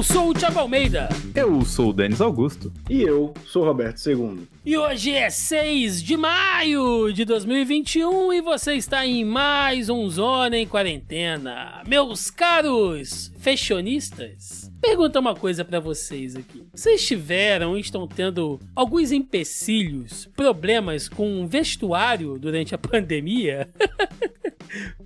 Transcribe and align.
Eu 0.00 0.04
sou 0.04 0.30
o 0.30 0.32
Thiago 0.32 0.58
Almeida. 0.58 1.10
Eu 1.34 1.62
sou 1.62 1.90
o 1.90 1.92
Denis 1.92 2.22
Augusto. 2.22 2.72
E 2.88 3.02
eu 3.02 3.34
sou 3.44 3.64
o 3.64 3.66
Roberto 3.66 4.00
II. 4.08 4.48
E 4.64 4.74
hoje 4.74 5.10
é 5.10 5.28
6 5.28 6.02
de 6.02 6.16
maio 6.16 7.12
de 7.12 7.22
2021 7.26 8.32
e 8.32 8.40
você 8.40 8.76
está 8.76 9.04
em 9.04 9.26
mais 9.26 9.90
um 9.90 10.08
Zona 10.08 10.56
em 10.56 10.66
Quarentena. 10.66 11.82
Meus 11.86 12.30
caros 12.30 13.30
fashionistas, 13.40 14.72
pergunta 14.80 15.20
uma 15.20 15.34
coisa 15.34 15.66
para 15.66 15.80
vocês 15.80 16.34
aqui. 16.34 16.64
Vocês 16.74 17.06
tiveram 17.06 17.76
e 17.76 17.80
estão 17.82 18.08
tendo 18.08 18.58
alguns 18.74 19.12
empecilhos, 19.12 20.30
problemas 20.34 21.10
com 21.10 21.46
vestuário 21.46 22.38
durante 22.38 22.74
a 22.74 22.78
pandemia? 22.78 23.68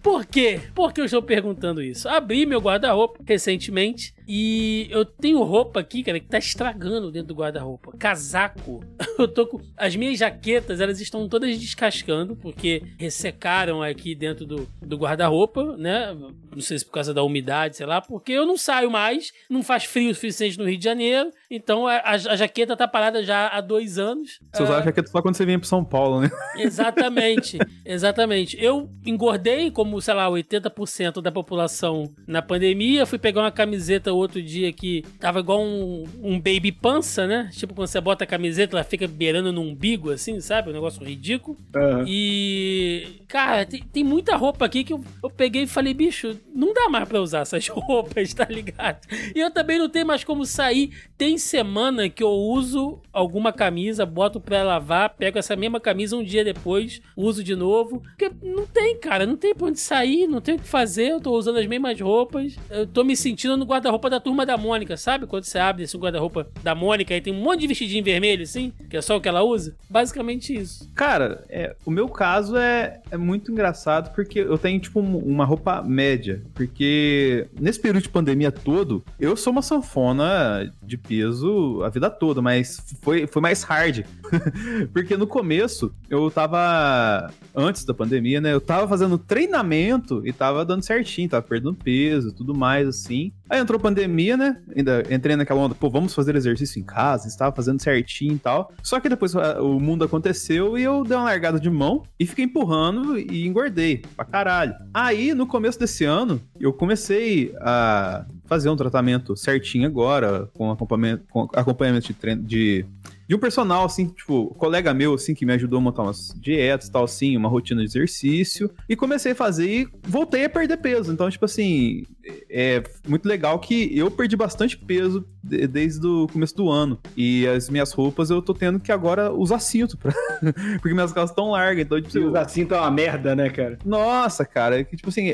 Por 0.03 0.27
quê? 0.27 0.61
Por 0.75 0.93
que 0.93 1.01
eu 1.01 1.07
estou 1.07 1.23
perguntando 1.23 1.83
isso? 1.83 2.09
Abri 2.09 2.45
meu 2.45 2.61
guarda-roupa 2.61 3.21
recentemente 3.27 4.15
e 4.27 4.87
eu 4.91 5.05
tenho 5.05 5.43
roupa 5.43 5.81
aqui, 5.81 6.03
cara, 6.03 6.19
que 6.19 6.27
tá 6.27 6.39
estragando 6.39 7.13
dentro 7.13 7.29
do 7.29 7.35
guarda-roupa. 7.35 7.93
Casaco. 7.99 8.83
Eu 9.19 9.29
tô 9.29 9.47
com. 9.47 9.61
As 9.77 9.95
minhas 9.95 10.19
jaquetas, 10.19 10.81
elas 10.81 11.01
estão 11.01 11.29
todas 11.29 11.57
descascando, 11.59 12.35
porque 12.35 12.83
ressecaram 12.99 13.83
aqui 13.83 14.15
dentro 14.15 14.45
do, 14.45 14.69
do 14.83 14.97
guarda-roupa, 14.97 15.77
né? 15.77 16.15
Não 16.53 16.61
sei 16.61 16.79
se 16.79 16.85
por 16.85 16.93
causa 16.93 17.15
da 17.15 17.23
umidade, 17.23 17.77
sei 17.77 17.87
lá, 17.87 18.01
porque 18.01 18.33
eu 18.33 18.47
não 18.47 18.57
saio 18.57 18.91
mais, 18.91 19.33
não 19.49 19.63
faz 19.63 19.85
frio 19.85 20.11
o 20.11 20.15
suficiente 20.15 20.59
no 20.59 20.69
Rio 20.69 20.79
de 20.79 20.85
Janeiro, 20.85 21.31
então 21.51 21.87
a, 21.87 22.01
a, 22.05 22.17
jaqueta 22.17 22.77
tá 22.77 22.89
parada 22.89 23.23
já 23.23 23.49
há 23.49 23.61
dois 23.61 23.99
anos. 23.99 24.41
Você 24.53 24.63
usava 24.63 24.79
Ah, 24.79 24.83
a 24.83 24.85
jaqueta 24.85 25.11
só 25.11 25.23
quando 25.23 25.37
você 25.37 25.45
vinha 25.47 25.59
pro 25.59 25.69
São 25.69 25.85
Paulo, 25.85 26.21
né? 26.21 26.31
Exatamente, 26.57 27.59
exatamente. 27.85 28.57
Eu 28.61 28.91
engordei 29.05 29.71
como, 29.71 30.01
sei 30.01 30.15
lá, 30.15 30.29
80% 30.29 31.21
da 31.21 31.31
população 31.31 32.09
na 32.27 32.43
pandemia. 32.43 33.07
Fui 33.07 33.19
pegar 33.19 33.43
uma 33.43 33.53
camiseta 33.53 34.14
outro 34.17 34.43
dia 34.43 34.73
que 34.73 35.05
tava 35.19 35.41
igual 35.41 35.63
um, 35.63 36.05
um 36.23 36.41
baby 36.41 36.73
pança, 36.73 37.27
né? 37.27 37.51
Tipo, 37.53 37.75
quando 37.75 37.89
você 37.89 38.01
bota 38.01 38.25
a 38.25 38.27
camiseta, 38.27 38.77
ela 38.77 38.85
fica 38.85 39.07
beirando 39.07 39.53
no 39.53 39.63
umbigo, 39.63 40.11
assim, 40.11 40.41
sabe? 40.41 40.71
Um 40.71 40.73
negócio 40.73 41.05
ridículo. 41.05 41.57
Aham. 41.75 42.05
E, 42.07 43.23
cara, 43.29 43.65
tem, 43.65 43.83
tem 43.83 44.05
muita 44.05 44.37
roupa 44.37 44.65
aqui 44.65 44.85
que 44.85 44.93
eu, 44.93 45.03
eu 45.23 45.31
peguei 45.31 45.63
e 45.63 45.67
falei, 45.67 45.95
bicho, 45.95 46.39
não 46.55 46.73
dá 46.73 46.89
mais 46.89 47.09
pra 47.09 47.21
usar 47.21 47.41
essas 47.41 47.67
roupas, 47.69 48.33
tá 48.33 48.47
ligado? 48.49 49.07
E 49.35 49.39
eu 49.41 49.51
também 49.51 49.79
não 49.79 49.89
tenho 49.89 50.07
mais 50.07 50.25
como 50.25 50.45
sair. 50.45 50.93
Tem 51.17 51.39
semana 51.39 52.09
que 52.09 52.23
eu 52.23 52.31
uso 52.31 53.01
alguma 53.13 53.53
camisa, 53.53 54.05
boto 54.05 54.41
pra 54.41 54.63
lavar, 54.63 55.11
pego 55.11 55.39
essa 55.39 55.57
mesma 55.57 55.81
camisa 55.81 56.17
um 56.17 56.25
dia 56.25 56.45
depois, 56.45 57.01
uso 57.17 57.43
de 57.43 57.55
novo. 57.55 58.01
Porque 58.01 58.31
não 58.43 58.67
tem, 58.67 58.97
cara, 58.99 59.27
não 59.27 59.37
tem 59.37 59.55
pra 59.55 59.67
onde 59.67 59.81
sair, 59.81 60.27
não 60.27 60.41
tem 60.41 60.57
o 60.57 60.59
que 60.59 60.69
fazer. 60.69 61.13
Eu 61.13 61.21
tô 61.21 61.33
usando 61.33 61.59
as 61.59 61.67
mesmas 61.67 62.01
roupas. 62.01 62.57
Eu 62.71 62.87
tô 62.87 63.05
me 63.05 63.17
sentindo 63.17 63.57
no 63.57 63.65
guarda-roupa 63.65 64.04
da 64.11 64.21
turma 64.21 64.45
da 64.47 64.57
Mônica, 64.57 64.97
sabe? 64.97 65.27
Quando 65.27 65.45
você 65.45 65.59
abre 65.59 65.85
esse 65.85 65.97
guarda-roupa 65.97 66.49
da 66.63 66.75
Mônica 66.75 67.15
e 67.15 67.21
tem 67.21 67.33
um 67.33 67.41
monte 67.43 67.61
de 67.61 67.67
vestidinho 67.67 68.05
vermelho, 68.05 68.43
assim, 68.43 68.73
que 68.89 68.97
é 68.97 69.03
só 69.03 69.17
o 69.17 69.21
que 69.21 69.29
ela 69.29 69.43
usa. 69.43 69.75
Basicamente 69.89 70.55
isso. 70.55 70.91
Cara, 70.95 71.45
é, 71.49 71.75
o 71.85 71.91
meu 71.91 72.09
caso 72.09 72.57
é, 72.57 73.01
é 73.11 73.17
muito 73.17 73.51
engraçado 73.53 74.15
porque 74.15 74.39
eu 74.41 74.59
tenho, 74.59 74.79
tipo, 74.81 75.01
um- 75.01 75.19
uma 75.19 75.45
roupa 75.45 75.83
média. 75.83 76.43
Porque 76.55 77.47
nesse 77.61 77.81
período 77.81 78.03
de 78.03 78.09
pandemia 78.09 78.51
todo, 78.53 79.05
eu 79.19 79.37
sou 79.37 79.53
uma 79.53 79.63
sanfona 79.63 80.73
de 80.83 80.97
peso 80.97 81.83
a 81.85 81.89
vida 81.89 82.11
toda, 82.11 82.41
mas 82.43 82.83
foi, 83.03 83.27
foi 83.27 83.41
mais 83.43 83.63
hard. 83.63 84.05
porque 84.93 85.17
no 85.17 85.27
começo, 85.27 85.95
eu 86.09 86.31
tava. 86.31 87.31
Antes 87.55 87.85
da 87.85 87.95
pandemia, 87.95 88.41
né? 88.41 88.53
Eu 88.53 88.61
tava 88.61 88.89
fazendo 88.89 89.17
treinamento 89.17 90.23
e 90.27 90.33
tava 90.33 90.65
dando 90.65 90.83
certinho, 90.83 91.29
tava 91.29 91.43
perdendo 91.47 91.75
peso 91.75 92.33
tudo 92.33 92.55
mais, 92.55 92.89
assim. 92.89 93.33
Aí 93.49 93.61
entrou 93.61 93.79
a 93.79 93.83
pandemia, 93.83 93.94
né? 94.37 94.61
Ainda 94.77 95.03
entrei 95.11 95.37
naquela 95.37 95.61
onda, 95.61 95.75
pô, 95.75 95.89
vamos 95.89 96.15
fazer 96.15 96.35
exercício 96.37 96.81
em 96.81 96.85
casa, 96.85 97.29
estava 97.29 97.55
fazendo 97.55 97.81
certinho 97.81 98.35
e 98.35 98.39
tal. 98.39 98.73
Só 98.83 99.01
que 99.01 99.09
depois 99.09 99.35
ah, 99.37 99.63
o 99.63 99.81
mundo 99.81 100.05
aconteceu 100.05 100.77
e 100.79 100.83
eu 100.83 101.05
dei 101.05 101.17
uma 101.17 101.25
largada 101.25 101.59
de 101.61 101.71
mão 101.71 102.03
e 102.19 102.27
fiquei 102.27 102.45
empurrando 102.45 103.19
e 103.19 103.47
engordei 103.47 104.03
pra 104.17 104.25
caralho. 104.25 104.75
Aí, 104.93 105.35
no 105.35 105.47
começo 105.47 105.79
desse 105.79 106.05
ano, 106.05 106.41
eu 106.59 106.73
comecei 106.73 107.55
a 107.61 108.27
fazer 108.47 108.69
um 108.69 108.77
tratamento 108.77 109.37
certinho 109.37 109.87
agora, 109.87 110.49
com 110.55 110.71
acompanhamento, 110.71 111.25
com 111.31 111.49
acompanhamento 111.55 112.09
de 112.09 112.15
treino 112.15 112.43
de. 112.43 112.85
De 113.27 113.35
um 113.35 113.39
personal, 113.39 113.87
assim, 113.87 114.09
tipo, 114.09 114.55
colega 114.57 114.93
meu, 114.93 115.15
assim, 115.15 115.35
que 115.35 115.47
me 115.47 115.55
ajudou 115.55 115.79
a 115.79 115.81
montar 115.81 116.03
umas 116.03 116.35
dietas 116.37 116.89
e 116.89 116.93
tal, 116.93 117.05
assim, 117.05 117.35
uma 117.39 117.49
rotina 117.49 117.81
de 117.81 117.87
exercício. 117.87 118.71
E 118.87 118.95
comecei 118.95 119.33
a 119.33 119.35
fazer 119.35 119.67
e 119.67 119.89
voltei 120.07 120.45
a 120.45 120.51
perder 120.51 120.77
peso. 120.77 121.11
Então, 121.11 121.31
tipo 121.31 121.47
assim, 121.47 122.05
é 122.51 122.83
muito 123.07 123.27
legal 123.27 123.59
que 123.59 123.97
eu 123.97 124.11
perdi 124.11 124.37
bastante 124.37 124.77
peso 124.77 125.25
de- 125.43 125.67
desde 125.67 126.07
o 126.07 126.27
começo 126.27 126.57
do 126.57 126.71
ano. 126.71 126.99
E 127.17 127.47
as 127.47 127.69
minhas 127.69 127.93
roupas 127.93 128.31
eu 128.31 128.41
tô 128.41 128.55
tendo 128.55 128.81
que 128.81 128.91
agora 128.93 129.33
usar 129.33 129.59
cinto, 129.59 129.97
pra... 129.97 130.13
porque 130.81 130.95
minhas 130.95 131.13
calças 131.13 131.31
estão 131.31 131.51
largas. 131.51 131.85
Então, 131.85 132.01
tipo, 132.01 132.27
usar 132.27 132.49
cinto 132.49 132.75
é 132.75 132.79
uma 132.81 132.91
merda, 132.91 133.35
né, 133.35 133.51
cara? 133.51 133.79
nossa, 133.85 134.45
cara, 134.45 134.81
é 134.81 134.85
que 134.85 134.97
tipo 134.97 135.09
assim, 135.09 135.33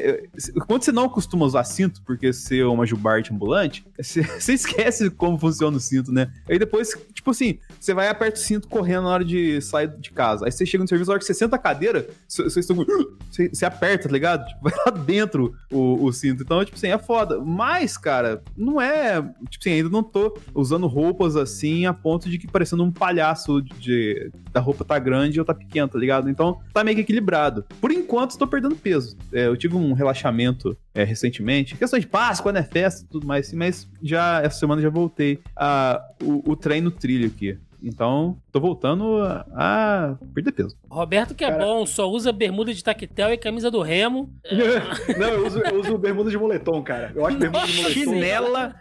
quando 0.67 0.83
você 0.83 0.93
não 0.93 1.09
costuma 1.09 1.45
usar 1.45 1.65
cinto, 1.65 2.03
porque 2.05 2.33
você 2.33 2.61
é 2.61 2.67
uma 2.67 2.87
jubarte 2.87 3.33
ambulante, 3.33 3.85
você, 3.97 4.23
você 4.39 4.55
esquece 4.55 5.11
como 5.11 5.39
funciona 5.39 5.77
o 5.77 5.81
cinto, 5.81 6.13
né? 6.13 6.33
Aí 6.49 6.59
depois, 6.59 6.97
tipo 7.13 7.31
assim, 7.31 7.59
você 7.79 7.95
vai 7.95 8.07
e 8.07 8.11
aperta 8.11 8.39
o 8.39 8.43
cinto 8.43 8.69
correndo 8.69 9.03
na 9.05 9.11
hora 9.11 9.25
de 9.25 9.61
sair 9.61 9.89
de 9.99 10.11
casa. 10.11 10.47
Aí 10.47 10.53
você 10.53 10.65
chega 10.67 10.83
no 10.83 10.89
serviço, 10.89 11.09
na 11.09 11.13
hora 11.13 11.19
que 11.21 11.27
você 11.27 11.35
senta 11.35 11.57
a 11.57 11.59
cadeira, 11.59 12.09
você, 12.27 12.45
você, 12.45 13.49
você 13.49 13.65
aperta, 13.65 14.09
tá 14.09 14.13
ligado? 14.13 14.47
Tipo, 14.47 14.61
vai 14.69 14.73
lá 14.87 14.91
dentro 14.93 15.55
o, 15.71 16.05
o 16.05 16.13
cinto. 16.13 16.43
Então, 16.43 16.65
tipo 16.65 16.79
assim, 16.87 16.95
é 16.95 16.99
foda. 16.99 17.41
Mas, 17.41 17.97
cara, 17.97 18.43
não 18.57 18.81
é. 18.81 19.21
Tipo 19.49 19.61
assim, 19.61 19.73
ainda 19.73 19.89
não 19.89 20.03
tô 20.03 20.37
usando 20.55 20.87
roupas 20.87 21.37
assim 21.37 21.87
a 21.87 21.93
ponto 21.93 22.29
de 22.29 22.39
que 22.39 22.47
parecendo 22.47 22.83
um 22.83 22.91
palhaço 22.91 23.63
de, 23.63 24.31
da 24.53 24.61
roupa 24.61 24.85
tá 24.85 24.99
grande 24.99 25.39
ou 25.39 25.45
tá 25.45 25.55
pequena, 25.55 25.89
tá 25.89 25.99
ligado? 25.99 26.29
Então 26.29 26.61
tá 26.73 26.83
meio 26.83 26.97
que 26.97 27.03
equilibrado. 27.03 27.65
Por 27.81 27.91
enquanto, 27.91 28.33
estou 28.33 28.49
perdendo 28.49 28.77
peso. 28.77 29.17
É, 29.33 29.47
eu 29.47 29.57
tive 29.57 29.77
um 29.77 29.93
relaxamento 29.93 30.77
é, 30.95 31.05
recentemente. 31.05 31.77
Questão 31.77 31.99
de 31.99 32.07
Páscoa, 32.07 32.53
né? 32.53 32.63
Festa 32.63 33.07
tudo 33.11 33.27
mais, 33.27 33.47
assim, 33.47 33.57
mas 33.57 33.89
já 34.03 34.41
essa 34.43 34.59
semana 34.59 34.81
já 34.81 34.91
voltei 34.91 35.41
a 35.57 36.01
o, 36.23 36.53
o 36.53 36.57
treino 36.57 36.91
trilho 36.91 37.27
aqui. 37.27 37.59
Então, 37.83 38.39
tô 38.53 38.61
voltando 38.61 39.19
a, 39.53 40.17
perder 40.35 40.53
peso. 40.53 40.77
Roberto 40.91 41.35
que 41.35 41.45
é 41.45 41.51
Cara- 41.51 41.65
bom, 41.65 41.87
só 41.87 42.09
usa 42.11 42.33
bermuda 42.33 42.73
de 42.75 42.83
tactel 42.83 43.33
e 43.33 43.39
camisa 43.39 43.71
do 43.71 43.81
Remo. 43.81 44.33
Não, 45.19 45.29
eu 45.29 45.47
uso, 45.47 45.59
eu 45.61 45.81
uso 45.81 45.99
bermuda 45.99 46.31
de 46.31 46.39
moletom, 46.39 46.83
cara. 46.83 47.13
Eu 47.15 47.27
acho 47.27 47.39
bermuda 47.39 47.67
de 47.67 47.77
moletom 47.77 47.93
Chinela. 47.93 48.75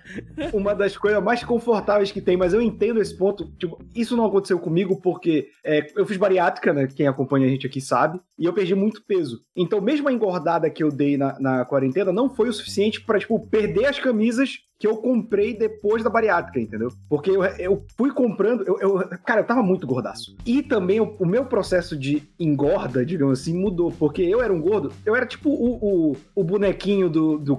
uma 0.53 0.73
das 0.75 0.97
coisas 0.97 1.23
mais 1.23 1.43
confortáveis 1.43 2.11
que 2.11 2.21
tem, 2.21 2.35
mas 2.37 2.53
eu 2.53 2.61
entendo 2.61 3.01
esse 3.01 3.15
ponto. 3.15 3.51
Tipo, 3.57 3.79
isso 3.95 4.15
não 4.17 4.25
aconteceu 4.25 4.59
comigo 4.59 4.99
porque 5.01 5.49
é, 5.63 5.85
eu 5.95 6.05
fiz 6.05 6.17
bariátrica, 6.17 6.73
né? 6.73 6.87
Quem 6.87 7.07
acompanha 7.07 7.47
a 7.47 7.49
gente 7.49 7.65
aqui 7.67 7.79
sabe, 7.81 8.19
e 8.37 8.45
eu 8.45 8.53
perdi 8.53 8.75
muito 8.75 9.03
peso. 9.05 9.41
Então, 9.55 9.81
mesmo 9.81 10.07
a 10.09 10.13
engordada 10.13 10.69
que 10.69 10.83
eu 10.83 10.91
dei 10.91 11.17
na, 11.17 11.39
na 11.39 11.65
quarentena 11.65 12.11
não 12.11 12.29
foi 12.29 12.49
o 12.49 12.53
suficiente 12.53 13.01
pra, 13.01 13.19
tipo, 13.19 13.39
perder 13.47 13.85
as 13.85 13.99
camisas 13.99 14.57
que 14.79 14.87
eu 14.87 14.95
comprei 14.95 15.53
depois 15.57 16.01
da 16.03 16.09
bariátrica, 16.09 16.57
entendeu? 16.57 16.89
Porque 17.09 17.29
eu, 17.29 17.43
eu 17.43 17.83
fui 17.97 18.11
comprando, 18.11 18.63
eu, 18.65 18.79
eu- 18.79 19.09
cara, 19.25 19.41
eu 19.41 19.45
tava 19.45 19.61
muito 19.61 19.85
gordaço. 19.85 20.37
E 20.45 20.63
também 20.63 21.01
o, 21.01 21.15
o 21.19 21.25
meu 21.25 21.43
processo 21.45 21.97
de 21.97 22.23
engorda, 22.39 23.05
digamos 23.05 23.41
assim, 23.41 23.53
mudou. 23.53 23.91
Porque 23.91 24.21
eu 24.21 24.41
era 24.41 24.53
um 24.53 24.61
gordo, 24.61 24.91
eu 25.05 25.13
era 25.15 25.25
tipo 25.25 25.49
o, 25.49 26.11
o, 26.11 26.15
o 26.33 26.43
bonequinho 26.45 27.09
do, 27.09 27.37
do 27.37 27.57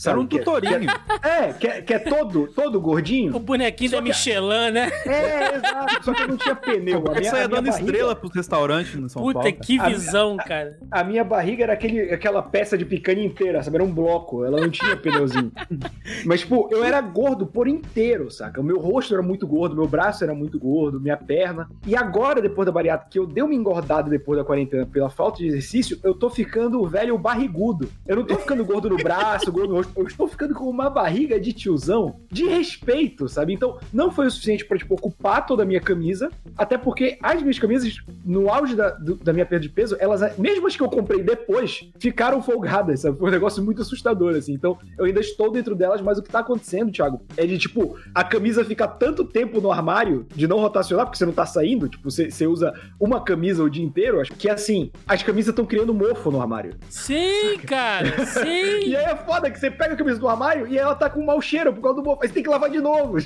Caça-Fantasma. 0.00 0.10
Era 0.10 0.20
um 0.20 0.26
Que- 0.26 0.38
tutorinho. 0.38 0.90
é, 1.22 1.52
que 1.52 1.66
é, 1.66 1.82
que 1.82 1.94
é 1.94 1.98
todo, 1.98 2.48
todo 2.48 2.80
gordinho. 2.80 3.34
O 3.36 3.38
bonequinho 3.38 3.90
Só 3.90 3.96
da 3.96 4.02
que- 4.02 4.08
Michelin, 4.08 4.70
né? 4.72 4.90
É, 5.06 5.56
exato. 5.56 6.04
Só 6.04 6.14
que 6.14 6.22
eu 6.22 6.28
não 6.28 6.36
tinha 6.36 6.54
pneu. 6.56 6.98
A 6.98 7.00
É 7.10 7.14
que 7.14 7.20
minha, 7.20 7.30
saia 7.30 7.44
a 7.44 7.48
minha 7.48 7.60
dando 7.60 7.70
barriga, 7.70 7.90
estrela 7.90 8.16
pros 8.16 8.32
restaurantes 8.34 8.94
no 8.96 9.08
São 9.08 9.22
Puta, 9.22 9.40
Paulo. 9.40 9.56
que 9.62 9.78
A- 9.78 9.88
visão, 9.88 10.36
cara. 10.36 10.78
a 10.90 11.04
minha 11.04 11.22
barriga 11.24 11.64
era 11.64 11.72
aquele, 11.74 12.12
aquela 12.12 12.42
peça 12.42 12.76
de 12.78 12.84
picanha 12.84 13.22
inteira, 13.24 13.62
sabe? 13.62 13.76
Era 13.76 13.84
um 13.84 13.92
bloco. 13.92 14.44
Ela 14.44 14.60
não 14.60 14.70
tinha 14.70 14.96
pneuzinho. 14.96 15.52
Mas, 16.24 16.40
tipo, 16.40 16.68
eu 16.72 16.82
era 16.84 17.00
gordo 17.00 17.46
por 17.46 17.68
inteiro, 17.68 18.30
saca? 18.30 18.60
O 18.60 18.64
meu 18.64 18.78
rosto 18.78 19.14
era 19.14 19.22
muito 19.22 19.46
gordo, 19.46 19.74
meu 19.76 19.86
braço 19.86 20.24
era 20.24 20.34
muito 20.34 20.58
gordo, 20.58 21.00
minha 21.00 21.16
perna. 21.16 21.68
E 21.86 21.94
agora, 21.96 22.40
depois 22.40 22.66
da 22.66 22.72
bariátrica, 22.72 23.10
que 23.10 23.18
eu 23.18 23.26
dei 23.26 23.42
uma 23.42 23.54
engordada 23.54 24.08
depois 24.08 24.38
da 24.38 24.44
quarentena 24.44 24.86
pela 24.86 25.10
falta 25.10 25.38
de 25.38 25.46
exercício, 25.48 25.98
eu 26.02 26.14
tô 26.14 26.30
ficando 26.30 26.84
velho 26.86 27.16
barrigudo. 27.18 27.88
Eu 28.06 28.16
não 28.16 28.24
tô 28.24 28.36
ficando 28.36 28.64
gordo 28.64 28.88
no 28.88 28.96
braço, 28.96 29.50
gordo 29.52 29.70
no 29.70 29.76
rosto. 29.76 29.89
Eu 29.96 30.06
estou 30.06 30.26
ficando 30.28 30.54
com 30.54 30.64
uma 30.68 30.88
barriga 30.90 31.38
de 31.40 31.52
tiozão 31.52 32.20
de 32.30 32.44
respeito, 32.46 33.28
sabe? 33.28 33.52
Então, 33.52 33.78
não 33.92 34.10
foi 34.10 34.26
o 34.26 34.30
suficiente 34.30 34.64
pra, 34.64 34.78
tipo, 34.78 34.94
ocupar 34.94 35.44
toda 35.46 35.62
a 35.62 35.66
minha 35.66 35.80
camisa. 35.80 36.30
Até 36.56 36.76
porque 36.78 37.18
as 37.22 37.40
minhas 37.42 37.58
camisas, 37.58 37.96
no 38.24 38.48
auge 38.50 38.74
da, 38.74 38.90
do- 38.90 39.16
da 39.16 39.32
minha 39.32 39.46
perda 39.46 39.62
de 39.62 39.68
peso, 39.68 39.96
elas, 39.98 40.36
mesmo 40.38 40.66
as 40.66 40.76
que 40.76 40.82
eu 40.82 40.88
comprei 40.88 41.22
depois, 41.22 41.88
ficaram 41.98 42.40
folgadas, 42.42 43.00
sabe? 43.00 43.18
Foi 43.18 43.28
um 43.28 43.32
negócio 43.32 43.62
muito 43.62 43.82
assustador, 43.82 44.34
assim. 44.36 44.52
Então, 44.54 44.78
eu 44.98 45.04
ainda 45.04 45.20
estou 45.20 45.50
dentro 45.50 45.74
delas, 45.74 46.00
mas 46.00 46.18
o 46.18 46.22
que 46.22 46.30
tá 46.30 46.40
acontecendo, 46.40 46.90
Thiago, 46.92 47.22
é 47.36 47.46
de, 47.46 47.58
tipo, 47.58 47.96
a 48.14 48.22
camisa 48.24 48.64
fica 48.64 48.86
tanto 48.86 49.24
tempo 49.24 49.60
no 49.60 49.70
armário 49.72 50.26
de 50.34 50.46
não 50.46 50.58
rotacionar, 50.58 51.06
porque 51.06 51.18
você 51.18 51.26
não 51.26 51.32
tá 51.32 51.46
saindo, 51.46 51.88
tipo, 51.88 52.10
você, 52.10 52.30
você 52.30 52.46
usa 52.46 52.72
uma 52.98 53.20
camisa 53.20 53.62
o 53.62 53.70
dia 53.70 53.84
inteiro, 53.84 54.20
acho 54.20 54.32
que, 54.32 54.48
assim, 54.48 54.90
as 55.06 55.22
camisas 55.22 55.50
estão 55.50 55.64
criando 55.66 55.92
mofo 55.94 56.30
no 56.30 56.40
armário. 56.40 56.74
Sim, 56.88 57.58
cara, 57.66 58.14
E 58.20 58.26
sim. 58.26 58.94
aí 58.94 58.94
é 58.94 59.16
foda 59.16 59.50
que 59.50 59.58
você 59.58 59.70
pega 59.80 59.94
a 59.94 59.96
camisa 59.96 60.18
do 60.18 60.28
armário 60.28 60.66
e 60.68 60.76
ela 60.76 60.94
tá 60.94 61.08
com 61.08 61.24
mau 61.24 61.40
cheiro 61.40 61.72
por 61.72 61.80
causa 61.80 62.02
do 62.02 62.04
mofo. 62.04 62.22
Aí 62.22 62.28
você 62.28 62.34
tem 62.34 62.42
que 62.42 62.48
lavar 62.50 62.68
de 62.68 62.80
novo. 62.80 63.16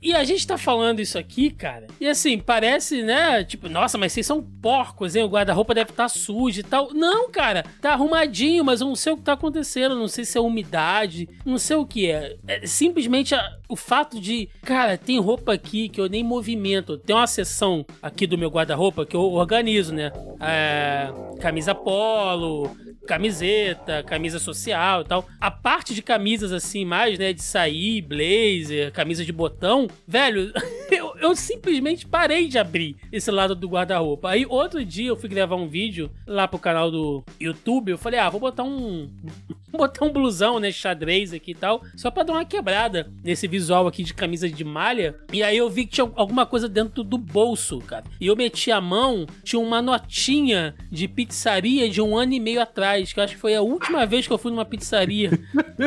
E 0.00 0.14
a 0.14 0.22
gente 0.22 0.46
tá 0.46 0.56
falando 0.56 1.00
isso 1.00 1.18
aqui, 1.18 1.50
cara. 1.50 1.88
E 2.00 2.06
assim, 2.06 2.38
parece, 2.38 3.02
né? 3.02 3.42
Tipo, 3.42 3.68
nossa, 3.68 3.98
mas 3.98 4.12
vocês 4.12 4.24
são 4.24 4.40
porcos, 4.40 5.16
hein? 5.16 5.24
O 5.24 5.28
guarda-roupa 5.28 5.74
deve 5.74 5.90
estar 5.90 6.04
tá 6.04 6.08
sujo 6.08 6.60
e 6.60 6.62
tal. 6.62 6.94
Não, 6.94 7.28
cara, 7.30 7.64
tá 7.80 7.92
arrumadinho, 7.92 8.64
mas 8.64 8.80
eu 8.80 8.86
não 8.86 8.94
sei 8.94 9.12
o 9.12 9.16
que 9.16 9.22
tá 9.22 9.32
acontecendo. 9.32 9.96
Não 9.96 10.06
sei 10.06 10.24
se 10.24 10.38
é 10.38 10.40
umidade, 10.40 11.28
não 11.44 11.58
sei 11.58 11.76
o 11.76 11.84
que 11.84 12.08
é. 12.10 12.36
é 12.46 12.64
simplesmente 12.66 13.34
a, 13.34 13.58
o 13.68 13.74
fato 13.74 14.20
de, 14.20 14.48
cara, 14.62 14.96
tem 14.96 15.18
roupa 15.18 15.52
aqui 15.52 15.88
que 15.88 16.00
eu 16.00 16.08
nem 16.08 16.22
movimento. 16.22 16.96
Tem 16.96 17.16
uma 17.16 17.26
seção 17.26 17.84
aqui 18.00 18.26
do 18.26 18.38
meu 18.38 18.50
guarda-roupa 18.50 19.04
que 19.04 19.16
eu 19.16 19.22
organizo, 19.22 19.92
né? 19.92 20.12
É, 20.40 21.12
camisa 21.40 21.74
polo, 21.74 22.70
camiseta, 23.06 24.02
camisa 24.02 24.38
social 24.38 25.02
e 25.02 25.04
tal. 25.04 25.26
A 25.40 25.50
parte 25.50 25.94
de 25.94 26.02
camisas 26.02 26.52
assim, 26.52 26.84
mais, 26.84 27.18
né, 27.18 27.32
de 27.32 27.42
sair, 27.42 28.02
blazer, 28.02 28.92
camisa 28.92 29.24
de 29.24 29.32
botão, 29.32 29.88
velho, 30.06 30.52
eu, 31.20 31.34
simplesmente 31.36 32.06
parei 32.06 32.48
de 32.48 32.58
abrir 32.58 32.96
esse 33.12 33.30
lado 33.30 33.54
do 33.54 33.68
guarda-roupa. 33.68 34.30
Aí 34.30 34.46
outro 34.46 34.84
dia 34.84 35.08
eu 35.08 35.16
fui 35.16 35.28
gravar 35.28 35.56
um 35.56 35.68
vídeo 35.68 36.10
lá 36.26 36.46
pro 36.46 36.58
canal 36.58 36.90
do 36.90 37.24
YouTube, 37.40 37.90
eu 37.90 37.98
falei, 37.98 38.18
ah, 38.20 38.30
vou 38.30 38.40
botar 38.40 38.62
um 38.62 39.10
botar 39.70 40.04
um 40.04 40.12
blusão, 40.12 40.60
né, 40.60 40.70
xadrez 40.70 41.32
aqui 41.32 41.50
e 41.50 41.54
tal, 41.54 41.82
só 41.96 42.10
pra 42.10 42.22
dar 42.22 42.34
uma 42.34 42.44
quebrada 42.44 43.10
nesse 43.24 43.48
visual 43.48 43.86
aqui 43.86 44.04
de 44.04 44.14
camisa 44.14 44.48
de 44.48 44.64
malha. 44.64 45.16
E 45.32 45.42
aí 45.42 45.56
eu 45.56 45.68
vi 45.68 45.84
que 45.84 45.94
tinha 45.94 46.10
alguma 46.14 46.46
coisa 46.46 46.68
dentro 46.68 47.02
do 47.02 47.18
bolso, 47.18 47.80
cara. 47.80 48.04
E 48.20 48.26
eu 48.28 48.36
meti 48.36 48.70
a 48.70 48.80
mão, 48.80 49.26
tinha 49.42 49.60
uma 49.60 49.82
notinha 49.82 50.74
de 50.90 51.08
pizzaria 51.08 51.88
de 51.88 52.00
um 52.00 52.16
ano 52.16 52.34
e 52.34 52.40
meio 52.40 52.60
atrás, 52.60 53.12
que 53.12 53.18
eu 53.18 53.24
acho 53.24 53.34
que 53.34 53.40
foi 53.40 53.54
a 53.54 53.62
última 53.62 54.06
vez 54.06 54.26
que 54.26 54.32
eu 54.32 54.38
fui 54.38 54.52
numa 54.52 54.64
pizzaria. 54.64 55.30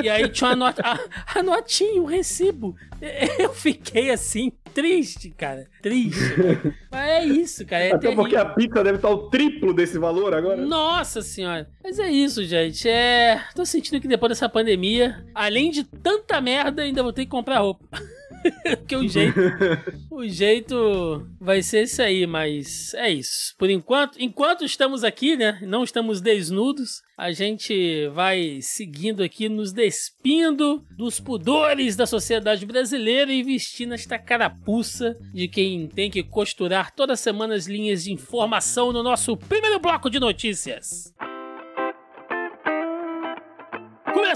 e 0.04 0.10
aí 0.10 0.28
tinha 0.30 0.50
uma 0.50 0.56
nota, 0.56 0.82
a, 0.86 1.40
a 1.40 1.44
notinha, 1.44 2.02
o 2.02 2.06
recibo. 2.06 2.76
Eu 3.38 3.54
fiquei 3.54 4.10
assim, 4.12 4.52
triste, 4.78 5.32
cara. 5.32 5.68
Triste. 5.82 6.20
Mas 6.92 7.10
é 7.10 7.26
isso, 7.26 7.66
cara. 7.66 7.84
É 7.84 7.88
Até 7.88 7.98
terrível. 7.98 8.24
porque 8.24 8.36
a 8.36 8.46
pizza 8.46 8.84
deve 8.84 8.98
estar 8.98 9.10
o 9.10 9.28
triplo 9.30 9.74
desse 9.74 9.98
valor 9.98 10.36
agora. 10.36 10.64
Nossa 10.64 11.24
senhora. 11.24 11.68
Mas 11.84 11.98
é 11.98 12.12
isso, 12.12 12.44
gente. 12.46 12.88
É. 12.88 13.44
Tô 13.56 13.66
sentindo 13.66 14.00
que 14.00 14.08
depois 14.08 14.30
dessa 14.30 14.48
pandemia, 14.48 15.26
além 15.34 15.72
de 15.72 15.84
tanta 15.84 16.40
merda, 16.40 16.84
ainda 16.84 17.02
vou 17.02 17.12
ter 17.12 17.26
que 17.26 17.32
comprar 17.32 17.58
roupa. 17.58 17.88
que 18.88 18.96
o 18.96 19.08
jeito, 19.08 19.40
o 20.12 20.28
jeito 20.28 21.28
vai 21.40 21.62
ser 21.62 21.84
esse 21.84 22.02
aí, 22.02 22.26
mas 22.26 22.94
é 22.94 23.10
isso. 23.10 23.56
Por 23.58 23.70
enquanto, 23.70 24.18
enquanto 24.20 24.64
estamos 24.64 25.04
aqui, 25.04 25.36
né, 25.36 25.60
não 25.62 25.84
estamos 25.84 26.22
desnudos, 26.22 27.02
a 27.18 27.32
gente 27.32 28.08
vai 28.10 28.60
seguindo 28.62 29.24
aqui, 29.24 29.50
nos 29.50 29.74
despindo 29.74 30.86
dos 30.96 31.20
pudores 31.20 31.96
da 31.96 32.06
sociedade 32.06 32.66
brasileira 32.66 33.32
e 33.32 33.44
vestindo 33.44 33.94
esta 33.94 34.20
carapuça 34.20 35.18
de 35.34 35.48
quem 35.48 35.88
tem 35.88 36.12
que 36.12 36.24
costurar 36.24 36.94
toda 36.94 37.16
semana 37.16 37.56
as 37.56 37.66
linhas 37.66 38.04
de 38.04 38.14
informação 38.14 38.94
no 38.94 39.02
nosso 39.02 39.36
primeiro 39.36 39.80
bloco 39.80 40.10
de 40.10 40.20
notícias. 40.20 41.14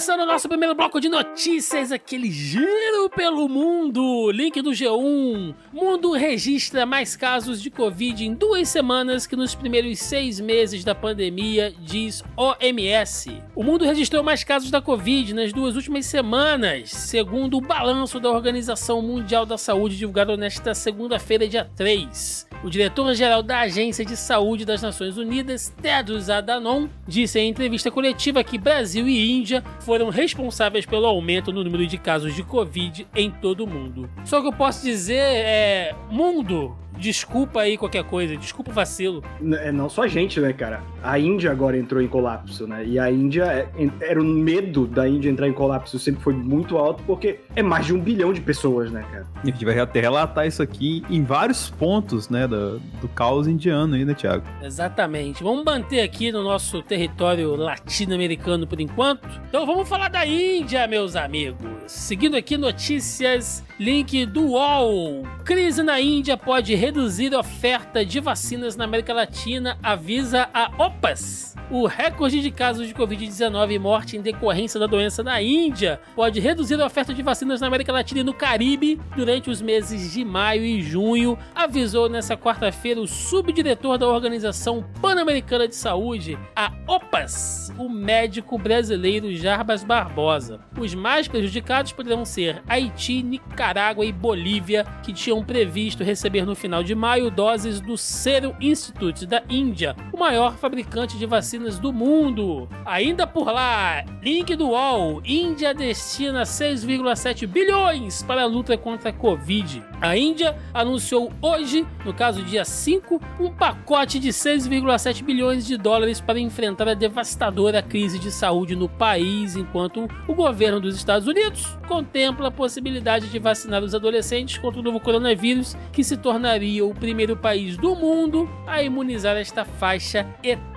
Começando 0.01 0.21
o 0.21 0.25
nosso 0.25 0.49
primeiro 0.49 0.73
bloco 0.73 0.99
de 0.99 1.07
notícias, 1.07 1.91
aquele 1.91 2.31
giro 2.31 3.07
pelo 3.15 3.47
mundo. 3.47 4.31
Link 4.31 4.59
do 4.59 4.71
G1. 4.71 5.53
Mundo 5.71 6.13
registra 6.13 6.87
mais 6.87 7.15
casos 7.15 7.61
de 7.61 7.69
Covid 7.69 8.25
em 8.25 8.33
duas 8.33 8.67
semanas 8.67 9.27
que 9.27 9.35
nos 9.35 9.53
primeiros 9.53 9.99
seis 9.99 10.39
meses 10.39 10.83
da 10.83 10.95
pandemia, 10.95 11.71
diz 11.79 12.23
OMS. 12.35 13.43
O 13.55 13.61
mundo 13.61 13.85
registrou 13.85 14.23
mais 14.23 14.43
casos 14.43 14.71
da 14.71 14.81
Covid 14.81 15.35
nas 15.35 15.53
duas 15.53 15.75
últimas 15.75 16.07
semanas, 16.07 16.89
segundo 16.89 17.57
o 17.57 17.61
balanço 17.61 18.19
da 18.19 18.31
Organização 18.31 19.03
Mundial 19.03 19.45
da 19.45 19.55
Saúde 19.55 19.99
divulgado 19.99 20.35
nesta 20.35 20.73
segunda-feira, 20.73 21.47
dia 21.47 21.69
3. 21.75 22.49
O 22.63 22.69
diretor-geral 22.69 23.41
da 23.41 23.61
Agência 23.61 24.05
de 24.05 24.15
Saúde 24.15 24.65
das 24.65 24.81
Nações 24.83 25.17
Unidas, 25.17 25.73
Tedros 25.81 26.29
Adhanom, 26.29 26.87
disse 27.07 27.39
em 27.39 27.49
entrevista 27.49 27.89
coletiva 27.89 28.43
que 28.43 28.57
Brasil 28.57 29.07
e 29.07 29.31
Índia 29.31 29.63
foram 29.79 29.90
responsáveis 30.09 30.85
pelo 30.85 31.05
aumento 31.05 31.51
no 31.51 31.63
número 31.63 31.85
de 31.85 31.97
casos 31.97 32.35
de 32.35 32.43
Covid 32.43 33.07
em 33.15 33.29
todo 33.29 33.63
o 33.63 33.67
mundo. 33.67 34.09
Só 34.23 34.41
que 34.41 34.47
eu 34.47 34.53
posso 34.53 34.83
dizer 34.83 35.21
é. 35.21 35.95
Mundo, 36.09 36.75
desculpa 37.01 37.61
aí 37.61 37.77
qualquer 37.77 38.03
coisa, 38.03 38.37
desculpa 38.37 38.71
o 38.71 38.73
vacilo. 38.73 39.23
É 39.59 39.71
não 39.71 39.89
só 39.89 40.03
a 40.03 40.07
gente, 40.07 40.39
né, 40.39 40.53
cara? 40.53 40.81
A 41.03 41.17
Índia 41.17 41.51
agora 41.51 41.77
entrou 41.77 42.01
em 42.01 42.07
colapso, 42.07 42.67
né? 42.67 42.85
E 42.85 42.99
a 42.99 43.11
Índia, 43.11 43.45
é, 43.45 43.67
era 44.01 44.21
o 44.21 44.23
medo 44.23 44.85
da 44.85 45.09
Índia 45.09 45.29
entrar 45.29 45.47
em 45.47 45.53
colapso 45.53 45.97
sempre 45.97 46.21
foi 46.21 46.33
muito 46.33 46.77
alto, 46.77 47.03
porque 47.05 47.39
é 47.55 47.63
mais 47.63 47.87
de 47.87 47.93
um 47.93 47.99
bilhão 47.99 48.31
de 48.31 48.39
pessoas, 48.39 48.91
né, 48.91 49.03
cara? 49.11 49.25
E 49.43 49.49
a 49.49 49.51
gente 49.51 49.65
vai 49.65 49.79
até 49.79 49.99
relatar 49.99 50.45
isso 50.45 50.61
aqui 50.61 51.03
em 51.09 51.23
vários 51.23 51.71
pontos, 51.71 52.29
né, 52.29 52.47
do, 52.47 52.79
do 53.01 53.07
caos 53.07 53.47
indiano 53.47 53.95
aí, 53.95 54.05
né, 54.05 54.13
Thiago? 54.13 54.45
Exatamente. 54.61 55.43
Vamos 55.43 55.65
manter 55.65 56.01
aqui 56.01 56.31
no 56.31 56.43
nosso 56.43 56.83
território 56.83 57.55
latino-americano 57.55 58.67
por 58.67 58.79
enquanto. 58.79 59.27
Então 59.49 59.65
vamos 59.65 59.89
falar 59.89 60.09
da 60.09 60.25
Índia, 60.25 60.87
meus 60.87 61.15
amigos. 61.15 61.59
Seguindo 61.87 62.37
aqui 62.37 62.57
notícias, 62.57 63.63
link 63.79 64.25
do 64.27 64.51
UOL. 64.51 65.23
Crise 65.43 65.81
na 65.81 65.99
Índia 65.99 66.37
pode 66.37 66.75
reduzir 66.75 66.90
a 66.91 67.39
oferta 67.39 68.05
de 68.05 68.19
vacinas 68.19 68.75
na 68.75 68.83
América 68.83 69.13
Latina, 69.13 69.77
avisa 69.81 70.49
a 70.53 70.71
OPAS. 70.77 71.55
O 71.69 71.87
recorde 71.87 72.41
de 72.41 72.51
casos 72.51 72.85
de 72.85 72.93
Covid-19 72.93 73.71
e 73.71 73.79
morte 73.79 74.17
em 74.17 74.21
decorrência 74.21 74.77
da 74.77 74.87
doença 74.87 75.23
na 75.23 75.41
Índia 75.41 76.01
pode 76.13 76.41
reduzir 76.41 76.81
a 76.81 76.85
oferta 76.85 77.13
de 77.13 77.23
vacinas 77.23 77.61
na 77.61 77.67
América 77.67 77.93
Latina 77.93 78.19
e 78.19 78.23
no 78.25 78.33
Caribe 78.33 78.99
durante 79.15 79.49
os 79.49 79.61
meses 79.61 80.11
de 80.11 80.25
maio 80.25 80.65
e 80.65 80.81
junho, 80.81 81.37
avisou 81.55 82.09
nessa 82.09 82.35
quarta-feira 82.35 82.99
o 82.99 83.07
subdiretor 83.07 83.97
da 83.97 84.05
Organização 84.05 84.83
Pan-Americana 85.01 85.65
de 85.65 85.75
Saúde, 85.75 86.37
a 86.53 86.73
OPAS, 86.85 87.71
o 87.77 87.87
médico 87.87 88.57
brasileiro 88.57 89.33
Jarbas 89.33 89.81
Barbosa. 89.81 90.59
Os 90.77 90.93
mais 90.93 91.29
prejudicados 91.29 91.93
poderão 91.93 92.25
ser 92.25 92.61
Haiti, 92.67 93.23
Nicarágua 93.23 94.05
e 94.05 94.11
Bolívia, 94.11 94.85
que 95.03 95.13
tinham 95.13 95.41
previsto 95.41 96.03
receber 96.03 96.45
no 96.45 96.53
final 96.53 96.80
de 96.83 96.95
maio 96.95 97.29
doses 97.29 97.79
do 97.79 97.97
Serum 97.97 98.53
Institute 98.59 99.25
da 99.25 99.43
Índia, 99.49 99.95
o 100.11 100.19
maior 100.19 100.55
fabricante 100.55 101.17
de 101.17 101.25
vacinas 101.25 101.41
vacinas 101.41 101.79
do 101.79 101.91
mundo. 101.91 102.69
Ainda 102.85 103.27
por 103.27 103.51
lá, 103.51 104.03
link 104.21 104.55
do 104.55 104.69
UOL: 104.69 105.21
Índia 105.25 105.73
destina 105.73 106.43
6,7 106.43 107.47
bilhões 107.47 108.23
para 108.23 108.43
a 108.43 108.45
luta 108.45 108.77
contra 108.77 109.09
a 109.09 109.13
Covid. 109.13 109.83
A 109.99 110.15
Índia 110.15 110.57
anunciou 110.73 111.31
hoje, 111.41 111.85
no 112.05 112.13
caso 112.13 112.43
dia 112.43 112.63
5, 112.63 113.19
um 113.39 113.51
pacote 113.51 114.19
de 114.19 114.29
6,7 114.29 115.23
bilhões 115.23 115.65
de 115.65 115.77
dólares 115.77 116.21
para 116.21 116.39
enfrentar 116.39 116.87
a 116.87 116.93
devastadora 116.93 117.81
crise 117.81 118.17
de 118.17 118.31
saúde 118.31 118.75
no 118.75 118.87
país, 118.87 119.55
enquanto 119.55 120.07
o 120.27 120.33
governo 120.33 120.79
dos 120.79 120.95
Estados 120.95 121.27
Unidos 121.27 121.77
contempla 121.87 122.47
a 122.47 122.51
possibilidade 122.51 123.27
de 123.27 123.39
vacinar 123.39 123.83
os 123.83 123.93
adolescentes 123.93 124.57
contra 124.57 124.79
o 124.79 124.83
novo 124.83 124.99
coronavírus, 124.99 125.75
que 125.91 126.03
se 126.03 126.15
tornaria 126.15 126.70
o 126.79 126.93
primeiro 126.93 127.35
país 127.35 127.75
do 127.75 127.95
mundo 127.95 128.47
a 128.67 128.83
imunizar 128.83 129.35
esta 129.35 129.65
faixa 129.65 130.27
etária 130.43 130.70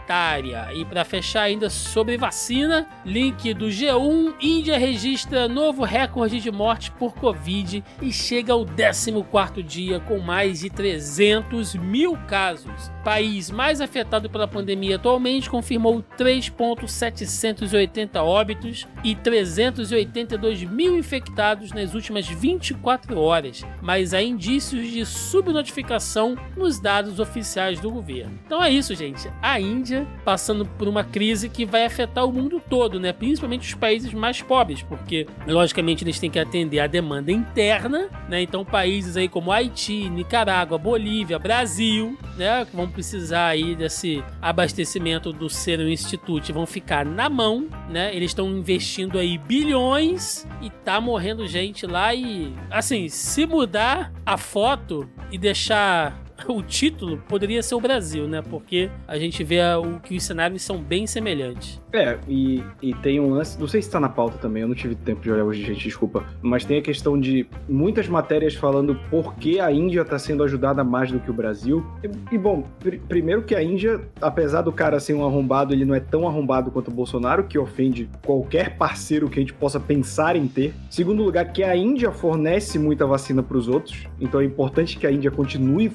e 0.74 0.84
para 0.84 1.04
fechar 1.04 1.42
ainda 1.42 1.70
sobre 1.70 2.18
vacina, 2.18 2.86
link 3.06 3.54
do 3.54 3.66
G1, 3.66 4.34
Índia 4.40 4.76
registra 4.76 5.48
novo 5.48 5.82
recorde 5.82 6.40
de 6.40 6.50
morte 6.50 6.90
por 6.90 7.14
Covid 7.14 7.82
e 8.02 8.12
chega 8.12 8.52
ao 8.52 8.66
14º 8.66 9.62
dia 9.62 10.00
com 10.00 10.18
mais 10.18 10.60
de 10.60 10.68
300 10.68 11.74
mil 11.76 12.18
casos. 12.28 12.92
País 13.02 13.50
mais 13.50 13.80
afetado 13.80 14.28
pela 14.28 14.46
pandemia 14.46 14.96
atualmente 14.96 15.48
confirmou 15.48 16.04
3.780 16.18 18.16
óbitos 18.16 18.86
e 19.02 19.14
382 19.14 20.64
mil 20.64 20.98
infectados 20.98 21.72
nas 21.72 21.94
últimas 21.94 22.26
24 22.26 23.18
horas, 23.18 23.64
mas 23.80 24.12
há 24.12 24.22
indícios 24.22 24.90
de 24.90 25.06
subnotificação 25.06 26.36
nos 26.56 26.78
dados 26.80 27.18
oficiais 27.18 27.80
do 27.80 27.90
governo. 27.90 28.38
Então 28.44 28.62
é 28.62 28.70
isso, 28.70 28.94
gente. 28.94 29.30
A 29.40 29.58
Índia 29.60 29.93
Índia 29.94 30.06
passando 30.24 30.64
por 30.64 30.88
uma 30.88 31.04
crise 31.04 31.48
que 31.48 31.64
vai 31.64 31.84
afetar 31.84 32.24
o 32.24 32.32
mundo 32.32 32.60
todo, 32.68 32.98
né? 32.98 33.12
Principalmente 33.12 33.68
os 33.68 33.74
países 33.74 34.12
mais 34.12 34.42
pobres, 34.42 34.82
porque 34.82 35.26
logicamente 35.46 36.02
eles 36.02 36.18
têm 36.18 36.30
que 36.30 36.38
atender 36.38 36.80
a 36.80 36.86
demanda 36.86 37.30
interna, 37.30 38.08
né? 38.28 38.42
Então 38.42 38.64
países 38.64 39.16
aí 39.16 39.28
como 39.28 39.52
Haiti, 39.52 40.08
Nicarágua, 40.08 40.78
Bolívia, 40.78 41.38
Brasil, 41.38 42.18
né, 42.36 42.64
que 42.64 42.74
vão 42.74 42.88
precisar 42.88 43.48
aí 43.48 43.74
desse 43.74 44.22
abastecimento 44.40 45.32
do 45.32 45.48
Serum 45.48 45.88
Institute, 45.88 46.52
vão 46.52 46.66
ficar 46.66 47.04
na 47.04 47.28
mão, 47.28 47.68
né? 47.88 48.14
Eles 48.14 48.30
estão 48.30 48.48
investindo 48.48 49.18
aí 49.18 49.38
bilhões 49.38 50.46
e 50.60 50.70
tá 50.70 51.00
morrendo 51.00 51.46
gente 51.46 51.86
lá 51.86 52.14
e 52.14 52.52
assim, 52.70 53.08
se 53.08 53.46
mudar 53.46 54.12
a 54.24 54.36
foto 54.36 55.08
e 55.30 55.38
deixar 55.38 56.23
o 56.52 56.62
título 56.62 57.22
poderia 57.28 57.62
ser 57.62 57.74
o 57.74 57.80
Brasil, 57.80 58.26
né? 58.26 58.42
Porque 58.42 58.90
a 59.06 59.18
gente 59.18 59.42
vê 59.42 59.60
o 59.74 60.00
que 60.00 60.16
os 60.16 60.22
cenários 60.22 60.62
são 60.62 60.78
bem 60.78 61.06
semelhantes. 61.06 61.80
É, 61.92 62.18
e, 62.28 62.62
e 62.82 62.92
tem 62.94 63.20
um 63.20 63.30
lance, 63.30 63.58
não 63.58 63.68
sei 63.68 63.80
se 63.80 63.88
tá 63.88 64.00
na 64.00 64.08
pauta 64.08 64.36
também, 64.38 64.62
eu 64.62 64.68
não 64.68 64.74
tive 64.74 64.96
tempo 64.96 65.20
de 65.22 65.30
olhar 65.30 65.44
hoje, 65.44 65.62
gente, 65.62 65.84
desculpa, 65.84 66.24
mas 66.42 66.64
tem 66.64 66.78
a 66.78 66.82
questão 66.82 67.18
de 67.18 67.46
muitas 67.68 68.08
matérias 68.08 68.54
falando 68.54 68.96
por 69.08 69.36
que 69.36 69.60
a 69.60 69.70
Índia 69.70 70.04
tá 70.04 70.18
sendo 70.18 70.42
ajudada 70.42 70.82
mais 70.82 71.12
do 71.12 71.20
que 71.20 71.30
o 71.30 71.34
Brasil. 71.34 71.86
E, 72.02 72.34
e 72.34 72.38
bom, 72.38 72.64
pr 72.80 72.96
primeiro 73.08 73.42
que 73.42 73.54
a 73.54 73.62
Índia, 73.62 74.00
apesar 74.20 74.62
do 74.62 74.72
cara 74.72 74.98
ser 74.98 75.14
um 75.14 75.24
arrombado, 75.24 75.72
ele 75.72 75.84
não 75.84 75.94
é 75.94 76.00
tão 76.00 76.26
arrombado 76.26 76.70
quanto 76.70 76.88
o 76.88 76.94
Bolsonaro, 76.94 77.44
que 77.44 77.58
ofende 77.58 78.10
qualquer 78.24 78.76
parceiro 78.76 79.28
que 79.28 79.38
a 79.38 79.42
gente 79.42 79.54
possa 79.54 79.78
pensar 79.78 80.34
em 80.34 80.48
ter. 80.48 80.74
Segundo 80.90 81.22
lugar, 81.22 81.52
que 81.52 81.62
a 81.62 81.76
Índia 81.76 82.10
fornece 82.10 82.76
muita 82.76 83.06
vacina 83.06 83.40
para 83.42 83.56
os 83.56 83.68
outros, 83.68 84.08
então 84.20 84.40
é 84.40 84.44
importante 84.44 84.98
que 84.98 85.06
a 85.06 85.12
Índia 85.12 85.30
continue 85.30 85.92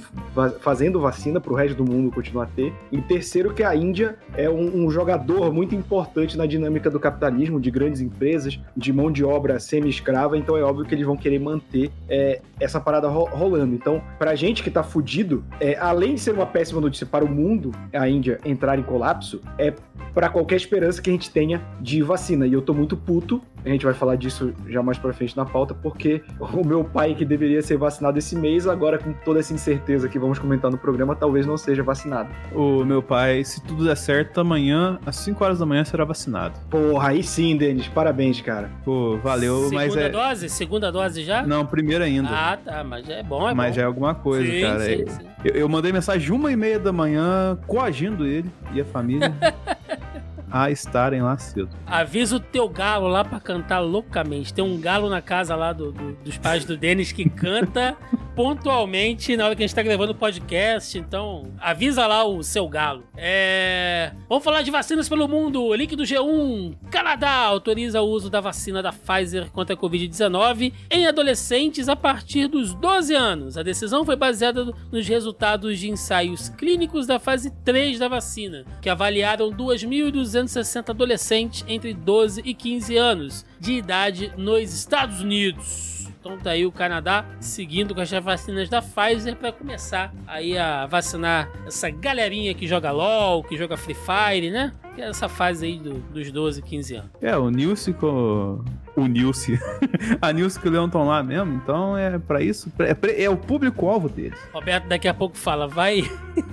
fazendo 0.59 0.99
vacina 0.99 1.39
para 1.39 1.51
o 1.51 1.55
resto 1.55 1.83
do 1.83 1.89
mundo 1.89 2.11
continuar 2.11 2.43
a 2.43 2.47
ter. 2.47 2.73
E 2.91 3.01
terceiro, 3.01 3.53
que 3.53 3.63
a 3.63 3.75
Índia 3.75 4.17
é 4.35 4.49
um, 4.49 4.85
um 4.85 4.91
jogador 4.91 5.53
muito 5.53 5.75
importante 5.75 6.37
na 6.37 6.45
dinâmica 6.45 6.89
do 6.89 6.99
capitalismo, 6.99 7.59
de 7.59 7.71
grandes 7.71 8.01
empresas, 8.01 8.59
de 8.75 8.93
mão 8.93 9.11
de 9.11 9.23
obra 9.23 9.59
semi-escrava, 9.59 10.37
então 10.37 10.57
é 10.57 10.61
óbvio 10.61 10.85
que 10.85 10.95
eles 10.95 11.05
vão 11.05 11.17
querer 11.17 11.39
manter 11.39 11.91
é, 12.07 12.41
essa 12.59 12.79
parada 12.79 13.07
ro 13.07 13.23
rolando. 13.25 13.73
Então, 13.73 14.01
pra 14.17 14.35
gente 14.35 14.63
que 14.63 14.71
tá 14.71 14.83
fudido, 14.83 15.43
é, 15.59 15.77
além 15.77 16.15
de 16.15 16.21
ser 16.21 16.33
uma 16.33 16.45
péssima 16.45 16.81
notícia 16.81 17.05
para 17.05 17.25
o 17.25 17.29
mundo, 17.29 17.71
a 17.93 18.07
Índia 18.07 18.39
entrar 18.45 18.77
em 18.77 18.83
colapso, 18.83 19.41
é 19.57 19.73
para 20.13 20.29
qualquer 20.29 20.55
esperança 20.55 21.01
que 21.01 21.09
a 21.09 21.13
gente 21.13 21.29
tenha 21.29 21.61
de 21.79 22.01
vacina. 22.01 22.47
E 22.47 22.53
eu 22.53 22.61
tô 22.61 22.73
muito 22.73 22.97
puto, 22.97 23.41
a 23.65 23.69
gente 23.69 23.85
vai 23.85 23.93
falar 23.93 24.15
disso 24.15 24.53
já 24.67 24.81
mais 24.81 24.97
pra 24.97 25.13
frente 25.13 25.35
na 25.35 25.45
pauta, 25.45 25.73
porque 25.73 26.21
o 26.39 26.65
meu 26.65 26.83
pai, 26.83 27.15
que 27.15 27.25
deveria 27.25 27.61
ser 27.61 27.77
vacinado 27.77 28.17
esse 28.17 28.35
mês, 28.35 28.67
agora 28.67 28.97
com 28.97 29.13
toda 29.13 29.39
essa 29.39 29.53
incerteza 29.53 30.07
que 30.07 30.17
vamos 30.17 30.39
comentar 30.39 30.71
no 30.71 30.77
programa, 30.77 31.15
talvez 31.15 31.45
não 31.45 31.57
seja 31.57 31.83
vacinado. 31.83 32.29
O 32.53 32.83
meu 32.83 33.01
pai, 33.01 33.43
se 33.43 33.61
tudo 33.63 33.85
der 33.85 33.97
certo, 33.97 34.39
amanhã, 34.39 34.99
às 35.05 35.17
5 35.17 35.43
horas 35.43 35.59
da 35.59 35.65
manhã, 35.65 35.83
será 35.83 36.05
vacinado. 36.05 36.59
Porra, 36.69 37.09
aí 37.09 37.23
sim, 37.23 37.57
Denis, 37.57 37.87
parabéns, 37.87 38.41
cara. 38.41 38.69
Pô, 38.83 39.17
valeu, 39.17 39.55
Segunda 39.55 39.75
mas 39.75 39.95
é... 39.95 39.99
Segunda 39.99 40.09
dose? 40.09 40.49
Segunda 40.49 40.91
dose 40.91 41.23
já? 41.23 41.43
Não, 41.43 41.65
primeiro 41.65 42.03
ainda. 42.03 42.29
Ah, 42.31 42.57
tá, 42.57 42.83
mas 42.83 43.09
é 43.09 43.23
bom, 43.23 43.47
é 43.47 43.53
mas 43.53 43.71
bom. 43.71 43.75
já 43.75 43.81
é 43.81 43.85
alguma 43.85 44.15
coisa, 44.15 44.51
sim, 44.51 44.61
cara. 44.61 44.79
Sim, 44.79 44.91
eu, 44.91 45.07
sim. 45.09 45.29
Eu, 45.43 45.55
eu 45.55 45.69
mandei 45.69 45.91
mensagem 45.91 46.31
uma 46.31 46.51
e 46.51 46.55
meia 46.55 46.79
da 46.79 46.91
manhã, 46.91 47.57
coagindo 47.67 48.25
ele 48.25 48.49
e 48.73 48.81
a 48.81 48.85
família. 48.85 49.33
a 50.51 50.69
estarem 50.69 51.21
lá 51.21 51.37
cedo. 51.37 51.69
Avisa 51.85 52.35
o 52.35 52.39
teu 52.39 52.67
galo 52.67 53.07
lá 53.07 53.23
pra 53.23 53.39
cantar 53.39 53.79
loucamente. 53.79 54.53
Tem 54.53 54.63
um 54.63 54.79
galo 54.79 55.09
na 55.09 55.21
casa 55.21 55.55
lá 55.55 55.73
do, 55.73 55.91
do, 55.91 56.13
dos 56.23 56.37
pais 56.37 56.65
do 56.65 56.77
Denis 56.77 57.11
que 57.11 57.29
canta 57.29 57.95
pontualmente 58.35 59.35
na 59.35 59.45
hora 59.45 59.55
que 59.55 59.63
a 59.63 59.67
gente 59.67 59.75
tá 59.75 59.83
gravando 59.83 60.13
o 60.13 60.15
podcast. 60.15 60.97
Então, 60.97 61.51
avisa 61.59 62.07
lá 62.07 62.23
o 62.23 62.41
seu 62.41 62.67
galo. 62.67 63.03
É... 63.17 64.13
Vamos 64.29 64.43
falar 64.43 64.61
de 64.61 64.71
vacinas 64.71 65.09
pelo 65.09 65.27
mundo. 65.27 65.73
Link 65.75 65.95
do 65.95 66.03
G1. 66.03 66.75
Canadá 66.89 67.31
autoriza 67.31 68.01
o 68.01 68.07
uso 68.07 68.29
da 68.29 68.39
vacina 68.39 68.81
da 68.81 68.93
Pfizer 68.93 69.51
contra 69.51 69.75
a 69.75 69.77
Covid-19 69.77 70.73
em 70.89 71.05
adolescentes 71.05 71.89
a 71.89 71.95
partir 71.95 72.47
dos 72.47 72.73
12 72.73 73.13
anos. 73.13 73.57
A 73.57 73.63
decisão 73.63 74.05
foi 74.05 74.15
baseada 74.15 74.71
nos 74.91 75.07
resultados 75.07 75.77
de 75.77 75.89
ensaios 75.89 76.47
clínicos 76.49 77.05
da 77.05 77.19
fase 77.19 77.51
3 77.65 77.99
da 77.99 78.07
vacina, 78.07 78.65
que 78.81 78.89
avaliaram 78.89 79.51
2.200 79.51 80.38
260 80.39 80.91
adolescentes 80.91 81.65
entre 81.67 81.93
12 81.93 82.41
e 82.45 82.53
15 82.53 82.97
anos 82.97 83.45
de 83.59 83.73
idade 83.73 84.31
nos 84.37 84.73
Estados 84.73 85.21
Unidos. 85.21 85.98
Então 86.19 86.37
tá 86.37 86.51
aí 86.51 86.65
o 86.65 86.71
Canadá 86.71 87.25
seguindo 87.39 87.95
com 87.95 88.01
as 88.01 88.11
vacinas 88.11 88.67
da 88.67 88.81
Pfizer 88.81 89.37
para 89.37 89.53
começar 89.53 90.13
aí 90.27 90.57
a 90.57 90.85
vacinar 90.85 91.49
essa 91.65 91.89
galerinha 91.89 92.53
que 92.53 92.67
joga 92.67 92.91
LOL, 92.91 93.41
que 93.41 93.55
joga 93.55 93.77
Free 93.77 93.95
Fire, 93.95 94.51
né? 94.51 94.73
Que 94.95 95.01
é 95.01 95.07
essa 95.07 95.29
fase 95.29 95.65
aí 95.65 95.79
do, 95.79 95.93
dos 95.93 96.29
12, 96.29 96.61
15 96.61 96.95
anos. 96.95 97.09
É, 97.21 97.37
o 97.37 97.49
Nilce 97.49 97.93
com... 97.93 98.63
O 98.97 99.07
Nilce. 99.07 99.57
a 100.21 100.33
Nilce 100.33 100.59
e 100.61 100.67
o 100.67 100.71
Leão 100.71 100.87
estão 100.87 101.07
lá 101.07 101.23
mesmo, 101.23 101.53
então 101.53 101.97
é 101.97 102.19
para 102.19 102.41
isso, 102.41 102.69
é, 102.79 103.23
é 103.23 103.29
o 103.29 103.37
público-alvo 103.37 104.09
deles. 104.09 104.37
Roberto 104.51 104.89
daqui 104.89 105.07
a 105.07 105.13
pouco 105.13 105.37
fala, 105.37 105.69
vai 105.69 106.01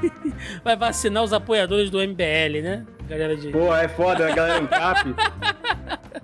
vai 0.63 0.77
vacinar 0.77 1.25
os 1.25 1.33
apoiadores 1.33 1.91
do 1.91 1.99
MBL, 1.99 2.63
né? 2.63 2.87
Galera 3.09 3.37
de... 3.37 3.51
Pô, 3.51 3.75
é 3.75 3.89
foda, 3.89 4.29
a 4.29 4.35
galera 4.35 4.63
Encap. 4.63 5.15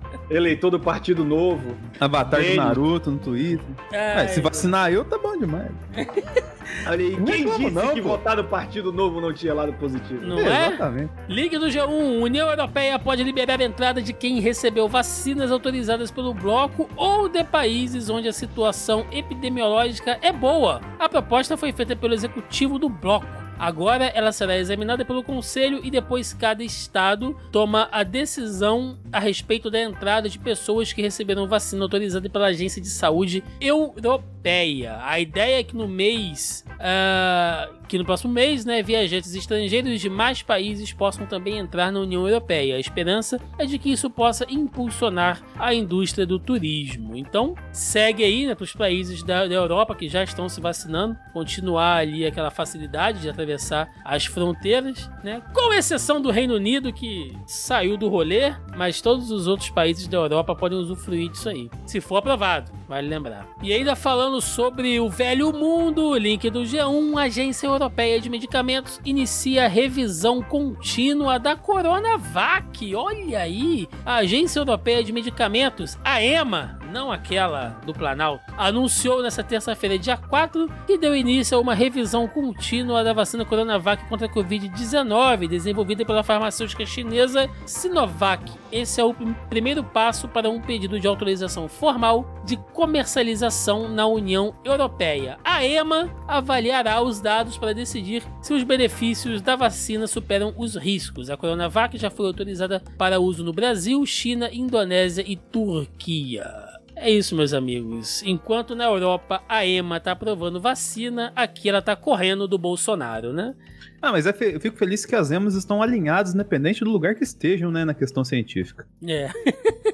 Eleitor 0.29 0.71
do 0.71 0.79
Partido 0.79 1.23
Novo. 1.23 1.75
Avatar 1.99 2.39
Dele. 2.39 2.55
do 2.55 2.57
Naruto 2.57 3.11
no 3.11 3.17
Twitter. 3.19 3.65
É, 3.91 4.27
se 4.27 4.41
vacinar 4.41 4.91
eu, 4.91 5.03
tá 5.03 5.17
bom 5.17 5.37
demais. 5.37 5.71
Olha 6.87 7.05
aí, 7.05 7.15
quem 7.23 7.45
disse 7.45 7.71
não, 7.71 7.93
que 7.93 8.01
pô. 8.01 8.09
votar 8.09 8.37
no 8.37 8.43
Partido 8.43 8.91
Novo 8.91 9.21
não 9.21 9.33
tinha 9.33 9.53
lado 9.53 9.73
positivo? 9.73 10.25
Não 10.25 10.39
é? 10.39 10.67
Exatamente. 10.67 11.11
Ligue 11.27 11.57
do 11.57 11.67
G1. 11.67 12.21
União 12.21 12.49
Europeia 12.49 12.97
pode 12.97 13.23
liberar 13.23 13.61
a 13.61 13.63
entrada 13.63 14.01
de 14.01 14.11
quem 14.13 14.39
recebeu 14.39 14.87
vacinas 14.87 15.51
autorizadas 15.51 16.09
pelo 16.09 16.33
bloco 16.33 16.89
ou 16.95 17.29
de 17.29 17.43
países 17.43 18.09
onde 18.09 18.27
a 18.27 18.33
situação 18.33 19.05
epidemiológica 19.11 20.17
é 20.21 20.31
boa. 20.31 20.81
A 20.99 21.07
proposta 21.07 21.55
foi 21.55 21.71
feita 21.71 21.95
pelo 21.95 22.13
executivo 22.13 22.79
do 22.79 22.89
bloco. 22.89 23.42
Agora 23.57 24.05
ela 24.05 24.31
será 24.31 24.57
examinada 24.57 25.05
pelo 25.05 25.23
Conselho 25.23 25.79
e 25.83 25.91
depois 25.91 26.33
cada 26.33 26.63
estado 26.63 27.37
toma 27.51 27.87
a 27.91 28.03
decisão 28.03 28.97
a 29.11 29.19
respeito 29.19 29.69
da 29.69 29.79
entrada 29.79 30.29
de 30.29 30.39
pessoas 30.39 30.91
que 30.91 31.01
receberam 31.01 31.47
vacina 31.47 31.83
autorizada 31.83 32.29
pela 32.29 32.47
Agência 32.47 32.81
de 32.81 32.89
Saúde 32.89 33.43
Europeia. 33.61 34.99
A 35.03 35.19
ideia 35.19 35.59
é 35.59 35.63
que 35.63 35.75
no 35.75 35.87
mês 35.87 36.65
uh, 36.73 37.83
que 37.93 37.97
no 37.99 38.05
próximo 38.05 38.33
mês, 38.33 38.65
né, 38.65 38.81
viajantes 38.81 39.35
estrangeiros 39.35 40.01
de 40.01 40.09
mais 40.09 40.41
países 40.41 40.91
possam 40.91 41.27
também 41.27 41.59
entrar 41.59 41.91
na 41.91 41.99
União 41.99 42.27
Europeia. 42.27 42.75
A 42.75 42.79
esperança 42.79 43.39
é 43.59 43.67
de 43.67 43.77
que 43.77 43.91
isso 43.91 44.09
possa 44.09 44.47
impulsionar 44.49 45.43
a 45.59 45.75
indústria 45.75 46.25
do 46.25 46.39
turismo. 46.39 47.15
Então, 47.15 47.55
segue 47.71 48.23
aí 48.23 48.47
né, 48.47 48.55
para 48.55 48.63
os 48.63 48.73
países 48.73 49.21
da, 49.21 49.45
da, 49.47 49.53
Europa 49.53 49.93
que 49.93 50.09
já 50.09 50.23
estão 50.23 50.49
se 50.49 50.59
vacinando, 50.59 51.15
continuar 51.31 51.97
ali 51.97 52.25
aquela 52.25 52.49
facilidade 52.49 53.21
de 53.21 53.29
atravessar 53.43 53.91
as 54.03 54.25
fronteiras, 54.25 55.09
né, 55.23 55.41
com 55.53 55.73
exceção 55.73 56.21
do 56.21 56.31
Reino 56.31 56.55
Unido 56.55 56.91
que 56.91 57.37
saiu 57.45 57.97
do 57.97 58.07
rolê, 58.07 58.53
mas 58.75 59.01
todos 59.01 59.29
os 59.29 59.47
outros 59.47 59.69
países 59.69 60.07
da 60.07 60.17
Europa 60.17 60.55
podem 60.55 60.77
usufruir 60.77 61.29
disso 61.29 61.49
aí, 61.49 61.69
se 61.85 62.01
for 62.01 62.17
aprovado, 62.17 62.71
vale 62.87 63.07
lembrar. 63.07 63.47
E 63.61 63.73
ainda 63.73 63.95
falando 63.95 64.41
sobre 64.41 64.99
o 64.99 65.09
velho 65.09 65.51
mundo, 65.51 66.17
link 66.17 66.49
do 66.49 66.61
G1, 66.61 67.21
agência 67.21 67.67
Europeia 67.67 68.19
de 68.19 68.29
Medicamentos 68.29 68.99
inicia 69.05 69.67
revisão 69.67 70.41
contínua 70.41 71.37
da 71.37 71.55
Coronavac. 71.55 72.95
Olha 72.95 73.39
aí, 73.39 73.87
a 74.05 74.15
Agência 74.15 74.59
Europeia 74.59 75.03
de 75.03 75.11
Medicamentos, 75.11 75.97
a 76.03 76.21
EMA, 76.21 76.79
não 76.93 77.11
aquela 77.11 77.69
do 77.85 77.93
Planalto, 77.93 78.43
anunciou 78.55 79.23
nesta 79.23 79.43
terça-feira, 79.43 79.97
dia 79.97 80.15
4, 80.15 80.71
que 80.85 80.97
deu 80.97 81.15
início 81.15 81.57
a 81.57 81.59
uma 81.59 81.73
revisão 81.73 82.27
contínua 82.27 83.03
da 83.03 83.13
vacina 83.13 83.32
Coronavac 83.43 84.07
contra 84.07 84.27
a 84.27 84.29
Covid-19, 84.29 85.47
desenvolvida 85.47 86.05
pela 86.05 86.23
farmacêutica 86.23 86.85
chinesa 86.85 87.49
Sinovac. 87.65 88.51
Esse 88.71 89.01
é 89.01 89.03
o 89.03 89.15
primeiro 89.49 89.83
passo 89.83 90.27
para 90.27 90.49
um 90.49 90.61
pedido 90.61 90.99
de 90.99 91.07
autorização 91.07 91.67
formal 91.67 92.41
de 92.45 92.57
comercialização 92.73 93.89
na 93.89 94.05
União 94.05 94.53
Europeia. 94.63 95.37
A 95.43 95.65
EMA 95.65 96.13
avaliará 96.27 97.01
os 97.01 97.19
dados 97.19 97.57
para 97.57 97.73
decidir 97.73 98.23
se 98.41 98.53
os 98.53 98.63
benefícios 98.63 99.41
da 99.41 99.55
vacina 99.55 100.05
superam 100.05 100.53
os 100.57 100.75
riscos. 100.75 101.29
A 101.29 101.37
Coronavac 101.37 101.97
já 101.97 102.09
foi 102.09 102.27
autorizada 102.27 102.81
para 102.97 103.19
uso 103.19 103.43
no 103.43 103.53
Brasil, 103.53 104.05
China, 104.05 104.49
Indonésia 104.51 105.23
e 105.25 105.35
Turquia. 105.35 106.62
É 106.95 107.09
isso, 107.09 107.35
meus 107.35 107.53
amigos. 107.53 108.21
Enquanto 108.23 108.75
na 108.75 108.85
Europa 108.85 109.43
a 109.47 109.65
EMA 109.65 109.99
tá 109.99 110.11
aprovando 110.11 110.59
vacina, 110.59 111.31
aqui 111.35 111.69
ela 111.69 111.81
tá 111.81 111.95
correndo 111.95 112.47
do 112.47 112.57
Bolsonaro, 112.57 113.33
né? 113.33 113.55
Ah, 114.01 114.11
mas 114.11 114.27
é 114.27 114.35
eu 114.41 114.59
fico 114.59 114.77
feliz 114.77 115.05
que 115.05 115.15
as 115.15 115.31
EMAs 115.31 115.55
estão 115.55 115.81
alinhadas, 115.81 116.33
independente 116.33 116.83
do 116.83 116.89
lugar 116.89 117.15
que 117.15 117.23
estejam, 117.23 117.71
né, 117.71 117.85
na 117.85 117.93
questão 117.93 118.23
científica. 118.23 118.85
É. 119.07 119.29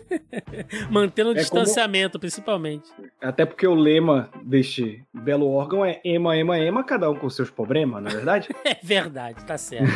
Mantendo 0.90 1.30
o 1.30 1.34
é 1.34 1.36
distanciamento, 1.36 2.14
como... 2.14 2.22
principalmente. 2.22 2.90
Até 3.22 3.46
porque 3.46 3.68
o 3.68 3.76
lema 3.76 4.30
deste 4.44 5.04
belo 5.14 5.48
órgão 5.48 5.86
é 5.86 6.02
EMA, 6.04 6.38
EMA, 6.38 6.60
EMA, 6.60 6.84
cada 6.84 7.10
um 7.10 7.16
com 7.16 7.30
seus 7.30 7.52
problemas, 7.52 8.02
não 8.02 8.10
é 8.10 8.16
verdade? 8.16 8.50
é 8.66 8.78
verdade, 8.82 9.46
tá 9.46 9.58
certo. 9.58 9.88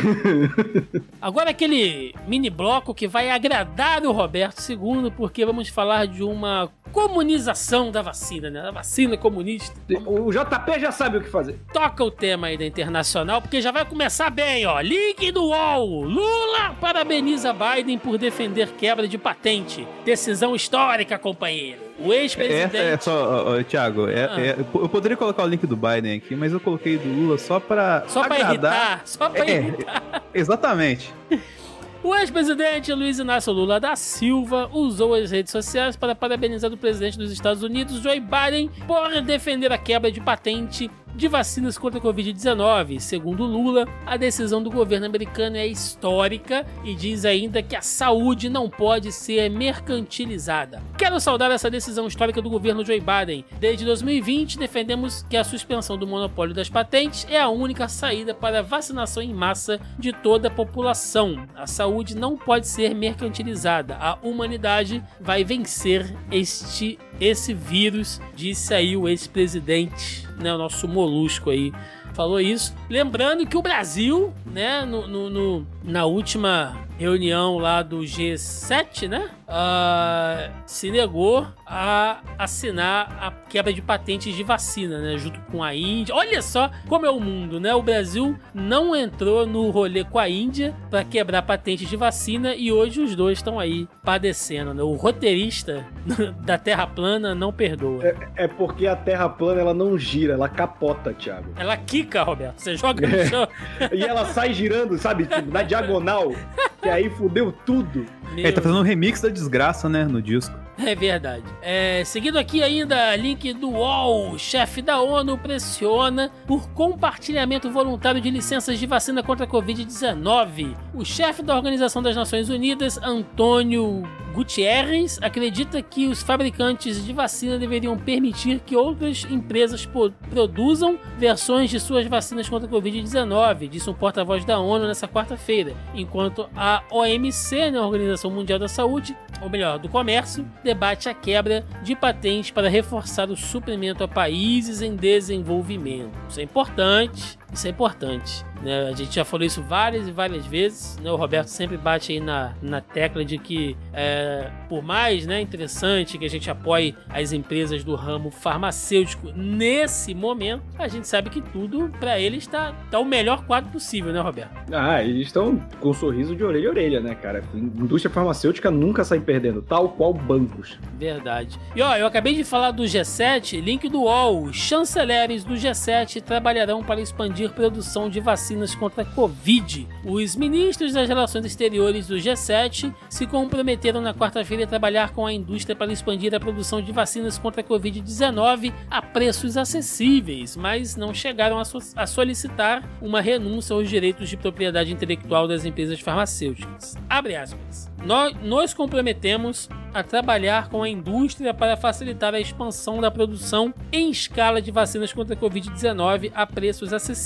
Agora 1.19 1.49
aquele 1.49 2.13
mini 2.27 2.51
bloco 2.51 2.93
que 2.93 3.07
vai 3.07 3.31
agradar 3.31 4.05
o 4.05 4.11
Roberto 4.11 4.59
II, 4.69 5.11
porque 5.17 5.43
vamos 5.43 5.69
falar 5.69 6.05
de 6.05 6.23
uma 6.23 6.71
comunização 6.93 7.91
da 7.91 8.01
vacina, 8.01 8.49
né? 8.49 8.61
A 8.67 8.71
vacina 8.71 9.17
comunista. 9.17 9.75
O 10.05 10.31
JP 10.31 10.79
já 10.79 10.91
sabe 10.91 11.17
o 11.17 11.21
que 11.21 11.29
fazer. 11.29 11.59
Toca 11.73 12.03
o 12.03 12.11
tema 12.11 12.47
aí 12.47 12.57
da 12.57 12.65
internacional, 12.65 13.41
porque 13.41 13.59
já 13.61 13.71
vai 13.71 13.83
começar 13.83 14.29
bem, 14.29 14.65
ó. 14.65 14.79
Link 14.79 15.31
do 15.31 15.45
UOL. 15.45 16.03
Lula 16.03 16.75
parabeniza 16.79 17.51
Biden 17.53 17.97
por 17.97 18.17
defender 18.17 18.69
quebra 18.77 19.07
de 19.07 19.17
patente. 19.17 19.85
Decisão 20.05 20.55
histórica, 20.55 21.17
companheiro. 21.17 21.81
O 21.99 22.11
ex-presidente. 22.13 22.75
Essa 22.75 22.77
é 22.77 22.97
só, 22.97 23.45
ó, 23.45 23.59
ó, 23.59 23.63
Thiago, 23.63 24.07
é- 24.09 24.25
Ah. 24.25 24.41
é- 24.41 24.55
eu 24.59 24.89
poderia 24.89 25.15
colocar 25.17 25.43
o 25.43 25.47
link 25.47 25.65
do 25.65 25.75
Biden 25.75 26.17
aqui, 26.17 26.35
mas 26.35 26.51
eu 26.53 26.59
coloquei 26.59 26.97
do 26.97 27.07
Lula 27.07 27.37
só 27.37 27.59
pra 27.59 28.03
Só 28.07 28.23
pra 28.23 28.35
agradar. 28.35 28.51
irritar, 28.73 29.01
só 29.05 29.29
pra 29.29 29.45
É. 29.49 29.57
irritar. 29.59 30.23
Exatamente. 30.33 31.13
O 32.03 32.13
ex-presidente 32.13 32.91
Luiz 32.91 33.17
Inácio 33.17 33.53
Lula 33.53 33.79
da 33.79 33.95
Silva 33.95 34.69
usou 34.73 35.13
as 35.13 35.31
redes 35.31 35.53
sociais 35.53 35.95
para 35.95 36.13
parabenizar 36.13 36.69
o 36.69 36.75
presidente 36.75 37.17
dos 37.17 37.31
Estados 37.31 37.63
Unidos, 37.63 38.01
Joe 38.01 38.19
Biden, 38.19 38.69
por 38.85 39.21
defender 39.21 39.71
a 39.71 39.77
quebra 39.77 40.11
de 40.11 40.19
patente 40.19 40.91
de 41.15 41.27
vacinas 41.27 41.77
contra 41.77 41.99
a 41.99 42.01
Covid-19. 42.01 42.99
Segundo 42.99 43.45
Lula, 43.45 43.87
a 44.05 44.17
decisão 44.17 44.61
do 44.61 44.69
governo 44.69 45.05
americano 45.05 45.57
é 45.57 45.67
histórica 45.67 46.65
e 46.83 46.95
diz 46.95 47.25
ainda 47.25 47.61
que 47.61 47.75
a 47.75 47.81
saúde 47.81 48.49
não 48.49 48.69
pode 48.69 49.11
ser 49.11 49.49
mercantilizada. 49.49 50.81
Quero 50.97 51.19
saudar 51.19 51.51
essa 51.51 51.69
decisão 51.69 52.07
histórica 52.07 52.41
do 52.41 52.49
governo 52.49 52.85
Joe 52.85 52.99
Biden. 52.99 53.45
Desde 53.59 53.85
2020, 53.85 54.57
defendemos 54.57 55.23
que 55.29 55.37
a 55.37 55.43
suspensão 55.43 55.97
do 55.97 56.07
monopólio 56.07 56.53
das 56.53 56.69
patentes 56.69 57.27
é 57.29 57.39
a 57.39 57.49
única 57.49 57.87
saída 57.87 58.33
para 58.33 58.59
a 58.59 58.63
vacinação 58.63 59.21
em 59.21 59.33
massa 59.33 59.79
de 59.97 60.11
toda 60.11 60.47
a 60.47 60.51
população. 60.51 61.47
A 61.55 61.67
saúde 61.67 62.15
não 62.15 62.37
pode 62.37 62.67
ser 62.67 62.93
mercantilizada. 62.95 63.95
A 63.95 64.17
humanidade 64.21 65.03
vai 65.19 65.43
vencer 65.43 66.15
este 66.31 66.97
esse 67.19 67.53
vírus, 67.53 68.19
disse 68.35 68.73
aí 68.73 68.97
o 68.97 69.07
ex-presidente, 69.07 70.27
né, 70.39 70.53
o 70.53 70.57
nosso 70.57 70.87
molusco 70.87 71.49
aí, 71.49 71.71
falou 72.13 72.39
isso. 72.39 72.75
Lembrando 72.89 73.45
que 73.45 73.57
o 73.57 73.61
Brasil, 73.61 74.33
né, 74.45 74.85
no, 74.85 75.07
no- 75.07 75.29
no- 75.29 75.67
na 75.83 76.05
última 76.05 76.77
reunião 76.97 77.57
lá 77.57 77.81
do 77.81 77.99
G7, 77.99 79.07
né, 79.07 79.29
ah, 79.47 80.49
se 80.65 80.89
negou 80.89 81.45
a 81.65 82.21
assinar 82.37 83.17
a 83.21 83.31
quebra 83.31 83.73
de 83.73 83.81
patentes 83.81 84.35
de 84.35 84.43
vacina, 84.43 84.99
né, 84.99 85.17
junto 85.17 85.39
com 85.51 85.63
a 85.63 85.75
Índia. 85.75 86.15
Olha 86.15 86.41
só 86.41 86.71
como 86.87 87.05
é 87.05 87.09
o 87.09 87.19
mundo, 87.19 87.59
né? 87.59 87.73
O 87.73 87.81
Brasil 87.81 88.35
não 88.53 88.95
entrou 88.95 89.45
no 89.45 89.69
rolê 89.69 90.03
com 90.03 90.17
a 90.19 90.29
Índia 90.29 90.75
para 90.89 91.03
quebrar 91.03 91.41
patentes 91.43 91.87
de 91.87 91.95
vacina 91.95 92.55
e 92.55 92.71
hoje 92.71 93.01
os 93.01 93.15
dois 93.15 93.39
estão 93.39 93.59
aí 93.59 93.87
padecendo, 94.03 94.73
né? 94.73 94.83
O 94.83 94.93
roteirista 94.93 95.85
da 96.43 96.57
Terra 96.57 96.87
plana 96.87 97.35
não 97.35 97.51
perdoa. 97.51 98.03
É 98.35 98.47
porque 98.47 98.87
a 98.87 98.95
Terra 98.95 99.29
plana 99.29 99.61
ela 99.61 99.73
não 99.73 99.97
gira, 99.97 100.33
ela 100.33 100.49
capota, 100.49 101.13
Thiago. 101.13 101.53
Ela 101.55 101.77
quica, 101.77 102.23
Roberto. 102.23 102.59
Você 102.59 102.75
joga 102.75 103.07
no 103.07 103.25
chão. 103.25 103.47
E 103.91 104.03
ela 104.03 104.25
sai 104.25 104.53
girando, 104.53 104.97
sabe? 104.97 105.25
Tipo, 105.25 105.51
na 105.51 105.63
diagonal. 105.63 106.31
Que 106.83 106.89
aí 106.89 107.09
fudeu 107.09 107.51
tudo. 107.65 108.05
Ele 108.35 108.51
tá 108.51 108.61
fazendo 108.61 108.79
um 108.79 108.83
remix 108.83 109.21
da 109.21 109.29
desgraça, 109.29 109.87
né, 109.87 110.03
no 110.03 110.21
disco. 110.21 110.53
É 110.77 110.95
verdade. 110.95 111.43
É, 111.61 112.03
seguindo 112.03 112.37
aqui 112.37 112.63
ainda, 112.63 113.15
link 113.15 113.53
do 113.53 113.69
UOL. 113.69 114.37
Chefe 114.37 114.81
da 114.81 114.99
ONU 115.01 115.37
pressiona 115.37 116.31
por 116.47 116.69
compartilhamento 116.69 117.69
voluntário 117.69 118.19
de 118.19 118.29
licenças 118.29 118.79
de 118.79 118.85
vacina 118.85 119.21
contra 119.21 119.45
a 119.45 119.47
Covid-19. 119.49 120.75
O 120.93 121.05
chefe 121.05 121.43
da 121.43 121.55
Organização 121.55 122.01
das 122.01 122.15
Nações 122.15 122.49
Unidas, 122.49 122.97
Antônio 122.97 124.03
Gutierrez, 124.33 125.19
acredita 125.21 125.81
que 125.81 126.07
os 126.07 126.23
fabricantes 126.23 127.05
de 127.05 127.13
vacina 127.13 127.57
deveriam 127.59 127.95
permitir 127.97 128.59
que 128.59 128.75
outras 128.75 129.25
empresas 129.29 129.87
produzam 130.29 130.97
versões 131.17 131.69
de 131.69 131.79
suas 131.79 132.07
vacinas 132.07 132.49
contra 132.49 132.67
a 132.67 132.71
Covid-19, 132.71 133.69
disse 133.69 133.89
um 133.89 133.93
porta-voz 133.93 134.43
da 134.43 134.59
ONU 134.59 134.87
nessa 134.87 135.07
quarta-feira, 135.07 135.73
enquanto 135.93 136.49
a 136.55 136.83
OMC, 136.91 137.71
né, 137.71 137.77
a 137.77 137.85
Organização 137.85 138.31
Mundial 138.31 138.57
da 138.57 138.67
Saúde, 138.67 139.15
ou 139.39 139.49
melhor, 139.49 139.77
do 139.77 139.87
Comércio, 139.87 140.49
debate 140.63 141.09
a 141.09 141.13
quebra 141.13 141.65
de 141.81 141.95
patentes 141.95 142.51
para 142.51 142.69
reforçar 142.69 143.29
o 143.29 143.35
suprimento 143.35 144.03
a 144.03 144.07
países 144.07 144.81
em 144.81 144.95
desenvolvimento. 144.95 146.17
Isso 146.29 146.39
é 146.39 146.43
importante, 146.43 147.37
isso 147.53 147.67
é 147.67 147.69
importante. 147.69 148.43
né? 148.61 148.89
A 148.89 148.95
gente 148.95 149.13
já 149.15 149.25
falou 149.25 149.45
isso 149.45 149.61
várias 149.61 150.07
e 150.07 150.11
várias 150.11 150.45
vezes. 150.45 150.97
né? 150.97 151.11
O 151.11 151.15
Roberto 151.15 151.47
sempre 151.47 151.77
bate 151.77 152.13
aí 152.13 152.19
na, 152.19 152.53
na 152.61 152.81
tecla 152.81 153.23
de 153.23 153.37
que, 153.37 153.77
é, 153.93 154.49
por 154.69 154.81
mais 154.81 155.25
né, 155.25 155.41
interessante 155.41 156.17
que 156.17 156.25
a 156.25 156.29
gente 156.29 156.49
apoie 156.49 156.95
as 157.09 157.31
empresas 157.31 157.83
do 157.83 157.95
ramo 157.95 158.31
farmacêutico 158.31 159.31
nesse 159.35 160.13
momento, 160.13 160.63
a 160.77 160.87
gente 160.87 161.07
sabe 161.07 161.29
que 161.29 161.41
tudo 161.41 161.91
para 161.99 162.19
eles 162.19 162.43
está 162.43 162.73
tá 162.89 162.99
o 162.99 163.05
melhor 163.05 163.45
quadro 163.45 163.71
possível, 163.71 164.11
né, 164.11 164.21
Roberto? 164.21 164.51
Ah, 164.71 165.03
eles 165.03 165.27
estão 165.27 165.57
com 165.79 165.89
um 165.89 165.93
sorriso 165.93 166.35
de 166.35 166.43
orelha 166.43 166.67
a 166.67 166.71
orelha, 166.71 166.99
né, 166.99 167.15
cara? 167.15 167.43
Indústria 167.53 168.13
farmacêutica 168.13 168.71
nunca 168.71 169.03
sai 169.03 169.19
perdendo, 169.19 169.61
tal 169.61 169.89
qual 169.89 170.13
bancos. 170.13 170.79
Verdade. 170.97 171.59
E 171.75 171.81
ó, 171.81 171.95
eu 171.95 172.07
acabei 172.07 172.33
de 172.33 172.43
falar 172.43 172.71
do 172.71 172.83
G7, 172.83 173.59
link 173.61 173.89
do 173.89 174.01
UOL. 174.01 174.51
Chanceleres 174.53 175.43
do 175.43 175.53
G7 175.53 176.21
trabalharão 176.21 176.83
para 176.83 177.01
expandir 177.01 177.42
produção 177.49 178.09
de 178.09 178.19
vacinas 178.19 178.73
contra 178.75 179.03
a 179.03 179.05
Covid. 179.05 179.87
Os 180.05 180.35
ministros 180.35 180.93
das 180.93 181.07
Relações 181.07 181.45
Exteriores 181.45 182.07
do 182.07 182.15
G7 182.15 182.93
se 183.09 183.25
comprometeram 183.27 184.01
na 184.01 184.13
quarta-feira 184.13 184.63
a 184.63 184.67
trabalhar 184.67 185.11
com 185.11 185.25
a 185.25 185.33
indústria 185.33 185.75
para 185.75 185.91
expandir 185.91 186.33
a 186.33 186.39
produção 186.39 186.81
de 186.81 186.91
vacinas 186.91 187.37
contra 187.37 187.61
a 187.61 187.63
Covid-19 187.63 188.73
a 188.89 189.01
preços 189.01 189.57
acessíveis, 189.57 190.55
mas 190.55 190.95
não 190.95 191.13
chegaram 191.13 191.59
a, 191.59 191.65
so- 191.65 191.79
a 191.95 192.05
solicitar 192.07 192.87
uma 193.01 193.21
renúncia 193.21 193.75
aos 193.75 193.89
direitos 193.89 194.29
de 194.29 194.37
propriedade 194.37 194.91
intelectual 194.91 195.47
das 195.47 195.65
empresas 195.65 195.99
farmacêuticas. 195.99 196.95
Abre 197.09 197.35
aspas. 197.35 197.91
Nós 198.05 198.35
nos 198.41 198.73
comprometemos 198.73 199.69
a 199.93 200.01
trabalhar 200.03 200.69
com 200.69 200.81
a 200.83 200.89
indústria 200.89 201.53
para 201.53 201.77
facilitar 201.77 202.33
a 202.33 202.39
expansão 202.39 202.99
da 202.99 203.11
produção 203.11 203.73
em 203.91 204.09
escala 204.09 204.59
de 204.61 204.71
vacinas 204.71 205.13
contra 205.13 205.35
a 205.35 205.37
Covid-19 205.37 206.31
a 206.33 206.45
preços 206.47 206.91
acessíveis, 206.91 207.23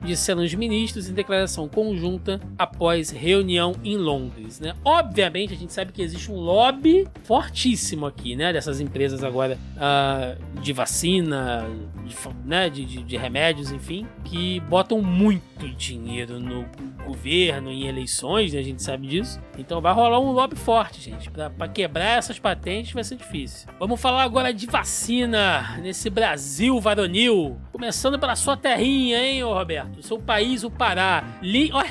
disseram 0.00 0.42
os 0.42 0.52
ministros 0.54 1.08
em 1.08 1.12
declaração 1.12 1.68
conjunta 1.68 2.40
após 2.58 3.10
reunião 3.10 3.74
em 3.84 3.96
Londres. 3.96 4.58
Né? 4.60 4.74
Obviamente, 4.84 5.52
a 5.54 5.56
gente 5.56 5.72
sabe 5.72 5.92
que 5.92 6.02
existe 6.02 6.30
um 6.32 6.36
lobby 6.36 7.06
fortíssimo 7.24 8.06
aqui, 8.06 8.34
né, 8.34 8.52
dessas 8.52 8.80
empresas 8.80 9.22
agora 9.22 9.58
ah, 9.78 10.34
de 10.62 10.72
vacina, 10.72 11.66
de, 12.04 12.14
né, 12.44 12.70
de, 12.70 12.84
de- 12.84 13.02
de 13.02 13.16
remédios, 13.16 13.70
enfim, 13.70 14.06
que 14.24 14.60
botam 14.60 15.00
muito 15.02 15.68
dinheiro 15.76 16.40
no 16.40 16.64
governo, 17.04 17.70
em 17.70 17.86
eleições, 17.86 18.52
né, 18.52 18.58
a 18.60 18.62
gente 18.62 18.82
sabe 18.82 19.06
disso. 19.06 19.40
Então 19.58 19.80
vai 19.80 19.92
rolar 19.92 20.18
um 20.20 20.32
lobby 20.32 20.56
forte, 20.56 21.00
gente. 21.00 21.30
Pra 21.30 21.68
quebrar 21.68 22.18
essas 22.18 22.38
patentes 22.38 22.92
vai 22.92 23.04
ser 23.04 23.16
difícil. 23.16 23.68
Vamos 23.78 24.00
falar 24.00 24.22
agora 24.22 24.52
de 24.52 24.66
vacina 24.66 25.76
nesse 25.82 26.08
Brasil 26.10 26.80
varonil. 26.80 27.56
Começando 27.72 28.18
pela 28.18 28.34
sua 28.36 28.56
terrinha, 28.56 29.18
hein, 29.24 29.25
ô 29.42 29.52
Roberto? 29.52 30.02
Seu 30.02 30.18
país, 30.18 30.64
o 30.64 30.70
Pará. 30.70 31.24
Li... 31.42 31.70
Olha 31.74 31.90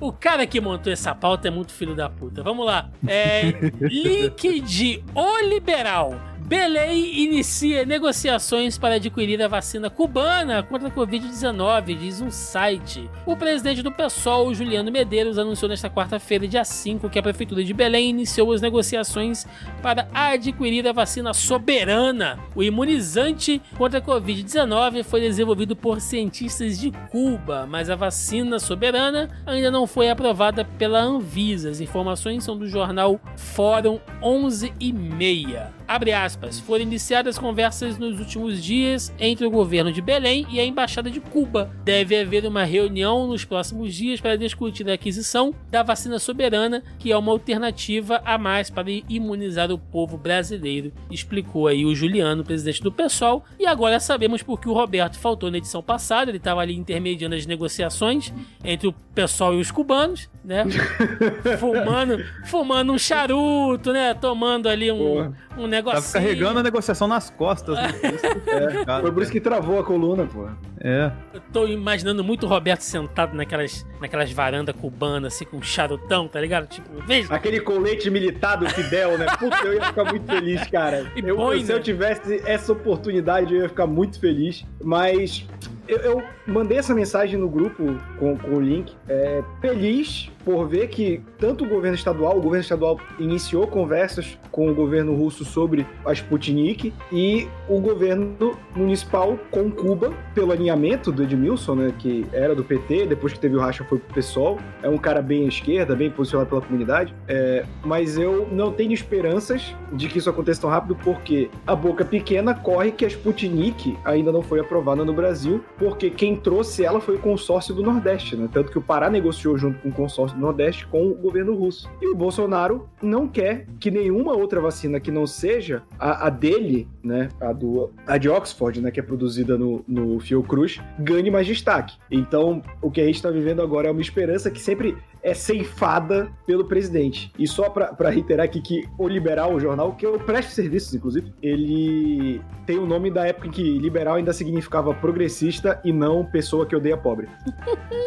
O 0.00 0.12
cara 0.12 0.46
que 0.46 0.60
montou 0.60 0.92
essa 0.92 1.14
pauta 1.14 1.48
é 1.48 1.50
muito 1.50 1.72
filho 1.72 1.94
da 1.94 2.08
puta. 2.08 2.42
Vamos 2.42 2.66
lá. 2.66 2.90
É, 3.06 3.52
link 3.80 4.60
de 4.60 5.02
O 5.14 5.40
Liberal. 5.48 6.14
Belém 6.46 7.24
inicia 7.24 7.84
negociações 7.84 8.78
para 8.78 8.94
adquirir 8.94 9.42
a 9.42 9.48
vacina 9.48 9.90
cubana 9.90 10.62
contra 10.62 10.86
a 10.86 10.90
Covid-19, 10.92 11.98
diz 11.98 12.20
um 12.20 12.30
site. 12.30 13.10
O 13.26 13.36
presidente 13.36 13.82
do 13.82 13.90
PSOL, 13.90 14.54
Juliano 14.54 14.92
Medeiros, 14.92 15.40
anunciou 15.40 15.68
nesta 15.68 15.90
quarta-feira, 15.90 16.46
dia 16.46 16.64
5, 16.64 17.10
que 17.10 17.18
a 17.18 17.22
Prefeitura 17.22 17.64
de 17.64 17.74
Belém 17.74 18.10
iniciou 18.10 18.52
as 18.52 18.60
negociações 18.60 19.44
para 19.82 20.08
adquirir 20.14 20.86
a 20.86 20.92
vacina 20.92 21.34
soberana. 21.34 22.38
O 22.54 22.62
imunizante 22.62 23.60
contra 23.76 23.98
a 23.98 24.02
Covid-19 24.02 25.02
foi 25.02 25.22
desenvolvido 25.22 25.74
por 25.74 26.00
cientistas 26.00 26.78
de 26.78 26.92
Cuba, 27.10 27.66
mas 27.68 27.90
a 27.90 27.96
vacina 27.96 28.60
soberana 28.60 29.28
ainda 29.44 29.68
não 29.68 29.84
foi 29.84 30.10
aprovada 30.10 30.64
pela 30.64 31.00
Anvisa. 31.00 31.70
As 31.70 31.80
informações 31.80 32.44
são 32.44 32.56
do 32.56 32.68
jornal 32.68 33.20
Fórum 33.36 33.98
11 34.22 34.72
e 34.78 34.92
meia. 34.92 35.75
Abre 35.88 36.12
aspas, 36.12 36.58
foram 36.58 36.82
iniciadas 36.82 37.38
conversas 37.38 37.96
nos 37.96 38.18
últimos 38.18 38.62
dias 38.62 39.14
entre 39.20 39.46
o 39.46 39.50
governo 39.50 39.92
de 39.92 40.02
Belém 40.02 40.44
e 40.50 40.58
a 40.58 40.64
embaixada 40.64 41.08
de 41.08 41.20
Cuba. 41.20 41.70
Deve 41.84 42.18
haver 42.18 42.44
uma 42.44 42.64
reunião 42.64 43.28
nos 43.28 43.44
próximos 43.44 43.94
dias 43.94 44.20
para 44.20 44.36
discutir 44.36 44.88
a 44.90 44.94
aquisição 44.94 45.54
da 45.70 45.84
vacina 45.84 46.18
soberana, 46.18 46.82
que 46.98 47.12
é 47.12 47.16
uma 47.16 47.30
alternativa 47.30 48.20
a 48.24 48.36
mais 48.36 48.68
para 48.68 48.90
imunizar 49.08 49.70
o 49.70 49.78
povo 49.78 50.18
brasileiro, 50.18 50.92
explicou 51.10 51.68
aí 51.68 51.84
o 51.84 51.94
Juliano, 51.94 52.42
presidente 52.42 52.82
do 52.82 52.90
PSOL. 52.90 53.44
E 53.58 53.64
agora 53.66 54.00
sabemos 54.00 54.42
por 54.42 54.60
que 54.60 54.68
o 54.68 54.72
Roberto 54.72 55.18
faltou 55.18 55.50
na 55.50 55.58
edição 55.58 55.82
passada, 55.82 56.30
ele 56.30 56.38
estava 56.38 56.60
ali 56.60 56.74
intermediando 56.74 57.36
as 57.36 57.46
negociações 57.46 58.32
entre 58.64 58.88
o 58.88 58.94
PSOL 59.14 59.54
e 59.54 59.60
os 59.60 59.70
cubanos, 59.70 60.28
né? 60.44 60.64
fumando, 61.58 62.24
fumando 62.44 62.92
um 62.92 62.98
charuto, 62.98 63.92
né? 63.92 64.14
Tomando 64.14 64.68
ali 64.68 64.90
um, 64.90 65.32
um 65.56 65.66
negócio. 65.76 66.12
Tava 66.12 66.24
carregando 66.24 66.58
a 66.58 66.62
negociação 66.62 67.06
nas 67.06 67.30
costas. 67.30 67.76
Né? 67.76 67.92
É, 68.46 69.00
foi 69.00 69.12
por 69.12 69.22
isso 69.22 69.32
que 69.32 69.40
travou 69.40 69.78
a 69.78 69.84
coluna, 69.84 70.26
pô. 70.26 70.48
É. 70.80 71.10
Eu 71.34 71.40
tô 71.52 71.66
imaginando 71.66 72.22
muito 72.22 72.46
o 72.46 72.48
Roberto 72.48 72.80
sentado 72.80 73.34
naquelas, 73.36 73.86
naquelas 74.00 74.30
varandas 74.32 74.74
cubanas, 74.74 75.34
assim, 75.34 75.44
com 75.44 75.58
um 75.58 75.62
charutão, 75.62 76.28
tá 76.28 76.40
ligado? 76.40 76.66
Tipo, 76.66 76.88
veja. 77.06 77.32
Aquele 77.34 77.60
colete 77.60 78.10
militar 78.10 78.56
do 78.56 78.68
Fidel, 78.70 79.18
né? 79.18 79.26
Puta, 79.38 79.56
eu 79.64 79.74
ia 79.74 79.84
ficar 79.84 80.04
muito 80.04 80.26
feliz, 80.26 80.66
cara. 80.68 81.10
E 81.16 81.20
Eu- 81.20 81.36
põe, 81.36 81.60
se 81.64 81.72
né? 81.72 81.78
eu 81.78 81.82
tivesse 81.82 82.42
essa 82.46 82.72
oportunidade, 82.72 83.54
eu 83.54 83.62
ia 83.62 83.68
ficar 83.68 83.86
muito 83.86 84.18
feliz. 84.20 84.64
Mas 84.82 85.46
eu, 85.88 85.98
eu 85.98 86.22
mandei 86.46 86.78
essa 86.78 86.94
mensagem 86.94 87.38
no 87.38 87.48
grupo 87.48 87.98
com, 88.18 88.36
com 88.36 88.50
o 88.56 88.60
link. 88.60 88.94
É, 89.08 89.42
feliz 89.60 90.30
por 90.46 90.68
ver 90.68 90.86
que 90.86 91.20
tanto 91.40 91.64
o 91.64 91.68
governo 91.68 91.96
estadual, 91.96 92.38
o 92.38 92.40
governo 92.40 92.62
estadual 92.62 93.00
iniciou 93.18 93.66
conversas 93.66 94.38
com 94.52 94.70
o 94.70 94.74
governo 94.74 95.12
russo 95.12 95.44
sobre 95.44 95.84
a 96.04 96.12
Sputnik 96.12 96.94
e 97.10 97.48
o 97.68 97.80
governo 97.80 98.56
municipal 98.76 99.36
com 99.50 99.68
Cuba, 99.68 100.12
pelo 100.36 100.52
alinhamento 100.52 101.10
do 101.10 101.24
Edmilson, 101.24 101.74
né, 101.74 101.92
que 101.98 102.24
era 102.32 102.54
do 102.54 102.62
PT, 102.62 103.06
depois 103.06 103.32
que 103.32 103.40
teve 103.40 103.56
o 103.56 103.58
racha 103.58 103.82
foi 103.82 103.98
pro 103.98 104.14
PSOL. 104.14 104.58
É 104.84 104.88
um 104.88 104.96
cara 104.96 105.20
bem 105.20 105.46
à 105.46 105.48
esquerda, 105.48 105.96
bem 105.96 106.12
posicionado 106.12 106.48
pela 106.48 106.60
comunidade. 106.60 107.12
É, 107.26 107.64
mas 107.84 108.16
eu 108.16 108.48
não 108.52 108.70
tenho 108.70 108.92
esperanças 108.92 109.74
de 109.92 110.06
que 110.06 110.18
isso 110.18 110.30
aconteça 110.30 110.60
tão 110.60 110.70
rápido, 110.70 110.94
porque 111.02 111.50
a 111.66 111.74
boca 111.74 112.04
pequena 112.04 112.54
corre 112.54 112.92
que 112.92 113.04
a 113.04 113.08
Sputnik 113.08 113.98
ainda 114.04 114.30
não 114.30 114.42
foi 114.42 114.60
aprovada 114.60 115.04
no 115.04 115.12
Brasil, 115.12 115.64
porque 115.76 116.08
quem 116.08 116.36
trouxe 116.36 116.84
ela 116.84 117.00
foi 117.00 117.16
o 117.16 117.18
consórcio 117.18 117.74
do 117.74 117.82
Nordeste, 117.82 118.36
né? 118.36 118.48
Tanto 118.52 118.70
que 118.70 118.78
o 118.78 118.82
Pará 118.82 119.10
negociou 119.10 119.58
junto 119.58 119.80
com 119.80 119.88
o 119.88 119.92
consórcio 119.92 120.35
Nordeste 120.36 120.86
com 120.86 121.06
o 121.08 121.14
governo 121.14 121.54
russo. 121.54 121.90
E 122.00 122.08
o 122.08 122.14
Bolsonaro 122.14 122.88
não 123.02 123.26
quer 123.26 123.66
que 123.80 123.90
nenhuma 123.90 124.34
outra 124.34 124.60
vacina 124.60 125.00
que 125.00 125.10
não 125.10 125.26
seja 125.26 125.82
a, 125.98 126.26
a 126.26 126.30
dele, 126.30 126.88
né? 127.02 127.28
A, 127.40 127.52
do, 127.52 127.90
a 128.06 128.18
de 128.18 128.28
Oxford, 128.28 128.80
né? 128.80 128.90
Que 128.90 129.00
é 129.00 129.02
produzida 129.02 129.56
no, 129.56 129.84
no 129.86 130.20
Fiocruz, 130.20 130.80
ganhe 130.98 131.30
mais 131.30 131.46
destaque. 131.46 131.96
Então, 132.10 132.62
o 132.80 132.90
que 132.90 133.00
a 133.00 133.06
gente 133.06 133.16
está 133.16 133.30
vivendo 133.30 133.62
agora 133.62 133.88
é 133.88 133.90
uma 133.90 134.00
esperança 134.00 134.50
que 134.50 134.60
sempre 134.60 134.96
é 135.26 135.34
ceifada 135.34 136.30
pelo 136.46 136.64
presidente. 136.66 137.32
E 137.36 137.48
só 137.48 137.68
pra 137.68 137.86
pra 137.92 138.10
reiterar 138.10 138.44
aqui 138.46 138.60
que 138.60 138.88
o 138.96 139.08
Liberal, 139.08 139.52
o 139.54 139.58
jornal, 139.58 139.92
que 139.94 140.06
eu 140.06 140.18
presto 140.20 140.52
serviços, 140.52 140.94
inclusive, 140.94 141.32
ele 141.42 142.40
tem 142.64 142.78
o 142.78 142.86
nome 142.86 143.10
da 143.10 143.26
época 143.26 143.48
em 143.48 143.50
que 143.50 143.78
liberal 143.78 144.14
ainda 144.16 144.32
significava 144.32 144.92
progressista 144.94 145.80
e 145.84 145.92
não 145.92 146.24
pessoa 146.24 146.64
que 146.66 146.74
odeia 146.76 146.96
pobre. 146.96 147.28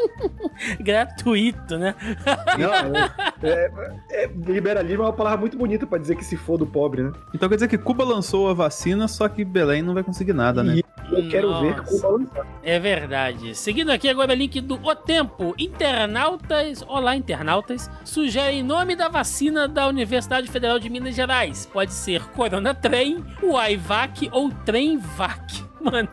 Gratuito, 0.80 1.78
né? 1.78 1.96
Não, 2.58 2.74
é, 2.74 3.12
é- 3.44 4.24
é- 4.26 4.30
liberalismo 4.48 5.04
é 5.04 5.06
uma 5.08 5.14
palavra 5.14 5.40
muito 5.40 5.58
bonita 5.58 5.86
pra 5.88 5.98
dizer 5.98 6.16
que 6.16 6.24
se 6.26 6.36
for 6.38 6.58
do 6.58 6.66
pobre, 6.66 7.04
né? 7.04 7.12
Então 7.34 7.48
quer 7.50 7.56
dizer 7.56 7.68
que 7.68 7.78
Cuba 7.78 8.04
lançou 8.04 8.50
a 8.50 8.54
vacina, 8.54 9.08
só 9.08 9.28
que 9.28 9.44
Belém 9.46 9.82
não 9.82 9.94
vai 9.94 10.04
conseguir 10.04 10.34
nada, 10.34 10.64
né? 10.64 10.76
E 10.78 10.84
eu 11.12 11.30
quero 11.30 11.50
Nossa. 11.50 11.62
ver 11.66 11.82
Cuba 11.84 12.08
lançar. 12.10 12.48
É 12.64 12.80
verdade. 12.80 13.56
Seguindo 13.56 13.92
aqui 13.92 14.08
agora 14.10 14.32
o 14.32 14.36
link 14.36 14.60
do 14.62 14.76
O 14.76 14.96
Tempo. 14.96 15.56
Internautas, 15.58 16.84
olá 16.88 17.09
internautas, 17.16 17.90
sugerem 18.04 18.64
nome 18.64 18.96
da 18.96 19.08
vacina 19.08 19.68
da 19.68 19.88
Universidade 19.88 20.50
Federal 20.50 20.80
de 20.80 20.90
Minas 20.90 21.16
Gerais. 21.16 21.66
Pode 21.66 21.94
ser 21.94 22.24
Corona 22.30 22.74
Trem, 22.74 23.24
Uaivac 23.42 24.30
ou 24.32 24.50
Tremvac. 24.50 25.64
Mano, 25.80 26.10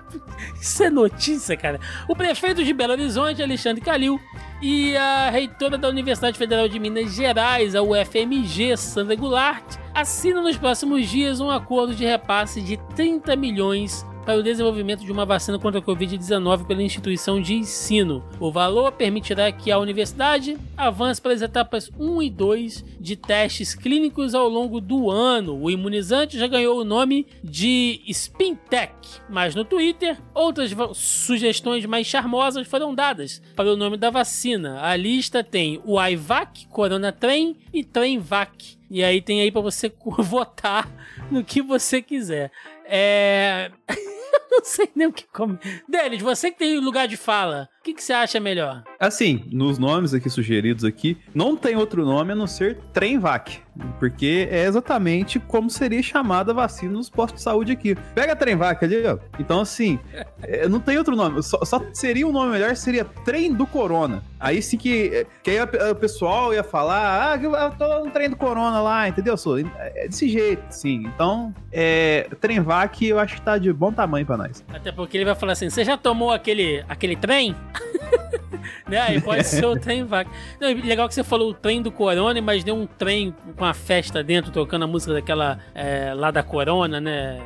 isso 0.61 0.85
é 0.85 0.91
notícia, 0.91 1.57
cara. 1.57 1.81
O 2.09 2.15
prefeito 2.15 2.65
de 2.65 2.73
Belo 2.73 2.93
Horizonte, 2.93 3.43
Alexandre 3.43 3.83
Calil, 3.83 4.21
e 4.63 4.97
a 4.97 5.29
reitora 5.29 5.77
da 5.77 5.89
Universidade 5.89 6.39
Federal 6.39 6.69
de 6.69 6.79
Minas 6.79 7.15
Gerais, 7.15 7.75
a 7.75 7.83
UFMG, 7.83 8.77
Sandra 8.77 9.15
Goulart, 9.15 9.77
assinam 9.95 10.43
nos 10.43 10.57
próximos 10.57 11.09
dias 11.09 11.41
um 11.41 11.51
acordo 11.51 11.95
de 11.95 12.05
repasse 12.05 12.63
de 12.63 12.77
30 12.95 13.37
milhões 13.37 14.07
para 14.27 14.41
o 14.41 14.43
desenvolvimento 14.43 15.05
de 15.05 15.13
uma 15.13 15.25
vacina 15.25 15.57
contra 15.57 15.79
a 15.79 15.83
Covid-19 15.83 16.67
pela 16.67 16.83
instituição 16.83 17.41
de 17.41 17.55
ensino. 17.55 18.25
O 18.41 18.51
valor 18.51 18.91
permitirá 18.91 19.53
que 19.53 19.71
a 19.71 19.79
universidade 19.79 20.59
avance 20.77 21.23
para 21.23 21.33
as 21.33 21.43
etapas 21.43 21.89
1 21.97 22.23
e 22.25 22.31
2 22.31 22.85
de 22.99 23.15
testes 23.15 23.73
clínicos 23.73 24.35
ao 24.35 24.49
longo 24.49 24.81
do 24.81 25.13
ano. 25.13 25.57
O 25.63 25.71
imunizante 25.71 26.37
já 26.37 26.49
ganhou 26.49 26.81
o 26.81 26.85
nome 26.85 27.25
de 27.43 28.03
Spintec, 28.09 28.93
mas 29.31 29.55
no 29.55 29.65
Twitter 29.65 30.19
outras 30.35 30.75
sugestões 30.95 31.87
mais 31.87 32.09
charmosas 32.09 32.67
foram 32.67 32.93
dadas 32.93 33.41
para 33.55 33.73
o 33.73 33.77
nome 33.77 33.97
da 33.97 34.11
vacina. 34.11 34.81
A 34.83 34.97
lista 34.97 35.45
tem 35.45 35.81
o 35.85 36.03
Ivac, 36.03 36.67
Corona 36.67 37.13
Trem 37.13 37.57
e 37.73 37.85
Tremvac. 37.85 38.77
E 38.91 39.05
aí 39.05 39.21
tem 39.21 39.41
aí 39.41 39.53
para 39.53 39.61
você 39.61 39.93
votar 40.19 40.91
no 41.31 41.45
que 41.45 41.63
você 41.63 42.03
quiser. 42.03 42.51
É. 42.85 43.71
Não 44.51 44.65
sei 44.65 44.91
nem 44.95 45.07
o 45.07 45.13
que 45.13 45.27
comer. 45.29 45.85
Denis, 45.89 46.23
você 46.23 46.51
que 46.51 46.59
tem 46.59 46.79
lugar 46.79 47.07
de 47.09 47.17
fala, 47.17 47.69
que, 47.87 47.95
que 47.95 48.03
você 48.03 48.13
acha 48.13 48.41
melhor? 48.41 48.83
Assim, 48.99 49.45
nos 49.53 49.79
nomes 49.79 50.13
aqui 50.13 50.29
sugeridos 50.29 50.85
aqui, 50.85 51.17
não 51.33 51.57
tem 51.57 51.77
outro 51.77 52.05
nome 52.05 52.33
a 52.33 52.35
não 52.35 52.47
ser 52.47 52.79
Tremvac, 52.93 53.61
porque 54.01 54.49
é 54.51 54.65
exatamente 54.65 55.39
como 55.39 55.71
seria 55.71 56.03
chamada 56.03 56.51
a 56.51 56.55
vacina 56.55 56.95
nos 56.95 57.09
postos 57.09 57.39
de 57.41 57.45
saúde 57.45 57.73
aqui. 57.73 57.95
Pega 58.15 58.33
a 58.33 58.37
Tremvac 58.37 58.85
ali, 58.85 59.07
ó. 59.07 59.19
Então, 59.39 59.61
assim, 59.61 60.01
é, 60.43 60.69
não 60.69 60.81
tem 60.81 60.99
outro 60.99 61.15
nome. 61.15 61.41
Só, 61.43 61.65
só 61.65 61.81
seria 61.93 62.27
um 62.27 62.33
nome 62.33 62.53
melhor, 62.53 62.75
seria 62.75 63.05
Trem 63.05 63.53
do 63.55 63.67
Corona. 63.67 64.23
Aí 64.39 64.61
sim 64.61 64.77
que, 64.77 65.27
que 65.43 65.51
aí 65.51 65.61
o 65.91 65.95
pessoal 65.95 66.53
ia 66.53 66.63
falar, 66.63 67.33
ah, 67.33 67.37
eu 67.43 67.71
tô 67.73 68.05
no 68.05 68.11
trem 68.11 68.29
do 68.29 68.37
Corona 68.37 68.81
lá, 68.81 69.09
entendeu? 69.09 69.37
Sô? 69.37 69.59
É 69.59 70.09
desse 70.09 70.29
jeito, 70.29 70.63
sim. 70.71 71.05
Então, 71.07 71.55
é, 71.73 72.29
Tremvac 72.41 73.03
eu 73.03 73.19
acho 73.19 73.37
que 73.37 73.43
tá 73.43 73.57
de 73.59 73.73
bom 73.73 73.93
tamanho 73.93 74.27
pra 74.27 74.37
nós. 74.37 74.65
Até 74.73 74.93
porque 74.93 75.17
ele 75.17 75.25
vai 75.25 75.35
falar 75.35 75.53
assim: 75.53 75.71
você 75.71 75.85
já 75.85 75.97
tomou 75.97 76.33
aquele, 76.33 76.85
aquele 76.89 77.17
trem? 77.17 77.55
né? 78.89 79.01
Aí 79.01 79.21
pode 79.21 79.45
ser 79.45 79.65
o 79.65 79.79
trem 79.79 80.05
vaca. 80.05 80.31
Não, 80.61 80.69
legal 80.69 81.09
que 81.09 81.15
você 81.15 81.25
falou 81.25 81.51
o 81.51 81.55
trem 81.55 81.83
do 81.83 81.91
Corona, 81.91 82.41
mas 82.41 82.65
deu 82.65 82.75
um 82.75 82.87
trem 82.87 83.35
com 83.57 83.65
a 83.65 83.75
festa 83.75 84.23
dentro, 84.23 84.51
tocando 84.51 84.85
a 84.85 84.87
música 84.87 85.13
daquela 85.13 85.59
é, 85.75 86.13
lá 86.15 86.31
da 86.31 86.43
Corona, 86.43 87.01
né? 87.01 87.41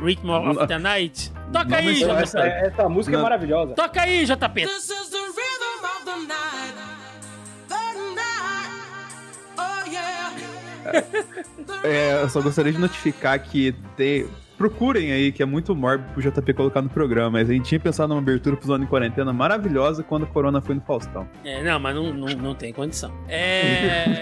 Rhythm 0.00 0.28
of 0.30 0.66
the 0.66 0.78
Night. 0.78 1.32
Toca 1.52 1.68
Não, 1.68 1.76
aí, 1.76 1.94
JP. 1.94 2.10
Essa, 2.10 2.40
essa 2.40 2.88
música 2.88 3.12
Não. 3.16 3.20
é 3.20 3.22
maravilhosa. 3.22 3.74
Toca 3.74 4.02
aí, 4.02 4.24
JP. 4.24 4.66
This 4.66 4.90
is 4.90 5.08
the 5.08 5.18
rhythm 5.18 5.84
of 5.84 6.04
the 6.04 6.16
night. 6.26 6.74
The 7.68 7.74
night. 8.14 8.70
Oh 9.58 9.90
yeah. 9.90 10.32
É, 11.84 12.22
eu 12.22 12.28
só 12.30 12.40
gostaria 12.40 12.72
de 12.72 12.78
notificar 12.78 13.38
que 13.38 13.74
tem. 13.94 14.26
Procurem 14.56 15.12
aí, 15.12 15.32
que 15.32 15.42
é 15.42 15.46
muito 15.46 15.74
mórbido 15.74 16.12
pro 16.12 16.22
JP 16.22 16.54
colocar 16.54 16.82
no 16.82 16.88
programa. 16.88 17.30
Mas 17.30 17.50
a 17.50 17.52
gente 17.52 17.66
tinha 17.66 17.80
pensado 17.80 18.08
numa 18.08 18.20
abertura 18.20 18.56
pro 18.56 18.66
Zona 18.66 18.84
em 18.84 18.86
Quarentena 18.86 19.32
maravilhosa 19.32 20.02
quando 20.02 20.24
a 20.24 20.26
Corona 20.26 20.60
foi 20.60 20.74
no 20.74 20.80
Faustão. 20.80 21.28
É, 21.44 21.62
não, 21.62 21.78
mas 21.80 21.94
não, 21.94 22.12
não, 22.12 22.28
não 22.28 22.54
tem 22.54 22.72
condição. 22.72 23.12
É. 23.28 24.20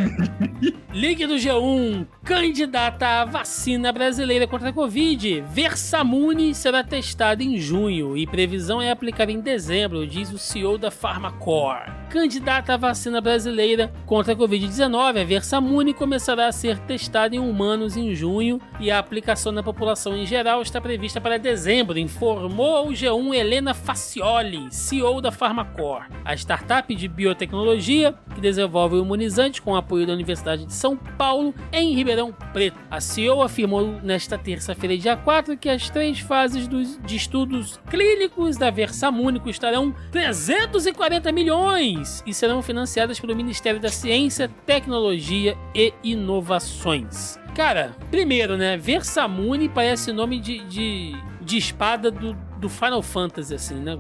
Link 0.93 1.27
do 1.27 1.35
G1. 1.37 2.07
Candidata 2.23 3.23
à 3.23 3.25
vacina 3.25 3.91
brasileira 3.91 4.47
contra 4.47 4.69
a 4.69 4.73
Covid. 4.73 5.43
Versamune 5.49 6.55
será 6.55 6.85
testada 6.85 7.43
em 7.43 7.59
junho 7.59 8.17
e 8.17 8.27
previsão 8.27 8.81
é 8.81 8.91
aplicar 8.91 9.31
em 9.31 9.41
dezembro, 9.41 10.07
diz 10.07 10.31
o 10.31 10.39
CEO 10.39 10.77
da 10.77 10.91
Pharmacore. 10.91 11.91
Candidata 12.11 12.75
à 12.75 12.77
vacina 12.77 13.23
brasileira 13.23 13.91
contra 14.05 14.35
a 14.35 14.37
Covid-19, 14.37 15.23
a 15.23 15.25
Versamune 15.25 15.95
começará 15.95 16.47
a 16.47 16.53
ser 16.53 16.79
testada 16.81 17.35
em 17.35 17.39
humanos 17.39 17.97
em 17.97 18.15
junho 18.15 18.61
e 18.79 18.91
a 18.91 18.99
aplicação 18.99 19.51
na 19.51 19.63
população 19.63 20.15
em 20.15 20.27
geral 20.33 20.63
está 20.63 20.81
prevista 20.81 21.21
para 21.21 21.39
dezembro, 21.39 21.99
informou 21.99 22.75
ao 22.75 22.87
G1 22.89 23.35
Helena 23.35 23.75
Facioli, 23.75 24.67
CEO 24.71 25.21
da 25.21 25.31
Pharmacore. 25.31 26.07
A 26.25 26.33
startup 26.35 26.95
de 26.95 27.07
biotecnologia 27.07 28.15
que 28.35 28.41
desenvolve 28.41 28.97
o 28.97 29.03
imunizante 29.03 29.61
com 29.61 29.77
apoio 29.77 30.07
da 30.07 30.15
Universidade 30.15 30.65
de 30.65 30.73
São 30.73 30.97
Paulo 30.97 31.55
em 31.71 31.93
Ribeirão 31.95 32.33
Preto. 32.51 32.79
A 32.91 32.99
CEO 32.99 33.43
afirmou 33.43 34.01
nesta 34.03 34.39
terça-feira, 34.39 34.97
dia 34.97 35.19
4, 35.19 35.55
que 35.55 35.69
as 35.69 35.91
três 35.91 36.21
fases 36.21 36.67
dos- 36.67 36.99
de 37.05 37.15
estudos 37.15 37.79
clínicos 37.91 38.57
da 38.57 38.71
Versamune 38.71 39.39
custarão 39.39 39.95
340 40.11 41.31
milhões 41.31 42.23
e 42.27 42.33
serão 42.33 42.63
financiadas 42.63 43.21
pelo 43.21 43.37
Ministério 43.37 43.79
da 43.79 43.91
Ciência, 43.91 44.49
Tecnologia 44.65 45.59
e 45.75 45.93
Inovações. 46.03 47.42
Cara, 47.55 47.95
primeiro, 48.11 48.57
né? 48.57 48.77
Versamune 48.77 49.69
parece 49.69 50.11
nome 50.13 50.41
de, 50.41 50.61
de, 50.67 51.13
de 51.41 51.59
espada 51.59 52.11
do, 52.11 52.35
do 52.63 52.69
Final 52.69 53.03
Fantasy, 53.03 53.55
assim, 53.55 53.75
né? 53.75 53.99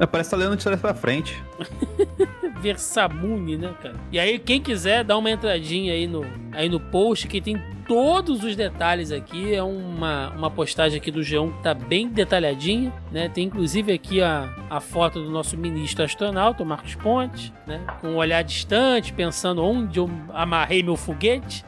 É, 0.00 0.06
Parece 0.06 0.30
que 0.30 0.36
tá 0.36 0.42
lendo 0.42 0.56
de 0.56 0.64
trás 0.64 0.80
pra 0.80 0.94
frente. 0.94 1.40
Versamune, 2.60 3.56
né, 3.56 3.72
cara? 3.82 3.94
E 4.10 4.18
aí, 4.18 4.38
quem 4.38 4.60
quiser, 4.60 5.04
dá 5.04 5.16
uma 5.16 5.30
entradinha 5.30 5.92
aí 5.92 6.06
no, 6.06 6.26
aí 6.52 6.68
no 6.68 6.80
post 6.80 7.28
que 7.28 7.40
tem 7.40 7.60
todos 7.86 8.42
os 8.42 8.56
detalhes 8.56 9.12
aqui. 9.12 9.54
É 9.54 9.62
uma, 9.62 10.30
uma 10.30 10.50
postagem 10.50 10.98
aqui 10.98 11.10
do 11.10 11.20
G1 11.20 11.56
que 11.58 11.62
tá 11.62 11.74
bem 11.74 12.08
detalhadinha, 12.08 12.92
né? 13.12 13.28
Tem 13.28 13.44
inclusive 13.44 13.92
aqui 13.92 14.20
a, 14.22 14.48
a 14.70 14.80
foto 14.80 15.22
do 15.22 15.30
nosso 15.30 15.56
ministro 15.56 16.04
astronauta, 16.04 16.62
o 16.62 16.66
Marcos 16.66 16.94
Pontes, 16.94 17.52
né? 17.66 17.80
Com 18.00 18.08
um 18.08 18.16
olhar 18.16 18.42
distante, 18.42 19.12
pensando 19.12 19.62
onde 19.62 19.98
eu 19.98 20.10
amarrei 20.32 20.82
meu 20.82 20.96
foguete. 20.96 21.64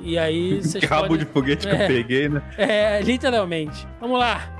E 0.00 0.18
aí 0.18 0.60
vocês 0.64 0.84
Cabo 0.84 1.08
podem... 1.08 1.24
de 1.24 1.30
foguete 1.30 1.66
que 1.66 1.74
É. 1.74 1.84
eu 1.84 1.86
peguei, 1.86 2.28
né? 2.28 2.42
É, 2.58 3.00
literalmente. 3.02 3.86
Vamos 4.00 4.18
lá. 4.18 4.50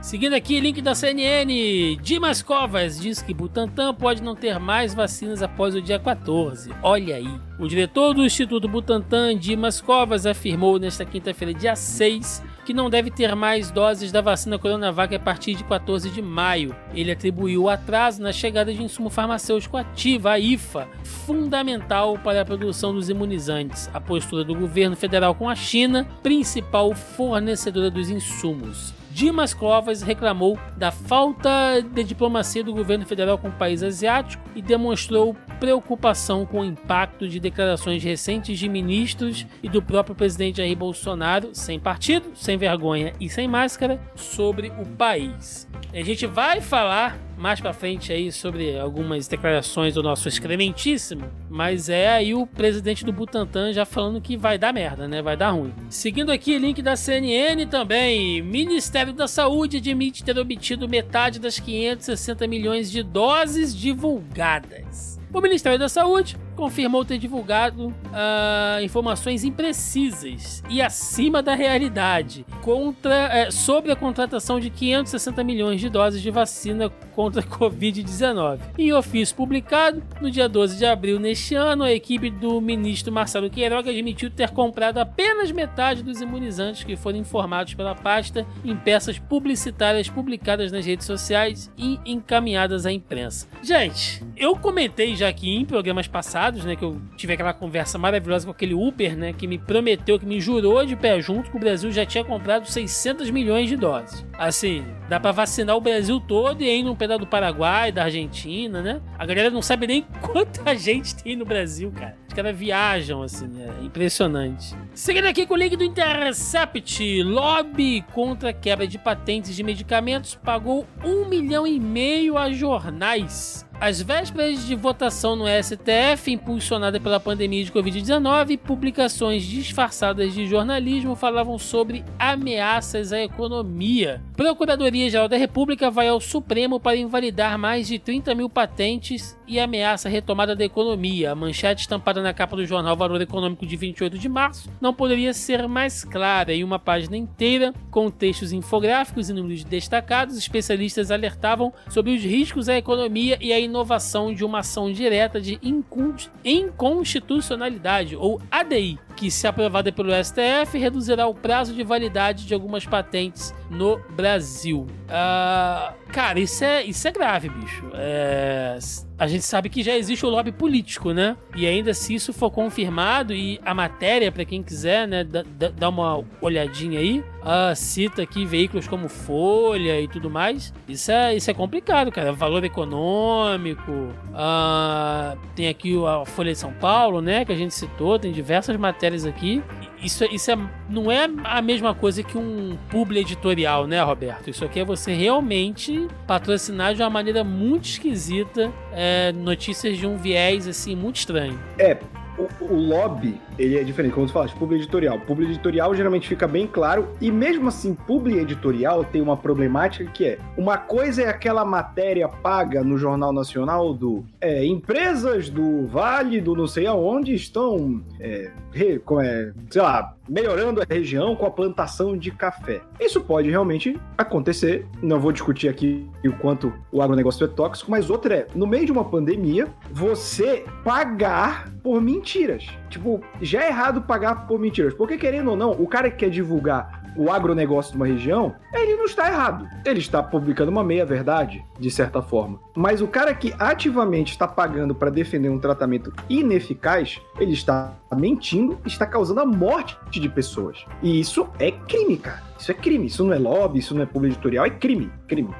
Seguindo 0.00 0.32
aqui, 0.32 0.58
link 0.58 0.80
da 0.80 0.94
CNN. 0.94 1.94
Dimas 2.00 2.40
Covas 2.40 2.98
diz 2.98 3.20
que 3.20 3.34
Butantan 3.34 3.94
pode 3.94 4.22
não 4.22 4.34
ter 4.34 4.58
mais 4.58 4.94
vacinas 4.94 5.42
após 5.42 5.74
o 5.74 5.82
dia 5.82 5.98
14. 5.98 6.72
Olha 6.82 7.16
aí. 7.16 7.28
O 7.58 7.68
diretor 7.68 8.14
do 8.14 8.24
Instituto 8.24 8.66
Butantan, 8.66 9.36
Dimas 9.36 9.78
Covas, 9.78 10.24
afirmou 10.24 10.78
nesta 10.78 11.04
quinta-feira, 11.04 11.52
dia 11.52 11.76
6, 11.76 12.42
que 12.64 12.72
não 12.72 12.88
deve 12.88 13.10
ter 13.10 13.36
mais 13.36 13.70
doses 13.70 14.10
da 14.10 14.22
vacina 14.22 14.58
Coronavac 14.58 15.14
a 15.14 15.20
partir 15.20 15.54
de 15.54 15.64
14 15.64 16.08
de 16.08 16.22
maio. 16.22 16.74
Ele 16.94 17.12
atribuiu 17.12 17.64
o 17.64 17.68
atraso 17.68 18.22
na 18.22 18.32
chegada 18.32 18.72
de 18.72 18.82
insumo 18.82 19.10
farmacêutico 19.10 19.76
ativo, 19.76 20.28
a 20.28 20.38
IFA, 20.38 20.88
fundamental 21.04 22.16
para 22.16 22.40
a 22.40 22.44
produção 22.44 22.94
dos 22.94 23.10
imunizantes. 23.10 23.90
A 23.92 24.00
postura 24.00 24.44
do 24.44 24.54
governo 24.54 24.96
federal 24.96 25.34
com 25.34 25.46
a 25.46 25.54
China, 25.54 26.08
principal 26.22 26.94
fornecedora 26.94 27.90
dos 27.90 28.08
insumos. 28.08 28.98
Dimas 29.20 29.52
Covas 29.52 30.00
reclamou 30.00 30.58
da 30.78 30.90
falta 30.90 31.82
de 31.82 32.02
diplomacia 32.02 32.64
do 32.64 32.72
governo 32.72 33.04
federal 33.04 33.36
com 33.36 33.48
o 33.48 33.52
país 33.52 33.82
asiático 33.82 34.42
e 34.56 34.62
demonstrou 34.62 35.36
preocupação 35.60 36.46
com 36.46 36.60
o 36.60 36.64
impacto 36.64 37.28
de 37.28 37.38
declarações 37.38 38.02
recentes 38.02 38.58
de 38.58 38.66
ministros 38.66 39.46
e 39.62 39.68
do 39.68 39.82
próprio 39.82 40.14
presidente 40.14 40.56
Jair 40.56 40.74
Bolsonaro, 40.74 41.50
sem 41.52 41.78
partido, 41.78 42.30
sem 42.34 42.56
vergonha 42.56 43.12
e 43.20 43.28
sem 43.28 43.46
máscara, 43.46 44.00
sobre 44.14 44.72
o 44.80 44.86
país. 44.96 45.68
A 45.92 46.00
gente 46.00 46.26
vai 46.26 46.62
falar 46.62 47.18
mais 47.40 47.58
pra 47.58 47.72
frente 47.72 48.12
aí 48.12 48.30
sobre 48.30 48.78
algumas 48.78 49.26
declarações 49.26 49.94
do 49.94 50.02
nosso 50.02 50.28
excrementíssimo, 50.28 51.24
mas 51.48 51.88
é 51.88 52.08
aí 52.08 52.34
o 52.34 52.46
presidente 52.46 53.02
do 53.02 53.12
Butantan 53.12 53.72
já 53.72 53.86
falando 53.86 54.20
que 54.20 54.36
vai 54.36 54.58
dar 54.58 54.74
merda, 54.74 55.08
né? 55.08 55.22
Vai 55.22 55.38
dar 55.38 55.52
ruim. 55.52 55.72
Seguindo 55.88 56.30
aqui, 56.30 56.58
link 56.58 56.82
da 56.82 56.96
CNN 56.96 57.64
também. 57.66 58.42
Ministério 58.42 59.14
da 59.14 59.26
Saúde 59.26 59.78
admite 59.78 60.22
ter 60.22 60.38
obtido 60.38 60.86
metade 60.86 61.40
das 61.40 61.58
560 61.58 62.46
milhões 62.46 62.90
de 62.90 63.02
doses 63.02 63.74
divulgadas. 63.74 65.18
O 65.32 65.40
Ministério 65.40 65.78
da 65.78 65.88
Saúde 65.88 66.36
confirmou 66.60 67.06
ter 67.06 67.16
divulgado 67.16 67.94
ah, 68.12 68.80
informações 68.82 69.44
imprecisas 69.44 70.62
e 70.68 70.82
acima 70.82 71.42
da 71.42 71.54
realidade 71.54 72.44
contra, 72.60 73.14
eh, 73.32 73.50
sobre 73.50 73.90
a 73.90 73.96
contratação 73.96 74.60
de 74.60 74.68
560 74.68 75.42
milhões 75.42 75.80
de 75.80 75.88
doses 75.88 76.20
de 76.20 76.30
vacina 76.30 76.90
contra 77.20 77.40
a 77.40 77.44
Covid-19. 77.44 78.60
Em 78.78 78.92
ofício 78.92 79.36
publicado 79.36 80.02
no 80.20 80.30
dia 80.30 80.48
12 80.48 80.76
de 80.76 80.86
abril 80.86 81.18
neste 81.18 81.54
ano, 81.54 81.84
a 81.84 81.92
equipe 81.92 82.30
do 82.30 82.60
ministro 82.60 83.12
Marcelo 83.12 83.48
Queiroga 83.48 83.90
admitiu 83.90 84.30
ter 84.30 84.50
comprado 84.50 84.98
apenas 84.98 85.50
metade 85.50 86.02
dos 86.02 86.20
imunizantes 86.20 86.84
que 86.84 86.96
foram 86.96 87.18
informados 87.18 87.74
pela 87.74 87.94
pasta 87.94 88.46
em 88.64 88.76
peças 88.76 89.18
publicitárias 89.18 90.08
publicadas 90.08 90.72
nas 90.72 90.84
redes 90.84 91.06
sociais 91.06 91.70
e 91.76 91.98
encaminhadas 92.04 92.84
à 92.84 92.92
imprensa. 92.92 93.46
Gente, 93.62 94.22
eu 94.36 94.56
comentei 94.56 95.14
já 95.14 95.28
aqui 95.28 95.54
em 95.54 95.64
programas 95.66 96.06
passados, 96.06 96.49
né, 96.64 96.76
que 96.76 96.84
eu 96.84 97.00
tive 97.16 97.32
aquela 97.32 97.52
conversa 97.52 97.98
maravilhosa 97.98 98.46
com 98.46 98.50
aquele 98.50 98.74
Uber, 98.74 99.16
né, 99.16 99.32
que 99.32 99.46
me 99.46 99.58
prometeu, 99.58 100.18
que 100.18 100.26
me 100.26 100.40
jurou 100.40 100.84
de 100.84 100.96
pé 100.96 101.20
junto 101.20 101.50
que 101.50 101.56
o 101.56 101.60
Brasil 101.60 101.90
já 101.90 102.04
tinha 102.04 102.24
comprado 102.24 102.66
600 102.66 103.30
milhões 103.30 103.68
de 103.68 103.76
doses. 103.76 104.24
Assim, 104.38 104.84
dá 105.08 105.20
pra 105.20 105.32
vacinar 105.32 105.76
o 105.76 105.80
Brasil 105.80 106.20
todo 106.20 106.62
e 106.62 106.68
ainda 106.68 106.90
um 106.90 106.96
pedaço 106.96 107.20
do 107.20 107.26
Paraguai, 107.26 107.92
da 107.92 108.04
Argentina, 108.04 108.82
né? 108.82 109.00
A 109.18 109.26
galera 109.26 109.50
não 109.50 109.62
sabe 109.62 109.86
nem 109.86 110.02
quanta 110.20 110.74
gente 110.74 111.14
tem 111.16 111.36
no 111.36 111.44
Brasil, 111.44 111.92
cara. 111.92 112.16
Os 112.28 112.34
caras 112.34 112.56
viajam, 112.56 113.22
assim, 113.22 113.50
é 113.60 113.84
impressionante. 113.84 114.74
Seguindo 114.94 115.26
aqui 115.26 115.46
com 115.46 115.54
o 115.54 115.56
link 115.56 115.76
do 115.76 115.82
Intercept, 115.82 117.22
lobby 117.24 118.04
contra 118.12 118.52
quebra 118.52 118.86
de 118.86 118.98
patentes 118.98 119.56
de 119.56 119.64
medicamentos 119.64 120.36
pagou 120.36 120.86
um 121.04 121.28
milhão 121.28 121.66
e 121.66 121.80
meio 121.80 122.38
a 122.38 122.52
jornais. 122.52 123.66
Às 123.80 124.02
vésperas 124.02 124.66
de 124.66 124.74
votação 124.74 125.34
no 125.34 125.46
STF, 125.46 126.30
impulsionada 126.30 127.00
pela 127.00 127.18
pandemia 127.18 127.64
de 127.64 127.72
Covid-19, 127.72 128.58
publicações 128.58 129.42
disfarçadas 129.42 130.34
de 130.34 130.46
jornalismo 130.46 131.16
falavam 131.16 131.58
sobre 131.58 132.04
ameaças 132.18 133.10
à 133.10 133.22
economia. 133.22 134.22
Procuradoria-Geral 134.36 135.28
da 135.28 135.38
República 135.38 135.90
vai 135.90 136.08
ao 136.08 136.20
Supremo 136.20 136.78
para 136.78 136.98
invalidar 136.98 137.58
mais 137.58 137.88
de 137.88 137.98
30 137.98 138.34
mil 138.34 138.50
patentes 138.50 139.34
e 139.48 139.58
ameaça 139.58 140.08
a 140.08 140.10
retomada 140.10 140.54
da 140.54 140.64
economia. 140.64 141.32
A 141.32 141.34
manchete 141.34 141.80
estampada 141.80 142.22
na 142.22 142.34
capa 142.34 142.56
do 142.56 142.66
jornal 142.66 142.96
Valor 142.96 143.20
Econômico 143.20 143.66
de 143.66 143.76
28 143.76 144.18
de 144.18 144.28
março 144.28 144.70
não 144.78 144.92
poderia 144.92 145.32
ser 145.32 145.66
mais 145.66 146.04
clara. 146.04 146.52
Em 146.52 146.62
uma 146.62 146.78
página 146.78 147.16
inteira, 147.16 147.72
com 147.90 148.10
textos 148.10 148.52
infográficos 148.52 149.30
e 149.30 149.32
números 149.32 149.64
destacados, 149.64 150.36
especialistas 150.36 151.10
alertavam 151.10 151.72
sobre 151.88 152.14
os 152.14 152.22
riscos 152.22 152.68
à 152.68 152.76
economia 152.76 153.38
e 153.40 153.52
à 153.52 153.69
inovação 153.70 154.34
de 154.34 154.44
uma 154.44 154.58
ação 154.58 154.92
direta 154.92 155.40
de 155.40 155.58
incon- 155.62 156.14
inconstitucionalidade, 156.44 158.16
ou 158.16 158.40
ADI, 158.50 158.98
que, 159.16 159.30
se 159.30 159.46
aprovada 159.46 159.90
pelo 159.92 160.12
STF, 160.12 160.76
reduzirá 160.78 161.26
o 161.26 161.34
prazo 161.34 161.72
de 161.74 161.82
validade 161.82 162.46
de 162.46 162.52
algumas 162.54 162.84
patentes 162.84 163.54
no 163.70 163.98
Brasil. 164.10 164.86
Ah, 165.08 165.94
cara, 166.12 166.38
isso 166.40 166.64
é, 166.64 166.84
isso 166.84 167.06
é 167.06 167.12
grave, 167.12 167.48
bicho. 167.48 167.84
É, 167.94 168.78
a 169.20 169.26
gente 169.26 169.44
sabe 169.44 169.68
que 169.68 169.82
já 169.82 169.94
existe 169.94 170.24
o 170.24 170.30
lobby 170.30 170.50
político, 170.50 171.12
né? 171.12 171.36
E 171.54 171.66
ainda 171.66 171.92
se 171.92 172.14
isso 172.14 172.32
for 172.32 172.50
confirmado, 172.50 173.34
e 173.34 173.60
a 173.62 173.74
matéria, 173.74 174.32
pra 174.32 174.46
quem 174.46 174.62
quiser, 174.62 175.06
né, 175.06 175.22
dá, 175.22 175.88
uma 175.90 176.24
olhadinha 176.40 176.98
aí, 176.98 177.22
ah, 177.42 177.74
cita 177.74 178.22
aqui 178.22 178.46
veículos 178.46 178.88
como 178.88 179.10
Folha 179.10 180.00
e 180.00 180.08
tudo 180.08 180.30
mais. 180.30 180.72
Isso 180.88 181.12
é, 181.12 181.36
isso 181.36 181.50
é 181.50 181.54
complicado, 181.54 182.10
cara. 182.10 182.32
Valor 182.32 182.64
econômico, 182.64 184.08
ah, 184.34 185.36
tem 185.54 185.68
aqui 185.68 185.94
a 186.02 186.24
Folha 186.24 186.52
de 186.52 186.58
São 186.58 186.72
Paulo, 186.72 187.20
né, 187.20 187.44
que 187.44 187.52
a 187.52 187.56
gente 187.56 187.74
citou, 187.74 188.18
tem 188.18 188.32
diversas 188.32 188.74
matérias 188.78 189.26
aqui. 189.26 189.62
Isso, 190.02 190.24
isso 190.24 190.50
é, 190.50 190.58
não 190.88 191.10
é 191.10 191.28
a 191.44 191.60
mesma 191.60 191.94
coisa 191.94 192.22
que 192.22 192.36
um 192.38 192.76
publi 192.88 193.20
editorial, 193.20 193.86
né, 193.86 194.02
Roberto? 194.02 194.48
Isso 194.48 194.64
aqui 194.64 194.80
é 194.80 194.84
você 194.84 195.12
realmente 195.12 196.08
patrocinar 196.26 196.94
de 196.94 197.02
uma 197.02 197.10
maneira 197.10 197.44
muito 197.44 197.84
esquisita 197.84 198.72
é, 198.92 199.32
notícias 199.32 199.98
de 199.98 200.06
um 200.06 200.16
viés, 200.16 200.66
assim, 200.66 200.96
muito 200.96 201.16
estranho. 201.16 201.58
É, 201.78 201.98
o, 202.38 202.64
o 202.64 202.74
lobby, 202.74 203.38
ele 203.60 203.78
é 203.78 203.84
diferente, 203.84 204.12
como 204.14 204.26
você 204.26 204.32
fala, 204.32 204.46
de 204.46 204.54
publi 204.54 204.76
editorial. 204.76 205.20
Publi 205.20 205.44
editorial 205.44 205.94
geralmente 205.94 206.26
fica 206.26 206.48
bem 206.48 206.66
claro, 206.66 207.08
e 207.20 207.30
mesmo 207.30 207.68
assim, 207.68 207.94
publi 207.94 208.38
editorial 208.38 209.04
tem 209.04 209.20
uma 209.20 209.36
problemática 209.36 210.10
que 210.10 210.24
é: 210.24 210.38
uma 210.56 210.78
coisa 210.78 211.22
é 211.22 211.28
aquela 211.28 211.64
matéria 211.64 212.28
paga 212.28 212.82
no 212.82 212.96
Jornal 212.96 213.32
Nacional 213.32 213.92
do 213.92 214.24
é, 214.40 214.64
empresas 214.64 215.48
do 215.50 215.86
Vale, 215.86 216.40
do 216.40 216.54
não 216.54 216.66
sei 216.66 216.86
aonde, 216.86 217.34
estão, 217.34 218.02
é, 218.18 218.50
re- 218.72 219.00
é, 219.22 219.52
sei 219.70 219.82
lá, 219.82 220.14
melhorando 220.28 220.80
a 220.80 220.84
região 220.88 221.36
com 221.36 221.46
a 221.46 221.50
plantação 221.50 222.16
de 222.16 222.30
café. 222.30 222.80
Isso 222.98 223.20
pode 223.20 223.50
realmente 223.50 224.00
acontecer, 224.16 224.86
não 225.02 225.20
vou 225.20 225.32
discutir 225.32 225.68
aqui 225.68 226.08
o 226.24 226.32
quanto 226.32 226.72
o 226.90 227.02
agronegócio 227.02 227.44
é 227.44 227.48
tóxico, 227.48 227.90
mas 227.90 228.08
outra 228.08 228.34
é, 228.34 228.46
no 228.54 228.66
meio 228.66 228.86
de 228.86 228.92
uma 228.92 229.04
pandemia, 229.04 229.68
você 229.90 230.64
pagar 230.84 231.70
por 231.82 232.00
mentiras. 232.00 232.66
Tipo, 232.90 233.22
já 233.40 233.62
é 233.62 233.68
errado 233.68 234.02
pagar 234.02 234.46
por 234.46 234.58
mentiras, 234.58 234.92
porque 234.92 235.16
querendo 235.16 235.50
ou 235.50 235.56
não, 235.56 235.70
o 235.70 235.86
cara 235.86 236.10
que 236.10 236.18
quer 236.18 236.30
divulgar 236.30 237.00
o 237.16 237.30
agronegócio 237.30 237.92
de 237.92 237.96
uma 237.96 238.06
região, 238.06 238.54
ele 238.72 238.96
não 238.96 239.04
está 239.04 239.28
errado. 239.28 239.68
Ele 239.84 239.98
está 239.98 240.22
publicando 240.22 240.70
uma 240.70 240.84
meia-verdade, 240.84 241.64
de 241.78 241.90
certa 241.90 242.22
forma. 242.22 242.60
Mas 242.74 243.00
o 243.00 243.08
cara 243.08 243.34
que 243.34 243.54
ativamente 243.58 244.32
está 244.32 244.46
pagando 244.46 244.94
para 244.94 245.10
defender 245.10 245.48
um 245.48 245.58
tratamento 245.58 246.12
ineficaz, 246.28 247.20
ele 247.38 247.52
está 247.52 247.94
mentindo, 248.16 248.78
está 248.84 249.06
causando 249.06 249.40
a 249.40 249.46
morte 249.46 249.96
de 250.10 250.28
pessoas. 250.28 250.84
E 251.02 251.20
isso 251.20 251.48
é 251.58 251.70
crime, 251.70 252.16
cara. 252.16 252.42
Isso 252.58 252.70
é 252.70 252.74
crime. 252.74 253.06
Isso 253.06 253.24
não 253.24 253.32
é 253.32 253.38
lobby, 253.38 253.78
isso 253.78 253.94
não 253.94 254.02
é 254.02 254.06
publi 254.06 254.28
editorial, 254.28 254.66
é 254.66 254.70
crime. 254.70 255.10
Crime. 255.26 255.50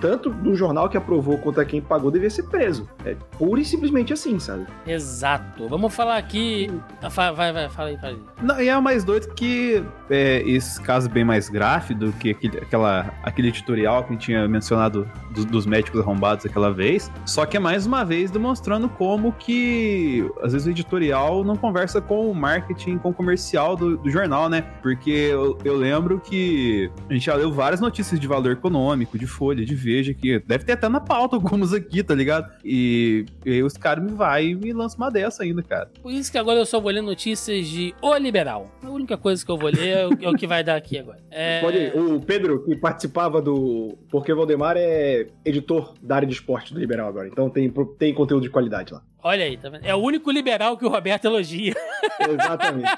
Tanto 0.00 0.30
no 0.30 0.54
jornal 0.54 0.88
que 0.88 0.96
aprovou 0.96 1.36
quanto 1.38 1.60
a 1.60 1.64
quem 1.64 1.80
pagou 1.80 2.10
devia 2.10 2.30
ser 2.30 2.44
preso. 2.44 2.88
É 3.04 3.14
pura 3.38 3.60
e 3.60 3.64
simplesmente 3.64 4.12
assim, 4.12 4.38
sabe? 4.38 4.66
Exato. 4.86 5.68
Vamos 5.68 5.94
falar 5.94 6.16
aqui. 6.16 6.70
Ah, 7.02 7.10
fa- 7.10 7.32
Vai, 7.32 7.52
vai, 7.52 7.68
fala 7.68 7.88
aí, 7.90 7.96
fala 7.98 8.12
aí. 8.14 8.18
Não, 8.42 8.60
e 8.60 8.68
é 8.68 8.76
o 8.78 8.82
mais 8.82 9.04
doido 9.04 9.28
que 9.34 9.82
é, 10.08 10.42
esse 10.48 10.80
caso 10.80 11.08
bem 11.10 11.24
mais 11.24 11.48
gráfico 11.48 12.00
do 12.00 12.12
que 12.12 12.30
aquele, 12.30 12.58
aquela, 12.58 13.12
aquele 13.22 13.48
editorial 13.48 14.02
que 14.04 14.10
a 14.10 14.12
gente 14.12 14.24
tinha 14.26 14.48
mencionado 14.48 15.06
dos, 15.32 15.44
dos 15.44 15.66
médicos 15.66 16.00
arrombados 16.00 16.46
aquela 16.46 16.72
vez. 16.72 17.10
Só 17.24 17.44
que 17.44 17.56
é 17.56 17.60
mais 17.60 17.84
uma 17.86 18.04
vez 18.04 18.30
demonstrando 18.30 18.88
como 18.88 19.32
que 19.32 20.30
às 20.42 20.52
vezes 20.52 20.66
o 20.66 20.70
editorial 20.70 21.44
não 21.44 21.56
conversa 21.56 22.00
com 22.00 22.30
o 22.30 22.34
marketing, 22.34 22.98
com 22.98 23.10
o 23.10 23.14
comercial 23.14 23.76
do, 23.76 23.96
do 23.96 24.08
jornal, 24.08 24.48
né? 24.48 24.62
Porque 24.82 25.10
eu, 25.10 25.58
eu 25.64 25.76
lembro 25.76 26.20
que 26.20 26.90
a 27.10 27.12
gente 27.12 27.26
já 27.26 27.34
leu 27.34 27.52
várias 27.52 27.80
notícias 27.80 28.18
de 28.20 28.26
valor 28.26 28.52
econômico, 28.52 29.18
de 29.18 29.26
folha, 29.26 29.65
de 29.66 29.74
veja, 29.74 30.14
que 30.14 30.38
deve 30.40 30.64
ter 30.64 30.72
até 30.72 30.88
na 30.88 31.00
pauta 31.00 31.36
algumas 31.36 31.72
aqui, 31.72 32.02
tá 32.02 32.14
ligado? 32.14 32.50
E, 32.64 33.26
e 33.44 33.52
aí 33.52 33.62
os 33.62 33.76
caras 33.76 34.04
me 34.04 34.12
vai 34.12 34.46
e 34.46 34.54
me 34.54 34.72
lançam 34.72 34.98
uma 34.98 35.10
dessa 35.10 35.42
ainda, 35.42 35.62
cara. 35.62 35.90
Por 36.02 36.12
isso 36.12 36.30
que 36.30 36.38
agora 36.38 36.58
eu 36.58 36.66
só 36.66 36.80
vou 36.80 36.90
ler 36.90 37.02
notícias 37.02 37.66
de 37.66 37.94
O 38.00 38.16
Liberal. 38.16 38.70
A 38.82 38.90
única 38.90 39.16
coisa 39.16 39.44
que 39.44 39.50
eu 39.50 39.58
vou 39.58 39.68
ler 39.68 39.88
é 39.88 40.06
o, 40.06 40.12
é 40.22 40.28
o 40.28 40.34
que 40.34 40.46
vai 40.46 40.62
dar 40.62 40.76
aqui 40.76 40.98
agora. 40.98 41.18
É... 41.30 41.60
Pode 41.60 41.76
ir. 41.76 41.96
O 41.96 42.20
Pedro, 42.20 42.64
que 42.64 42.76
participava 42.76 43.42
do. 43.42 43.98
Porque 44.10 44.32
Valdemar 44.32 44.76
é 44.76 45.26
editor 45.44 45.94
da 46.02 46.16
área 46.16 46.28
de 46.28 46.34
esporte 46.34 46.72
do 46.72 46.80
Liberal 46.80 47.08
agora. 47.08 47.28
Então 47.28 47.50
tem, 47.50 47.72
tem 47.98 48.14
conteúdo 48.14 48.42
de 48.42 48.50
qualidade 48.50 48.92
lá. 48.92 49.02
Olha 49.22 49.44
aí, 49.44 49.56
tá 49.56 49.68
vendo? 49.68 49.84
É 49.84 49.94
o 49.94 49.98
único 49.98 50.30
liberal 50.30 50.76
que 50.76 50.84
o 50.84 50.88
Roberto 50.88 51.24
elogia. 51.24 51.74
Exatamente. 52.20 52.90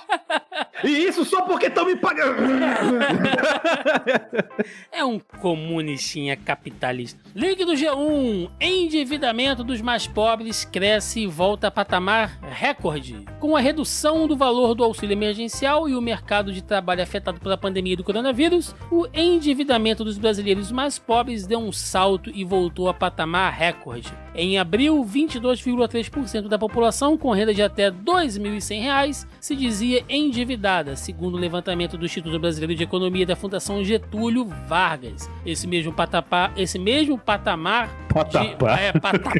e 0.84 0.88
isso 1.06 1.24
só 1.24 1.42
porque 1.42 1.66
estão 1.66 1.86
me 1.86 1.96
pagando. 1.96 2.36
É 4.90 5.04
um 5.04 5.18
comunistinha 5.18 6.36
capitalista. 6.36 7.20
Link 7.34 7.64
do 7.64 7.72
G1. 7.72 8.50
Endividamento 8.60 9.62
dos 9.62 9.80
mais 9.80 10.06
pobres 10.06 10.64
cresce 10.64 11.20
e 11.20 11.26
volta 11.26 11.68
a 11.68 11.70
patamar 11.70 12.38
recorde. 12.42 13.24
Com 13.38 13.56
a 13.56 13.60
redução 13.60 14.26
do 14.26 14.36
valor 14.36 14.74
do 14.74 14.82
auxílio 14.82 15.14
emergencial 15.14 15.88
e 15.88 15.94
o 15.94 16.02
mercado 16.02 16.52
de 16.52 16.62
trabalho 16.62 17.02
afetado 17.02 17.38
pela 17.38 17.56
pandemia 17.56 17.96
do 17.96 18.02
coronavírus, 18.02 18.74
o 18.90 19.06
endividamento 19.14 20.04
dos 20.04 20.18
brasileiros 20.18 20.72
mais 20.72 20.98
pobres 20.98 21.46
deu 21.46 21.60
um 21.60 21.70
salto 21.72 22.30
e 22.34 22.44
voltou 22.44 22.88
a 22.88 22.94
patamar 22.94 23.52
recorde. 23.52 24.12
Em 24.34 24.58
abril, 24.58 25.04
22,3% 25.04 26.17
da 26.48 26.58
população 26.58 27.16
com 27.16 27.30
renda 27.30 27.54
de 27.54 27.62
até 27.62 27.88
R$ 27.88 27.96
2.100 28.04 29.26
se 29.40 29.56
dizia 29.56 30.04
endividada, 30.08 30.96
segundo 30.96 31.34
o 31.36 31.40
levantamento 31.40 31.96
do 31.96 32.04
Instituto 32.04 32.38
Brasileiro 32.38 32.74
de 32.74 32.82
Economia 32.82 33.26
da 33.26 33.36
Fundação 33.36 33.82
Getúlio 33.84 34.46
Vargas. 34.68 35.30
Esse 35.44 35.66
mesmo 35.66 35.92
patamar, 35.92 36.52
esse 36.56 36.78
mesmo 36.78 37.18
patamar 37.18 37.88
Patapá. 38.08 38.74
de, 38.76 38.82
é, 38.82 38.92
patapá, 38.92 39.34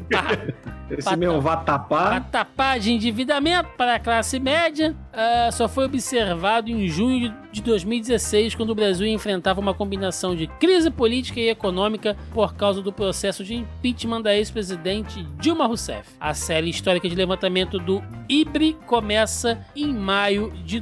Esse 0.91 1.05
Pata- 1.05 1.17
meu 1.17 1.41
vá 1.41 1.57
tapar. 1.57 2.23
patapá 2.23 2.79
de 2.79 2.93
endividamento 2.93 3.71
para 3.77 3.97
a 3.97 3.99
classe 3.99 4.39
média 4.39 4.97
ah, 5.13 5.51
só 5.53 5.69
foi 5.69 5.85
observado 5.85 6.71
em 6.71 6.87
junho 6.89 7.35
de 7.51 7.61
2016, 7.63 8.55
quando 8.55 8.71
o 8.71 8.75
Brasil 8.75 9.07
enfrentava 9.07 9.61
uma 9.61 9.75
combinação 9.75 10.35
de 10.37 10.47
crise 10.47 10.91
política 10.91 11.41
e 11.41 11.49
econômica 11.49 12.17
por 12.33 12.55
causa 12.55 12.81
do 12.81 12.93
processo 12.93 13.43
de 13.45 13.55
impeachment 13.55 14.23
da 14.23 14.35
ex-presidente 14.37 15.23
Dilma 15.39 15.67
Rousseff. 15.67 16.09
A 16.21 16.35
série 16.35 16.71
histórica 16.71 17.09
de 17.09 17.15
levantamento 17.15 17.79
do 17.79 18.03
IBRE 18.29 18.77
começa 18.87 19.59
em 19.75 19.93
maio 19.93 20.53
de 20.65 20.79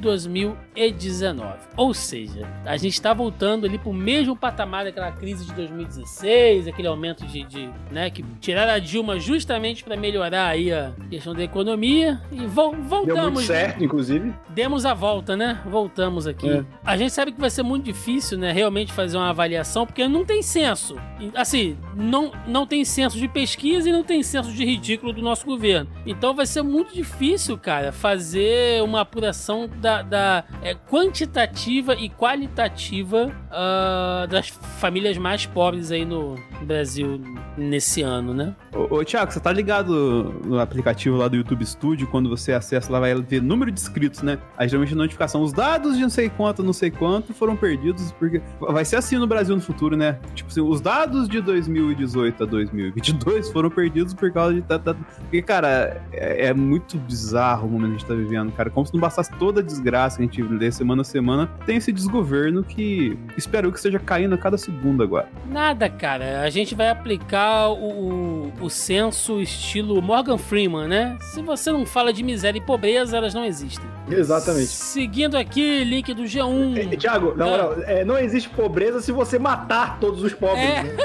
2019. 0.76 1.54
Ou 1.76 1.94
seja, 1.94 2.46
a 2.64 2.76
gente 2.76 2.92
está 2.92 3.12
voltando 3.12 3.66
ali 3.66 3.78
para 3.78 3.88
o 3.88 3.94
mesmo 3.94 4.36
patamar 4.36 4.84
daquela 4.84 5.10
crise 5.10 5.44
de 5.46 5.54
2016, 5.54 6.68
aquele 6.68 6.88
aumento 6.88 7.26
de, 7.26 7.44
de 7.44 7.70
né, 7.90 8.10
que 8.10 8.22
tiraram 8.40 8.72
a 8.72 8.78
Dilma 8.78 9.18
justamente 9.18 9.82
para 9.82 9.96
melhorar 9.96 10.48
aí 10.48 10.72
a 10.72 10.92
questão 11.10 11.34
da 11.34 11.42
economia 11.42 12.20
e 12.30 12.46
vol 12.46 12.72
Deu 12.72 12.80
muito 12.80 12.88
voltamos. 12.88 13.48
né? 13.48 13.54
certo, 13.54 13.84
inclusive. 13.84 14.34
Demos 14.50 14.84
a 14.84 14.94
volta, 14.94 15.36
né? 15.36 15.60
Voltamos 15.66 16.26
aqui. 16.26 16.48
É. 16.48 16.64
A 16.84 16.96
gente 16.96 17.12
sabe 17.12 17.32
que 17.32 17.40
vai 17.40 17.50
ser 17.50 17.62
muito 17.62 17.84
difícil, 17.84 18.38
né? 18.38 18.52
Realmente 18.52 18.92
fazer 18.92 19.16
uma 19.16 19.30
avaliação, 19.30 19.86
porque 19.86 20.06
não 20.08 20.24
tem 20.24 20.42
censo. 20.42 20.96
E, 21.20 21.30
Assim, 21.34 21.76
não, 21.94 22.32
não 22.46 22.66
tem 22.66 22.84
censo 22.84 23.18
de 23.18 23.28
pesquisa 23.28 23.88
e 23.88 23.92
não 23.92 24.02
tem 24.02 24.22
censo 24.22 24.52
de 24.52 24.64
ridículo 24.64 25.12
do 25.12 25.22
nosso 25.22 25.44
governo. 25.46 25.88
Então 26.06 26.34
vai 26.34 26.46
ser 26.46 26.62
muito 26.62 26.94
difícil, 26.94 27.56
cara, 27.58 27.92
fazer 27.92 28.82
uma 28.82 29.02
apuração 29.02 29.68
da, 29.68 30.02
da, 30.02 30.44
é, 30.66 30.74
quantitativa 30.74 31.94
e 31.94 32.09
qualitativa 32.09 33.33
ah, 33.52 34.26
das 34.29 34.48
famílias 34.48 35.16
mais 35.16 35.46
pobres 35.46 35.92
aí 35.92 36.05
no 36.05 36.35
Brasil 36.62 37.20
nesse 37.56 38.02
ano, 38.02 38.34
né? 38.34 38.54
Ô, 38.74 38.96
ô 38.96 39.04
Thiago, 39.04 39.32
você 39.32 39.40
tá 39.40 39.52
ligado 39.52 40.40
no 40.44 40.58
aplicativo 40.58 41.16
lá 41.16 41.28
do 41.28 41.36
YouTube 41.36 41.64
Studio, 41.64 42.06
quando 42.06 42.28
você 42.28 42.52
acessa 42.52 42.90
lá, 42.92 43.00
vai 43.00 43.14
ver 43.14 43.42
número 43.42 43.70
de 43.70 43.80
inscritos, 43.80 44.22
né? 44.22 44.38
Aí 44.56 44.68
geralmente 44.68 44.94
a 44.94 44.96
notificação, 44.96 45.42
os 45.42 45.52
dados 45.52 45.96
de 45.96 46.02
não 46.02 46.10
sei 46.10 46.28
quanto, 46.28 46.62
não 46.62 46.72
sei 46.72 46.90
quanto 46.90 47.32
foram 47.34 47.56
perdidos, 47.56 48.12
porque 48.12 48.40
vai 48.60 48.84
ser 48.84 48.96
assim 48.96 49.16
no 49.16 49.26
Brasil 49.26 49.54
no 49.54 49.62
futuro, 49.62 49.96
né? 49.96 50.18
Tipo 50.34 50.50
assim, 50.50 50.60
os 50.60 50.80
dados 50.80 51.28
de 51.28 51.40
2018 51.40 52.42
a 52.42 52.46
2022 52.46 53.50
foram 53.50 53.70
perdidos 53.70 54.14
por 54.14 54.32
causa 54.32 54.54
de... 54.54 54.62
Porque, 54.62 55.42
cara, 55.42 56.02
é, 56.12 56.46
é 56.46 56.54
muito 56.54 56.98
bizarro 56.98 57.68
o 57.68 57.70
momento 57.70 57.90
que 57.90 57.96
a 57.96 57.98
gente 57.98 58.06
tá 58.06 58.14
vivendo, 58.14 58.52
cara. 58.52 58.70
Como 58.70 58.86
se 58.86 58.92
não 58.94 59.00
bastasse 59.00 59.30
toda 59.38 59.60
a 59.60 59.62
desgraça 59.62 60.16
que 60.16 60.22
a 60.22 60.26
gente 60.26 60.42
lê 60.42 60.70
semana 60.70 61.02
a 61.02 61.04
semana, 61.04 61.48
tem 61.64 61.76
esse 61.76 61.92
desgoverno 61.92 62.62
que 62.62 63.18
espero 63.36 63.70
que 63.70 63.78
esteja 63.78 63.98
caindo 63.98 64.34
a 64.34 64.38
cada 64.38 64.58
segundo 64.58 65.02
agora. 65.02 65.28
Nada, 65.50 65.88
cara. 65.88 66.45
A 66.46 66.48
gente 66.48 66.76
vai 66.76 66.88
aplicar 66.88 67.70
o, 67.70 67.74
o, 67.74 68.52
o 68.61 68.70
censo 68.70 69.40
estilo 69.40 70.00
Morgan 70.00 70.38
Freeman, 70.38 70.87
né? 70.87 71.18
Se 71.20 71.42
você 71.42 71.72
não 71.72 71.85
fala 71.85 72.12
de 72.12 72.22
miséria 72.22 72.56
e 72.56 72.62
pobreza, 72.62 73.16
elas 73.16 73.35
não 73.35 73.44
existem. 73.44 73.85
Exatamente. 74.09 74.68
Seguindo 74.68 75.37
aqui, 75.37 75.82
link 75.82 76.14
do 76.14 76.22
É, 76.22 76.26
G1. 76.26 76.96
Tiago, 76.98 77.35
na 77.35 77.46
moral, 77.46 77.74
é, 77.82 78.04
não 78.04 78.16
existe 78.16 78.48
pobreza 78.48 79.00
se 79.00 79.11
você 79.11 79.40
matar 79.40 79.98
todos 79.98 80.22
os 80.22 80.35
pobres. 80.35 80.64
É. 80.64 80.82
né? 80.85 80.96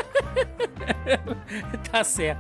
tá 1.92 2.04
certo. 2.04 2.40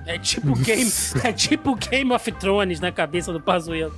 É 0.05 0.17
tipo 0.17 0.55
Game, 0.55 0.89
é 1.25 1.33
tipo 1.33 1.75
Game 1.91 2.13
of 2.13 2.31
Thrones 2.31 2.79
na 2.79 2.89
cabeça 2.89 3.33
do 3.33 3.41
Pazuello. 3.41 3.93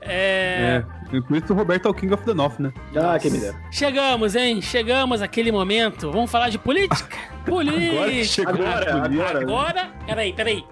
É... 0.00 0.82
É. 1.12 1.20
Por 1.20 1.36
isso 1.36 1.52
o 1.52 1.56
Roberto 1.56 1.86
é 1.86 1.90
o 1.92 1.94
King 1.94 2.12
of 2.12 2.24
the 2.24 2.34
North, 2.34 2.58
né? 2.58 2.72
Ah, 2.96 3.16
quem 3.20 3.30
me 3.30 3.38
dera. 3.38 3.56
Chegamos, 3.70 4.34
hein? 4.34 4.60
Chegamos 4.60 5.22
àquele 5.22 5.52
momento. 5.52 6.10
Vamos 6.10 6.28
falar 6.28 6.48
de 6.48 6.58
política? 6.58 7.16
Política! 7.46 7.92
Agora 7.94 8.10
que 8.10 8.24
chegou 8.24 8.52
Agora, 8.52 9.04
agora. 9.04 9.40
Agora, 9.40 9.90
peraí, 10.04 10.32
peraí. 10.32 10.64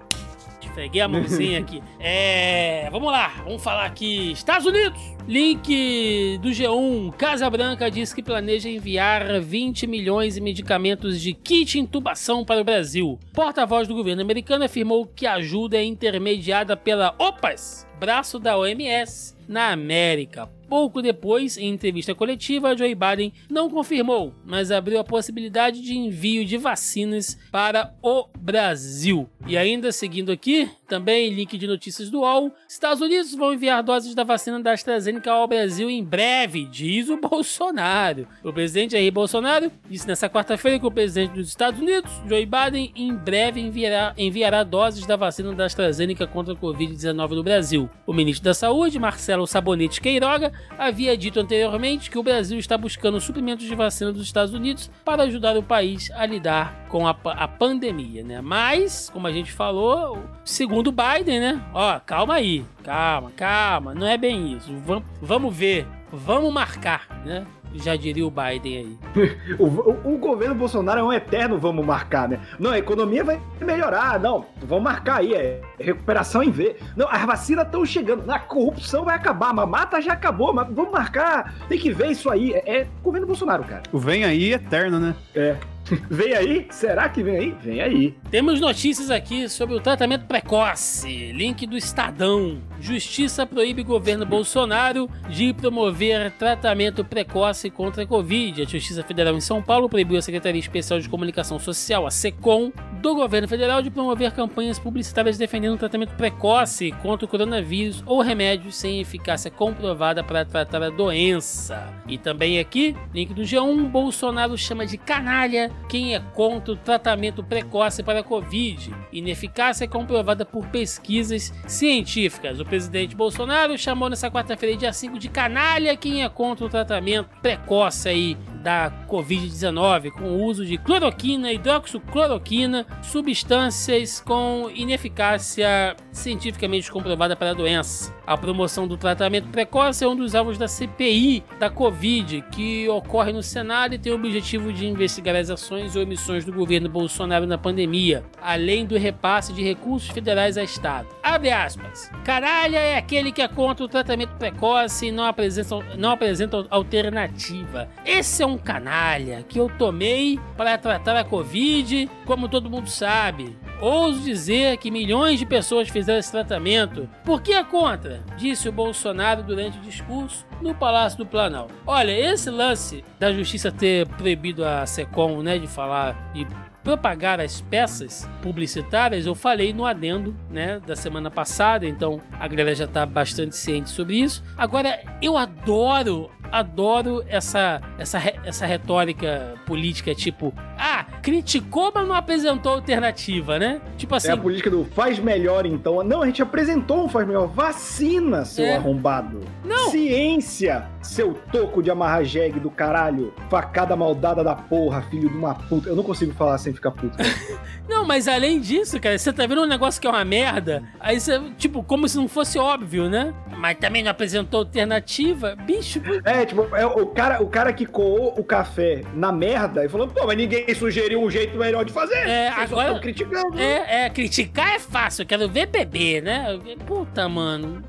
Esfreguei 0.77 1.01
a 1.01 1.07
mãozinha 1.07 1.59
aqui. 1.59 1.81
É. 1.99 2.87
Vamos 2.91 3.11
lá, 3.11 3.29
vamos 3.43 3.63
falar 3.63 3.85
aqui. 3.85 4.31
Estados 4.31 4.67
Unidos! 4.67 5.01
Link 5.27 6.37
do 6.39 6.49
G1. 6.49 7.15
Casa 7.15 7.49
Branca 7.49 7.89
diz 7.89 8.13
que 8.13 8.21
planeja 8.21 8.69
enviar 8.69 9.41
20 9.41 9.87
milhões 9.87 10.37
em 10.37 10.41
medicamentos 10.41 11.19
de 11.19 11.33
kit 11.33 11.79
intubação 11.79 12.45
para 12.45 12.61
o 12.61 12.63
Brasil. 12.63 13.17
Porta-voz 13.33 13.87
do 13.87 13.95
governo 13.95 14.21
americano 14.21 14.65
afirmou 14.65 15.07
que 15.07 15.25
a 15.25 15.33
ajuda 15.33 15.77
é 15.77 15.83
intermediada 15.83 16.77
pela 16.77 17.15
OPAS, 17.17 17.87
braço 17.99 18.37
da 18.37 18.55
OMS, 18.55 19.35
na 19.47 19.71
América. 19.71 20.56
Pouco 20.69 21.01
depois, 21.01 21.57
em 21.57 21.69
entrevista 21.69 22.13
coletiva, 22.13 22.75
Joe 22.75 22.93
Biden 22.93 23.33
não 23.49 23.69
confirmou, 23.69 24.33
mas 24.45 24.71
abriu 24.71 24.99
a 24.99 25.03
possibilidade 25.03 25.81
de 25.81 25.97
envio 25.97 26.45
de 26.45 26.57
vacinas 26.57 27.37
para 27.51 27.93
o 28.01 28.27
Brasil. 28.37 29.29
E 29.47 29.57
ainda 29.57 29.91
seguindo 29.91 30.31
aqui, 30.31 30.69
também 30.87 31.33
link 31.33 31.57
de 31.57 31.67
notícias 31.67 32.09
do 32.09 32.19
UOL, 32.19 32.51
Estados 32.67 33.01
Unidos 33.01 33.33
vão 33.33 33.53
enviar 33.53 33.81
doses 33.81 34.13
da 34.13 34.23
vacina 34.23 34.59
da 34.59 34.73
AstraZeneca 34.73 35.31
ao 35.31 35.47
Brasil 35.47 35.89
em 35.89 36.03
breve, 36.03 36.65
diz 36.65 37.09
o 37.09 37.17
Bolsonaro. 37.21 38.27
O 38.43 38.51
presidente 38.51 38.91
Jair 38.91 39.11
Bolsonaro 39.11 39.71
disse 39.89 40.07
nessa 40.07 40.29
quarta-feira 40.29 40.79
que 40.79 40.85
o 40.85 40.91
presidente 40.91 41.33
dos 41.33 41.47
Estados 41.47 41.79
Unidos, 41.79 42.11
Joe 42.27 42.45
Biden, 42.45 42.91
em 42.95 43.13
breve 43.13 43.61
enviará, 43.61 44.13
enviará 44.17 44.63
doses 44.63 45.05
da 45.05 45.15
vacina 45.15 45.53
da 45.53 45.65
AstraZeneca 45.65 46.27
contra 46.27 46.53
a 46.53 46.57
Covid-19 46.57 47.31
no 47.31 47.43
Brasil. 47.43 47.89
O 48.05 48.13
ministro 48.13 48.43
da 48.45 48.53
Saúde, 48.53 48.99
Marcelo 48.99 49.47
Sabonete 49.47 50.01
Queiroga, 50.01 50.51
havia 50.77 51.17
dito 51.17 51.39
anteriormente 51.39 52.09
que 52.09 52.17
o 52.17 52.23
Brasil 52.23 52.57
está 52.59 52.77
buscando 52.77 53.19
suprimentos 53.19 53.65
de 53.65 53.75
vacina 53.75 54.11
dos 54.11 54.23
Estados 54.23 54.53
Unidos 54.53 54.89
para 55.03 55.23
ajudar 55.23 55.57
o 55.57 55.63
país 55.63 56.11
a 56.11 56.25
lidar 56.25 56.85
com 56.87 57.07
a, 57.07 57.15
a 57.23 57.47
pandemia, 57.47 58.23
né? 58.23 58.41
Mas, 58.41 59.09
como 59.09 59.27
a 59.27 59.31
gente 59.31 59.51
falou, 59.51 60.23
segundo 60.45 60.91
Biden, 60.91 61.39
né? 61.39 61.61
Ó, 61.73 61.99
calma 61.99 62.35
aí, 62.35 62.63
calma, 62.83 63.31
calma, 63.31 63.93
não 63.93 64.07
é 64.07 64.17
bem 64.17 64.53
isso. 64.53 64.73
Vamos, 64.85 65.03
vamos 65.21 65.55
ver, 65.55 65.87
vamos 66.11 66.53
marcar, 66.53 67.21
né? 67.25 67.45
Já 67.75 67.95
diria 67.95 68.25
o 68.25 68.31
Biden 68.31 68.77
aí. 68.77 68.97
O, 69.59 69.65
o- 69.65 70.15
o 70.15 70.17
governo 70.17 70.53
Bolsonaro 70.55 70.99
é 70.99 71.03
um 71.03 71.11
eterno 71.13 71.57
vamos 71.57 71.85
marcar, 71.85 72.27
né? 72.29 72.39
Não, 72.59 72.71
a 72.71 72.77
economia 72.77 73.23
vai 73.23 73.39
melhorar, 73.61 74.19
não, 74.19 74.45
vamos 74.63 74.83
marcar 74.83 75.17
aí, 75.19 75.33
é 75.33 75.61
recuperação 75.79 76.43
em 76.43 76.51
V. 76.51 76.75
Não, 76.95 77.07
as 77.09 77.23
vacinas 77.25 77.65
estão 77.65 77.85
chegando, 77.85 78.29
a 78.29 78.39
corrupção 78.39 79.03
vai 79.05 79.15
acabar, 79.15 79.49
a 79.49 79.53
mamata 79.53 80.01
já 80.01 80.13
acabou, 80.13 80.53
mas 80.53 80.67
vamos 80.71 80.91
marcar, 80.91 81.53
tem 81.69 81.77
que 81.79 81.91
ver 81.91 82.11
isso 82.11 82.29
aí. 82.29 82.53
É, 82.53 82.79
é 82.81 82.87
governo 83.03 83.25
Bolsonaro, 83.27 83.63
cara. 83.63 83.83
O 83.91 83.97
vem 83.97 84.23
aí 84.25 84.53
eterno, 84.53 84.99
né? 84.99 85.15
É. 85.35 85.55
Vem 86.09 86.33
aí? 86.33 86.67
Será 86.69 87.09
que 87.09 87.23
vem 87.23 87.37
aí? 87.37 87.55
Vem 87.61 87.81
aí. 87.81 88.15
Temos 88.29 88.59
notícias 88.59 89.09
aqui 89.09 89.47
sobre 89.49 89.75
o 89.75 89.79
tratamento 89.79 90.25
precoce. 90.25 91.31
Link 91.31 91.65
do 91.65 91.77
Estadão. 91.77 92.61
Justiça 92.79 93.45
proíbe 93.45 93.83
governo 93.83 94.25
Bolsonaro 94.25 95.09
de 95.29 95.53
promover 95.53 96.31
tratamento 96.31 97.03
precoce 97.03 97.69
contra 97.69 98.03
a 98.03 98.07
Covid. 98.07 98.61
A 98.61 98.65
Justiça 98.65 99.03
Federal 99.03 99.35
em 99.35 99.41
São 99.41 99.61
Paulo 99.61 99.89
proibiu 99.89 100.17
a 100.17 100.21
Secretaria 100.21 100.59
Especial 100.59 100.99
de 100.99 101.09
Comunicação 101.09 101.59
Social, 101.59 102.05
a 102.05 102.11
SECOM, 102.11 102.71
do 103.01 103.15
governo 103.15 103.47
federal 103.47 103.81
de 103.81 103.89
promover 103.89 104.31
campanhas 104.31 104.79
publicitárias 104.79 105.37
defendendo 105.37 105.75
o 105.75 105.77
tratamento 105.77 106.15
precoce 106.15 106.91
contra 107.01 107.25
o 107.25 107.27
coronavírus 107.27 108.03
ou 108.05 108.21
remédios 108.21 108.75
sem 108.75 108.99
eficácia 108.99 109.49
comprovada 109.49 110.23
para 110.23 110.45
tratar 110.45 110.83
a 110.83 110.89
doença. 110.89 111.93
E 112.07 112.17
também 112.17 112.59
aqui, 112.59 112.95
link 113.13 113.33
do 113.33 113.43
G1, 113.43 113.89
Bolsonaro 113.89 114.57
chama 114.57 114.85
de 114.85 114.97
canalha 114.97 115.71
quem 115.87 116.15
é 116.15 116.19
contra 116.19 116.73
o 116.73 116.77
tratamento 116.77 117.43
precoce 117.43 118.03
para 118.03 118.19
a 118.19 118.23
Covid. 118.23 118.93
Ineficácia 119.11 119.87
comprovada 119.87 120.45
por 120.45 120.65
pesquisas 120.67 121.53
científicas. 121.67 122.59
O 122.59 122.65
presidente 122.65 123.15
Bolsonaro 123.15 123.77
chamou 123.77 124.09
nessa 124.09 124.29
quarta-feira, 124.29 124.77
dia 124.77 124.93
5, 124.93 125.17
de 125.17 125.29
canalha 125.29 125.95
quem 125.95 126.23
é 126.23 126.29
contra 126.29 126.65
o 126.65 126.69
tratamento 126.69 127.29
precoce 127.41 128.09
aí 128.09 128.37
da 128.63 128.91
Covid-19 129.07 130.11
com 130.11 130.25
o 130.25 130.43
uso 130.43 130.65
de 130.65 130.77
cloroquina, 130.77 131.53
hidroxicloroquina, 131.53 132.85
substâncias 133.01 134.19
com 134.19 134.69
ineficácia 134.73 135.95
cientificamente 136.11 136.91
comprovada 136.91 137.35
para 137.35 137.51
a 137.51 137.53
doença. 137.53 138.16
A 138.27 138.35
promoção 138.35 138.85
do 138.85 138.97
tratamento 138.97 139.47
precoce 139.47 140.03
é 140.03 140.07
um 140.07 140.13
dos 140.13 140.35
alvos 140.35 140.57
da 140.57 140.67
CPI 140.67 141.45
da 141.57 141.69
Covid, 141.69 142.43
que 142.51 142.85
ocorre 142.89 143.31
no 143.31 143.41
Senado 143.41 143.95
e 143.95 143.97
tem 143.97 144.11
o 144.11 144.15
objetivo 144.15 144.73
de 144.73 144.85
investigar 144.85 145.33
as 145.33 145.49
ações 145.49 145.95
ou 145.95 146.03
omissões 146.03 146.43
do 146.43 146.51
governo 146.51 146.89
Bolsonaro 146.89 147.47
na 147.47 147.57
pandemia, 147.57 148.25
além 148.41 148.85
do 148.85 148.97
repasse 148.97 149.53
de 149.53 149.63
recursos 149.63 150.09
federais 150.09 150.57
a 150.57 150.63
Estado. 150.63 151.07
Abre 151.23 151.51
aspas. 151.51 152.11
Caralha 152.25 152.77
é 152.77 152.97
aquele 152.97 153.31
que 153.31 153.41
é 153.41 153.47
contra 153.47 153.85
o 153.85 153.87
tratamento 153.87 154.35
precoce 154.35 155.07
e 155.07 155.11
não 155.11 155.23
apresenta, 155.23 155.77
não 155.97 156.11
apresenta 156.11 156.67
alternativa. 156.69 157.87
Esse 158.05 158.43
é 158.43 158.45
um 158.45 158.57
canalha 158.57 159.45
que 159.47 159.57
eu 159.57 159.71
tomei 159.77 160.37
para 160.57 160.77
tratar 160.77 161.15
a 161.15 161.23
Covid, 161.23 162.09
como 162.25 162.49
todo 162.49 162.69
mundo 162.69 162.89
sabe. 162.89 163.55
Ouso 163.79 164.21
dizer 164.21 164.75
que 164.77 164.89
milhões 164.89 165.39
de 165.39 165.45
pessoas 165.45 165.87
fizeram 165.87 166.19
esse 166.19 166.31
tratamento. 166.31 167.07
Por 167.23 167.41
que 167.41 167.53
é 167.53 167.63
contra? 167.63 168.16
Disse 168.37 168.69
o 168.69 168.71
Bolsonaro 168.71 169.43
durante 169.43 169.77
o 169.77 169.81
discurso 169.81 170.45
no 170.61 170.73
Palácio 170.73 171.17
do 171.17 171.25
Planalto. 171.25 171.73
Olha, 171.85 172.11
esse 172.11 172.49
lance 172.49 173.03
da 173.19 173.31
justiça 173.31 173.71
ter 173.71 174.07
proibido 174.09 174.65
a 174.65 174.85
SECOM 174.85 175.41
né, 175.41 175.57
de 175.57 175.67
falar 175.67 176.31
e 176.35 176.45
propagar 176.87 177.41
as 177.41 177.59
peças 177.59 178.29
publicitárias, 178.41 179.25
eu 179.25 179.35
falei 179.35 179.73
no 179.73 179.85
adendo, 179.85 180.33
né, 180.49 180.79
da 180.79 180.95
semana 180.95 181.29
passada, 181.29 181.85
então 181.85 182.21
a 182.39 182.47
galera 182.47 182.73
já 182.73 182.87
tá 182.87 183.05
bastante 183.05 183.57
ciente 183.57 183.89
sobre 183.89 184.15
isso. 184.15 184.41
Agora, 184.57 184.97
eu 185.21 185.35
adoro 185.37 186.31
adoro 186.49 187.23
essa, 187.27 187.81
essa, 187.97 188.19
essa 188.45 188.65
retórica 188.65 189.55
política, 189.65 190.15
tipo, 190.15 190.53
ah, 190.77 191.05
criticou, 191.21 191.91
mas 191.93 192.07
não 192.07 192.15
apresentou 192.15 192.71
alternativa, 192.73 193.59
né? 193.59 193.81
Tipo 193.97 194.15
assim, 194.15 194.29
É 194.29 194.31
a 194.31 194.37
política 194.37 194.69
do 194.69 194.85
faz 194.85 195.19
melhor, 195.19 195.65
então. 195.65 196.01
Não, 196.03 196.21
a 196.21 196.25
gente 196.25 196.41
apresentou 196.41 197.03
um 197.03 197.09
faz 197.09 197.27
melhor. 197.27 197.47
Vacina, 197.47 198.45
seu 198.45 198.65
É. 198.65 198.75
arrombado. 198.77 199.41
Não. 199.67 199.91
Ciência, 199.91 200.85
seu 201.01 201.33
toco 201.51 201.81
de 201.83 201.91
amarrar 201.91 202.23
jegue 202.23 202.59
do 202.59 202.69
caralho. 202.71 203.33
Facada 203.49 203.95
maldada 203.95 204.43
da 204.43 204.55
porra, 204.55 205.01
filho 205.03 205.29
de 205.29 205.35
uma 205.37 205.53
puta. 205.55 205.89
Eu 205.89 205.95
não 205.95 206.03
consigo 206.03 206.33
falar 206.33 206.57
sem 206.57 206.73
ficar 206.73 206.91
puto. 206.91 207.17
Não, 207.87 208.05
mas 208.05 208.27
além 208.27 208.59
disso, 208.59 208.99
cara, 208.99 209.17
você 209.17 209.31
tá 209.31 209.47
vendo 209.47 209.61
um 209.61 209.65
negócio 209.65 209.99
que 209.99 210.05
é 210.05 210.09
uma 210.09 210.25
merda, 210.25 210.83
aí 210.99 211.19
você, 211.19 211.39
tipo, 211.57 211.81
como 211.81 212.07
se 212.09 212.17
não 212.17 212.27
fosse 212.27 212.59
óbvio, 212.59 213.09
né? 213.09 213.33
Mas 213.57 213.77
também 213.77 214.03
não 214.03 214.11
apresentou 214.11 214.59
alternativa, 214.59 215.55
bicho. 215.55 216.01
É, 216.25 216.45
tipo, 216.45 216.67
é 216.75 216.85
o 216.85 217.07
cara, 217.07 217.41
o 217.41 217.47
cara 217.47 217.71
que 217.71 217.85
coou 217.85 218.33
o 218.37 218.43
café 218.43 219.03
na 219.13 219.31
merda 219.31 219.85
e 219.85 219.89
falou, 219.89 220.05
pô, 220.09 220.27
mas 220.27 220.35
ninguém 220.37 220.65
sugeriu 220.75 221.21
um 221.23 221.31
jeito 221.31 221.57
melhor 221.57 221.85
de 221.85 221.93
fazer. 221.93 222.27
É, 222.27 222.51
Vocês 222.51 222.71
agora- 222.73 222.99
criticando. 222.99 223.57
É, 223.57 224.05
é, 224.05 224.09
criticar 224.09 224.75
é 224.75 224.79
fácil, 224.79 225.21
eu 225.23 225.25
quero 225.27 225.47
ver 225.49 225.67
beber, 225.67 226.21
né? 226.21 226.59
Puta, 226.85 227.27
mano. 227.29 227.81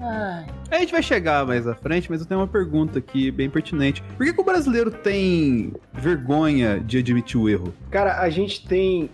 Ai. 0.00 0.46
A 0.70 0.78
gente 0.78 0.92
vai 0.92 1.02
chegar 1.02 1.46
mais 1.46 1.66
à 1.66 1.74
frente, 1.74 2.10
mas 2.10 2.20
eu 2.20 2.26
tenho 2.26 2.40
uma 2.40 2.46
pergunta 2.46 2.98
aqui 2.98 3.30
bem 3.30 3.48
pertinente. 3.48 4.02
Por 4.16 4.26
que, 4.26 4.32
que 4.32 4.40
o 4.40 4.44
brasileiro 4.44 4.90
tem 4.90 5.72
vergonha 5.94 6.80
de 6.80 6.98
admitir 6.98 7.40
o 7.40 7.48
erro? 7.48 7.72
Cara, 7.90 8.20
a 8.20 8.28
gente 8.28 8.66
tem. 8.66 9.08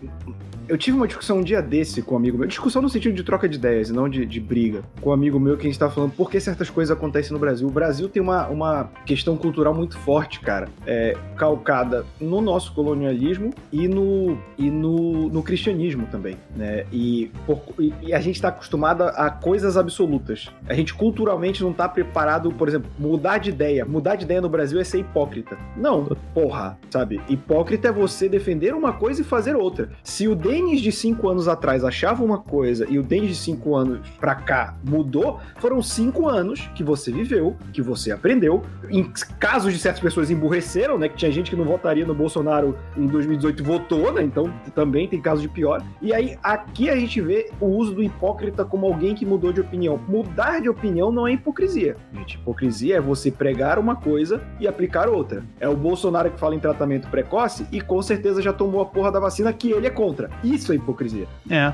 Eu 0.73 0.79
tive 0.79 0.97
uma 0.97 1.07
discussão 1.07 1.41
um 1.41 1.43
dia 1.43 1.61
desse 1.61 2.01
com 2.01 2.14
um 2.14 2.16
amigo 2.16 2.39
meu. 2.39 2.49
Discussão 2.49 2.81
no 2.81 2.89
sentido 2.89 3.14
de 3.14 3.23
troca 3.23 3.47
de 3.47 3.57
ideias, 3.59 3.91
e 3.91 3.93
não 3.93 4.09
de, 4.09 4.25
de 4.25 4.41
briga. 4.41 4.83
Com 5.03 5.11
um 5.11 5.12
amigo 5.12 5.39
meu 5.39 5.55
que 5.55 5.66
a 5.66 5.70
gente 5.70 5.79
tava 5.79 5.93
falando 5.93 6.12
por 6.12 6.31
que 6.31 6.41
certas 6.41 6.70
coisas 6.70 6.97
acontecem 6.97 7.31
no 7.31 7.39
Brasil. 7.39 7.68
O 7.68 7.70
Brasil 7.70 8.09
tem 8.09 8.23
uma, 8.23 8.47
uma 8.49 8.91
questão 9.05 9.37
cultural 9.37 9.75
muito 9.75 9.99
forte, 9.99 10.41
cara. 10.41 10.70
É, 10.87 11.14
calcada 11.37 12.07
no 12.18 12.41
nosso 12.41 12.73
colonialismo 12.73 13.53
e 13.70 13.87
no, 13.87 14.39
e 14.57 14.70
no, 14.70 15.29
no 15.29 15.43
cristianismo 15.43 16.07
também, 16.11 16.39
né? 16.57 16.87
E, 16.91 17.31
por- 17.45 17.61
e- 17.79 17.93
e 18.01 18.14
a 18.14 18.20
gente 18.20 18.41
tá 18.41 18.49
acostumado 18.49 19.03
a 19.03 19.29
coisas 19.29 19.77
absolutas. 19.77 20.49
A 20.66 20.73
gente 20.73 20.95
culturalmente 20.95 21.62
não 21.62 21.75
tá 21.75 21.87
preparado, 21.87 22.51
por 22.51 22.66
exemplo, 22.66 22.91
mudar 22.99 23.37
de 23.37 23.51
ideia. 23.51 23.85
Mudar 23.85 24.16
de 24.16 24.25
ideia 24.25 24.41
no 24.41 24.49
Brasil 24.49 24.81
é 24.81 24.85
ser 24.85 25.01
hipócrita. 25.01 25.55
Não, 25.77 26.16
porra, 26.33 26.79
sabe? 26.91 27.20
Hipócrita 27.29 27.89
é 27.89 27.93
você 27.93 28.27
defender 28.27 28.73
uma 28.75 28.95
coisa 28.95 29.20
e 29.20 29.25
fazer 29.25 29.55
outra. 29.55 29.91
Se 30.03 30.27
o 30.27 30.35
Denis 30.63 30.81
de 30.81 30.93
5 30.93 31.29
anos 31.29 31.49
atrás 31.49 31.85
achava 31.85 32.23
uma 32.23 32.39
coisa 32.39 32.87
e 32.89 32.97
o 32.97 33.03
Denis 33.03 33.31
de 33.31 33.35
5 33.35 33.75
anos 33.75 34.09
pra 34.21 34.37
cá 34.37 34.77
mudou, 34.89 35.41
foram 35.59 35.83
5 35.83 36.29
anos 36.29 36.71
que 36.75 36.85
você 36.85 37.11
viveu, 37.11 37.57
que 37.73 37.83
você 37.83 38.13
aprendeu. 38.13 38.63
Em 38.89 39.11
casos 39.41 39.73
de 39.73 39.79
certas 39.81 40.01
pessoas 40.01 40.31
emburreceram, 40.31 40.99
né? 40.99 41.09
Que 41.09 41.17
tinha 41.17 41.33
gente 41.33 41.51
que 41.51 41.57
não 41.57 41.65
votaria 41.65 42.07
no 42.07 42.15
Bolsonaro 42.15 42.77
em 42.97 43.07
2018 43.07 43.61
e 43.61 43.67
votou, 43.67 44.13
né? 44.13 44.23
Então 44.23 44.53
também 44.73 45.09
tem 45.09 45.21
casos 45.21 45.43
de 45.43 45.49
pior. 45.49 45.83
E 46.01 46.15
aí 46.15 46.39
aqui 46.43 46.89
a 46.89 46.97
gente 46.97 47.21
vê 47.21 47.51
o 47.61 47.67
uso 47.67 47.93
do 47.95 48.03
hipócrita 48.03 48.65
como 48.65 48.87
alguém 48.87 49.15
que 49.15 49.27
mudou 49.27 49.53
de 49.53 49.61
opinião. 49.61 49.99
Mudar 50.09 50.61
de 50.61 50.69
opinião 50.69 51.11
não 51.11 51.27
é 51.27 51.33
hipocrisia. 51.33 51.97
Gente, 52.15 52.37
hipocrisia 52.37 52.97
é 52.97 53.01
você 53.01 53.33
pregar 53.33 53.81
uma 53.81 53.97
coisa 53.97 54.41
e 54.61 54.69
aplicar 54.69 55.09
outra. 55.09 55.43
É 55.59 55.69
o 55.69 55.77
Bolsonaro 55.77 56.31
que 56.31 56.39
fala 56.39 56.55
em 56.55 56.61
tratamento 56.61 57.09
precoce 57.09 57.67
e 57.73 57.81
com 57.81 58.01
certeza 58.01 58.41
já 58.41 58.53
tomou 58.53 58.81
a 58.81 58.87
porra 58.87 59.11
da 59.11 59.19
vacina 59.19 59.53
que 59.53 59.73
ele 59.73 59.89
é 59.89 59.91
contra. 59.91 60.31
Isso 60.53 60.73
é 60.73 60.77
hipocrisia. 60.77 61.27
É. 61.49 61.73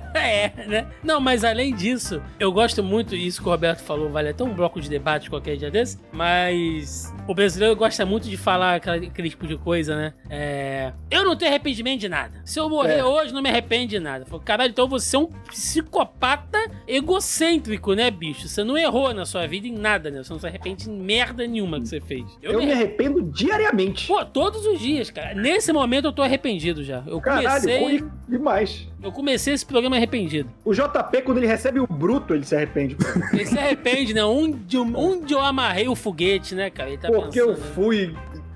É, 0.24 0.52
né? 0.66 0.86
Não, 1.02 1.20
mas 1.20 1.44
além 1.44 1.74
disso, 1.74 2.20
eu 2.40 2.50
gosto 2.52 2.82
muito, 2.82 3.14
isso 3.14 3.42
que 3.42 3.48
o 3.48 3.50
Roberto 3.50 3.80
falou, 3.82 4.08
vale 4.10 4.28
até 4.30 4.42
um 4.42 4.54
bloco 4.54 4.80
de 4.80 4.88
debate 4.88 5.28
qualquer 5.28 5.56
dia 5.56 5.70
desse, 5.70 5.98
mas 6.12 7.12
o 7.28 7.34
brasileiro 7.34 7.76
gosta 7.76 8.04
muito 8.06 8.28
de 8.28 8.36
falar 8.36 8.76
aquela- 8.76 8.96
aquele 8.96 9.28
tipo 9.30 9.46
de 9.46 9.56
coisa, 9.56 9.94
né? 9.96 10.14
É. 10.30 10.92
Eu 11.10 11.24
não 11.24 11.36
tenho 11.36 11.50
arrependimento 11.50 12.00
de 12.00 12.08
nada. 12.08 12.40
Se 12.44 12.58
eu 12.58 12.68
morrer 12.70 12.98
É. 12.98 13.04
hoje, 13.04 13.32
não 13.34 13.42
me 13.42 13.48
arrependo 13.50 13.88
de 13.88 14.00
nada. 14.00 14.24
Falei, 14.24 14.44
Caralho, 14.44 14.70
então 14.70 14.88
você 14.88 15.16
é 15.16 15.18
um 15.18 15.26
psicopata 15.26 16.58
egocêntrico, 16.86 17.92
né, 17.94 18.10
bicho? 18.10 18.48
Você 18.48 18.64
não 18.64 18.78
errou 18.78 19.12
na 19.12 19.24
sua 19.26 19.46
vida 19.46 19.66
em 19.66 19.72
nada, 19.76 20.10
né? 20.10 20.22
Você 20.22 20.32
não 20.32 20.40
se 20.40 20.46
arrepende 20.46 20.84
de 20.84 20.90
merda 20.90 21.46
nenhuma 21.46 21.80
que 21.80 21.88
você 21.88 22.00
fez. 22.00 22.24
Eu, 22.42 22.58
me 22.58 22.70
arrependo 22.72 23.20
diariamente. 23.22 24.06
Pô, 24.06 24.24
todos 24.24 24.64
os 24.66 24.78
dias, 24.78 25.10
cara. 25.10 25.34
Nesse 25.34 25.72
momento 25.72 26.06
eu 26.06 26.12
tô 26.12 26.22
arrependido 26.22 26.82
já. 26.82 27.02
Eu 27.06 27.20
Caralho, 27.20 27.46
comecei, 27.48 27.78
ruim 27.80 28.10
demais. 28.28 28.88
Eu 29.04 29.12
comecei 29.12 29.52
esse 29.54 29.64
programa 29.66 29.96
arrependido. 29.96 30.48
O 30.64 30.72
JP, 30.72 31.22
quando 31.22 31.36
ele 31.38 31.46
recebe 31.46 31.78
o 31.78 31.86
bruto, 31.86 32.34
ele 32.34 32.44
se 32.44 32.56
arrepende. 32.56 32.96
Ele 33.32 33.44
se 33.46 33.58
arrepende, 33.58 34.14
né? 34.14 34.24
Onde, 34.24 34.76
eu- 34.76 34.90
onde 34.96 35.34
eu 35.34 35.40
amarrei 35.40 35.86
o 35.88 35.94
foguete, 35.94 36.54
né, 36.54 36.70
cara? 36.70 36.88
Ele 36.88 36.98
tá 36.98 37.08
Porque 37.10 37.40
eu 37.40 37.48
pensando, 37.48 37.66
né? 37.66 37.72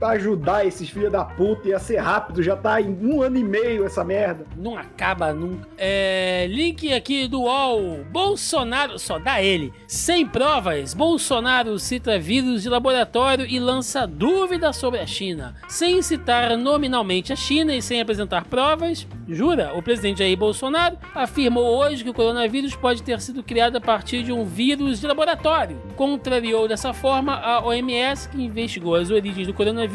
Ajudar 0.01 0.65
esses 0.67 0.89
filhos 0.89 1.11
da 1.11 1.25
puta, 1.25 1.69
ia 1.69 1.79
ser 1.79 1.97
rápido, 1.97 2.43
já 2.43 2.57
tá 2.57 2.81
em 2.81 2.97
um 3.03 3.21
ano 3.23 3.39
e 3.39 3.45
meio 3.45 3.85
essa 3.85 4.05
merda. 4.05 4.47
Não 4.57 4.77
acaba 4.77 5.33
nunca. 5.33 5.69
É, 5.77 6.47
link 6.49 6.93
aqui 6.93 7.27
do 7.27 7.43
UOL. 7.43 8.05
Bolsonaro, 8.11 8.99
só 8.99 9.19
dá 9.19 9.43
ele. 9.43 9.73
Sem 9.87 10.27
provas, 10.27 10.95
Bolsonaro 10.95 11.79
cita 11.79 12.19
vírus 12.19 12.63
de 12.63 12.69
laboratório 12.69 13.47
e 13.47 13.59
lança 13.59 14.07
dúvidas 14.07 14.77
sobre 14.77 15.01
a 15.01 15.07
China. 15.07 15.57
Sem 15.69 16.01
citar 16.03 16.57
nominalmente 16.57 17.33
a 17.33 17.37
China 17.37 17.75
e 17.75 17.83
sem 17.83 18.01
apresentar 18.01 18.45
provas, 18.45 19.07
jura, 19.29 19.73
o 19.75 19.83
presidente 19.83 20.19
Jair 20.19 20.37
Bolsonaro 20.37 20.97
afirmou 21.15 21.65
hoje 21.79 22.05
que 22.05 22.11
o 22.11 22.15
coronavírus 22.15 22.77
pode 22.77 23.03
ter 23.03 23.21
sido 23.21 23.43
criado 23.43 23.77
a 23.77 23.81
partir 23.81 24.23
de 24.23 24.33
um 24.33 24.45
vírus 24.45 25.01
de 25.01 25.07
laboratório. 25.07 25.81
Contrariou 25.97 26.69
dessa 26.69 26.93
forma 26.93 27.35
a 27.35 27.65
OMS, 27.65 28.29
que 28.29 28.43
investigou 28.43 28.95
as 28.95 29.11
origens 29.11 29.47
do 29.47 29.55
coronavírus 29.55 29.88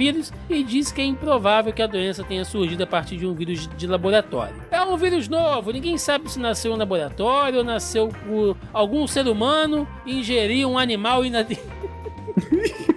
e 0.49 0.63
diz 0.63 0.91
que 0.91 1.01
é 1.01 1.05
improvável 1.05 1.71
que 1.71 1.81
a 1.81 1.87
doença 1.87 2.23
tenha 2.23 2.43
surgido 2.43 2.83
a 2.83 2.87
partir 2.87 3.17
de 3.17 3.25
um 3.25 3.33
vírus 3.33 3.67
de 3.77 3.87
laboratório. 3.87 4.55
É 4.71 4.81
um 4.81 4.97
vírus 4.97 5.27
novo, 5.27 5.71
ninguém 5.71 5.97
sabe 5.97 6.31
se 6.31 6.39
nasceu 6.39 6.71
em 6.71 6.75
um 6.75 6.77
laboratório 6.77 7.59
ou 7.59 7.63
nasceu 7.63 8.09
por 8.09 8.57
algum 8.73 9.07
ser 9.07 9.27
humano 9.27 9.87
ingeriu 10.05 10.71
um 10.71 10.77
animal 10.77 11.23
inad... 11.23 11.47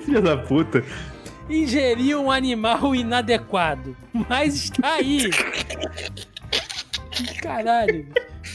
Filha 0.05 0.22
da 0.22 0.36
puta. 0.36 0.84
ingeriu 1.49 2.22
um 2.22 2.30
animal 2.30 2.94
inadequado. 2.94 3.97
Mas 4.12 4.55
está 4.55 4.94
aí. 4.94 5.30
Caralho. 7.42 8.07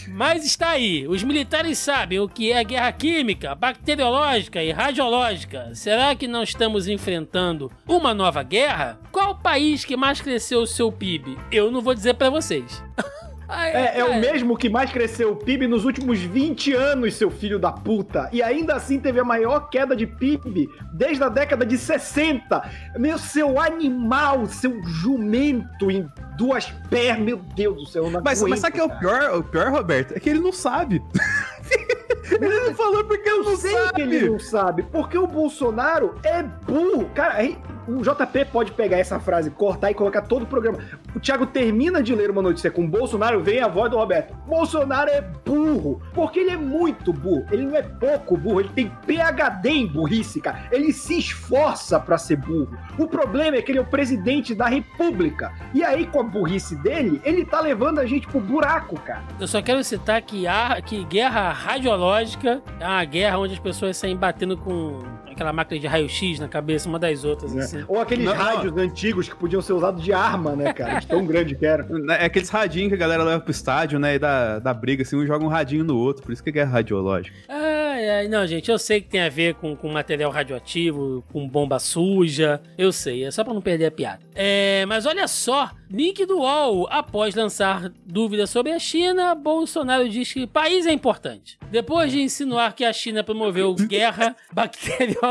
Mas 0.10 0.45
está 0.45 0.70
aí. 0.70 1.08
Os 1.08 1.24
militares 1.24 1.78
sabem 1.78 2.20
o 2.20 2.28
que 2.28 2.52
é 2.52 2.64
guerra 2.64 2.91
química, 2.91 3.56
bacteriológica 3.56 4.64
e 4.64 4.72
radiológica. 4.72 5.74
Será 5.74 6.16
que 6.16 6.28
não 6.28 6.43
estamos 6.43 6.88
enfrentando 6.88 7.72
uma 7.88 8.14
nova 8.14 8.43
guerra? 8.43 8.99
Qual 9.12 9.32
o 9.32 9.36
país 9.41 9.86
que 9.86 9.97
mais 9.97 10.22
cresceu 10.22 10.62
o 10.62 10.68
seu 10.68 10.91
PIB? 10.91 11.38
Eu 11.52 11.72
não 11.72 11.82
vou 11.82 11.93
dizer 11.93 12.16
pra 12.16 12.30
vocês. 12.30 12.84
Ai, 13.52 13.72
É, 13.72 13.99
é 13.99 14.06
o 14.06 14.20
mesmo 14.20 14.58
que 14.58 14.70
mais 14.70 14.91
cresceu 14.91 15.32
o 15.32 15.36
PIB 15.36 15.68
nos 15.68 15.84
últimos 15.86 16.20
20 16.20 16.74
anos, 16.74 17.16
seu 17.16 17.30
filho 17.30 17.60
da 17.60 17.72
puta. 17.72 18.30
E 18.32 18.41
ainda 18.41 18.76
assim 18.76 18.99
teve 18.99 19.20
a 19.20 19.24
maior 19.24 19.70
queda 19.70 19.95
de 19.95 20.08
PIB 20.08 20.70
desde 20.93 21.24
a 21.24 21.30
década 21.30 21.66
de 21.66 21.78
60. 21.78 22.62
Meu, 22.97 23.18
seu 23.18 23.60
animal, 23.60 24.45
seu 24.45 24.82
jumento 24.84 25.91
em 25.91 26.10
duas 26.38 26.66
pernas. 26.89 27.26
Meu 27.26 27.38
Deus 27.38 27.76
do 27.78 27.86
céu, 27.86 28.06
eu 28.06 28.12
não 28.12 28.22
Mas, 28.24 28.39
aguento, 28.39 28.49
mas 28.52 28.60
sabe 28.62 28.74
que 28.76 28.80
é 28.80 28.84
o 28.84 28.89
pior, 28.99 29.38
o 29.38 29.43
pior, 29.43 29.70
Roberto? 29.72 30.14
É 30.16 30.20
que 30.20 30.30
ele 30.30 30.39
não 30.39 30.52
sabe. 30.54 31.02
ele 32.32 32.60
não 32.62 32.76
falou 32.76 33.04
porque 33.04 33.28
ele 33.30 33.43
não 33.43 33.52
Eu 33.52 33.58
sei 33.58 33.72
sabe. 33.74 33.93
que 33.93 34.02
ele 34.02 34.30
não 34.30 34.39
sabe, 34.39 34.84
porque 34.84 35.18
o 35.18 35.28
Bolsonaro 35.28 36.16
é 36.24 36.41
burro. 36.43 37.10
Cara, 37.14 37.43
o 37.88 38.02
JP 38.02 38.46
pode 38.52 38.72
pegar 38.72 38.98
essa 38.98 39.20
frase, 39.20 39.50
cortar 39.52 39.92
e 39.92 39.94
colocar 39.94 40.22
todo 40.22 40.44
o 40.44 40.46
programa. 40.46 40.80
O 41.16 41.20
Thiago 41.20 41.46
termina 41.46 42.02
de 42.02 42.14
ler 42.14 42.30
uma 42.30 42.42
notícia 42.42 42.72
com 42.72 42.88
Bolsonaro, 42.88 43.42
vem 43.42 43.62
a 43.62 43.68
voz 43.68 43.90
do 43.90 43.98
Roberto. 43.98 44.34
Bolsonaro 44.48 45.10
é 45.10 45.22
burro, 45.22 46.02
porque 46.14 46.40
ele 46.40 46.52
é 46.52 46.58
muito 46.58 47.12
burro. 47.12 47.46
Ele 47.52 47.64
não 47.64 47.76
é 47.76 47.82
pouco 47.82 48.38
burro, 48.38 48.62
ele 48.62 48.70
tem 48.70 48.92
PhD 49.06 49.70
em 49.70 49.88
burrice, 49.88 50.40
cara. 50.40 50.68
Ele 50.72 50.94
se 50.94 51.18
esforça 51.18 52.00
pra 52.00 52.18
ser 52.18 52.38
burro. 52.38 52.78
O 52.98 53.08
problema 53.08 53.58
é 53.58 53.62
que 53.62 53.72
ele 53.72 53.80
é 53.80 53.82
o 53.82 53.86
presidente 53.86 54.54
da 54.54 54.68
república. 54.68 55.52
E 55.74 55.84
aí, 55.84 56.06
com 56.06 56.20
a 56.20 56.24
burrice 56.24 56.76
dele, 56.76 57.22
ele 57.24 57.46
tá 57.46 57.60
levando 57.60 58.00
a 58.00 58.06
gente 58.06 58.28
pro 58.28 58.40
buraco, 58.40 59.00
cara. 59.02 59.24
Eu 59.40 59.48
só 59.48 59.62
quero 59.62 59.84
citar 59.84 60.22
que, 60.22 60.48
a, 60.48 60.82
que 60.82 61.04
guerra 61.06 61.52
radiológica 61.52 62.62
é 62.80 62.86
uma 62.86 63.04
guerra 63.06 63.38
onde 63.38 63.54
as 63.54 63.60
pessoas 63.60 63.98
saem 63.98 64.16
batendo 64.16 64.58
com 64.58 65.00
aquela 65.32 65.54
máquina 65.54 65.80
de 65.80 65.88
raio-x 65.88 66.40
na 66.40 66.48
cabeça 66.48 66.88
uma 66.90 67.00
das 67.00 67.24
outras. 67.24 67.54
né? 67.54 67.64
Assim. 67.64 67.84
Ou 67.88 68.00
aqueles 68.00 68.26
Não, 68.26 68.34
não. 68.36 68.42
rádios 68.42 68.76
antigos 68.78 69.28
que 69.30 69.36
podiam 69.36 69.62
ser 69.62 69.74
usados 69.74 70.04
de 70.04 70.14
arma, 70.14 70.56
né, 70.56 70.74
cara? 70.74 71.00
De 71.00 71.08
tão 71.08 71.26
grande 71.26 71.56
que 71.56 71.66
era. 71.66 71.88
É 72.22 72.26
aqueles 72.26 72.50
radinhos 72.50 72.90
que 72.90 72.96
a 72.96 72.98
galera 72.98 73.24
leva 73.24 73.40
pro 73.42 73.52
estádio, 73.52 73.98
né? 74.00 74.16
E 74.16 74.20
dá, 74.20 74.60
dá 74.60 74.74
briga, 74.74 75.02
assim, 75.04 75.16
um 75.16 75.26
joga 75.26 75.44
um 75.46 75.48
radinho 75.48 75.84
no 75.84 75.98
outro. 75.98 76.24
Por 76.24 76.32
isso 76.32 76.44
que 76.44 76.50
é 76.50 76.54
guerra 76.54 76.72
radiológica. 76.72 77.36
Ai, 77.48 78.10
ai, 78.10 78.28
não, 78.28 78.46
gente, 78.48 78.70
eu 78.72 78.80
sei 78.80 79.02
que 79.02 79.10
tem 79.10 79.22
a 79.22 79.30
ver 79.30 79.56
com, 79.56 79.76
com 79.76 79.90
material 79.92 80.32
radioativo, 80.32 81.24
com 81.32 81.48
bomba 81.48 81.78
suja, 81.80 82.60
eu 82.78 82.92
sei, 82.92 83.26
é 83.26 83.32
só 83.32 83.44
pra 83.44 83.54
não 83.54 83.62
perder 83.62 83.86
a 83.88 83.92
piada. 83.92 84.20
É, 84.34 84.86
mas 84.88 85.06
olha 85.06 85.28
só, 85.28 85.70
link 85.90 86.26
do 86.26 86.40
UOL, 86.40 86.88
após 86.90 87.36
lançar 87.36 87.92
dúvidas 88.06 88.50
sobre 88.50 88.72
a 88.72 88.80
China, 88.80 89.36
Bolsonaro 89.36 90.08
diz 90.10 90.32
que 90.34 90.48
país 90.48 90.86
é 90.88 90.92
importante. 90.92 91.60
Depois 91.70 92.12
de 92.12 92.22
insinuar 92.22 92.74
que 92.74 92.84
a 92.86 92.94
China 92.94 93.24
promoveu 93.24 93.76
guerra 93.88 94.36
bacteriológica 94.52 95.31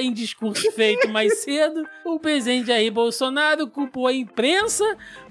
em 0.00 0.12
discurso 0.12 0.70
feito 0.72 1.08
mais 1.08 1.38
cedo, 1.38 1.86
o 2.04 2.18
presidente 2.18 2.68
Jair 2.68 2.92
Bolsonaro 2.92 3.68
culpou 3.68 4.06
a 4.06 4.12
imprensa 4.12 4.84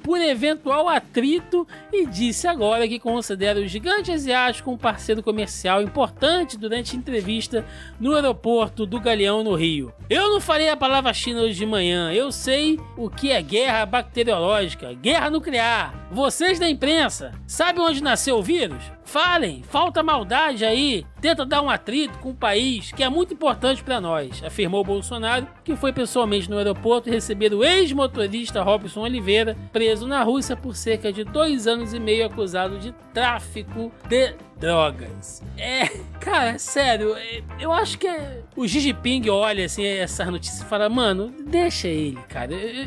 por 0.03 0.21
eventual 0.21 0.87
atrito 0.87 1.67
e 1.91 2.05
disse 2.05 2.47
agora 2.47 2.87
que 2.87 2.99
considera 2.99 3.59
o 3.59 3.67
gigante 3.67 4.11
asiático 4.11 4.71
um 4.71 4.77
parceiro 4.77 5.23
comercial 5.23 5.81
importante 5.81 6.57
durante 6.57 6.95
entrevista 6.95 7.65
no 7.99 8.13
aeroporto 8.13 8.85
do 8.85 8.99
Galeão 8.99 9.43
no 9.43 9.55
Rio. 9.55 9.93
Eu 10.09 10.29
não 10.29 10.39
falei 10.39 10.69
a 10.69 10.77
palavra 10.77 11.13
China 11.13 11.41
hoje 11.41 11.55
de 11.55 11.65
manhã, 11.65 12.13
eu 12.13 12.31
sei 12.31 12.79
o 12.95 13.09
que 13.09 13.31
é 13.31 13.41
guerra 13.41 13.85
bacteriológica, 13.85 14.93
guerra 14.93 15.29
nuclear. 15.29 16.07
Vocês 16.11 16.59
da 16.59 16.69
imprensa, 16.69 17.31
sabem 17.47 17.83
onde 17.83 18.03
nasceu 18.03 18.37
o 18.37 18.43
vírus? 18.43 18.83
Falem, 19.05 19.61
falta 19.69 20.01
maldade 20.03 20.65
aí, 20.65 21.05
tenta 21.21 21.45
dar 21.45 21.61
um 21.61 21.69
atrito 21.69 22.17
com 22.19 22.31
o 22.31 22.35
país 22.35 22.91
que 22.91 23.03
é 23.03 23.07
muito 23.09 23.33
importante 23.33 23.83
para 23.83 24.01
nós, 24.01 24.43
afirmou 24.43 24.83
Bolsonaro, 24.83 25.47
que 25.63 25.75
foi 25.75 25.93
pessoalmente 25.93 26.49
no 26.49 26.57
aeroporto 26.57 27.09
receber 27.09 27.53
o 27.53 27.63
ex-motorista 27.63 28.63
Robson 28.63 29.01
Oliveira, 29.01 29.55
preso 29.71 30.07
na 30.07 30.23
Rússia 30.23 30.57
por 30.57 30.75
cerca 30.75 31.13
de 31.13 31.23
dois 31.23 31.67
anos 31.67 31.93
e 31.93 31.99
meio 31.99 32.25
acusado 32.25 32.79
de 32.79 32.91
tráfico 33.13 33.91
de 34.09 34.33
drogas. 34.59 35.41
É, 35.57 35.85
cara, 36.19 36.57
sério, 36.57 37.15
é, 37.15 37.41
eu 37.59 37.71
acho 37.71 37.97
que 37.99 38.07
é, 38.07 38.41
o 38.55 38.67
Xi 38.67 38.79
Jinping 38.79 39.29
olha 39.29 39.65
assim 39.65 39.85
essas 39.85 40.27
notícias 40.27 40.61
e 40.61 40.65
fala, 40.65 40.89
mano, 40.89 41.33
deixa 41.45 41.87
ele, 41.87 42.17
cara. 42.27 42.53
Eu, 42.53 42.85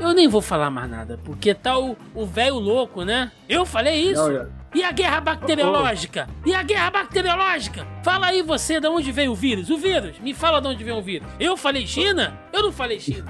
eu- 0.00 0.14
nem 0.14 0.26
vou 0.28 0.42
falar 0.42 0.68
mais 0.70 0.90
nada, 0.90 1.18
porque 1.24 1.54
tá 1.54 1.78
o 1.78 2.26
velho 2.26 2.56
louco, 2.58 3.04
né? 3.04 3.30
Eu 3.48 3.64
falei 3.64 4.10
isso. 4.10 4.28
Não, 4.30 4.59
E 4.72 4.84
a 4.84 4.92
guerra 4.92 5.20
bacteriológica? 5.20 6.28
E 6.46 6.54
a 6.54 6.62
guerra 6.62 6.90
bacteriológica? 6.90 7.86
Fala 8.04 8.28
aí 8.28 8.42
você 8.42 8.78
de 8.80 8.86
onde 8.86 9.10
veio 9.10 9.32
o 9.32 9.34
vírus. 9.34 9.68
O 9.68 9.76
vírus, 9.76 10.18
me 10.20 10.32
fala 10.32 10.60
de 10.60 10.68
onde 10.68 10.84
veio 10.84 10.96
o 10.98 11.02
vírus. 11.02 11.26
Eu 11.40 11.56
falei 11.56 11.86
China? 11.86 12.38
Eu 12.52 12.62
não 12.62 12.72
falei 12.72 13.00
China. 13.00 13.24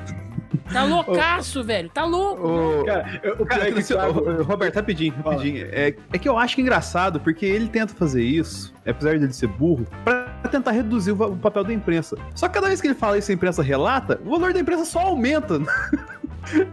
Tá 0.73 0.85
loucaço, 0.85 1.65
velho. 1.65 1.89
Tá 1.89 2.05
louco. 2.05 2.47
Ô, 2.47 2.85
Cara, 2.85 3.21
eu- 3.23 3.47
Cara, 3.47 3.69
é 3.69 3.73
que 3.73 4.43
Roberto, 4.45 4.77
rapidinho, 4.77 5.15
rapidinho. 5.15 5.67
É, 5.73 5.95
é 6.13 6.19
que 6.19 6.29
eu 6.29 6.39
acho 6.39 6.55
que 6.55 6.61
é 6.61 6.65
engraçado, 6.65 7.19
porque 7.19 7.45
ele 7.45 7.69
tenta 7.69 7.93
fazer 7.95 8.23
isso, 8.23 8.73
apesar 8.87 9.19
dele 9.19 9.33
ser 9.33 9.49
burro, 9.49 9.87
pra 10.05 10.29
tentar 10.51 10.71
reduzir 10.71 11.13
o, 11.13 11.37
papel 11.37 11.65
da 11.65 11.73
imprensa. 11.73 12.17
Só 12.35 12.47
que 12.47 12.55
cada 12.55 12.69
vez 12.69 12.81
que 12.81 12.87
ele 12.87 12.95
fala 12.95 13.19
isso 13.19 13.31
e 13.31 13.33
a 13.33 13.35
imprensa 13.35 13.63
relata, 13.63 14.21
o 14.25 14.31
valor 14.31 14.53
da 14.53 14.61
imprensa 14.61 14.85
só 14.85 15.01
aumenta. 15.01 15.59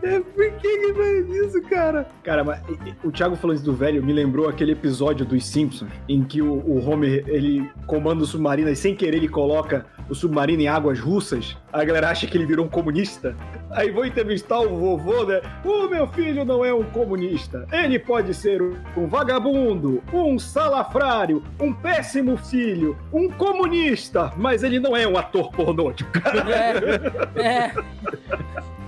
é, 0.02 0.20
por 0.20 0.52
que 0.60 0.68
ele 0.68 0.94
faz 0.94 1.30
isso, 1.30 1.62
cara? 1.64 2.08
Cara, 2.24 2.44
mas 2.44 2.62
o 3.04 3.12
Thiago 3.12 3.36
falando 3.36 3.58
isso 3.58 3.66
do 3.66 3.74
velho 3.74 4.04
me 4.04 4.14
lembrou 4.14 4.48
aquele 4.48 4.72
episódio 4.72 5.26
dos 5.26 5.46
Simpsons 5.46 5.90
em 6.08 6.24
que 6.24 6.42
o, 6.42 6.54
o 6.54 6.90
Homer 6.90 7.24
ele 7.28 7.70
comanda 7.86 8.24
o 8.24 8.28
submarino 8.28 8.70
e 8.70 8.76
sem 8.76 8.96
querer 8.96 9.18
ele 9.18 9.28
coloca 9.28 9.86
o 10.10 10.16
submarino 10.16 10.62
em 10.62 10.68
águas 10.68 11.00
russas. 11.00 11.58
A 11.72 11.84
galera 11.84 12.10
acha 12.10 12.26
que 12.26 12.38
ele 12.38 12.46
virou 12.46 12.66
um 12.66 12.70
comunista. 12.70 13.36
Aí 13.72 13.92
vou 13.92 14.06
entrevistar 14.06 14.60
o 14.60 14.78
vovô, 14.78 15.26
né? 15.26 15.42
O 15.66 15.88
meu 15.88 16.08
filho 16.08 16.46
não 16.46 16.64
é 16.64 16.74
um 16.74 16.84
comunista. 16.84 17.68
Ele 17.72 18.00
pode 18.00 18.34
ser 18.34 18.62
um, 18.62 19.08
vagabundo, 19.08 20.02
um 20.14 20.40
salafrário, 20.40 21.44
um 21.60 21.74
péssimo 21.74 22.38
filho, 22.38 22.98
um 23.12 23.30
comunista, 23.30 24.32
mas 24.38 24.64
ele 24.64 24.80
não 24.80 24.96
é 24.96 25.08
um 25.08 25.18
ator 25.18 25.52
pornô. 25.52 25.92
Tipo, 25.92 26.18
É, 27.38 27.42
é. 27.42 27.72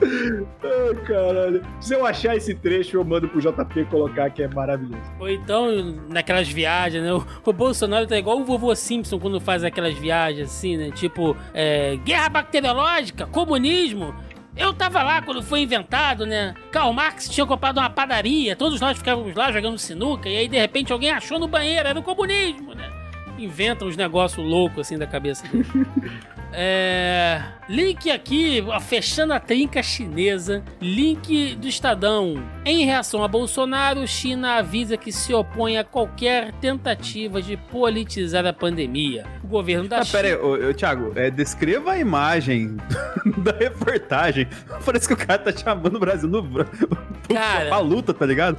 ai, 0.01 0.95
caralho. 1.05 1.61
Se 1.80 1.93
eu 1.93 2.05
achar 2.05 2.36
esse 2.36 2.53
trecho, 2.53 2.97
eu 2.97 3.03
mando 3.03 3.27
pro 3.27 3.41
JP 3.41 3.86
colocar 3.86 4.30
que 4.30 4.43
é 4.43 4.47
maravilhoso. 4.47 5.01
Ou 5.19 5.30
então, 5.30 5.97
naquelas 6.09 6.47
viagens, 6.47 7.03
né? 7.03 7.11
O, 7.13 7.53
Bolsonaro 7.53 8.07
tá 8.07 8.17
igual 8.17 8.39
o 8.39 8.45
vovô 8.45 8.73
Simpson 8.75 9.19
quando 9.19 9.39
faz 9.41 9.63
aquelas 9.63 9.97
viagens 9.97 10.49
assim, 10.49 10.77
né? 10.77 10.91
Tipo, 10.91 11.36
é, 11.53 11.97
guerra 11.97 12.30
bacteriológica, 12.70 13.26
comunismo. 13.26 14.15
Eu 14.55 14.74
tava 14.74 15.01
lá 15.01 15.22
quando 15.22 15.41
foi 15.41 15.61
inventado, 15.61 16.26
né? 16.26 16.53
Karl 16.72 16.91
Marx 16.91 17.30
tinha 17.30 17.45
comprado 17.45 17.78
uma 17.78 17.89
padaria, 17.89 18.55
todos 18.55 18.80
nós 18.80 18.97
ficávamos 18.97 19.36
lá 19.36 19.51
jogando 19.51 19.78
sinuca, 19.78 20.28
e 20.28 20.36
aí 20.38 20.47
de 20.47 20.57
repente 20.57 20.91
alguém 20.91 21.11
achou 21.11 21.39
no 21.39 21.47
banheiro, 21.47 21.88
era 21.88 21.99
o 21.99 22.03
comunismo, 22.03 22.74
né? 22.74 22.99
Inventam 23.40 23.88
uns 23.88 23.96
negócios 23.98 24.46
loucos 24.46 24.82
assim 24.82 24.98
da 24.98 25.08
cabeça 25.08 25.48
dele. 25.48 25.66
É, 26.52 27.44
link 27.70 28.10
aqui, 28.10 28.64
fechando 28.82 29.34
a 29.34 29.40
trinca 29.40 29.84
chinesa. 29.84 30.64
Link 30.82 31.54
do 31.56 31.68
Estadão. 31.68 32.44
Em 32.66 32.84
reação 32.86 33.24
a 33.24 33.28
Bolsonaro, 33.28 34.08
China 34.08 34.56
avisa 34.56 34.98
que 34.98 35.12
se 35.12 35.32
opõe 35.32 35.78
a 35.78 35.84
qualquer 35.84 36.52
tentativa 36.54 37.40
de 37.40 37.56
politizar 37.56 38.48
a 38.48 38.52
pandemia. 38.52 39.28
O 39.44 39.48
governo 39.48 39.88
da 39.88 40.00
Ah, 40.00 40.04
China. 40.04 40.24
pera 40.24 40.28
aí, 40.36 40.42
ô, 40.42 40.70
ô, 40.70 40.74
Thiago, 40.74 41.12
é, 41.16 41.30
descreva 41.30 41.92
a 41.92 42.00
imagem 42.00 42.78
da 43.38 43.52
reportagem. 43.52 44.48
Parece 44.84 45.08
que 45.08 45.14
o 45.14 45.18
cara 45.18 45.38
tá 45.38 45.52
chamando 45.56 45.98
o 45.98 46.00
Brasil 46.00 46.28
no, 46.28 46.42
Cara. 47.32 47.68
pra 47.68 47.78
luta, 47.78 48.12
tá 48.12 48.26
ligado? 48.26 48.58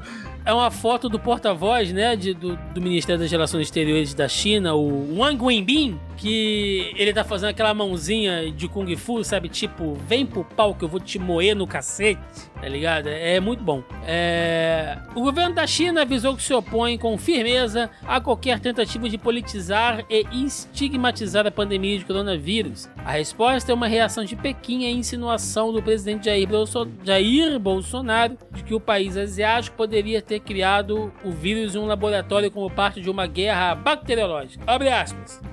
É 0.51 0.53
uma 0.53 0.69
foto 0.69 1.09
do 1.09 1.17
porta-voz, 1.17 1.93
né, 1.93 2.17
de- 2.17 2.35
do, 2.35 2.57
do 2.75 2.81
Ministério 2.83 3.21
das 3.21 3.31
Relações 3.31 3.69
Exteriores 3.69 4.13
da 4.15 4.27
China, 4.27 4.75
o 4.75 5.17
Wang 5.17 5.41
Wenbin, 5.45 5.97
que 6.17 6.93
ele 6.97 7.13
tá 7.13 7.23
fazendo 7.23 7.51
aquela 7.51 7.73
mãozinha 7.73 8.51
de 8.51 8.67
Kung 8.67 8.97
Fu, 8.97 9.23
sabe? 9.23 9.49
Tipo, 9.49 9.95
vem 10.09 10.27
pro 10.27 10.43
pau 10.43 10.75
que 10.75 10.83
eu 10.85 10.89
vou 10.89 10.99
te 10.99 11.21
moer 11.21 11.55
no 11.55 11.69
cacete, 11.69 12.21
tá 12.61 12.69
ligado? 12.69 13.09
É, 13.09 13.37
é 13.37 13.41
muito 13.41 13.63
bom. 13.63 13.83
É, 14.07 14.99
O 15.15 15.23
governo 15.23 15.55
da 15.55 15.67
China 15.67 16.03
avisou 16.03 16.37
que 16.37 16.43
se 16.43 16.53
opõe 16.53 16.99
com 16.99 17.17
firmeza 17.17 17.91
a 18.07 18.21
qualquer 18.21 18.59
tentativa 18.61 19.09
de 19.09 19.17
politizar 19.19 20.05
e 20.11 20.25
estigmatizar 20.45 21.47
a 21.47 21.51
pandemia 21.51 21.99
de 21.99 22.05
coronavírus. 22.05 22.89
A 23.05 23.13
resposta 23.13 23.73
é 23.73 23.75
uma 23.75 23.87
reação 23.87 24.25
de 24.25 24.37
Pequim 24.37 24.85
à 24.87 24.91
insinuação 24.91 25.73
do 25.73 25.83
presidente 25.83 26.27
Jair, 26.27 26.47
Bolso- 26.49 26.89
Jair 27.05 27.59
Bolsonaro 27.59 28.37
de 28.53 28.63
que 28.63 28.75
o 28.75 28.81
país 28.81 29.17
asiático 29.17 29.77
poderia 29.77 30.21
ter 30.21 30.41
criado 30.41 31.13
o 31.25 31.31
vírus 31.31 31.75
em 31.75 31.79
um 31.79 31.87
laboratório 31.87 32.51
como 32.51 32.71
parte 32.71 33.01
de 33.01 33.09
uma 33.11 33.27
guerra 33.27 33.75
bacteriológica. 33.75 34.65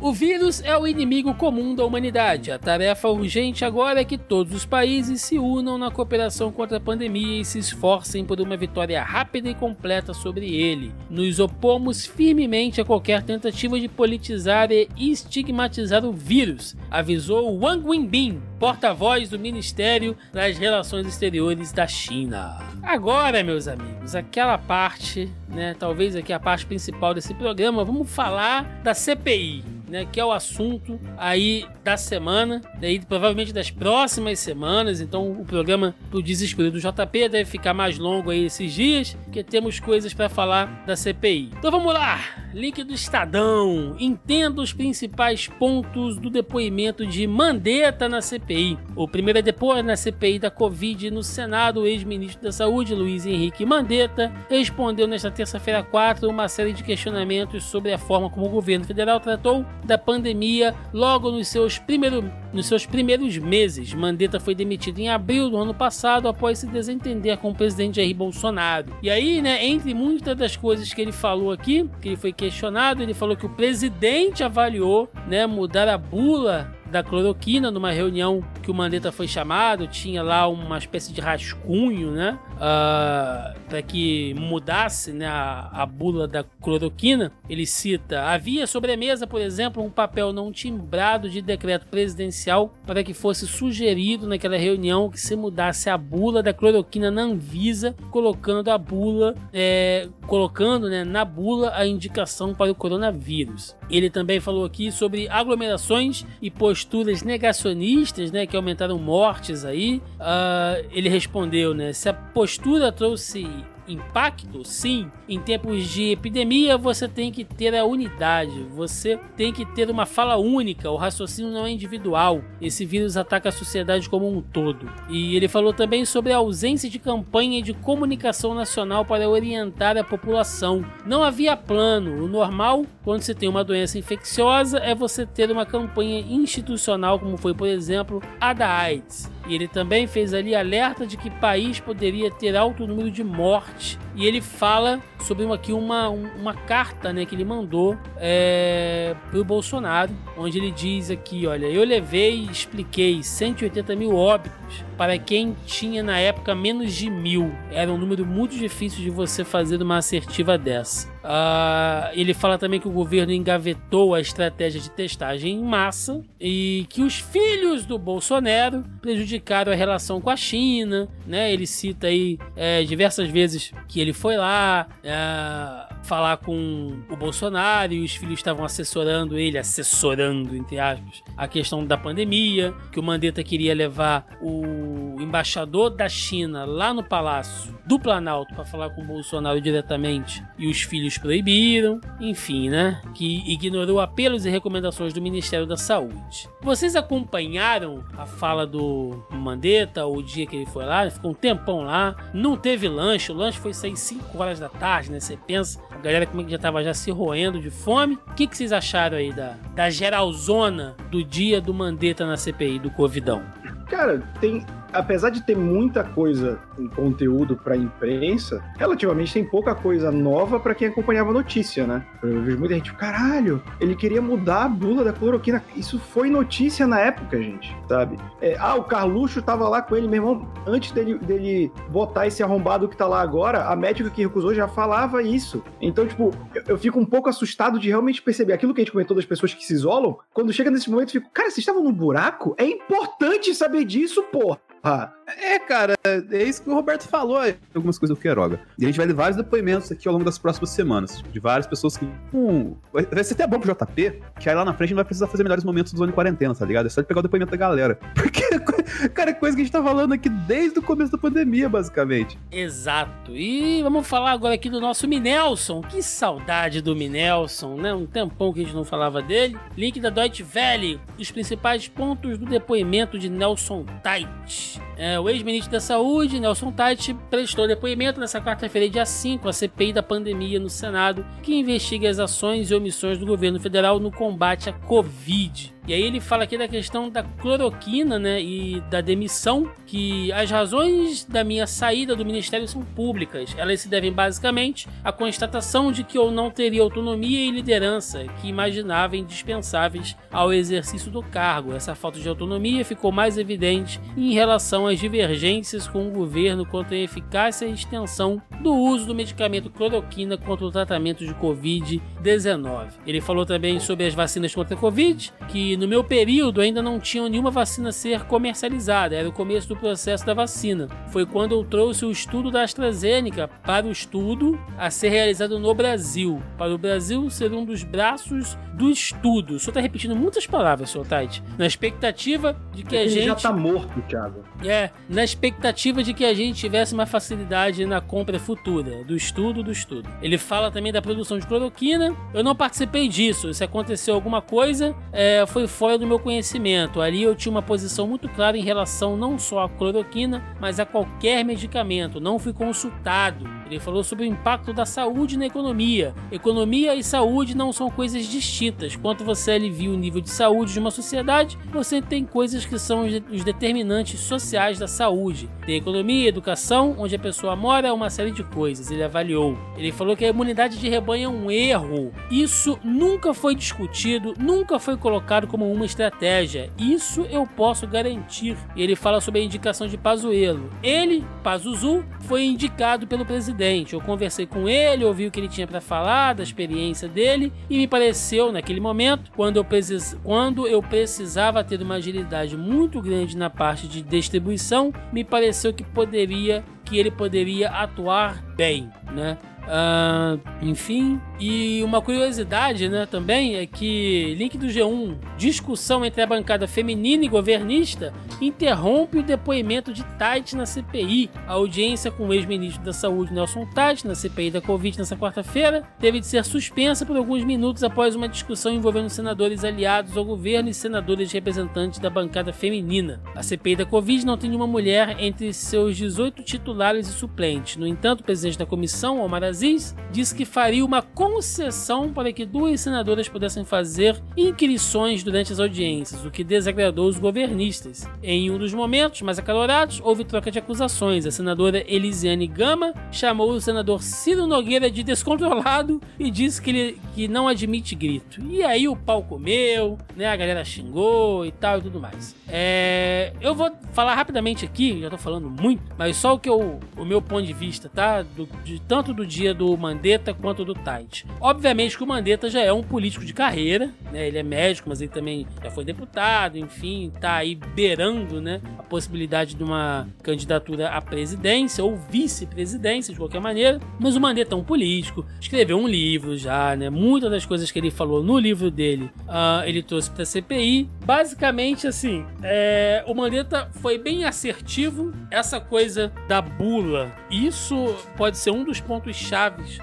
O 0.02 0.12
vírus 0.12 0.62
é 0.64 0.78
o 0.78 0.86
inimigo 0.88 1.34
comum 1.36 1.74
da 1.76 1.86
humanidade. 1.86 2.52
A 2.52 2.60
tarefa 2.60 3.08
urgente 3.10 3.64
agora 3.64 4.02
é 4.02 4.06
que 4.06 4.18
todos 4.18 4.54
os 4.54 4.66
países 4.66 5.22
se 5.22 5.38
unam 5.40 5.78
na 5.78 5.90
cooperação 5.92 6.52
contra 6.52 6.78
a 6.78 6.80
pandemia 6.80 6.97
e 7.06 7.46
se 7.46 7.60
esforcem 7.60 8.26
por 8.26 8.40
uma 8.42 8.58
vitória 8.58 9.02
rápida 9.04 9.50
e 9.50 9.56
completa 9.56 10.14
sobre 10.14 10.56
ele. 10.56 10.94
Nos 11.10 11.40
opomos 11.40 12.06
firmemente 12.06 12.82
a 12.82 12.86
qualquer 12.86 13.24
tentativa 13.24 13.80
de 13.80 13.88
politizar 13.88 14.72
e 14.72 14.88
estigmatizar 14.98 16.06
o 16.06 16.12
vírus, 16.12 16.76
avisou 16.90 17.60
Wang 17.60 17.88
Wenbin, 17.88 18.42
porta-voz 18.60 19.30
do 19.30 19.40
Ministério 19.40 20.18
das 20.34 20.58
Relações 20.58 21.08
Exteriores 21.08 21.72
da 21.72 21.88
China. 21.88 22.60
Agora, 22.82 23.44
meus 23.44 23.68
amigos, 23.68 24.16
aquela 24.16 24.58
parte, 24.58 25.32
né, 25.48 25.76
talvez 25.78 26.16
aqui 26.16 26.34
a 26.34 26.40
parte 26.40 26.66
principal 26.66 27.14
desse 27.14 27.34
programa, 27.34 27.84
vamos 27.84 28.10
falar 28.10 28.82
da 28.84 28.94
CPI 28.94 29.77
né, 29.88 30.06
que 30.12 30.20
é 30.20 30.26
o 30.26 30.32
assunto 30.32 31.00
aí 31.18 31.66
da 31.84 31.98
semana, 31.98 32.62
daí 32.80 33.00
provavelmente 33.00 33.54
das 33.54 33.72
próximas 33.72 34.40
semanas. 34.40 35.02
Então 35.02 35.32
o 35.32 35.46
programa 35.46 35.96
do 36.12 36.22
Desespero 36.22 36.72
do 36.72 36.80
JP 36.80 37.30
deve 37.30 37.46
ficar 37.46 37.74
mais 37.74 37.98
longo 37.98 38.30
aí 38.30 38.46
esses 38.46 38.74
dias, 38.74 39.18
porque 39.24 39.44
temos 39.44 39.80
coisas 39.80 40.14
para 40.14 40.30
falar 40.30 40.84
da 40.86 40.96
CPI. 40.96 41.52
Então 41.58 41.72
vamos 41.72 41.94
lá, 41.94 42.20
link 42.54 42.84
do 42.84 42.94
Estadão. 42.94 43.96
Entenda 44.00 44.62
os 44.62 44.74
principais 44.74 45.48
pontos 45.48 46.18
do 46.18 46.30
depoimento 46.30 47.06
de 47.06 47.26
Mandetta 47.26 48.10
na 48.10 48.22
CPI. 48.22 48.78
O 48.96 49.08
primeiro 49.08 49.40
é 49.40 49.42
depor 49.42 49.82
na 49.84 49.96
CPI 49.96 50.40
da 50.40 50.52
Covid 50.52 51.12
no 51.12 51.24
Senado, 51.24 51.82
o 51.82 51.88
ex-ministro 51.88 52.44
da 52.44 52.52
Saúde, 52.52 52.94
Luiz 52.94 53.26
Henrique 53.26 53.66
Mandetta, 53.66 54.32
respondeu 54.50 55.08
nesta 55.08 55.32
terça-feira 55.32 55.84
4 55.84 56.28
uma 56.30 56.48
série 56.48 56.74
de 56.74 56.84
questionamentos 56.84 57.64
sobre 57.64 57.94
a 57.94 57.98
forma 57.98 58.30
como 58.30 58.48
o 58.48 58.50
governo 58.50 58.86
federal 58.86 59.20
tratou 59.20 59.66
da 59.84 59.98
pandemia 59.98 60.76
logo 60.94 61.32
nos 61.32 61.48
seus, 61.48 61.78
primeiro, 61.78 62.32
nos 62.54 62.66
seus 62.66 62.86
primeiros 62.86 63.38
meses. 63.38 63.94
Mandetta 63.94 64.40
foi 64.40 64.54
demitido 64.54 65.00
em 65.00 65.10
abril 65.10 65.50
do 65.50 65.58
ano 65.58 65.74
passado 65.74 66.28
após 66.28 66.60
se 66.60 66.68
desentender 66.68 67.38
com 67.38 67.52
o 67.52 67.56
presidente 67.56 67.98
Jair 67.98 68.16
Bolsonaro. 68.16 68.94
E 69.02 69.10
aí, 69.10 69.42
né, 69.42 69.66
entre 69.66 69.94
muitas 69.94 70.36
das 70.36 70.56
coisas 70.56 70.94
que 70.94 71.02
ele 71.02 71.12
falou 71.12 71.52
aqui, 71.52 71.90
que 72.02 72.10
ele 72.10 72.18
foi 72.18 72.34
questionado, 72.34 73.02
ele 73.02 73.14
falou 73.14 73.36
que 73.36 73.46
o 73.46 73.50
presidente 73.50 74.44
avaliou, 74.44 75.10
né, 75.28 75.46
mudar 75.46 75.88
a 75.88 75.98
bula 75.98 76.76
da 76.92 77.04
cloroquina 77.04 77.70
numa 77.70 77.92
reunião 77.92 78.44
que 78.62 78.72
o 78.72 78.74
Mandetta 78.74 79.12
foi 79.12 79.28
chamado, 79.28 79.88
tinha 79.88 80.24
lá 80.24 80.48
uma 80.48 80.78
espécie 80.78 81.12
de 81.12 81.22
rascunho, 81.22 82.12
né? 82.12 82.40
Uh, 82.58 83.58
para 83.70 83.82
que 83.82 84.34
mudasse 84.34 85.12
né, 85.12 85.28
a, 85.28 85.70
a, 85.72 85.86
bula 85.86 86.28
da 86.28 86.44
cloroquina. 86.44 87.32
Ele 87.48 87.66
cita: 87.66 88.24
havia 88.24 88.66
sobre 88.66 88.92
a 88.92 88.98
mesa, 88.98 89.28
por 89.28 89.40
exemplo, 89.40 89.84
um 89.84 89.90
papel 89.90 90.34
não 90.34 90.52
timbrado 90.52 91.30
de 91.30 91.42
decreto 91.42 91.86
presidencial 91.88 92.74
para 92.86 93.04
que 93.04 93.14
fosse 93.14 93.46
sugerido 93.46 94.28
naquela 94.28 94.58
reunião 94.58 95.10
que 95.10 95.20
se 95.20 95.36
mudasse 95.36 95.90
a 95.90 95.98
bula 95.98 96.42
da 96.42 96.54
cloroquina 96.54 97.12
na 97.12 97.24
Anvisa, 97.24 97.96
colocando 98.10 98.72
a 98.72 98.78
bula, 98.78 99.36
é, 99.54 100.08
colocando 100.26 100.90
né, 100.90 101.04
na 101.04 101.24
bula 101.24 101.74
a 101.76 101.86
indicação 101.86 102.54
para 102.54 102.72
o 102.72 102.76
coronavírus. 102.76 103.76
Ele 103.90 104.10
também 104.10 104.40
falou 104.40 104.66
aqui 104.66 104.92
sobre 104.92 105.30
aglomerações 105.30 106.26
e 106.42 106.50
posturas 106.52 107.24
negacionistas, 107.24 108.32
né, 108.32 108.46
que 108.46 108.56
aumentaram 108.56 108.98
mortes 108.98 109.64
aí. 109.64 110.02
Uh, 110.20 110.88
ele 110.92 111.08
respondeu, 111.08 111.74
né, 111.74 111.94
se 111.94 112.10
a 112.10 112.14
postura 112.48 112.94
trouxe 112.94 113.46
impacto, 113.86 114.64
sim. 114.66 115.12
Em 115.28 115.38
tempos 115.38 115.84
de 115.86 116.12
epidemia, 116.12 116.78
você 116.78 117.06
tem 117.06 117.30
que 117.30 117.44
ter 117.44 117.76
a 117.76 117.84
unidade, 117.84 118.64
você 118.74 119.20
tem 119.36 119.52
que 119.52 119.66
ter 119.66 119.90
uma 119.90 120.06
fala 120.06 120.38
única, 120.38 120.90
o 120.90 120.96
raciocínio 120.96 121.52
não 121.52 121.66
é 121.66 121.72
individual. 121.72 122.42
Esse 122.62 122.86
vírus 122.86 123.18
ataca 123.18 123.50
a 123.50 123.52
sociedade 123.52 124.10
como 124.10 124.30
um 124.30 124.42
todo. 124.42 124.90
E 125.10 125.36
ele 125.36 125.50
falou 125.50 125.74
também 125.74 126.06
sobre 126.06 126.32
a 126.32 126.38
ausência 126.38 126.90
de 126.90 127.00
campanha 127.00 127.62
de 127.62 127.74
comunicação 127.74 128.54
nacional 128.54 129.04
para 129.04 129.28
orientar 129.28 129.98
a 129.98 130.04
população. 130.04 130.86
Não 131.06 131.24
havia 131.24 131.58
plano. 131.58 132.24
O 132.24 132.30
normal, 132.30 132.86
quando 133.04 133.24
você 133.24 133.36
tem 133.36 133.50
uma 133.50 133.64
doença 133.64 134.00
infecciosa, 134.00 134.80
é 134.80 134.96
você 134.96 135.26
ter 135.26 135.52
uma 135.52 135.66
campanha 135.66 136.22
institucional, 136.22 137.20
como 137.20 137.36
foi, 137.36 137.54
por 137.54 137.68
exemplo, 137.68 138.22
a 138.40 138.54
da 138.54 138.70
AIDS. 138.70 139.30
E 139.48 139.56
ele 139.56 139.68
também 139.68 140.08
fez 140.08 140.34
ali 140.34 140.54
alerta 140.54 141.06
de 141.06 141.16
que 141.16 141.30
país 141.30 141.80
poderia 141.80 142.30
ter 142.30 142.56
alto 142.56 142.86
número 142.86 143.10
de 143.10 143.24
mortes. 143.24 143.98
E 144.16 144.26
ele 144.26 144.42
fala 144.42 145.02
sobre 145.22 145.46
aqui 145.52 145.72
uma, 145.72 146.10
uma 146.10 146.54
carta 146.54 147.14
né, 147.14 147.26
que 147.26 147.36
ele 147.36 147.46
mandou 147.46 147.98
é, 148.18 149.16
para 149.30 149.40
o 149.40 149.44
Bolsonaro, 149.44 150.12
onde 150.38 150.58
ele 150.58 150.72
diz 150.72 151.10
aqui, 151.10 151.48
olha, 151.48 151.68
eu 151.68 151.84
levei 151.84 152.36
e 152.36 152.52
expliquei 152.52 153.24
180 153.24 153.96
mil 153.96 154.16
óbitos 154.16 154.84
para 154.98 155.18
quem 155.18 155.56
tinha 155.66 156.04
na 156.04 156.18
época 156.20 156.54
menos 156.54 156.94
de 156.94 157.10
mil. 157.10 157.54
Era 157.72 157.92
um 157.92 157.98
número 157.98 158.26
muito 158.26 158.58
difícil 158.58 159.02
de 159.02 159.10
você 159.10 159.44
fazer 159.44 159.82
uma 159.82 159.98
assertiva 159.98 160.58
dessa. 160.58 161.17
Uh, 161.28 162.08
ele 162.14 162.34
fala 162.34 162.58
também 162.58 162.80
que 162.80 162.88
o 162.88 162.92
governo 162.92 163.34
engavetou 163.34 164.16
a 164.16 164.22
estratégia 164.22 164.80
de 164.80 164.90
testagem 164.90 165.56
em 165.56 165.62
massa 165.62 166.24
e 166.40 166.86
que 166.90 167.02
os 167.02 167.20
filhos 167.20 167.86
do 167.86 168.00
Bolsonaro 168.00 168.86
prejudicaram 169.02 169.74
a 169.74 169.76
relação 169.76 170.22
com 170.22 170.30
a 170.30 170.38
China. 170.38 171.10
Né? 171.26 171.52
Ele 171.52 171.68
cita 171.68 172.08
aí 172.08 172.40
é, 172.56 172.82
diversas 172.84 173.30
vezes 173.30 173.74
que 173.90 174.00
ele 174.00 174.14
foi 174.14 174.38
lá. 174.38 174.88
É, 175.04 175.87
falar 176.08 176.38
com 176.38 177.02
o 177.10 177.18
Bolsonaro 177.18 177.94
e 177.94 178.04
os 178.04 178.16
filhos 178.16 178.40
estavam 178.40 178.64
assessorando 178.64 179.38
ele, 179.38 179.58
assessorando, 179.58 180.56
entre 180.56 180.80
aspas, 180.80 181.22
a 181.36 181.48
questão 181.48 181.86
da 181.86 181.98
pandemia, 181.98 182.74
que 182.92 183.00
o 183.00 183.04
Mandetta 183.04 183.44
queria 183.44 183.76
levar 183.76 184.26
o 184.42 185.20
embaixador 185.20 185.90
da 185.90 186.08
China 186.08 186.64
lá 186.64 186.94
no 186.94 187.04
Palácio 187.04 187.78
do 187.86 188.00
Planalto 188.00 188.54
para 188.54 188.66
falar 188.66 188.90
com 188.92 189.02
o 189.02 189.06
Bolsonaro 189.06 189.60
diretamente 189.60 190.44
e 190.58 190.68
os 190.68 190.82
filhos 190.82 191.18
proibiram, 191.18 192.00
enfim, 192.20 192.70
né? 192.70 193.02
Que 193.14 193.44
ignorou 193.52 194.00
apelos 194.00 194.46
e 194.46 194.50
recomendações 194.50 195.14
do 195.14 195.22
Ministério 195.22 195.66
da 195.66 195.78
Saúde. 195.78 196.50
Vocês 196.62 196.96
acompanharam 196.96 198.04
a 198.18 198.26
fala 198.26 198.66
do 198.66 199.26
Mandetta, 199.32 200.06
o 200.06 200.22
dia 200.22 200.46
que 200.46 200.56
ele 200.56 200.66
foi 200.66 200.86
lá, 200.86 201.04
ele 201.04 201.12
ficou 201.12 201.32
um 201.32 201.34
tempão 201.34 201.82
lá, 201.82 202.16
não 202.34 202.56
teve 202.58 202.88
lanche, 202.88 203.32
o 203.32 203.36
lanche 203.36 203.60
foi 203.60 203.74
sair 203.74 203.96
5 203.96 204.38
horas 204.38 204.60
da 204.60 204.70
tarde, 204.70 205.12
né? 205.12 205.20
Você 205.20 205.38
pensa 205.38 205.82
a 205.98 206.02
galera 206.02 206.26
que 206.26 206.50
já 206.50 206.58
tava 206.60 206.84
já 206.84 206.94
se 206.94 207.10
roendo 207.10 207.60
de 207.60 207.72
fome. 207.72 208.20
O 208.28 208.34
que, 208.34 208.46
que 208.46 208.56
vocês 208.56 208.72
acharam 208.72 209.18
aí 209.18 209.34
da, 209.34 209.56
da 209.76 209.90
geralzona 209.90 210.96
do 211.10 211.24
dia 211.24 211.60
do 211.60 211.74
Mandetta 211.74 212.26
na 212.26 212.38
CPI, 212.38 212.80
do 212.80 212.92
Covidão? 212.92 213.44
Cara, 213.90 214.20
tem 214.40 214.64
apesar 214.94 215.30
de 215.30 215.42
ter 215.42 215.56
muita 215.56 216.04
coisa 216.04 216.60
em 216.78 216.88
conteúdo 216.88 217.56
para 217.56 217.76
imprensa, 217.76 218.64
relativamente 218.78 219.34
tem 219.34 219.44
pouca 219.44 219.76
coisa 219.76 220.12
nova 220.12 220.60
para 220.60 220.76
quem 220.76 220.88
acompanhava 220.88 221.30
a 221.30 221.34
notícia, 221.34 221.86
né? 221.86 222.06
Eu 222.22 222.42
vejo 222.42 222.58
muita 222.58 222.76
gente, 222.76 222.94
caralho, 222.94 223.62
ele 223.80 223.96
queria 223.96 224.22
mudar 224.22 224.64
a 224.64 224.70
bula 224.70 225.04
da 225.04 225.14
cloroquina. 225.14 225.64
Isso 225.76 226.00
foi 226.00 226.30
notícia 226.30 226.88
na 226.88 227.00
época, 227.00 227.42
gente, 227.42 227.76
sabe? 227.88 228.18
É, 228.42 228.56
ah, 228.60 228.76
o 228.76 228.84
Carluxo 228.84 229.42
tava 229.42 229.68
lá 229.68 229.82
com 229.82 229.96
ele, 229.96 230.08
meu 230.08 230.24
irmão, 230.24 230.48
antes 230.66 230.92
dele, 230.92 231.18
dele 231.20 231.72
botar 231.90 232.28
esse 232.28 232.44
arrombado 232.44 232.88
que 232.88 232.98
tá 232.98 233.08
lá 233.08 233.22
agora, 233.22 233.66
a 233.66 233.76
médica 233.76 234.10
que 234.10 234.22
recusou 234.22 234.54
já 234.54 234.68
falava 234.68 235.22
isso. 235.22 235.64
Então, 235.82 236.08
tipo, 236.08 236.32
eu, 236.54 236.64
eu 236.68 236.78
fico 236.78 237.00
um 237.00 237.06
pouco 237.06 237.30
assustado 237.30 237.80
de 237.80 237.88
realmente 237.88 238.22
perceber 238.22 238.54
aquilo 238.54 238.74
que 238.74 238.82
a 238.82 238.84
gente 238.84 238.92
comentou 238.92 239.16
das 239.16 239.26
pessoas 239.26 239.54
que 239.54 239.66
se 239.66 239.74
isolam. 239.74 240.18
Quando 240.34 240.54
chega 240.54 240.72
nesse 240.72 240.90
momento, 240.90 241.10
eu 241.10 241.22
fico, 241.22 241.32
cara, 241.34 241.50
vocês 241.50 241.60
estavam 241.60 241.84
no 241.84 241.92
buraco? 241.92 242.56
É 242.58 242.66
importante 242.66 243.54
saber 243.54 243.86
disso, 243.86 244.24
pô. 244.32 244.58
Ah, 244.90 245.17
é, 245.28 245.60
cara, 245.60 245.96
é 246.06 246.44
isso 246.44 246.64
que 246.64 246.70
o 246.70 246.74
Roberto 246.74 247.08
falou. 247.08 247.38
Algumas 247.76 248.00
coisas 248.00 248.18
do 248.18 248.22
Queiroga. 248.22 248.62
E 248.80 248.86
a 248.86 248.88
gente 248.88 248.96
vai 248.96 249.06
ler 249.06 249.14
vários 249.14 249.36
depoimentos 249.36 249.92
aqui 249.92 250.08
ao 250.08 250.14
longo 250.14 250.24
das 250.24 250.38
próximas 250.38 250.70
semanas. 250.70 251.22
De 251.34 251.40
várias 251.40 251.68
pessoas 251.68 251.98
que. 251.98 252.08
Hum, 252.34 252.76
vai 252.94 253.24
ser 253.24 253.34
até 253.34 253.46
bom 253.46 253.60
pro 253.60 253.74
JP, 253.74 254.22
que 254.40 254.50
aí 254.50 254.56
lá 254.56 254.64
na 254.64 254.74
frente 254.74 254.88
a 254.88 254.88
gente 254.88 254.96
vai 254.96 255.04
precisar 255.04 255.28
fazer 255.28 255.44
melhores 255.44 255.66
momentos 255.66 255.92
do 255.92 255.98
Zona 255.98 256.14
Quarentena, 256.14 256.56
tá 256.56 256.66
ligado? 256.66 256.86
É 256.86 256.90
só 256.90 257.02
de 257.02 257.08
pegar 257.08 257.20
o 257.20 257.24
depoimento 257.24 257.52
da 257.52 257.58
galera. 257.58 258.00
Porque, 258.16 259.10
cara, 259.10 259.32
é 259.32 259.34
coisa 259.34 259.56
que 259.56 259.62
a 259.62 259.66
gente 259.66 259.74
tá 259.74 259.84
falando 259.84 260.14
aqui 260.14 260.30
desde 260.30 260.80
o 260.80 260.82
começo 260.82 261.12
da 261.12 261.18
pandemia, 261.18 261.68
basicamente. 261.68 262.40
Exato. 262.50 263.36
E 263.36 263.82
vamos 263.84 264.08
falar 264.08 264.32
agora 264.32 264.56
aqui 264.56 264.70
do 264.70 264.80
nosso 264.80 265.08
Minelson. 265.10 265.82
Que 265.82 266.02
saudade 266.02 266.82
do 266.82 266.96
Minelson, 266.96 267.76
né? 267.76 267.94
Um 267.94 268.06
tempão 268.06 268.54
que 268.54 268.62
a 268.62 268.64
gente 268.64 268.76
não 268.76 268.86
falava 268.86 269.22
dele. 269.22 269.58
Link 269.76 270.00
da 270.00 270.10
Deutsche 270.10 270.46
Welle. 270.56 271.02
Os 271.20 271.32
principais 271.32 271.88
pontos 271.88 272.38
do 272.38 272.46
depoimento 272.46 273.20
de 273.20 273.30
Nelson 273.30 273.86
Tait. 274.02 274.80
É, 274.98 275.17
o 275.20 275.30
ex-ministro 275.30 275.72
da 275.72 275.80
Saúde, 275.80 276.40
Nelson 276.40 276.72
Tait, 276.72 277.14
prestou 277.30 277.68
depoimento 277.68 278.20
nessa 278.20 278.42
quarta-feira, 278.42 278.90
dia 278.90 279.06
5, 279.06 279.48
à 279.48 279.54
CPI 279.54 279.94
da 279.94 280.04
pandemia 280.04 280.60
no 280.60 280.70
Senado, 280.70 281.26
que 281.42 281.56
investiga 281.56 282.10
as 282.10 282.20
ações 282.20 282.72
e 282.72 282.76
omissões 282.76 283.18
do 283.18 283.26
governo 283.26 283.60
federal 283.60 284.00
no 284.00 284.12
combate 284.12 284.70
à 284.70 284.74
Covid. 284.74 285.77
E 285.88 285.94
aí 285.94 286.04
ele 286.04 286.20
fala 286.20 286.44
aqui 286.44 286.58
da 286.58 286.68
questão 286.68 287.10
da 287.10 287.24
cloroquina, 287.24 288.20
né, 288.20 288.42
e 288.42 288.82
da 288.90 289.00
demissão, 289.00 289.72
que 289.86 290.30
as 290.34 290.52
razões 290.52 291.24
da 291.24 291.46
minha 291.46 291.66
saída 291.66 292.14
do 292.14 292.26
ministério 292.26 292.68
são 292.68 292.84
públicas. 292.84 293.56
Elas 293.58 293.80
se 293.80 293.88
devem 293.88 294.12
basicamente 294.12 294.86
à 295.02 295.14
constatação 295.14 295.90
de 295.90 296.04
que 296.04 296.18
eu 296.18 296.30
não 296.30 296.52
teria 296.52 296.82
autonomia 296.82 297.46
e 297.46 297.52
liderança 297.52 298.26
que 298.42 298.50
imaginava 298.50 299.16
indispensáveis 299.16 300.18
ao 300.30 300.52
exercício 300.52 301.10
do 301.10 301.24
cargo. 301.24 301.74
Essa 301.74 301.96
falta 301.96 302.20
de 302.20 302.28
autonomia 302.28 302.84
ficou 302.84 303.10
mais 303.10 303.38
evidente 303.38 304.02
em 304.18 304.34
relação 304.34 304.88
às 304.88 305.00
divergências 305.00 305.88
com 305.88 306.06
o 306.06 306.12
governo 306.12 306.66
quanto 306.66 306.94
à 306.94 306.98
eficácia 306.98 307.66
e 307.66 307.74
extensão 307.74 308.42
do 308.62 308.74
uso 308.74 309.06
do 309.06 309.16
medicamento 309.16 309.70
cloroquina 309.70 310.38
contra 310.38 310.66
o 310.66 310.72
tratamento 310.72 311.26
de 311.26 311.34
Covid-19. 311.36 312.90
Ele 313.06 313.22
falou 313.22 313.46
também 313.46 313.80
sobre 313.80 314.06
as 314.06 314.14
vacinas 314.14 314.54
contra 314.54 314.76
a 314.76 314.78
Covid, 314.78 315.32
que 315.48 315.77
no 315.78 315.88
meu 315.88 316.04
período 316.04 316.62
ainda 316.62 316.82
não 316.82 317.00
tinha 317.00 317.28
nenhuma 317.30 317.52
vacina 317.52 317.90
a 317.90 317.92
ser 317.92 318.26
comercializada, 318.26 319.16
era 319.16 319.30
o 319.30 319.32
começo 319.32 319.68
do 319.68 319.76
processo 319.76 320.26
da 320.26 320.34
vacina. 320.34 320.88
Foi 321.10 321.26
quando 321.26 321.54
eu 321.54 321.64
trouxe 321.64 322.06
o 322.06 322.12
estudo 322.12 322.52
da 322.52 322.64
AstraZeneca 322.64 323.48
para 323.64 323.86
o 323.86 323.92
estudo 323.92 324.60
a 324.78 324.90
ser 324.90 325.10
realizado 325.10 325.60
no 325.60 325.74
Brasil, 325.74 326.42
para 326.58 326.74
o 326.74 326.78
Brasil 326.78 327.30
ser 327.30 327.52
um 327.54 327.64
dos 327.64 327.84
braços 327.84 328.58
do 328.74 328.90
estudo. 328.90 329.56
O 329.56 329.60
senhor 329.60 329.72
está 329.72 329.82
repetindo 329.82 330.16
muitas 330.16 330.46
palavras, 330.46 330.90
senhor 330.90 331.06
Tite, 331.06 331.44
na 331.58 331.66
expectativa 331.66 332.60
de 332.74 332.84
que 332.84 332.96
a 332.96 333.02
Ele 333.02 333.10
gente 333.10 333.26
já 333.26 333.36
tá 333.36 333.54
morto, 333.54 334.02
Thiago. 334.08 334.44
É, 334.64 334.90
na 335.10 335.24
expectativa 335.24 336.04
de 336.04 336.14
que 336.14 336.26
a 336.26 336.34
gente 336.34 336.60
tivesse 336.60 336.94
uma 336.94 337.06
facilidade 337.06 337.86
na 337.86 338.02
compra 338.02 338.40
futura, 338.40 339.04
do 339.04 339.16
estudo 339.16 339.62
do 339.64 339.72
estudo. 339.72 340.10
Ele 340.22 340.38
fala 340.38 340.72
também 340.72 340.92
da 340.92 341.02
produção 341.02 341.38
de 341.38 341.46
cloroquina. 341.46 342.16
Eu 342.34 342.44
não 342.44 342.56
participei 342.56 343.08
disso. 343.08 343.54
Se 343.54 343.64
aconteceu 343.64 344.16
alguma 344.16 344.42
coisa, 344.42 344.96
é, 345.12 345.46
foi 345.46 345.68
fora 345.68 345.98
do 345.98 346.08
meu 346.08 346.20
conhecimento. 346.20 347.02
Ali 347.02 347.24
eu 347.24 347.36
tinha 347.36 347.52
uma 347.52 347.62
posição 347.62 348.08
muito 348.08 348.28
clara 348.30 348.58
em 348.58 348.64
relação 348.64 349.16
não 349.16 349.38
só 349.38 349.64
à 349.66 349.70
cloroquina, 349.70 350.44
mas 350.60 350.80
a 350.80 350.86
qualquer 350.86 351.44
medicamento. 351.46 352.20
Não 352.20 352.40
fui 352.40 352.54
consultado. 352.54 353.48
Ele 353.70 353.80
falou 353.80 354.04
sobre 354.04 354.26
o 354.26 354.28
impacto 354.28 354.72
da 354.74 354.86
saúde 354.86 355.38
na 355.38 355.46
economia. 355.46 356.14
Economia 356.32 356.96
e 356.96 357.04
saúde 357.04 357.56
não 357.56 357.74
são 357.74 357.90
coisas 357.90 358.26
distintas. 358.26 358.96
Quanto 358.96 359.24
você 359.26 359.52
alivia 359.52 359.92
o 359.92 359.98
nível 359.98 360.22
de 360.22 360.30
saúde 360.30 360.74
de 360.74 360.80
uma 360.80 360.90
sociedade, 360.92 361.58
você 361.72 362.02
tem 362.02 362.24
coisas 362.26 362.66
que 362.66 362.80
são 362.80 363.06
os 363.06 363.12
de- 363.12 363.24
os 363.32 363.44
determinantes 363.44 364.20
sociais 364.22 364.47
da 364.80 364.88
saúde. 364.88 365.50
Tem 365.66 365.76
economia, 365.76 366.30
educação, 366.30 366.96
onde 366.98 367.16
a 367.16 367.20
pessoa 367.20 367.56
mora, 367.56 367.94
uma 367.94 368.10
série 368.10 368.32
de 368.32 368.44
coisas. 368.44 368.90
Ele 368.90 369.04
avaliou. 369.04 369.58
Ele 369.78 369.92
falou 369.92 370.16
que 370.16 370.24
a 370.24 370.30
imunidade 370.30 370.80
de 370.80 370.88
rebanho 370.88 371.26
é 371.26 371.34
um 371.34 371.52
erro. 371.52 372.14
Isso 372.32 372.80
nunca 372.84 373.34
foi 373.34 373.56
discutido, 373.56 374.34
nunca 374.40 374.80
foi 374.80 374.96
colocado 374.96 375.48
como 375.48 375.72
uma 375.72 375.86
estratégia. 375.86 376.70
Isso 376.78 377.28
eu 377.30 377.46
posso 377.46 377.86
garantir. 377.86 378.58
Ele 378.76 378.96
fala 378.96 379.20
sobre 379.20 379.42
a 379.42 379.44
indicação 379.44 379.88
de 379.88 379.98
Pazuello. 379.98 380.70
Ele, 380.82 381.26
Pazuzu, 381.44 382.06
foi 382.28 382.44
indicado 382.44 383.08
pelo 383.08 383.26
presidente. 383.26 383.94
Eu 383.94 384.02
conversei 384.02 384.46
com 384.46 384.68
ele, 384.68 385.06
ouvi 385.06 385.26
o 385.26 385.32
que 385.32 385.40
ele 385.40 385.48
tinha 385.48 385.66
para 385.66 385.80
falar, 385.80 386.34
da 386.34 386.44
experiência 386.44 387.08
dele, 387.08 387.54
e 387.70 387.78
me 387.78 387.88
pareceu, 387.88 388.52
naquele 388.52 388.82
momento, 388.82 389.32
quando 389.36 389.58
eu, 389.58 389.64
precis... 389.64 390.18
quando 390.24 390.68
eu 390.68 390.84
precisava 390.84 391.64
ter 391.64 391.82
uma 391.82 391.96
agilidade 391.96 392.58
muito 392.58 393.02
grande 393.02 393.38
na 393.38 393.50
parte 393.50 393.88
de 393.88 394.02
distribuição, 394.02 394.94
me 395.12 395.24
pareceu 395.24 395.74
que 395.74 395.84
poderia, 395.84 396.64
que 396.84 396.98
ele 397.00 397.10
poderia 397.10 397.70
atuar 397.70 398.44
bem, 398.56 398.90
né? 399.14 399.38
Ah, 399.70 400.38
enfim, 400.62 401.20
e 401.40 401.84
uma 401.84 402.02
curiosidade, 402.02 402.90
né, 402.90 403.06
também 403.06 403.58
é 403.58 403.66
que 403.66 404.36
link 404.38 404.58
do 404.58 404.68
G1, 404.68 405.18
discussão 405.38 406.04
entre 406.04 406.22
a 406.22 406.28
bancada 406.28 406.68
feminina 406.68 407.26
e 407.26 407.28
governista 407.28 408.14
interrompe 408.42 409.20
o 409.20 409.24
depoimento 409.24 409.94
de 409.94 410.04
Tait 410.18 410.54
na 410.54 410.66
CPI. 410.66 411.30
A 411.48 411.54
audiência 411.54 412.10
com 412.10 412.28
o 412.28 412.34
ex-ministro 412.34 412.84
da 412.84 412.94
Saúde 412.94 413.34
Nelson 413.34 413.66
Tait 413.74 414.04
na 414.04 414.16
CPI 414.16 414.52
da 414.52 414.62
Covid 414.62 414.98
nessa 414.98 415.16
quarta-feira 415.16 415.84
teve 416.00 416.20
de 416.20 416.26
ser 416.26 416.44
suspensa 416.44 417.06
por 417.06 417.16
alguns 417.16 417.44
minutos 417.44 417.84
após 417.84 418.16
uma 418.16 418.28
discussão 418.28 418.74
envolvendo 418.74 419.10
senadores 419.10 419.64
aliados 419.64 420.18
ao 420.18 420.26
governo 420.26 420.70
e 420.70 420.74
senadores 420.74 421.32
representantes 421.32 422.00
da 422.00 422.10
bancada 422.10 422.52
feminina. 422.52 423.22
A 423.36 423.44
CPI 423.44 423.76
da 423.76 423.86
Covid 423.86 424.26
não 424.26 424.38
tem 424.38 424.50
nenhuma 424.50 424.68
mulher 424.68 425.16
entre 425.20 425.54
seus 425.54 425.96
18 425.98 426.44
titulares 426.44 427.08
e 427.08 427.14
suplentes. 427.14 427.78
No 427.78 427.86
entanto, 427.86 428.22
o 428.22 428.24
presidente 428.24 428.58
da 428.58 428.66
comissão, 428.66 429.22
Omar 429.22 429.44
Aziz, 429.44 429.96
disse 430.12 430.34
que 430.34 430.46
faria 430.46 430.84
uma 430.84 431.02
concessão 431.32 432.12
para 432.14 432.32
que 432.32 432.46
duas 432.46 432.80
senadoras 432.82 433.28
pudessem 433.28 433.66
fazer 433.66 434.20
inquirições 434.36 435.24
durante 435.24 435.52
as 435.52 435.60
audiências, 435.60 436.24
o 436.26 436.32
que 436.32 436.44
desagradou 436.44 437.08
os 437.08 437.20
governistas. 437.20 438.08
Em 438.24 438.50
um 438.50 438.58
dos 438.58 438.74
momentos 438.74 439.22
mais 439.22 439.38
acalorados, 439.38 440.00
houve 440.04 440.24
troca 440.24 440.50
de 440.50 440.58
acusações. 440.60 441.26
A 441.26 441.32
senadora 441.32 441.84
Elisiane 441.88 442.48
Gama 442.48 442.94
chamou 443.12 443.52
o 443.52 443.62
senador 443.62 444.02
Ciro 444.02 444.48
Nogueira 444.48 444.90
de 444.90 445.04
descontrolado 445.04 446.02
e 446.18 446.32
disse 446.32 446.62
que 446.62 446.70
ele 446.70 447.02
que 447.14 447.28
não 447.28 447.48
admite 447.48 447.94
grito. 447.94 448.42
E 448.50 448.64
aí 448.64 448.88
o 448.88 448.96
pau 448.96 449.22
comeu, 449.24 449.98
né? 450.16 450.28
A 450.28 450.36
galera 450.36 450.64
xingou 450.64 451.46
e 451.46 451.52
tal 451.52 451.80
e 451.80 451.82
tudo 451.82 452.00
mais. 452.00 452.36
É, 452.48 453.34
eu 453.42 453.54
vou 453.54 453.72
falar 453.92 454.16
rapidamente 454.16 454.64
aqui, 454.66 455.02
já 455.02 455.10
tô 455.10 455.18
falando 455.18 455.50
muito, 455.50 455.84
mas 455.98 456.16
só 456.16 456.34
o 456.36 456.40
que 456.40 456.50
eu, 456.50 456.80
o 456.96 457.04
meu 457.06 457.22
ponto 457.22 457.46
de 457.46 457.54
vista, 457.54 457.90
tá? 457.94 458.22
Do- 458.22 458.48
de, 458.64 458.80
tanto 458.82 459.14
do 459.14 459.26
dia 459.26 459.54
do 459.54 459.76
Mandetta 459.78 460.34
quanto 460.34 460.64
do 460.64 460.74
Tait. 460.74 461.17
Obviamente 461.40 461.98
que 461.98 462.04
o 462.04 462.08
Mandetta 462.08 462.50
já 462.50 462.62
é 462.62 462.72
um 462.72 462.84
político 462.84 463.26
de 463.26 463.34
carreira, 463.34 463.92
né? 464.12 464.28
Ele 464.28 464.38
é 464.38 464.44
médico, 464.44 464.90
mas 464.90 465.02
ele 465.02 465.10
também 465.10 465.48
já 465.64 465.72
foi 465.72 465.84
deputado, 465.84 466.58
enfim, 466.58 467.12
tá 467.20 467.36
aí 467.36 467.56
beirando, 467.56 468.42
né? 468.42 468.62
A 468.78 468.84
possibilidade 468.84 469.56
de 469.56 469.64
uma 469.64 470.08
candidatura 470.22 470.90
à 470.90 471.02
presidência 471.02 471.84
ou 471.84 471.96
vice-presidência, 471.96 473.14
de 473.14 473.20
qualquer 473.20 473.42
maneira. 473.42 473.80
Mas 474.00 474.16
o 474.16 474.22
Mandetta 474.22 474.56
é 474.56 474.58
um 474.58 474.64
político, 474.64 475.26
escreveu 475.40 475.78
um 475.78 475.88
livro 475.88 476.38
já, 476.38 476.76
né? 476.76 476.90
Muitas 476.90 477.32
das 477.32 477.46
coisas 477.46 477.72
que 477.72 477.80
ele 477.80 477.92
falou 477.92 478.24
no 478.24 478.38
livro 478.38 478.70
dele, 478.70 479.10
ah, 479.28 479.64
ele 479.66 479.82
trouxe 479.82 480.12
pra 480.12 480.26
CPI. 480.26 480.90
Basicamente, 481.06 481.88
assim, 481.88 482.26
é, 482.44 483.04
o 483.08 483.14
Mandetta 483.14 483.70
foi 483.82 483.98
bem 483.98 484.26
assertivo. 484.26 485.14
Essa 485.32 485.60
coisa 485.60 486.12
da 486.28 486.42
bula, 486.42 487.12
isso 487.30 487.96
pode 488.16 488.38
ser 488.38 488.52
um 488.52 488.64
dos 488.64 488.80
pontos 488.80 489.16
chaves 489.16 489.80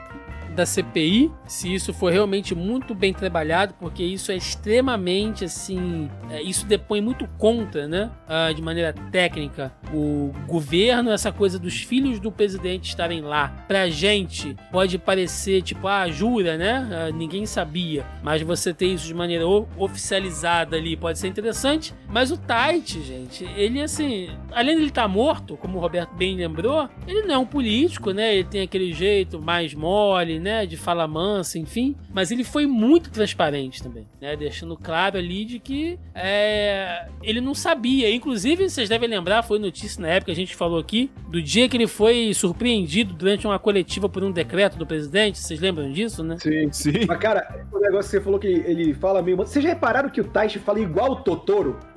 da 0.55 0.65
CPI, 0.65 1.31
se 1.47 1.73
isso 1.73 1.93
for 1.93 2.13
realmente 2.13 2.55
muito 2.55 2.95
bem 2.95 3.13
trabalhado, 3.13 3.75
porque 3.79 4.03
isso 4.03 4.31
é 4.33 4.37
extremamente 4.37 5.45
assim, 5.45 6.09
é, 6.31 6.43
isso 6.43 6.67
depõe 6.67 7.01
muito 7.01 7.29
contra, 7.39 7.87
né, 7.87 8.11
ah, 8.29 8.53
de 8.53 8.63
maneira 8.63 8.93
técnica, 9.11 9.73
o 9.93 10.33
governo, 10.47 11.11
essa 11.11 11.33
coisa 11.33 11.59
dos 11.59 11.83
filhos 11.83 12.19
do 12.21 12.31
presidente 12.31 12.89
estarem 12.89 13.21
lá. 13.21 13.49
Pra 13.69 13.89
gente 13.89 14.57
pode 14.71 14.99
parecer 14.99 15.63
tipo, 15.63 15.87
ah, 15.87 16.09
jura, 16.09 16.57
né? 16.57 16.89
Ah, 16.91 17.11
ninguém 17.13 17.47
sabia, 17.47 18.05
mas 18.23 18.43
você 18.43 18.73
ter 18.73 18.87
isso 18.87 19.07
de 19.07 19.15
maneira 19.15 19.45
oficializada 19.77 20.77
ali 20.77 20.97
pode 20.97 21.19
ser 21.19 21.29
interessante. 21.29 21.95
Mas 22.09 22.31
o 22.31 22.37
Tait, 22.37 22.87
gente, 22.87 23.45
ele 23.57 23.83
assim, 23.83 24.29
além 24.53 24.77
de 24.77 24.83
ele 24.83 24.89
estar 24.89 25.09
morto, 25.09 25.57
como 25.57 25.79
o 25.79 25.81
Roberto 25.81 26.15
bem 26.15 26.37
lembrou, 26.37 26.89
ele 27.07 27.23
não 27.23 27.35
é 27.35 27.39
um 27.39 27.47
político, 27.47 28.13
né? 28.13 28.35
Ele 28.35 28.45
tem 28.45 28.63
aquele 28.63 28.93
jeito 28.93 29.41
mais 29.41 29.75
mole, 29.75 30.39
né? 30.45 30.67
De 30.67 30.77
fala 30.77 31.09
mansa, 31.09 31.59
enfim. 31.59 31.97
Mas 32.13 32.31
ele 32.31 32.45
foi 32.45 32.67
muito 32.67 33.11
transparente 33.11 33.83
também, 33.83 34.07
né? 34.21 34.37
Deixando 34.37 34.77
claro 34.77 35.19
ali 35.19 35.45
de 35.45 35.59
que 35.59 35.99
é, 36.15 37.09
ele 37.23 37.41
não 37.41 37.55
sabia. 37.55 38.15
Inclusive, 38.15 38.69
vocês 38.69 38.89
devem 38.89 39.09
lembrar, 39.09 39.43
foi 39.43 39.59
notícia 39.59 40.01
na 40.01 40.09
época, 40.09 40.31
a 40.31 40.35
gente 40.35 40.55
falou 40.55 40.79
aqui, 40.79 41.11
do 41.29 41.41
dia 41.43 41.69
que 41.69 41.77
ele 41.77 41.87
foi 41.87 42.33
surpreendido 42.35 43.15
durante 43.15 43.47
uma 43.47 43.59
coletiva 43.59 44.09
por 44.09 44.23
um 44.23 44.31
decreto 44.31 44.77
do 44.77 44.87
presidente. 44.87 45.39
Vocês 45.39 45.59
lembram 45.59 45.91
disso, 45.91 46.23
né? 46.23 46.37
Sim. 46.39 46.71
Sim. 46.71 47.07
Mas, 47.09 47.19
cara, 47.19 47.67
o 47.73 47.79
negócio 47.79 48.11
que 48.11 48.17
você 48.17 48.21
falou 48.21 48.39
que 48.39 48.47
ele 48.47 48.93
fala 48.93 49.23
meio. 49.23 49.37
Vocês 49.37 49.63
já 49.63 49.71
repararam 49.71 50.11
que 50.11 50.21
o 50.21 50.25
Taishi 50.25 50.59
fala 50.59 50.81
igual 50.81 51.13
o 51.13 51.17
Totoro? 51.17 51.79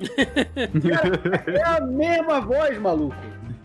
cara, 0.90 1.52
é 1.52 1.62
a 1.62 1.80
mesma 1.80 2.40
voz, 2.40 2.78
maluco. 2.78 3.16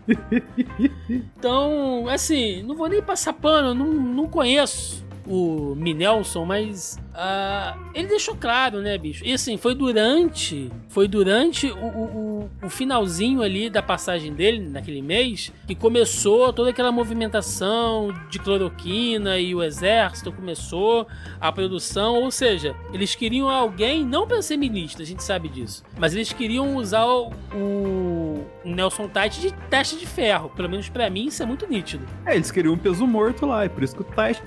Então, 1.08 2.08
assim, 2.08 2.62
não 2.62 2.74
vou 2.74 2.88
nem 2.88 3.02
passar 3.02 3.32
pano, 3.32 3.74
não, 3.74 3.86
não 3.86 4.26
conheço 4.26 5.04
o 5.26 5.74
Minelson, 5.74 6.44
mas 6.44 6.98
ah, 7.14 7.76
ele 7.94 8.08
deixou 8.08 8.34
claro, 8.36 8.80
né, 8.80 8.98
bicho? 8.98 9.24
E 9.24 9.32
assim, 9.32 9.56
foi 9.56 9.74
durante, 9.74 10.70
foi 10.88 11.06
durante 11.06 11.66
o, 11.70 11.76
o, 11.86 12.50
o- 12.64 12.68
finalzinho 12.70 13.40
ali 13.42 13.70
da 13.70 13.82
passagem 13.82 14.32
dele, 14.32 14.68
naquele 14.68 15.00
mês, 15.00 15.52
que 15.66 15.74
começou 15.74 16.52
toda 16.52 16.70
aquela 16.70 16.90
movimentação 16.90 18.12
de 18.30 18.38
cloroquina 18.38 19.38
e 19.38 19.54
o 19.54 19.62
exército 19.62 20.32
começou 20.32 21.06
a 21.40 21.52
produção, 21.52 22.22
ou 22.22 22.30
seja, 22.30 22.74
eles 22.92 23.14
queriam 23.14 23.48
alguém, 23.48 24.04
não 24.04 24.26
para 24.26 24.42
ser 24.42 24.56
ministro, 24.56 25.02
a 25.02 25.06
gente 25.06 25.22
sabe 25.22 25.48
disso, 25.48 25.84
mas 25.98 26.14
eles 26.14 26.32
queriam 26.32 26.76
usar 26.76 27.04
o, 27.06 27.32
o- 27.54 28.44
Nelson 28.64 29.08
Tait 29.08 29.32
de 29.40 29.52
teste 29.68 29.96
de 29.98 30.06
ferro. 30.06 30.48
Pelo 30.56 30.68
menos 30.70 30.88
pra 30.88 31.10
mim 31.10 31.26
isso 31.26 31.42
é 31.42 31.46
muito 31.46 31.66
nítido. 31.68 32.04
É, 32.24 32.34
eles 32.34 32.50
queriam 32.50 32.74
um 32.74 32.78
peso 32.78 33.06
morto 33.06 33.44
lá, 33.46 33.66
e 33.66 33.68
por 33.68 33.82
isso 33.82 33.94
que 33.94 34.02
o 34.02 34.06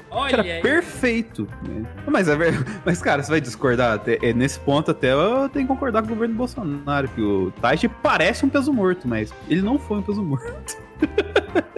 Olha 0.09 0.34
era 0.34 0.41
aí. 0.41 0.61
perfeito. 0.61 1.47
né? 1.63 1.86
Mas, 2.07 2.28
é, 2.28 2.36
ver- 2.36 2.57
mas, 2.86 3.01
cara, 3.01 3.22
você 3.24 3.32
vai 3.32 3.41
discordar? 3.41 3.93
Até- 3.95 4.18
é, 4.22 4.34
nesse 4.34 4.60
ponto, 4.60 4.91
até 4.91 5.14
eu 5.14 5.49
tenho 5.49 5.66
que 5.66 5.74
concordar 5.74 6.01
com 6.01 6.08
o 6.08 6.12
governo 6.12 6.36
Bolsonaro, 6.36 7.08
que 7.10 7.22
o 7.22 7.51
Taish 7.62 7.88
parece 8.01 8.45
um 8.45 8.49
peso 8.49 8.72
morto, 8.74 9.08
mas 9.08 9.34
ele 9.47 9.62
não 9.62 9.78
foi 9.80 9.97
um 9.97 10.01
peso 10.01 10.22
morto. 10.24 10.78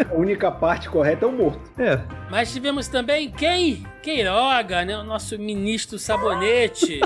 A 0.10 0.14
única 0.16 0.50
parte 0.52 0.90
correta 0.90 1.26
é 1.26 1.28
o 1.28 1.32
morto. 1.32 1.60
É, 1.80 2.02
Mas 2.30 2.52
tivemos 2.52 2.88
também 2.88 3.30
quem? 3.32 3.86
Queiroga, 4.02 4.84
né? 4.86 4.98
O 4.98 5.04
nosso 5.04 5.38
ministro 5.38 5.98
Sabonete. 6.00 7.00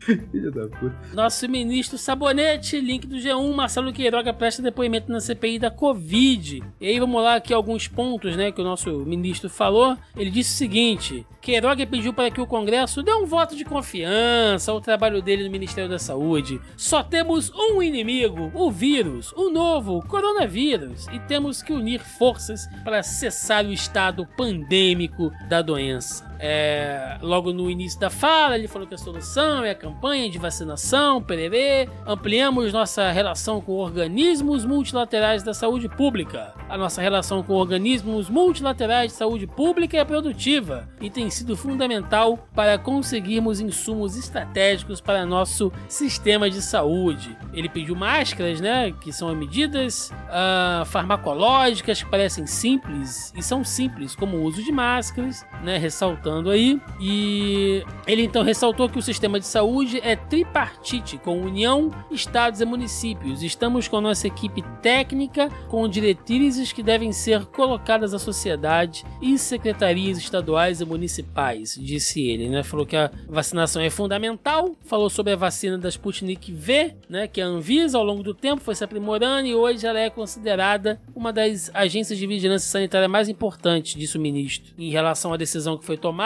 filho 0.30 0.50
da 0.50 0.66
puta. 0.68 0.94
Nosso 1.12 1.48
ministro 1.48 1.98
Sabonete, 1.98 2.80
link 2.80 3.06
do 3.06 3.16
G1, 3.16 3.54
Marcelo 3.54 3.92
Queiroga 3.92 4.32
presta 4.32 4.62
depoimento 4.62 5.10
na 5.10 5.20
CPI 5.20 5.58
da 5.58 5.70
Covid. 5.70 6.62
E 6.80 6.86
aí 6.86 6.98
vamos 6.98 7.22
lá 7.22 7.36
aqui 7.36 7.52
alguns 7.52 7.86
pontos, 7.86 8.36
né, 8.36 8.50
que 8.50 8.60
o 8.60 8.64
nosso 8.64 8.90
ministro 9.00 9.48
falou. 9.48 9.96
Ele 10.16 10.30
disse 10.30 10.54
o 10.54 10.56
seguinte: 10.56 11.26
Queiroga 11.40 11.86
pediu 11.86 12.12
para 12.12 12.30
que 12.30 12.40
o 12.40 12.46
Congresso 12.46 13.02
dê 13.02 13.12
um 13.12 13.26
voto 13.26 13.54
de 13.54 13.64
confiança 13.64 14.72
ao 14.72 14.80
trabalho 14.80 15.22
dele 15.22 15.44
no 15.44 15.50
Ministério 15.50 15.90
da 15.90 15.98
Saúde. 15.98 16.60
Só 16.76 17.02
temos 17.02 17.52
um 17.54 17.82
inimigo, 17.82 18.50
o 18.54 18.70
vírus, 18.70 19.32
o 19.32 19.50
novo 19.50 20.02
coronavírus, 20.06 21.06
e 21.08 21.18
temos 21.20 21.62
que 21.62 21.72
unir 21.72 22.00
forças 22.00 22.66
para 22.84 23.02
cessar 23.02 23.64
o 23.64 23.72
estado 23.72 24.26
pandêmico 24.36 25.30
da 25.48 25.60
doença. 25.62 26.29
É, 26.42 27.18
logo 27.20 27.52
no 27.52 27.70
início 27.70 28.00
da 28.00 28.08
fala, 28.08 28.56
ele 28.56 28.66
falou 28.66 28.88
que 28.88 28.94
a 28.94 28.98
solução 28.98 29.62
é 29.62 29.72
a 29.72 29.74
campanha 29.74 30.30
de 30.30 30.38
vacinação, 30.38 31.22
pererê. 31.22 31.86
Ampliamos 32.06 32.72
nossa 32.72 33.10
relação 33.10 33.60
com 33.60 33.72
organismos 33.72 34.64
multilaterais 34.64 35.42
da 35.42 35.52
saúde 35.52 35.86
pública. 35.86 36.54
A 36.66 36.78
nossa 36.78 37.02
relação 37.02 37.42
com 37.42 37.52
organismos 37.52 38.30
multilaterais 38.30 39.12
de 39.12 39.18
saúde 39.18 39.46
pública 39.46 39.98
é 39.98 40.04
produtiva 40.04 40.88
e 40.98 41.10
tem 41.10 41.28
sido 41.28 41.54
fundamental 41.54 42.38
para 42.54 42.78
conseguirmos 42.78 43.60
insumos 43.60 44.16
estratégicos 44.16 44.98
para 44.98 45.26
nosso 45.26 45.70
sistema 45.88 46.48
de 46.48 46.62
saúde. 46.62 47.36
Ele 47.52 47.68
pediu 47.68 47.94
máscaras, 47.94 48.62
né, 48.62 48.92
que 49.02 49.12
são 49.12 49.34
medidas 49.34 50.10
ah, 50.30 50.84
farmacológicas 50.86 52.02
que 52.02 52.08
parecem 52.08 52.46
simples 52.46 53.30
e 53.36 53.42
são 53.42 53.62
simples, 53.62 54.16
como 54.16 54.38
o 54.38 54.42
uso 54.44 54.62
de 54.62 54.72
máscaras, 54.72 55.44
né, 55.62 55.76
ressaltando 55.76 56.29
aí. 56.50 56.80
E 57.00 57.84
ele 58.06 58.22
então 58.22 58.42
ressaltou 58.42 58.88
que 58.88 58.98
o 58.98 59.02
sistema 59.02 59.40
de 59.40 59.46
saúde 59.46 60.00
é 60.02 60.14
tripartite, 60.14 61.18
com 61.18 61.40
União, 61.40 61.90
Estados 62.10 62.60
e 62.60 62.64
municípios. 62.64 63.42
Estamos 63.42 63.88
com 63.88 64.00
nossa 64.00 64.26
equipe 64.26 64.62
técnica, 64.82 65.48
com 65.68 65.88
diretrizes 65.88 66.72
que 66.72 66.82
devem 66.82 67.12
ser 67.12 67.46
colocadas 67.46 68.14
à 68.14 68.18
sociedade 68.18 69.04
e 69.20 69.38
secretarias 69.38 70.18
estaduais 70.18 70.80
e 70.80 70.84
municipais, 70.84 71.78
disse 71.80 72.20
ele, 72.20 72.48
né? 72.48 72.62
Falou 72.62 72.86
que 72.86 72.96
a 72.96 73.10
vacinação 73.28 73.82
é 73.82 73.90
fundamental, 73.90 74.76
falou 74.84 75.10
sobre 75.10 75.32
a 75.32 75.36
vacina 75.36 75.78
da 75.78 75.88
Sputnik 75.88 76.52
V, 76.52 76.94
né, 77.08 77.26
que 77.26 77.40
a 77.40 77.46
Anvisa 77.46 77.98
ao 77.98 78.04
longo 78.04 78.22
do 78.22 78.34
tempo 78.34 78.62
foi 78.62 78.74
se 78.74 78.84
aprimorando 78.84 79.46
e 79.46 79.54
hoje 79.54 79.86
ela 79.86 79.98
é 79.98 80.10
considerada 80.10 81.00
uma 81.14 81.32
das 81.32 81.70
agências 81.74 82.18
de 82.18 82.26
vigilância 82.26 82.68
sanitária 82.68 83.08
mais 83.08 83.28
importantes, 83.28 83.98
disse 83.98 84.16
o 84.16 84.20
ministro, 84.20 84.72
em 84.78 84.90
relação 84.90 85.32
à 85.32 85.36
decisão 85.36 85.76
que 85.76 85.84
foi 85.84 85.96
tomada, 85.96 86.19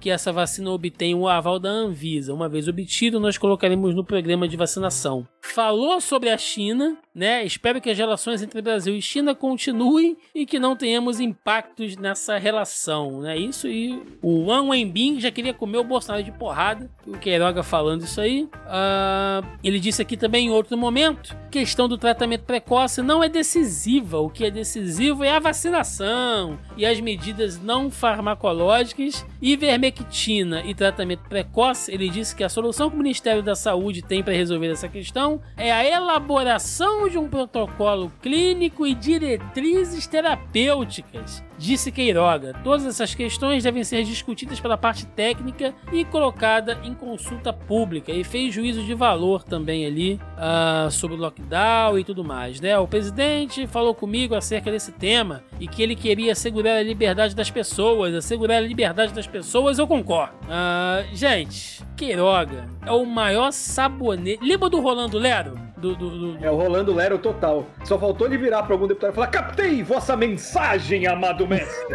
que 0.00 0.10
essa 0.10 0.32
vacina 0.32 0.70
obtém 0.70 1.14
o 1.14 1.28
aval 1.28 1.58
da 1.58 1.68
Anvisa. 1.68 2.34
Uma 2.34 2.48
vez 2.48 2.66
obtido, 2.68 3.20
nós 3.20 3.38
colocaremos 3.38 3.94
no 3.94 4.04
programa 4.04 4.48
de 4.48 4.56
vacinação. 4.56 5.26
Falou 5.40 6.00
sobre 6.00 6.30
a 6.30 6.36
China, 6.36 6.98
né? 7.16 7.42
Espero 7.46 7.80
que 7.80 7.88
as 7.88 7.96
relações 7.96 8.42
entre 8.42 8.60
Brasil 8.60 8.94
e 8.94 9.00
China 9.00 9.34
continuem 9.34 10.18
e 10.34 10.44
que 10.44 10.58
não 10.58 10.76
tenhamos 10.76 11.18
impactos 11.18 11.96
nessa 11.96 12.36
relação, 12.36 13.22
né? 13.22 13.38
Isso 13.38 13.66
e 13.66 14.02
o 14.20 14.44
Wang 14.44 14.68
Wenbin 14.68 15.18
já 15.18 15.30
queria 15.30 15.54
comer 15.54 15.78
o 15.78 15.84
Bolsonaro 15.84 16.22
de 16.22 16.30
porrada. 16.30 16.90
O 17.06 17.12
Queiroga 17.12 17.62
falando 17.62 18.02
isso 18.02 18.20
aí. 18.20 18.46
Ah, 18.66 19.42
ele 19.64 19.80
disse 19.80 20.02
aqui 20.02 20.14
também 20.14 20.48
em 20.48 20.50
outro 20.50 20.76
momento, 20.76 21.34
questão 21.50 21.88
do 21.88 21.96
tratamento 21.96 22.44
precoce 22.44 23.00
não 23.00 23.24
é 23.24 23.30
decisiva. 23.30 24.18
O 24.18 24.28
que 24.28 24.44
é 24.44 24.50
decisivo 24.50 25.24
é 25.24 25.30
a 25.30 25.38
vacinação 25.38 26.58
e 26.76 26.84
as 26.84 27.00
medidas 27.00 27.58
não 27.58 27.90
farmacológicas. 27.90 29.24
Ivermectina 29.40 30.62
e 30.66 30.74
tratamento 30.74 31.26
precoce, 31.28 31.90
ele 31.90 32.10
disse 32.10 32.36
que 32.36 32.44
a 32.44 32.48
solução 32.50 32.90
que 32.90 32.96
o 32.96 32.98
Ministério 32.98 33.42
da 33.42 33.54
Saúde 33.54 34.02
tem 34.02 34.22
para 34.22 34.34
resolver 34.34 34.68
essa 34.68 34.86
questão 34.86 35.40
é 35.56 35.72
a 35.72 35.82
elaboração 35.82 37.05
de 37.08 37.18
um 37.18 37.28
protocolo 37.28 38.12
clínico 38.20 38.86
e 38.86 38.94
diretrizes 38.94 40.06
terapêuticas. 40.06 41.42
Disse 41.58 41.90
Queiroga, 41.90 42.52
todas 42.62 42.84
essas 42.86 43.14
questões 43.14 43.62
devem 43.62 43.82
ser 43.82 44.04
discutidas 44.04 44.60
pela 44.60 44.76
parte 44.76 45.06
técnica 45.06 45.74
e 45.92 46.04
colocada 46.04 46.78
em 46.84 46.92
consulta 46.94 47.52
pública. 47.52 48.12
E 48.12 48.22
fez 48.24 48.54
juízo 48.54 48.82
de 48.82 48.94
valor 48.94 49.42
também 49.42 49.86
ali 49.86 50.20
ah, 50.36 50.88
sobre 50.90 51.16
o 51.16 51.18
lockdown 51.20 51.98
e 51.98 52.04
tudo 52.04 52.22
mais. 52.24 52.60
Né? 52.60 52.78
O 52.78 52.86
presidente 52.86 53.66
falou 53.66 53.94
comigo 53.94 54.34
acerca 54.34 54.70
desse 54.70 54.92
tema 54.92 55.42
e 55.58 55.66
que 55.66 55.82
ele 55.82 55.96
queria 55.96 56.32
assegurar 56.32 56.76
a 56.78 56.82
liberdade 56.82 57.34
das 57.34 57.50
pessoas. 57.50 58.14
Assegurar 58.14 58.58
a 58.58 58.60
liberdade 58.60 59.12
das 59.12 59.26
pessoas, 59.26 59.78
eu 59.78 59.86
concordo. 59.86 60.34
Ah, 60.50 61.02
gente, 61.12 61.82
Queiroga 61.96 62.66
é 62.84 62.90
o 62.92 63.04
maior 63.06 63.50
sabonete. 63.52 64.44
Lembra 64.44 64.68
do 64.68 64.80
Rolando 64.80 65.18
Lero? 65.18 65.66
Do, 65.76 65.94
do, 65.94 66.08
do- 66.34 66.44
É 66.44 66.50
o 66.50 66.56
Rolando 66.56 66.94
Lero 66.94 67.18
total. 67.18 67.66
Só 67.84 67.98
faltou 67.98 68.26
ele 68.26 68.38
virar 68.38 68.62
pra 68.62 68.74
algum 68.74 68.86
deputado 68.86 69.12
e 69.12 69.14
falar: 69.14 69.26
Captei 69.26 69.82
vossa 69.82 70.16
mensagem, 70.16 71.06
amado 71.06 71.45
mestre. 71.46 71.86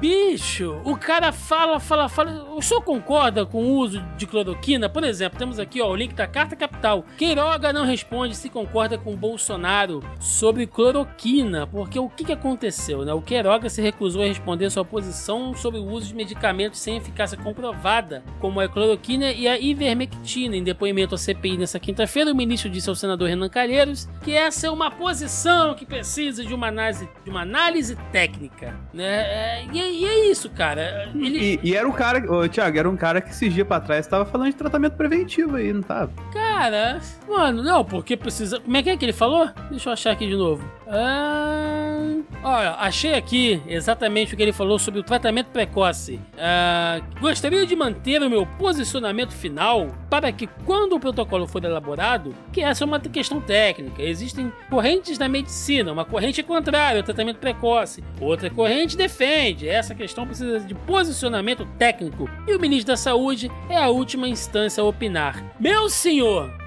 Bicho, 0.00 0.80
o 0.84 0.96
cara 0.96 1.32
fala, 1.32 1.78
fala, 1.80 2.08
fala. 2.08 2.54
O 2.54 2.62
senhor 2.62 2.82
concorda 2.82 3.46
com 3.46 3.64
o 3.64 3.76
uso 3.76 4.00
de 4.16 4.26
cloroquina? 4.26 4.88
Por 4.88 5.04
exemplo, 5.04 5.38
temos 5.38 5.58
aqui 5.58 5.80
ó, 5.80 5.90
o 5.90 5.96
link 5.96 6.14
da 6.14 6.26
Carta 6.26 6.56
Capital. 6.56 7.04
Queiroga 7.16 7.72
não 7.72 7.84
responde 7.84 8.36
se 8.36 8.48
concorda 8.48 8.98
com 8.98 9.16
Bolsonaro 9.16 10.02
sobre 10.18 10.66
cloroquina, 10.66 11.66
porque 11.66 11.98
o 11.98 12.08
que, 12.08 12.24
que 12.24 12.32
aconteceu? 12.32 13.04
Né? 13.04 13.12
O 13.12 13.22
Queiroga 13.22 13.68
se 13.68 13.80
recusou 13.80 14.22
a 14.22 14.26
responder 14.26 14.70
sua 14.70 14.84
posição 14.84 15.54
sobre 15.54 15.80
o 15.80 15.84
uso 15.84 16.08
de 16.08 16.14
medicamentos 16.14 16.80
sem 16.80 16.96
eficácia 16.96 17.36
comprovada, 17.36 18.22
como 18.38 18.60
a 18.60 18.68
cloroquina 18.68 19.32
e 19.32 19.46
a 19.46 19.58
ivermectina. 19.58 20.56
Em 20.56 20.62
depoimento 20.62 21.14
à 21.14 21.18
CPI 21.18 21.58
nessa 21.58 21.78
quinta-feira, 21.78 22.32
o 22.32 22.34
ministro 22.34 22.70
disse 22.70 22.88
ao 22.88 22.94
senador 22.94 23.28
Renan 23.28 23.48
Calheiros 23.48 24.08
que 24.22 24.32
essa 24.32 24.66
é 24.66 24.70
uma 24.70 24.90
posição 24.90 25.74
que 25.74 25.86
precisa 25.86 26.44
de 26.44 26.54
uma 26.54 26.68
análise, 26.68 27.08
de 27.24 27.30
uma 27.30 27.42
análise 27.42 27.96
técnica. 28.12 28.49
Né? 28.92 29.04
É, 29.04 29.66
e, 29.72 29.80
é- 29.80 29.90
e 29.92 30.04
é 30.04 30.30
isso, 30.30 30.50
cara. 30.50 31.10
Ele, 31.14 31.58
E, 31.62 31.70
e 31.70 31.74
era 31.76 31.88
o 31.88 31.92
cara, 31.92 32.30
ô, 32.30 32.46
Thiago, 32.48 32.78
era 32.78 32.88
um 32.90 32.96
cara 32.96 33.20
que 33.20 33.30
esses 33.30 33.52
dias 33.54 33.66
pra 33.66 33.80
trás 33.80 34.06
tava 34.06 34.24
falando 34.26 34.50
de 34.50 34.56
tratamento 34.56 34.96
preventivo 34.96 35.56
aí, 35.56 35.72
não 35.72 35.82
tava? 35.82 36.12
Cara, 36.32 37.00
mano, 37.28 37.62
não, 37.62 37.84
porque 37.84 38.16
precisa. 38.16 38.60
Como 38.60 38.76
é 38.76 38.82
que 38.82 38.90
é 38.90 38.96
que 38.96 39.04
ele 39.04 39.12
falou? 39.14 39.48
Deixa 39.70 39.88
eu 39.88 39.92
achar 39.94 40.10
aqui 40.12 40.26
de 40.26 40.36
novo. 40.36 40.62
Ah, 40.92 42.16
olha, 42.42 42.70
achei 42.80 43.14
aqui 43.14 43.62
exatamente 43.68 44.34
o 44.34 44.36
que 44.36 44.42
ele 44.42 44.52
falou 44.52 44.76
sobre 44.76 44.98
o 44.98 45.04
tratamento 45.04 45.46
precoce. 45.46 46.18
Ah, 46.36 47.00
gostaria 47.20 47.64
de 47.64 47.76
manter 47.76 48.20
o 48.20 48.28
meu 48.28 48.44
posicionamento 48.44 49.32
final 49.32 49.86
para 50.10 50.32
que, 50.32 50.48
quando 50.66 50.94
o 50.94 51.00
protocolo 51.00 51.46
for 51.46 51.64
elaborado, 51.64 52.34
que 52.52 52.60
essa 52.60 52.82
é 52.82 52.86
uma 52.86 52.98
questão 52.98 53.40
técnica. 53.40 54.02
Existem 54.02 54.52
correntes 54.68 55.16
da 55.16 55.28
medicina, 55.28 55.92
uma 55.92 56.04
corrente 56.04 56.40
é 56.40 56.42
contrária 56.44 56.98
ao 56.98 57.04
tratamento 57.04 57.38
precoce, 57.38 58.02
outra 58.20 58.50
corrente 58.50 58.96
defende. 58.96 59.68
Essa 59.68 59.94
questão 59.94 60.26
precisa 60.26 60.58
de 60.58 60.74
posicionamento 60.74 61.64
técnico 61.78 62.28
e 62.48 62.54
o 62.54 62.60
ministro 62.60 62.88
da 62.88 62.96
Saúde 62.96 63.48
é 63.68 63.76
a 63.76 63.90
última 63.90 64.26
instância 64.26 64.82
a 64.82 64.86
opinar. 64.86 65.40
Meu 65.60 65.88
senhor! 65.88 66.59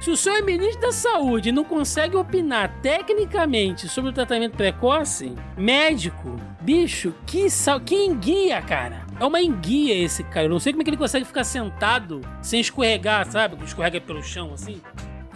Se 0.00 0.10
o 0.10 0.16
senhor 0.16 0.38
é 0.38 0.42
ministro 0.42 0.80
da 0.80 0.92
Saúde 0.92 1.50
e 1.50 1.52
não 1.52 1.62
consegue 1.62 2.16
opinar 2.16 2.80
tecnicamente 2.80 3.86
sobre 3.86 4.10
o 4.10 4.14
tratamento 4.14 4.56
precoce, 4.56 5.34
médico, 5.58 6.40
bicho, 6.60 7.12
que, 7.26 7.50
sal, 7.50 7.78
que 7.80 7.94
enguia, 7.94 8.62
cara. 8.62 9.04
É 9.20 9.24
uma 9.24 9.42
enguia 9.42 9.94
esse 10.02 10.24
cara. 10.24 10.46
Eu 10.46 10.50
não 10.50 10.58
sei 10.58 10.72
como 10.72 10.80
é 10.80 10.84
que 10.84 10.90
ele 10.90 10.96
consegue 10.96 11.26
ficar 11.26 11.44
sentado 11.44 12.22
sem 12.40 12.60
escorregar, 12.60 13.30
sabe? 13.30 13.62
Escorrega 13.62 14.00
pelo 14.00 14.22
chão 14.22 14.54
assim. 14.54 14.80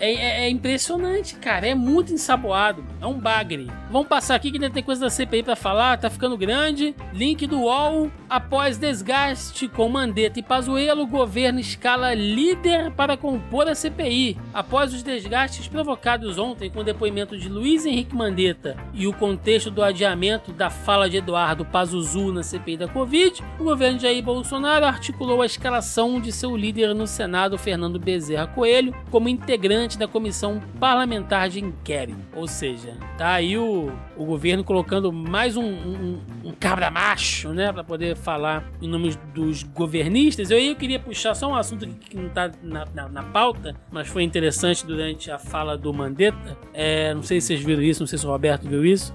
É, 0.00 0.12
é- 0.12 0.44
é 0.46 0.48
impressionante, 0.50 1.36
cara. 1.36 1.66
É 1.68 1.74
muito 1.74 2.12
ensaboado. 2.12 2.84
É 3.00 3.06
um 3.06 3.18
bagre. 3.18 3.70
Vamos 3.90 4.08
passar 4.08 4.34
aqui 4.34 4.50
que 4.50 4.56
ainda 4.56 4.70
tem 4.70 4.82
coisa 4.82 5.02
da 5.02 5.10
CPI 5.10 5.42
pra 5.42 5.54
falar. 5.56 5.96
Tá 5.98 6.10
ficando 6.10 6.36
grande. 6.36 6.94
Link 7.12 7.46
do 7.46 7.60
UOL. 7.60 8.10
Após 8.28 8.76
desgaste 8.76 9.68
com 9.68 9.88
Mandetta 9.88 10.40
e 10.40 10.42
Pazuello, 10.42 11.06
governo 11.06 11.60
escala 11.60 12.12
líder 12.14 12.90
para 12.92 13.16
compor 13.16 13.68
a 13.68 13.74
CPI. 13.74 14.36
Após 14.52 14.92
os 14.92 15.02
desgastes 15.02 15.68
provocados 15.68 16.38
ontem 16.38 16.68
com 16.68 16.80
o 16.80 16.84
depoimento 16.84 17.38
de 17.38 17.48
Luiz 17.48 17.86
Henrique 17.86 18.16
Mandetta 18.16 18.76
e 18.92 19.06
o 19.06 19.12
contexto 19.12 19.70
do 19.70 19.82
adiamento 19.82 20.52
da 20.52 20.70
fala 20.70 21.08
de 21.08 21.18
Eduardo 21.18 21.64
Pazuzu 21.64 22.32
na 22.32 22.42
CPI 22.42 22.76
da 22.78 22.88
Covid, 22.88 23.42
o 23.60 23.64
governo 23.64 23.98
de 23.98 24.02
Jair 24.02 24.22
Bolsonaro 24.24 24.84
articulou 24.84 25.40
a 25.42 25.46
escalação 25.46 26.20
de 26.20 26.32
seu 26.32 26.56
líder 26.56 26.92
no 26.94 27.06
Senado, 27.06 27.56
Fernando 27.56 28.00
Bezerra 28.00 28.48
Coelho, 28.48 28.92
como 29.10 29.28
integrante 29.28 29.83
integrante 29.84 29.98
da 29.98 30.08
comissão 30.08 30.60
parlamentar 30.80 31.48
de 31.48 31.60
inquérito. 31.60 32.18
Ou 32.34 32.48
seja, 32.48 32.96
tá 33.16 33.32
aí 33.32 33.56
o, 33.56 33.92
o 34.16 34.24
governo 34.24 34.64
colocando 34.64 35.12
mais 35.12 35.56
um, 35.56 35.64
um, 35.64 36.20
um 36.44 36.52
cabra 36.52 36.90
macho, 36.90 37.50
né, 37.50 37.72
para 37.72 37.84
poder 37.84 38.16
falar 38.16 38.64
em 38.80 38.88
nome 38.88 39.16
dos 39.34 39.62
governistas. 39.62 40.50
Eu, 40.50 40.58
eu 40.58 40.74
queria 40.74 40.98
puxar 40.98 41.34
só 41.34 41.48
um 41.48 41.54
assunto 41.54 41.86
que 41.86 42.16
não 42.16 42.28
tá 42.28 42.50
na, 42.62 42.86
na, 42.94 43.08
na 43.08 43.22
pauta, 43.22 43.74
mas 43.90 44.08
foi 44.08 44.22
interessante 44.22 44.86
durante 44.86 45.30
a 45.30 45.38
fala 45.38 45.76
do 45.76 45.92
Mandetta. 45.92 46.56
É, 46.72 47.14
não 47.14 47.22
sei 47.22 47.40
se 47.40 47.48
vocês 47.48 47.62
viram 47.62 47.82
isso, 47.82 48.00
não 48.00 48.06
sei 48.06 48.18
se 48.18 48.26
o 48.26 48.30
Roberto 48.30 48.68
viu 48.68 48.84
isso. 48.84 49.14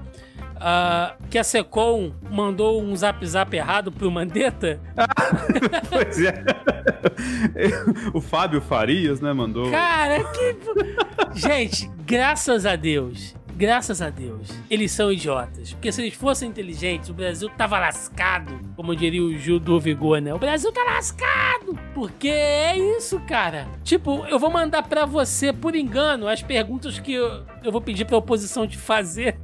Ah, 0.60 1.16
que 1.30 1.38
a 1.38 1.43
Secom 1.43 2.12
mandou 2.30 2.82
um 2.84 2.95
zap 2.95 3.26
zap 3.26 3.55
errado 3.55 3.91
pro 3.91 4.12
Mandetta. 4.12 4.80
Pois 5.89 6.22
é. 6.22 6.43
o 8.14 8.22
Fábio 8.22 8.62
Farias, 8.62 9.20
né, 9.20 9.34
mandou. 9.34 9.72
Cara, 9.72 10.24
que. 10.24 10.55
Gente, 11.34 11.89
graças 12.05 12.66
a 12.66 12.76
Deus. 12.76 13.36
Graças 13.60 14.01
a 14.01 14.10
Deus, 14.10 14.47
eles 14.70 14.89
são 14.89 15.12
idiotas. 15.12 15.74
Porque 15.74 15.91
se 15.91 16.01
eles 16.01 16.14
fossem 16.14 16.47
inteligentes, 16.47 17.10
o 17.10 17.14
Brasil 17.14 17.49
tava 17.49 17.78
lascado. 17.78 18.57
Como 18.74 18.95
diria 18.95 19.22
o 19.22 19.38
Gil 19.38 19.60
do 19.60 19.78
Vigor, 19.78 20.22
né? 20.22 20.34
O 20.34 20.39
Brasil 20.39 20.72
tá 20.72 20.82
lascado. 20.86 21.78
Porque 21.93 22.30
é 22.30 22.78
isso, 22.78 23.20
cara. 23.28 23.68
Tipo, 23.84 24.26
eu 24.28 24.39
vou 24.39 24.49
mandar 24.49 24.84
pra 24.84 25.05
você, 25.05 25.51
por 25.51 25.76
engano, 25.76 26.26
as 26.26 26.41
perguntas 26.41 26.99
que 26.99 27.16
eu, 27.16 27.45
eu 27.62 27.70
vou 27.70 27.82
pedir 27.82 28.05
pra 28.05 28.16
oposição 28.16 28.66
te 28.66 28.78
fazer. 28.78 29.38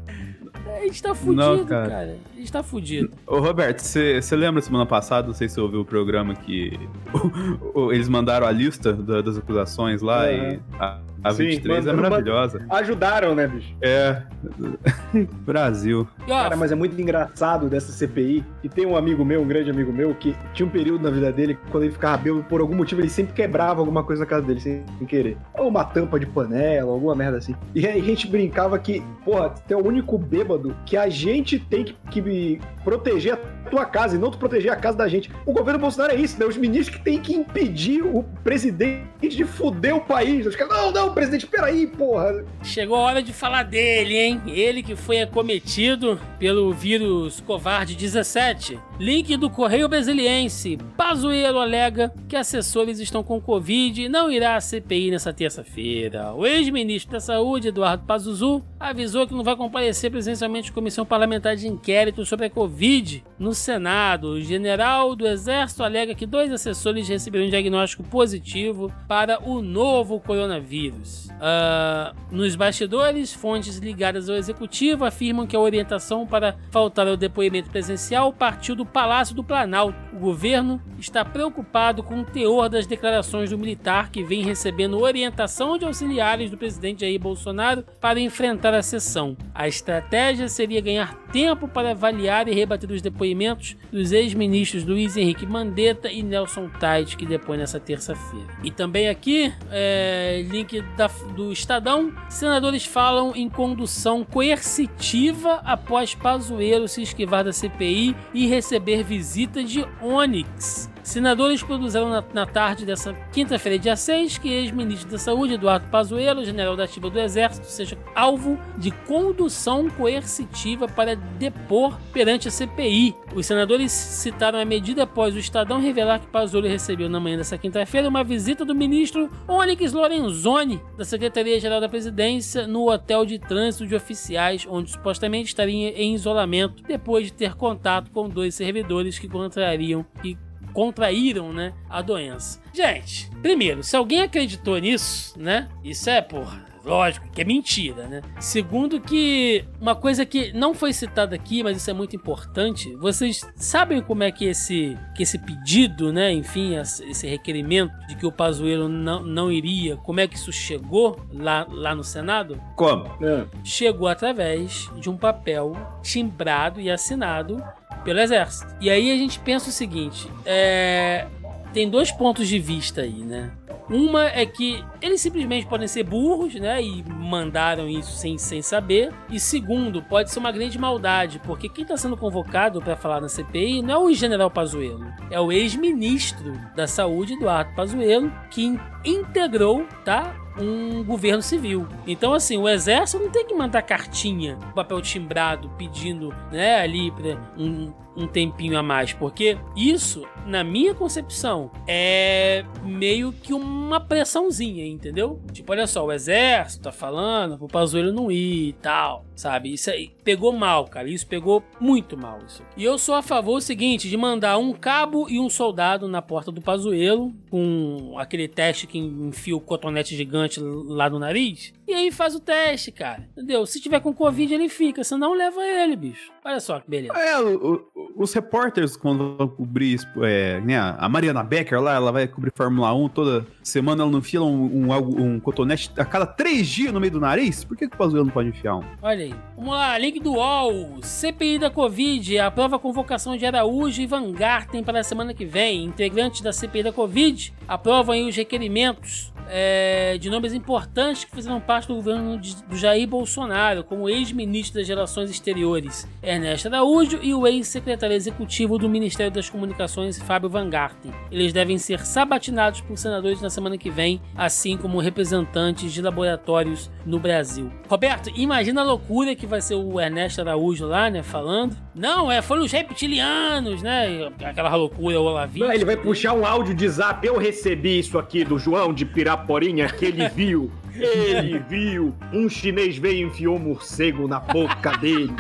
A 0.66 0.80
gente 0.82 1.02
tá 1.02 1.14
fudido, 1.16 1.66
cara. 1.66 1.90
cara. 1.90 2.18
A 2.34 2.38
gente 2.40 2.52
tá 2.52 2.64
fudido. 2.64 3.12
Ô 3.28 3.40
Roberto, 3.40 3.80
você 3.80 4.22
lembra 4.36 4.62
semana 4.62 4.86
passada, 4.86 5.28
não 5.28 5.34
sei 5.34 5.48
se 5.48 5.56
você 5.56 5.62
ouviu 5.62 5.82
o 5.82 5.86
programa 5.86 6.36
que 6.36 6.78
eles 7.92 8.08
mandaram 8.10 8.46
a 8.48 8.52
lista 8.52 8.94
da- 8.94 9.22
das 9.22 9.38
acusações 9.38 10.02
lá 10.02 10.28
É. 10.28 10.54
e 10.56 10.60
a, 10.80 11.00
a 11.26 11.34
Sim, 11.34 11.46
23 11.48 11.88
é 11.88 11.92
manda- 11.94 12.10
maravilhosa. 12.10 12.66
Ajudaram, 12.70 13.34
né, 13.34 13.48
bicho? 13.48 13.76
É. 13.82 14.22
Brasil. 15.42 16.08
Cara, 16.28 16.56
mas 16.56 16.72
é 16.72 16.76
muito 16.76 17.00
engraçado 17.00 17.68
dessa 17.70 17.92
CPI. 17.92 18.44
E 18.64 18.70
tem 18.70 18.86
um 18.86 18.96
amigo 18.96 19.24
meu, 19.26 19.42
um 19.42 19.48
grande 19.48 19.70
amigo 19.70 19.92
meu, 19.92 20.14
que 20.14 20.36
tinha 20.54 20.66
um 20.66 20.70
período 20.70 21.04
na 21.04 21.10
vida 21.10 21.32
dele 21.32 21.56
que 21.56 21.72
quando 21.72 21.84
ele 21.84 21.94
ficava 21.94 22.18
bêbado, 22.18 22.44
por 22.44 22.62
algum 22.62 22.76
motivo, 22.76 23.02
ele 23.02 23.10
sempre 23.10 23.34
quebrava 23.34 23.80
alguma 23.82 24.04
coisa 24.04 24.22
na 24.24 24.26
casa 24.28 24.44
dele, 24.46 24.60
sem, 24.60 24.84
querer. 25.08 25.38
Ou 25.58 25.68
uma 25.68 25.84
tampa 25.84 26.20
de 26.20 26.26
panela, 26.26 26.92
alguma 26.92 27.16
merda 27.16 27.38
assim. 27.38 27.56
E 27.74 27.86
aí 27.88 28.00
a 28.00 28.04
gente 28.04 28.28
brincava 28.28 28.78
que, 28.78 29.02
porra, 29.24 29.50
tem 29.68 29.76
o 29.76 29.86
único 29.86 30.18
bêbado 30.18 30.76
que 30.86 30.96
a 30.98 31.10
gente 31.10 31.60
tem 31.60 31.84
que, 31.84 31.96
que 32.12 32.60
proteger 32.84 33.34
a 33.34 33.38
tua 33.70 33.86
casa 33.86 34.16
e 34.16 34.20
não 34.20 34.30
tu 34.30 34.38
proteger 34.38 34.72
a 34.72 34.76
casa 34.76 34.98
da 34.98 35.08
gente. 35.08 35.32
O 35.46 35.52
governo 35.54 35.80
Bolsonaro 35.80 36.14
é 36.14 36.16
isso, 36.16 36.40
né? 36.40 36.46
Os 36.46 36.58
ministros 36.58 36.98
que 36.98 37.04
tem 37.04 37.20
que 37.20 37.34
impedir 37.34 38.04
o 38.04 38.24
presidente 38.44 39.06
de 39.30 39.44
fuder 39.44 39.96
o 39.96 40.02
país. 40.02 40.46
Os 40.46 40.56
caras, 40.56 40.74
não, 40.78 40.92
não, 40.92 41.14
presidente, 41.16 41.48
peraí, 41.48 41.88
porra. 41.88 42.44
Chegou 42.62 42.98
a 42.98 43.00
hora 43.00 43.24
de 43.24 43.32
falar 43.32 43.64
dele, 43.64 44.18
hein? 44.18 44.42
Ele 44.46 44.84
que 44.84 44.96
foi 44.96 45.22
acometido 45.22 46.20
pelo 46.38 46.74
vírus 46.74 47.40
covarde 47.40 47.96
17. 47.96 48.78
Link 48.98 49.36
do 49.36 49.50
Correio 49.50 49.90
Brasiliense. 49.90 50.78
Pazuello 50.96 51.60
alega 51.60 52.14
que 52.30 52.36
assessores 52.36 52.98
estão 52.98 53.22
com 53.22 53.42
Covid 53.42 54.04
e 54.04 54.10
não 54.10 54.32
irá 54.32 54.56
à 54.56 54.62
CPI 54.62 55.12
nessa 55.12 55.34
terça-feira. 55.34 56.34
O 56.34 56.46
ex-ministro 56.46 57.12
da 57.12 57.20
Saúde, 57.20 57.68
Eduardo 57.68 58.06
Pazuzu, 58.06 58.64
avisou 58.80 59.28
que 59.28 59.34
não 59.34 59.44
vai 59.44 59.56
comparecer 59.58 60.10
presencialmente 60.10 60.72
à 60.72 60.74
Comissão 60.74 61.06
Parlamentar 61.06 61.58
de 61.58 61.68
Inquérito 61.68 62.26
sobre 62.26 62.46
a 62.46 62.50
Covid 62.50 63.22
no 63.38 63.54
Senado. 63.54 64.30
O 64.30 64.42
general 64.42 65.14
do 65.14 65.28
Exército 65.28 65.84
alega 65.84 66.16
que 66.16 66.26
dois 66.26 66.50
assessores 66.50 67.10
receberam 67.10 67.48
um 67.48 67.50
diagnóstico 67.50 68.04
positivo 68.04 68.90
para 69.10 69.44
o 69.44 69.62
novo 69.62 70.22
coronavírus. 70.22 71.28
Ah, 71.42 72.14
nos 72.32 72.56
bastidores, 72.56 73.34
fontes 73.34 73.78
ligadas 73.78 74.30
ao 74.30 74.38
executivo 74.38 75.04
afirmam 75.04 75.46
que 75.46 75.56
a 75.56 75.60
orientação 75.60 76.26
para 76.26 76.56
faltar 76.72 77.08
ao 77.08 77.18
depoimento 77.18 77.70
presencial 77.70 78.32
partiu 78.32 78.74
do 78.74 78.85
Palácio 78.86 79.36
do 79.36 79.44
Planalto. 79.44 79.98
O 80.14 80.20
governo 80.20 80.82
está 81.00 81.26
preocupado 81.26 82.04
com 82.04 82.22
o 82.22 82.26
teor 82.26 82.70
das 82.70 82.88
declarações 82.88 83.50
do 83.50 83.58
militar 83.58 84.10
que 84.10 84.24
vem 84.24 84.44
recebendo 84.44 85.00
orientação 85.00 85.78
de 85.78 85.86
auxiliares 85.86 86.50
do 86.52 86.58
presidente 86.58 87.02
Jair 87.02 87.20
Bolsonaro 87.20 87.84
para 88.00 88.20
enfrentar 88.20 88.74
a 88.74 88.82
sessão. 88.82 89.36
A 89.54 89.68
estratégia 89.68 90.48
seria 90.48 90.82
ganhar 90.82 91.18
tempo 91.36 91.68
para 91.68 91.92
avaliar 91.92 92.48
e 92.48 92.54
rebater 92.54 92.90
os 92.90 93.02
depoimentos 93.02 93.76
dos 93.92 94.14
ex-ministros 94.14 94.86
Luiz 94.86 95.18
Henrique 95.18 95.46
Mandetta 95.46 96.10
e 96.10 96.24
Nelson 96.24 96.70
Tait, 96.80 97.14
que 97.18 97.26
depõem 97.26 97.58
nessa 97.58 97.78
terça-feira. 97.78 98.48
E 98.64 98.72
também 98.72 99.10
aqui, 99.10 99.52
é, 99.70 100.46
link 100.50 100.80
da- 100.96 101.08
do 101.36 101.52
Estadão, 101.52 102.14
senadores 102.30 102.86
falam 102.86 103.34
em 103.36 103.50
condução 103.50 104.24
coercitiva 104.24 105.56
após 105.66 106.16
Pazuello 106.16 106.88
se 106.88 107.02
esquivar 107.02 107.44
da 107.44 107.52
CPI 107.52 108.16
e 108.34 108.48
receber 108.48 109.04
visita 109.04 109.62
de 109.62 109.86
Onyx. 110.02 110.90
Senadores 111.06 111.62
produziram 111.62 112.10
na, 112.10 112.24
na 112.34 112.48
tarde 112.48 112.84
dessa 112.84 113.14
quinta-feira, 113.32 113.78
dia 113.78 113.96
6, 113.96 114.40
que 114.40 114.50
ex-ministro 114.50 115.08
da 115.08 115.20
Saúde, 115.20 115.54
Eduardo 115.54 115.88
Pazuello, 115.88 116.44
general 116.44 116.76
da 116.76 116.86
ativa 116.86 117.12
do 117.12 117.20
Exército, 117.20 117.68
seja 117.68 117.96
alvo 118.16 118.60
de 118.76 118.90
condução 118.90 119.88
coercitiva 119.88 120.88
para 120.88 121.16
depor 121.16 121.96
perante 122.12 122.48
a 122.48 122.52
CPI. 122.52 123.16
Os 123.36 123.46
senadores 123.46 123.92
citaram 123.92 124.58
a 124.58 124.66
medida 124.66 125.04
após 125.04 125.36
o 125.36 125.40
Estadão 125.40 125.80
revelar 125.80 126.22
que 126.22 126.28
Pazuello 126.28 126.68
recebeu 126.68 127.08
na 127.08 127.20
manhã 127.20 127.38
dessa 127.38 127.56
quinta-feira 127.56 128.10
uma 128.10 128.24
visita 128.24 128.66
do 128.66 128.74
ministro 128.74 129.30
Onyx 129.48 129.94
Lorenzoni, 129.94 130.82
da 130.98 131.06
Secretaria-Geral 131.06 131.80
da 131.80 131.88
Presidência, 131.88 132.66
no 132.66 132.90
hotel 132.90 133.28
de 133.28 133.38
trânsito 133.38 133.86
de 133.86 133.94
oficiais, 133.94 134.66
onde 134.68 134.90
supostamente 134.90 135.50
estaria 135.50 135.90
em 136.02 136.16
isolamento 136.16 136.82
depois 136.82 137.28
de 137.28 137.34
ter 137.34 137.54
contato 137.54 138.10
com 138.10 138.28
dois 138.28 138.56
servidores 138.56 139.20
que 139.20 139.28
contrariam 139.28 140.04
e 140.24 140.36
contraíram, 140.76 141.54
né, 141.54 141.74
a 141.90 142.02
doença. 142.02 142.62
Gente, 142.74 143.32
primeiro, 143.42 143.82
se 143.82 143.96
alguém 143.96 144.22
acreditou 144.22 144.78
nisso, 144.78 145.34
né, 145.40 145.70
isso 145.82 146.10
é, 146.10 146.22
porra, 146.22 146.66
lógico 146.84 147.28
que 147.30 147.42
é 147.42 147.46
mentira, 147.46 148.08
né? 148.08 148.22
Segundo 148.40 149.00
que 149.00 149.66
uma 149.82 149.96
coisa 149.96 150.26
que 150.26 150.54
não 150.54 150.74
foi 150.74 150.94
citada 150.94 151.34
aqui, 151.34 151.64
mas 151.64 151.78
isso 151.78 151.90
é 151.90 151.94
muito 151.94 152.16
importante, 152.16 152.94
vocês 152.98 153.42
sabem 153.56 154.02
como 154.02 154.24
é 154.24 154.32
que 154.32 154.46
esse, 154.46 154.98
que 155.16 155.24
esse 155.24 155.40
pedido, 155.40 156.14
né, 156.14 156.32
enfim, 156.32 156.76
esse 156.76 157.26
requerimento 157.26 157.94
de 158.08 158.16
que 158.16 158.26
o 158.26 158.32
Pazuello 158.32 158.88
não, 158.88 159.24
não 159.24 159.52
iria, 159.52 159.96
como 159.98 160.20
é 160.20 160.28
que 160.28 160.36
isso 160.36 160.52
chegou 160.52 161.20
lá, 161.32 161.66
lá 161.70 161.96
no 161.96 162.04
Senado? 162.04 162.62
Como? 162.76 163.06
É. 163.22 163.46
chegou 163.64 164.08
através 164.08 164.90
de 165.00 165.10
um 165.10 165.18
papel 165.18 165.74
timbrado 166.04 166.82
e 166.82 166.92
assinado 166.92 167.64
pelo 168.06 168.20
Exército. 168.22 168.74
E 168.80 168.90
aí 168.90 169.12
a 169.12 169.16
gente 169.18 169.38
pensa 169.40 169.70
o 169.70 169.74
seguinte: 169.74 170.32
é, 170.46 171.28
tem 171.74 171.90
dois 171.90 172.10
pontos 172.12 172.48
de 172.48 172.58
vista 172.58 173.02
aí, 173.02 173.20
né? 173.24 173.52
Uma 173.88 174.26
é 174.26 174.48
que 174.48 174.84
eles 175.00 175.22
simplesmente 175.22 175.68
podem 175.68 175.88
ser 175.88 176.02
burros, 176.04 176.56
né? 176.56 176.82
E 176.82 177.04
mandaram 177.08 177.88
isso 177.88 178.14
sem, 178.14 178.36
sem 178.36 178.60
saber. 178.62 179.14
E 179.30 179.40
segundo, 179.40 180.02
pode 180.02 180.32
ser 180.32 180.40
uma 180.40 180.52
grande 180.52 180.80
maldade, 180.80 181.40
porque 181.46 181.70
quem 181.70 181.84
está 181.84 181.96
sendo 181.96 182.18
convocado 182.18 182.82
para 182.82 182.96
falar 182.96 183.22
na 183.22 183.30
CPI 183.30 183.84
não 183.84 183.94
é 183.94 183.98
o 184.00 184.14
general 184.14 184.50
Pazuello, 184.50 185.06
é 185.30 185.40
o 185.40 185.52
ex-ministro 185.52 186.54
da 186.76 186.88
Saúde, 186.88 187.34
Eduardo 187.34 187.76
Pazuello, 187.76 188.32
que 188.50 188.64
in- 188.66 188.80
integrou, 189.04 189.86
tá? 190.04 190.36
Um 190.58 191.04
governo 191.04 191.42
civil. 191.42 191.88
Então, 192.08 192.34
assim, 192.34 192.58
o 192.58 192.68
exército 192.68 193.24
não 193.24 193.30
tem 193.30 193.46
que 193.46 193.54
mandar 193.54 193.82
cartinha, 193.82 194.58
papel 194.74 195.02
timbrado, 195.02 195.70
pedindo, 195.78 196.34
né, 196.52 196.80
ali 196.80 197.12
pra 197.12 197.38
um, 197.58 197.92
um 198.16 198.28
tempinho 198.28 198.78
a 198.78 198.84
mais, 198.84 199.14
porque 199.14 199.58
isso, 199.76 200.26
na 200.46 200.64
minha 200.64 200.94
concepção, 200.94 201.72
é 201.88 202.64
meio 202.84 203.32
que 203.32 203.54
uma 203.54 204.00
pressãozinha, 204.00 204.86
entendeu? 204.86 205.42
Tipo, 205.52 205.72
olha 205.72 205.88
só, 205.88 206.06
o 206.06 206.12
exército 206.12 206.84
tá 206.84 206.92
falando 206.92 207.58
pro 207.58 207.68
Pazuello 207.68 208.14
não 208.14 208.32
ir 208.32 208.70
e 208.70 208.74
tal, 208.74 209.26
sabe? 209.36 209.74
Isso 209.74 209.90
aí 209.90 210.12
pegou 210.24 210.52
mal, 210.52 210.86
cara. 210.86 211.10
Isso 211.10 211.28
pegou 211.28 211.64
muito 211.80 212.18
mal. 212.18 212.40
Isso. 212.46 212.64
E 212.78 212.84
eu 212.84 212.98
sou 212.98 213.16
a 213.16 213.22
favor 213.22 213.62
seguinte, 213.62 214.10
de 214.10 214.18
mandar 214.18 214.58
um 214.58 214.74
cabo 214.74 215.28
e 215.30 215.40
um 215.40 215.50
soldado 215.50 216.08
na 216.08 216.22
porta 216.22 216.52
do 216.52 216.62
Pazuello, 216.62 217.34
com 217.50 218.16
aquele 218.18 218.48
teste 218.48 218.88
que 218.88 218.98
enfia 218.98 219.56
o 219.56 219.62
cotonete 219.62 220.16
gigante 220.16 220.60
lá 220.60 221.10
no 221.10 221.20
nariz, 221.20 221.74
E 221.88 221.94
aí 221.94 222.12
faz 222.12 222.34
o 222.36 222.40
teste, 222.40 222.92
cara. 222.92 223.28
Entendeu? 223.38 223.66
Se 223.66 223.80
tiver 223.80 224.00
com 224.00 224.14
Covid, 224.14 224.54
ele 224.54 224.70
fica. 224.70 225.04
Senão, 225.04 225.34
leva 225.34 225.64
ele, 225.66 225.96
bicho. 225.96 226.32
Olha 226.44 226.60
só 226.60 226.80
que 226.80 226.90
beleza. 226.90 227.14
É, 227.18 227.40
o- 227.40 227.56
o- 227.96 228.24
os 228.24 228.34
repórteres, 228.34 228.96
quando 228.96 229.36
vão 229.38 229.48
cobrir, 229.48 230.00
é, 230.24 230.62
né, 230.62 230.78
a 230.78 231.10
Mariana 231.10 231.44
Becker 231.44 231.80
lá, 231.82 231.94
ela 231.96 232.12
vai 232.12 232.28
cobrir 232.28 232.52
Fórmula 232.56 232.94
1 232.94 233.10
toda 233.10 233.46
semana, 233.62 234.04
ela 234.04 234.12
não 234.12 234.20
enfia 234.20 234.42
um, 234.42 234.86
um, 234.88 234.94
algo- 234.94 235.22
um 235.22 235.40
cotonete 235.40 235.92
a 235.98 236.06
cada 236.06 236.26
três 236.26 236.68
dias 236.68 236.94
no 236.94 237.00
meio 237.00 237.12
do 237.14 237.20
nariz? 237.20 237.64
Por 237.64 237.76
que, 237.76 237.88
que 237.90 237.96
o 237.96 237.98
Pazuello 237.98 238.26
não 238.26 238.34
pode 238.34 238.50
enfiar 238.50 238.78
um? 238.78 238.84
Olha 239.02 239.26
aí. 239.26 239.36
Vamos 239.56 239.72
lá, 239.72 239.98
link 239.98 240.20
do 240.20 240.34
UOL. 240.34 241.02
CPI 241.04 241.60
da 241.60 241.70
Covid 241.70 242.40
aprova 242.40 242.78
a 242.78 242.80
convocação 242.80 243.36
de 243.36 243.46
Araújo 243.46 244.02
e 244.02 244.08
Van 244.08 244.32
Garten 244.32 244.84
para 244.84 245.00
a 245.00 245.04
semana 245.04 245.34
que 245.34 245.46
vem. 245.46 245.84
Integrantes 245.86 246.42
da 246.42 246.54
CPI 246.54 246.84
da 246.84 246.94
Covid 246.94 247.54
aprovam 247.68 248.14
aí 248.16 248.28
os 248.28 248.36
requerimentos 248.36 249.34
é, 249.48 250.18
de 250.18 250.28
nomes 250.30 250.54
importantes 250.54 251.24
que 251.26 251.36
fizeram 251.36 251.60
parte 251.62 251.75
do 251.84 251.96
governo 251.96 252.40
do 252.70 252.78
Jair 252.78 253.08
Bolsonaro, 253.08 253.84
como 253.84 254.04
o 254.04 254.10
ex-ministro 254.10 254.80
das 254.80 254.88
Relações 254.88 255.30
Exteriores 255.30 256.08
Ernesto 256.24 256.68
Araújo 256.68 257.20
e 257.22 257.34
o 257.34 257.46
ex-secretário 257.46 258.16
executivo 258.16 258.78
do 258.78 258.88
Ministério 258.88 259.32
das 259.32 259.50
Comunicações 259.50 260.18
Fábio 260.20 260.50
Van 260.50 260.70
Garten. 260.70 261.12
Eles 261.32 261.52
devem 261.52 261.78
ser 261.78 262.06
sabatinados 262.06 262.82
por 262.82 262.98
senadores 262.98 263.42
na 263.42 263.50
semana 263.50 263.78
que 263.78 263.90
vem, 263.90 264.22
assim 264.36 264.78
como 264.78 265.00
representantes 265.00 265.92
de 265.92 266.02
laboratórios 266.02 266.90
no 267.06 267.20
Brasil. 267.20 267.72
Roberto, 267.90 268.32
imagina 268.36 268.82
a 268.82 268.86
loucura 268.86 269.36
que 269.36 269.46
vai 269.46 269.62
ser 269.62 269.76
o 269.76 270.00
Ernesto 270.00 270.42
Araújo 270.42 270.86
lá, 270.88 271.10
né, 271.10 271.22
falando. 271.22 271.76
Não, 271.94 272.32
é, 272.32 272.42
foram 272.42 272.64
os 272.64 272.72
reptilianos, 272.72 273.82
né? 273.82 274.32
Aquela 274.44 274.76
loucura, 274.76 275.20
o. 275.20 275.36
Não, 275.58 275.72
ele 275.72 275.86
vai 275.86 275.98
puxar 275.98 276.34
um 276.34 276.46
áudio 276.46 276.74
de 276.74 276.88
zap. 276.88 277.26
Eu 277.26 277.38
recebi 277.38 278.00
isso 278.00 278.18
aqui 278.18 278.44
do 278.44 278.60
João 278.60 278.94
de 278.94 279.06
Piraporinha 279.06 279.88
que 279.88 280.06
ele 280.06 280.28
viu. 280.36 280.72
Ele 280.98 281.60
viu. 281.60 282.16
Um 282.32 282.50
chinês 282.50 282.98
veio 282.98 283.28
e 283.28 283.30
enfiou 283.30 283.56
um 283.58 283.60
morcego 283.60 284.28
na 284.28 284.40
boca 284.40 284.92
dele. 284.98 285.34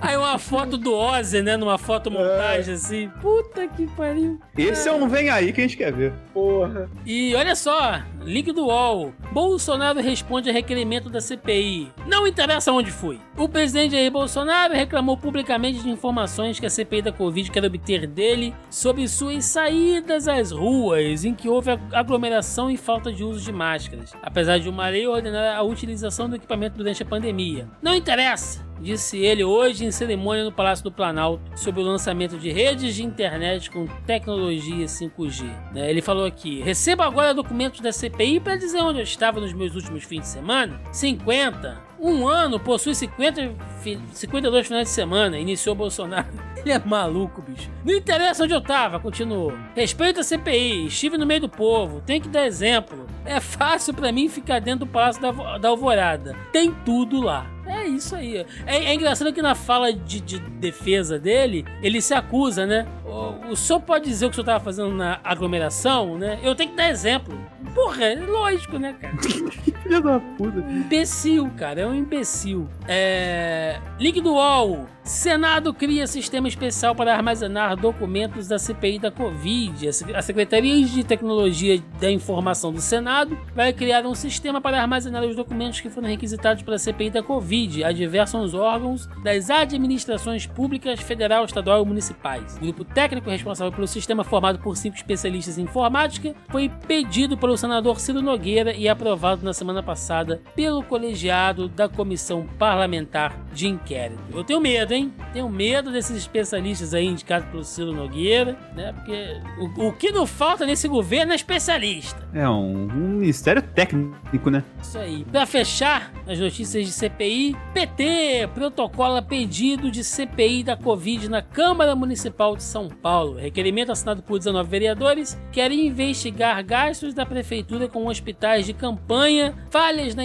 Aí 0.00 0.16
uma 0.16 0.38
foto 0.38 0.76
do 0.76 0.94
Ozzy, 0.94 1.42
né? 1.42 1.56
Numa 1.56 1.78
fotomontagem 1.78 2.74
assim. 2.74 3.10
Puta 3.20 3.66
que 3.68 3.86
pariu. 3.88 4.40
Esse 4.56 4.88
é 4.88 4.92
um 4.92 5.08
vem 5.08 5.28
aí 5.30 5.52
que 5.52 5.60
a 5.60 5.64
gente 5.64 5.76
quer 5.76 5.92
ver. 5.92 6.12
Porra. 6.32 6.88
E 7.04 7.34
olha 7.34 7.54
só, 7.54 8.00
link 8.22 8.52
do 8.52 8.66
UOL. 8.66 9.12
Bolsonaro 9.32 10.00
responde 10.00 10.48
a 10.50 10.52
requerimento 10.52 11.08
da 11.10 11.20
CPI. 11.20 11.92
Não 12.06 12.26
interessa 12.26 12.72
onde 12.72 12.90
foi. 12.90 13.20
O 13.36 13.48
presidente 13.48 13.92
Jair 13.92 14.10
Bolsonaro 14.10 14.74
reclamou 14.74 15.16
publicamente 15.16 15.82
de 15.82 15.90
informações 15.90 16.58
que 16.58 16.66
a 16.66 16.70
CPI 16.70 17.02
da 17.02 17.12
Covid 17.12 17.50
quer 17.50 17.64
obter 17.64 18.06
dele 18.06 18.54
sobre 18.70 19.06
suas 19.08 19.44
saídas 19.44 20.26
às 20.28 20.50
ruas, 20.56 21.24
em 21.24 21.34
que 21.34 21.48
houve 21.48 21.70
aglomeração 21.92 22.70
e 22.70 22.76
falta 22.76 23.12
de 23.12 23.22
uso 23.22 23.40
de 23.44 23.52
máscaras, 23.52 24.12
apesar 24.22 24.58
de 24.58 24.68
uma 24.68 24.88
lei 24.88 25.06
ordenar 25.06 25.56
a 25.56 25.62
utilização 25.62 26.28
do 26.28 26.36
equipamento 26.36 26.76
durante 26.76 27.02
a 27.02 27.06
pandemia. 27.06 27.68
Não 27.82 27.94
interessa 27.94 28.66
disse 28.80 29.18
ele 29.18 29.44
hoje 29.44 29.84
em 29.84 29.90
cerimônia 29.90 30.44
no 30.44 30.52
Palácio 30.52 30.84
do 30.84 30.92
Planalto 30.92 31.42
sobre 31.56 31.80
o 31.80 31.84
lançamento 31.84 32.38
de 32.38 32.50
redes 32.50 32.94
de 32.94 33.02
internet 33.02 33.70
com 33.70 33.86
tecnologia 34.06 34.86
5G. 34.86 35.44
né? 35.72 35.90
Ele 35.90 36.02
falou 36.02 36.24
aqui: 36.24 36.60
receba 36.60 37.04
agora 37.04 37.34
documentos 37.34 37.80
da 37.80 37.92
CPI 37.92 38.40
para 38.40 38.56
dizer 38.56 38.80
onde 38.80 38.98
eu 38.98 39.04
estava 39.04 39.40
nos 39.40 39.52
meus 39.52 39.74
últimos 39.74 40.04
fins 40.04 40.20
de 40.20 40.28
semana. 40.28 40.80
50. 40.92 41.85
Um 42.06 42.28
ano 42.28 42.60
possui 42.60 42.94
50, 42.94 43.52
fi- 43.80 43.98
52 44.12 44.66
finais 44.68 44.88
de 44.88 44.94
semana, 44.94 45.38
iniciou 45.38 45.74
Bolsonaro. 45.74 46.28
Ele 46.56 46.70
é 46.72 46.78
maluco, 46.78 47.42
bicho. 47.42 47.68
Não 47.84 47.94
interessa 47.94 48.44
onde 48.44 48.54
eu 48.54 48.60
tava, 48.60 48.98
continuou. 49.00 49.52
Respeito 49.74 50.20
a 50.20 50.22
CPI, 50.22 50.86
estive 50.86 51.18
no 51.18 51.26
meio 51.26 51.40
do 51.42 51.48
povo, 51.48 52.00
tem 52.04 52.20
que 52.20 52.28
dar 52.28 52.46
exemplo. 52.46 53.06
É 53.24 53.40
fácil 53.40 53.92
pra 53.94 54.12
mim 54.12 54.28
ficar 54.28 54.60
dentro 54.60 54.80
do 54.80 54.86
Palácio 54.86 55.20
da, 55.20 55.58
da 55.58 55.68
Alvorada. 55.68 56.36
Tem 56.52 56.72
tudo 56.84 57.20
lá. 57.20 57.46
É 57.66 57.86
isso 57.86 58.14
aí. 58.14 58.38
É, 58.66 58.76
é 58.76 58.94
engraçado 58.94 59.32
que 59.32 59.42
na 59.42 59.54
fala 59.54 59.92
de, 59.92 60.20
de 60.20 60.38
defesa 60.38 61.18
dele, 61.18 61.64
ele 61.82 62.00
se 62.00 62.14
acusa, 62.14 62.64
né? 62.64 62.86
O, 63.04 63.52
o 63.52 63.56
senhor 63.56 63.80
pode 63.80 64.06
dizer 64.06 64.26
o 64.26 64.28
que 64.28 64.34
o 64.34 64.36
senhor 64.36 64.46
tava 64.46 64.64
fazendo 64.64 64.90
na 64.90 65.20
aglomeração, 65.24 66.16
né? 66.16 66.38
Eu 66.42 66.54
tenho 66.54 66.70
que 66.70 66.76
dar 66.76 66.88
exemplo. 66.88 67.38
Porra, 67.74 68.04
é 68.04 68.14
lógico, 68.14 68.78
né, 68.78 68.94
cara? 69.00 69.16
Filha 69.82 70.00
da 70.00 70.18
puta. 70.18 70.58
imbecil, 70.58 71.50
cara. 71.56 71.82
É 71.82 71.86
um 71.86 71.94
imbecil. 71.94 72.68
É... 72.88 73.80
Link 73.98 74.20
do 74.20 74.32
UOL. 74.32 74.86
Senado 75.04 75.72
cria 75.72 76.04
sistema 76.08 76.48
especial 76.48 76.92
para 76.92 77.14
armazenar 77.14 77.76
documentos 77.76 78.48
da 78.48 78.58
CPI 78.58 78.98
da 78.98 79.10
Covid. 79.10 79.88
A 79.88 80.22
Secretaria 80.22 80.84
de 80.84 81.04
Tecnologia 81.04 81.80
da 82.00 82.10
Informação 82.10 82.72
do 82.72 82.80
Senado 82.80 83.38
vai 83.54 83.72
criar 83.72 84.04
um 84.04 84.16
sistema 84.16 84.60
para 84.60 84.80
armazenar 84.80 85.22
os 85.22 85.36
documentos 85.36 85.80
que 85.80 85.88
foram 85.88 86.08
requisitados 86.08 86.64
pela 86.64 86.76
CPI 86.76 87.10
da 87.10 87.22
Covid 87.22 87.55
a 87.84 87.92
diversos 87.92 88.54
órgãos 88.54 89.08
das 89.22 89.50
administrações 89.50 90.46
públicas 90.46 91.00
federal, 91.00 91.44
estadual 91.44 91.82
e 91.82 91.86
municipais. 91.86 92.56
O 92.56 92.60
grupo 92.60 92.84
técnico 92.84 93.30
responsável 93.30 93.72
pelo 93.72 93.86
sistema, 93.86 94.24
formado 94.24 94.58
por 94.58 94.76
cinco 94.76 94.96
especialistas 94.96 95.58
em 95.58 95.62
informática, 95.62 96.34
foi 96.48 96.70
pedido 96.86 97.36
pelo 97.36 97.56
senador 97.56 98.00
Ciro 98.00 98.22
Nogueira 98.22 98.72
e 98.72 98.88
aprovado 98.88 99.44
na 99.44 99.52
semana 99.52 99.82
passada 99.82 100.40
pelo 100.54 100.82
colegiado 100.82 101.68
da 101.68 101.88
Comissão 101.88 102.46
Parlamentar 102.58 103.36
de 103.52 103.66
Inquérito. 103.66 104.20
Eu 104.32 104.44
tenho 104.44 104.60
medo, 104.60 104.92
hein? 104.92 105.12
Tenho 105.32 105.48
medo 105.48 105.90
desses 105.90 106.16
especialistas 106.16 106.94
aí 106.94 107.06
indicados 107.06 107.48
pelo 107.48 107.64
Ciro 107.64 107.92
Nogueira, 107.92 108.58
né? 108.74 108.92
Porque 108.92 109.40
o, 109.58 109.88
o 109.88 109.92
que 109.92 110.12
não 110.12 110.26
falta 110.26 110.66
nesse 110.66 110.88
governo 110.88 111.32
é 111.32 111.36
especialista. 111.36 112.26
É 112.32 112.48
um, 112.48 112.84
um 112.84 113.08
ministério 113.18 113.62
técnico, 113.62 114.50
né? 114.50 114.62
Isso 114.82 114.98
aí. 114.98 115.24
Pra 115.24 115.46
fechar 115.46 116.12
as 116.26 116.38
notícias 116.38 116.84
de 116.84 116.92
CPI, 116.92 117.45
PT 117.74 118.48
protocola 118.54 119.20
pedido 119.20 119.90
de 119.90 120.02
CPI 120.02 120.64
da 120.64 120.76
Covid 120.76 121.28
na 121.28 121.42
Câmara 121.42 121.94
Municipal 121.94 122.56
de 122.56 122.62
São 122.62 122.88
Paulo. 122.88 123.38
Requerimento 123.38 123.92
assinado 123.92 124.22
por 124.22 124.38
19 124.38 124.68
vereadores 124.68 125.38
quer 125.52 125.70
investigar 125.70 126.64
gastos 126.64 127.12
da 127.12 127.26
prefeitura 127.26 127.88
com 127.88 128.06
hospitais 128.06 128.66
de 128.66 128.72
campanha, 128.72 129.54
falhas 129.70 130.14
na, 130.14 130.22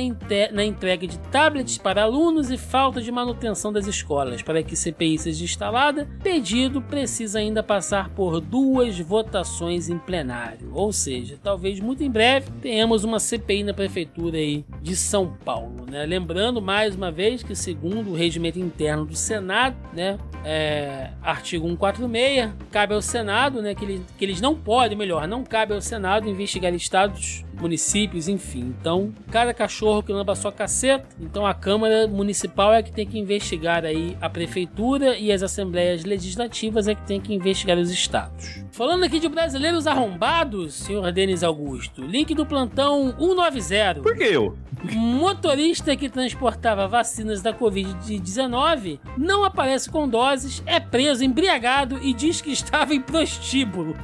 na 0.52 0.64
entrega 0.64 1.06
de 1.06 1.20
tablets 1.20 1.78
para 1.78 2.04
alunos 2.04 2.50
e 2.50 2.58
falta 2.58 3.02
de 3.02 3.12
manutenção 3.12 3.74
das 3.74 3.88
escolas. 3.88 4.42
Para 4.42 4.64
que 4.64 4.76
CPI 4.76 5.18
seja 5.18 5.44
instalada, 5.44 6.08
pedido 6.24 6.82
precisa 6.82 7.40
ainda 7.40 7.62
passar 7.62 8.10
por 8.10 8.40
duas 8.40 9.00
votações 9.00 9.90
em 9.90 9.98
plenário. 9.98 10.72
Ou 10.74 10.94
seja, 10.94 11.38
talvez 11.42 11.80
muito 11.80 12.04
em 12.04 12.10
breve 12.10 12.50
tenhamos 12.62 13.04
uma 13.04 13.20
CPI 13.20 13.64
na 13.64 13.74
prefeitura 13.74 14.38
aí 14.38 14.66
de 14.82 14.96
São 14.96 15.38
Paulo, 15.44 15.86
né? 15.90 16.06
Lembrando 16.06 16.62
mais 16.62 16.96
uma 16.96 17.11
vez 17.12 17.44
que 17.44 17.56
segundo 17.56 18.12
o 18.12 18.16
regimento 18.16 18.58
interno 18.60 19.06
do 19.06 19.16
Senado, 19.16 19.76
né, 19.94 20.18
é, 20.44 21.10
artigo 21.22 21.68
146, 21.68 22.52
cabe 22.72 22.94
ao 22.94 23.02
Senado, 23.02 23.62
né, 23.62 23.76
que, 23.76 23.84
ele- 23.86 24.02
que 24.18 24.26
eles 24.26 24.42
não 24.42 24.56
podem, 24.56 24.98
melhor, 24.98 25.28
não 25.28 25.44
cabe 25.44 25.74
ao 25.74 25.82
Senado 25.82 26.28
investigar 26.30 26.74
estados, 26.74 27.46
municípios, 27.62 28.28
enfim. 28.28 28.74
Então, 28.80 29.14
cada 29.32 29.54
cachorro 29.54 30.04
que 30.04 30.12
lamba 30.12 30.34
a 30.34 30.36
sua 30.36 30.52
caceta, 30.52 31.08
então 31.20 31.46
a 31.46 31.54
Câmara 31.54 32.08
Municipal 32.08 32.74
é 32.74 32.82
que 32.82 32.92
tem 32.92 33.06
que 33.06 33.20
investigar 33.20 33.86
aí 33.86 34.18
a 34.20 34.30
prefeitura 34.30 35.18
e 35.18 35.32
as 35.32 35.44
assembleias 35.44 36.04
legislativas 36.04 36.88
é 36.88 36.96
que 36.96 37.06
tem 37.06 37.22
que 37.22 37.34
investigar 37.34 37.78
os 37.78 37.92
estados. 37.92 38.64
Falando 38.72 39.04
aqui 39.04 39.20
de 39.20 39.30
brasileiros 39.30 39.86
arrombados, 39.86 40.74
senhor 40.74 41.12
Denis 41.12 41.44
Augusto, 41.44 42.02
link 42.02 42.34
do 42.34 42.46
plantão 42.46 43.16
190. 43.18 44.02
Por 44.02 44.16
que 44.16 44.24
eu? 44.24 44.58
Motorista 44.94 45.96
que 45.96 46.10
transportava 46.10 46.88
vacinas 46.88 47.42
da 47.42 47.54
Covid-19 47.54 49.00
não 49.16 49.44
aparece 49.44 49.90
com 49.90 50.08
doses, 50.08 50.64
é 50.66 50.80
preso 50.80 51.24
embriagado 51.24 52.00
e 52.02 52.14
diz 52.14 52.42
que 52.42 52.52
estava 52.52 52.94
em 52.96 53.02
prostíbulo. 53.02 53.96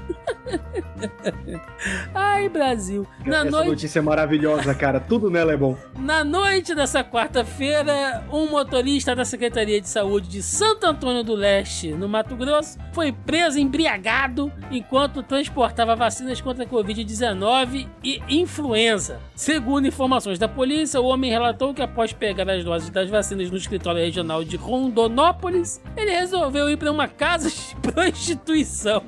Ai, 2.14 2.50
Brasil. 2.50 3.08
Na 3.26 3.44
Essa 3.48 3.58
noite, 3.58 3.70
notícia 3.70 4.00
é 4.00 4.02
maravilhosa, 4.02 4.74
cara. 4.74 5.00
Tudo 5.00 5.30
nela 5.30 5.54
é 5.54 5.58
bom. 5.58 5.78
na 5.98 6.24
noite 6.24 6.74
dessa 6.76 7.04
quarta-feira, 7.04 8.24
um 8.32 8.50
motorista 8.50 9.16
da 9.16 9.26
Secretaria 9.26 9.82
de 9.82 9.88
Saúde 9.88 10.28
de 10.28 10.42
Santo 10.42 10.86
Antônio 10.86 11.24
do 11.24 11.34
Leste, 11.34 11.92
no 11.92 12.08
Mato 12.08 12.36
Grosso, 12.36 12.78
foi 12.94 13.12
preso 13.12 13.60
embriagado 13.60 14.52
enquanto 14.72 15.24
transportava 15.24 15.96
vacinas 15.96 16.42
contra 16.42 16.64
a 16.64 16.68
Covid-19 16.68 17.88
e 18.04 18.22
influenza. 18.30 19.20
Segundo 19.36 19.88
informações 19.88 20.40
da 20.40 20.48
polícia, 20.48 21.02
o 21.02 21.06
homem 21.06 21.30
relatou 21.30 21.74
que 21.74 21.82
após 21.82 22.14
pegar 22.14 22.50
as 22.50 22.64
doses 22.64 22.90
das 22.90 23.10
vacinas 23.10 23.50
no 23.50 23.58
escritório 23.58 24.02
regional 24.02 24.44
de 24.44 24.56
Rondonópolis, 24.56 25.82
ele 25.96 26.12
resolveu 26.12 26.70
ir 26.70 26.78
para 26.78 26.92
uma 26.92 27.08
casa 27.08 27.50
de 27.50 27.76
prostituição. 27.82 29.04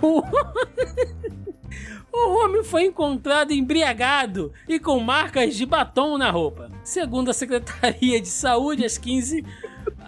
O... 2.12 2.38
Homem 2.38 2.62
foi 2.62 2.84
encontrado 2.84 3.52
embriagado 3.52 4.52
e 4.68 4.78
com 4.78 4.98
marcas 5.00 5.54
de 5.54 5.66
batom 5.66 6.16
na 6.16 6.30
roupa. 6.30 6.70
Segundo 6.82 7.30
a 7.30 7.34
Secretaria 7.34 8.20
de 8.20 8.28
Saúde, 8.28 8.84
às 8.84 8.96
15 8.96 9.44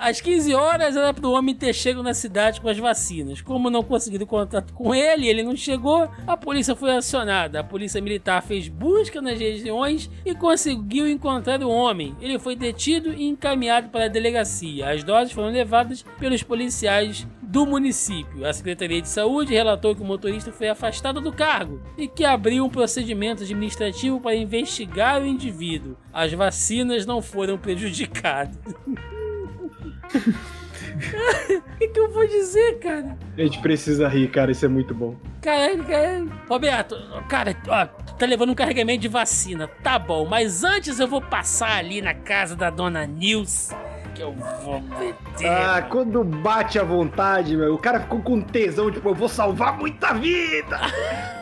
Às 0.01 0.19
15 0.19 0.55
horas 0.55 0.97
era 0.97 1.13
pro 1.13 1.31
homem 1.31 1.55
ter 1.55 1.75
chego 1.75 2.03
na 2.03 2.15
cidade 2.15 2.59
com 2.61 2.69
as 2.71 2.79
vacinas. 2.79 3.43
Como 3.43 3.69
não 3.69 3.83
conseguiram 3.83 4.25
contato 4.25 4.73
com 4.73 4.95
ele, 4.95 5.29
ele 5.29 5.43
não 5.43 5.55
chegou, 5.55 6.09
a 6.27 6.37
polícia 6.39 6.75
foi 6.75 6.97
acionada. 6.97 7.61
A 7.61 7.65
polícia 7.65 8.01
militar 8.01 8.43
fez 8.43 8.67
busca 8.67 9.21
nas 9.21 9.39
regiões 9.39 10.11
e 10.25 10.35
conseguiu 10.35 11.07
encontrar 11.07 11.63
o 11.63 11.69
homem. 11.69 12.17
Ele 12.19 12.39
foi 12.39 12.57
detido 12.57 13.13
e 13.13 13.25
encaminhado 13.25 13.91
para 13.91 14.07
a 14.07 14.09
delegacia. 14.09 14.91
As 14.91 15.05
doses 15.05 15.33
foram 15.33 15.51
levadas 15.51 16.03
pelos 16.19 16.43
policiais 16.43 17.27
do 17.43 17.67
município. 17.67 18.47
A 18.47 18.53
Secretaria 18.55 19.03
de 19.03 19.09
Saúde 19.09 19.53
relatou 19.53 19.95
que 19.95 20.01
o 20.01 20.07
motorista 20.07 20.51
foi 20.51 20.71
afastado 20.71 21.21
do 21.21 21.33
cargo 21.33 21.79
e 21.99 22.09
que 22.09 22.25
abriu 22.25 22.65
um 22.65 22.71
procedimento 22.71 23.43
administrativo 23.43 24.19
para 24.19 24.35
investigar 24.35 25.21
o 25.21 25.27
indivíduo. 25.27 25.97
As 26.11 26.33
vacinas 26.33 27.05
não 27.05 27.21
foram 27.21 27.59
prejudicadas. 27.59 28.57
O 31.01 31.78
que, 31.78 31.89
que 31.89 32.01
eu 32.01 32.11
vou 32.11 32.27
dizer, 32.27 32.78
cara? 32.78 33.16
A 33.37 33.41
gente 33.41 33.59
precisa 33.61 34.07
rir, 34.07 34.28
cara, 34.31 34.53
isso 34.53 34.65
é 34.65 34.69
muito 34.69 34.95
bom. 34.95 35.16
Caralho, 35.41 35.82
caralho. 35.85 36.32
Roberto, 36.49 36.97
cara, 37.28 37.57
ó, 37.69 37.87
tu 37.87 38.15
tá 38.15 38.27
levando 38.27 38.51
um 38.51 38.55
carregamento 38.55 39.01
de 39.01 39.09
vacina. 39.09 39.66
Tá 39.66 39.99
bom, 39.99 40.27
mas 40.27 40.62
antes 40.62 41.01
eu 41.01 41.09
vou 41.09 41.23
passar 41.23 41.78
ali 41.78 42.03
na 42.03 42.12
casa 42.12 42.55
da 42.55 42.69
dona 42.69 43.07
Nilce. 43.07 43.74
Que 44.15 44.23
eu 44.23 44.32
vou 44.32 44.81
meter. 44.81 45.49
Ah, 45.49 45.82
quando 45.89 46.23
bate 46.23 46.78
a 46.78 46.85
vontade, 46.85 47.57
meu, 47.57 47.74
o 47.74 47.78
cara 47.78 48.01
ficou 48.01 48.20
com 48.20 48.41
tesão, 48.41 48.91
tipo, 48.91 49.09
eu 49.09 49.15
vou 49.15 49.28
salvar 49.28 49.78
muita 49.78 50.12
vida! 50.12 50.78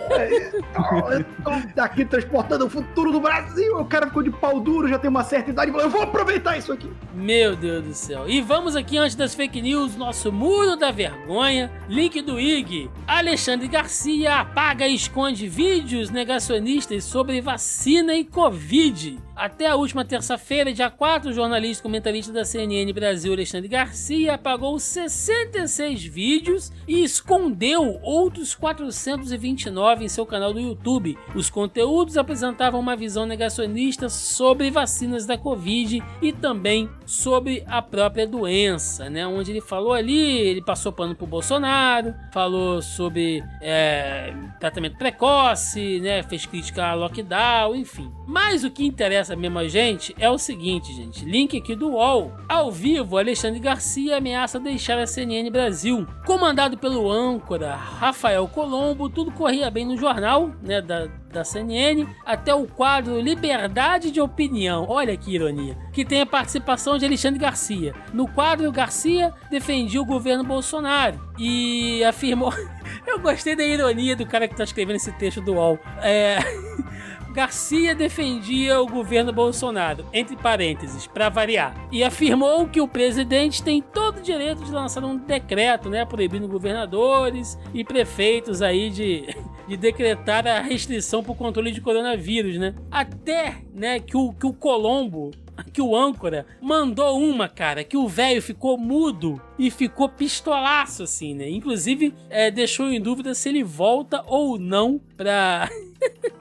Eu 1.11 1.25
tô 1.45 1.81
aqui 1.81 2.05
transportando 2.05 2.67
o 2.67 2.71
futuro 2.71 3.13
do 3.13 3.21
Brasil, 3.21 3.79
o 3.79 3.85
cara 3.85 4.07
ficou 4.07 4.23
de 4.23 4.31
pau 4.31 4.61
duro, 4.61 4.89
já 4.89 4.99
tem 4.99 5.11
uma 5.11 5.25
certa 5.25 5.51
idade, 5.51 5.71
eu 5.71 5.91
vou 5.91 6.03
aproveitar 6.03 6.57
isso 6.57 6.73
aqui. 6.73 6.91
Meu 7.15 7.57
Deus 7.57 7.85
do 7.85 7.95
céu. 7.95 8.29
E 8.29 8.41
vamos 8.41 8.77
aqui, 8.77 8.97
antes 8.97 9.17
das 9.17 9.35
fake 9.35 9.61
news, 9.61 9.97
nosso 9.97 10.33
muro 10.33 10.77
da 10.77 10.91
vergonha. 10.91 11.71
Link 11.89 12.21
do 12.23 12.39
IG. 12.39 12.91
Alexandre 13.07 13.67
Garcia 13.69 14.37
apaga 14.37 14.87
e 14.87 14.95
esconde 14.95 15.49
vídeos 15.49 16.11
negacionistas 16.11 17.05
sobre 17.05 17.41
vacina 17.41 18.15
e 18.15 18.25
Covid. 18.25 19.19
Até 19.35 19.69
a 19.69 19.77
última 19.77 20.05
terça-feira, 20.05 20.73
dia 20.73 20.91
4, 20.91 21.31
o 21.31 21.33
jornalista 21.33 21.81
e 21.81 21.83
comentarista 21.85 22.33
da 22.33 22.45
CNN 22.45 22.93
Brasil, 22.93 23.33
Alexandre 23.33 23.69
Garcia, 23.69 24.35
apagou 24.35 24.79
66 24.79 26.05
vídeos 26.05 26.73
e 26.89 27.05
escondeu 27.05 28.01
outros 28.03 28.55
429 28.55 29.98
em 30.05 30.09
seu 30.09 30.27
canal 30.27 30.53
do 30.53 30.61
YouTube. 30.61 31.19
Os 31.35 31.51
conteúdos 31.51 32.17
apresentavam 32.17 32.81
uma 32.81 32.97
visão 32.97 33.27
negacionista 33.27 34.09
sobre 34.09 34.71
vacinas 34.71 35.27
da 35.27 35.37
Covid 35.37 36.03
e 36.21 36.33
também 36.33 36.89
sobre 37.07 37.65
a 37.67 37.81
própria 37.81 38.27
doença, 38.27 39.09
né? 39.09 39.27
Onde 39.27 39.53
ele 39.53 39.61
falou 39.61 39.93
ali, 39.93 40.19
ele 40.19 40.63
passou 40.63 40.93
pano 40.93 41.15
pro 41.15 41.27
Bolsonaro, 41.27 42.15
falou 42.33 42.83
sobre 42.83 43.43
é, 43.61 44.35
tratamento 44.61 44.97
precoce, 44.97 46.01
né? 46.01 46.23
Fez 46.23 46.47
crítica 46.47 46.87
a 46.87 46.95
lockdown, 46.95 47.75
enfim. 47.75 48.18
Mas 48.29 48.63
o 48.63 48.71
que 48.71 48.85
interessa 48.85 49.35
mesmo 49.35 49.59
a 49.59 49.67
gente 49.67 50.15
é 50.19 50.29
o 50.29 50.37
seguinte, 50.37 50.93
gente. 50.93 51.25
Link 51.25 51.57
aqui 51.57 51.75
do 51.75 51.93
UOL. 51.93 52.37
Ao 52.47 52.71
vivo, 52.71 53.17
Alexandre 53.17 53.59
Garcia 53.59 54.19
ameaça 54.19 54.61
deixar 54.61 54.99
a 54.99 55.07
CNN 55.07 55.49
Brasil. 55.49 56.07
Comandado 56.27 56.77
pelo 56.77 57.11
âncora 57.11 57.75
Rafael 57.75 58.47
Colombo, 58.47 59.09
tudo 59.09 59.33
corria 59.33 59.71
bem 59.71 59.87
no 59.87 59.97
jornal, 59.97 60.51
né? 60.63 60.83
Da, 60.83 61.09
da 61.33 61.43
CNN, 61.43 62.07
até 62.27 62.55
o 62.55 62.67
quadro 62.67 63.19
Liberdade 63.19 64.11
de 64.11 64.21
Opinião. 64.21 64.85
Olha 64.87 65.17
que 65.17 65.35
ironia. 65.35 65.79
Que 65.91 66.05
tem 66.05 66.21
a 66.21 66.27
participação 66.27 66.99
de 66.99 67.07
Alexandre 67.07 67.41
Garcia. 67.41 67.95
No 68.13 68.29
quadro, 68.29 68.71
Garcia 68.71 69.33
defendia 69.51 70.03
o 70.03 70.05
governo 70.05 70.45
Bolsonaro 70.45 71.19
e 71.39 72.05
afirmou. 72.05 72.53
Eu 73.09 73.21
gostei 73.21 73.57
da 73.57 73.65
ironia 73.65 74.15
do 74.15 74.27
cara 74.27 74.47
que 74.47 74.55
tá 74.55 74.65
escrevendo 74.65 74.97
esse 74.97 75.13
texto 75.13 75.41
do 75.41 75.55
UOL. 75.55 75.79
É. 76.03 76.37
Garcia 77.33 77.95
defendia 77.95 78.81
o 78.81 78.87
governo 78.87 79.33
Bolsonaro, 79.33 80.05
entre 80.13 80.37
parênteses, 80.37 81.07
para 81.07 81.29
variar, 81.29 81.75
e 81.93 82.03
afirmou 82.03 82.67
que 82.69 82.81
o 82.81 82.89
presidente 82.89 83.63
tem 83.63 83.81
todo 83.81 84.19
o 84.19 84.23
direito 84.23 84.65
de 84.65 84.73
lançar 84.73 85.05
um 85.05 85.17
decreto, 85.17 85.89
né, 85.89 86.05
proibindo 86.05 86.49
governadores 86.49 87.59
e 87.73 87.85
prefeitos 87.85 88.63
aí 88.63 88.91
de, 88.91 89.27
de 89.69 89.77
decretar 89.77 90.47
a 90.47 90.61
restrição 90.61 91.23
por 91.23 91.37
controle 91.37 91.71
de 91.71 91.81
coronavírus, 91.81 92.57
né? 92.57 92.75
Até, 92.91 93.63
né, 93.73 94.01
que 94.01 94.17
o, 94.17 94.33
que 94.33 94.47
o 94.47 94.53
Colombo 94.53 95.31
que 95.73 95.83
o 95.83 95.97
âncora 95.97 96.47
mandou 96.61 97.19
uma, 97.19 97.49
cara, 97.49 97.85
que 97.85 97.97
o 97.97 98.09
velho 98.09 98.41
ficou 98.41 98.79
mudo 98.79 99.41
e 99.59 99.71
ficou 99.71 100.09
pistolaço, 100.09 101.03
assim, 101.03 101.35
né? 101.35 101.49
Inclusive, 101.49 102.15
é, 102.31 102.51
deixou 102.51 102.89
em 102.89 103.01
dúvida 103.01 103.35
se 103.35 103.49
ele 103.49 103.63
volta 103.63 104.23
ou 104.27 104.59
não 104.59 105.01
pra. 105.17 105.69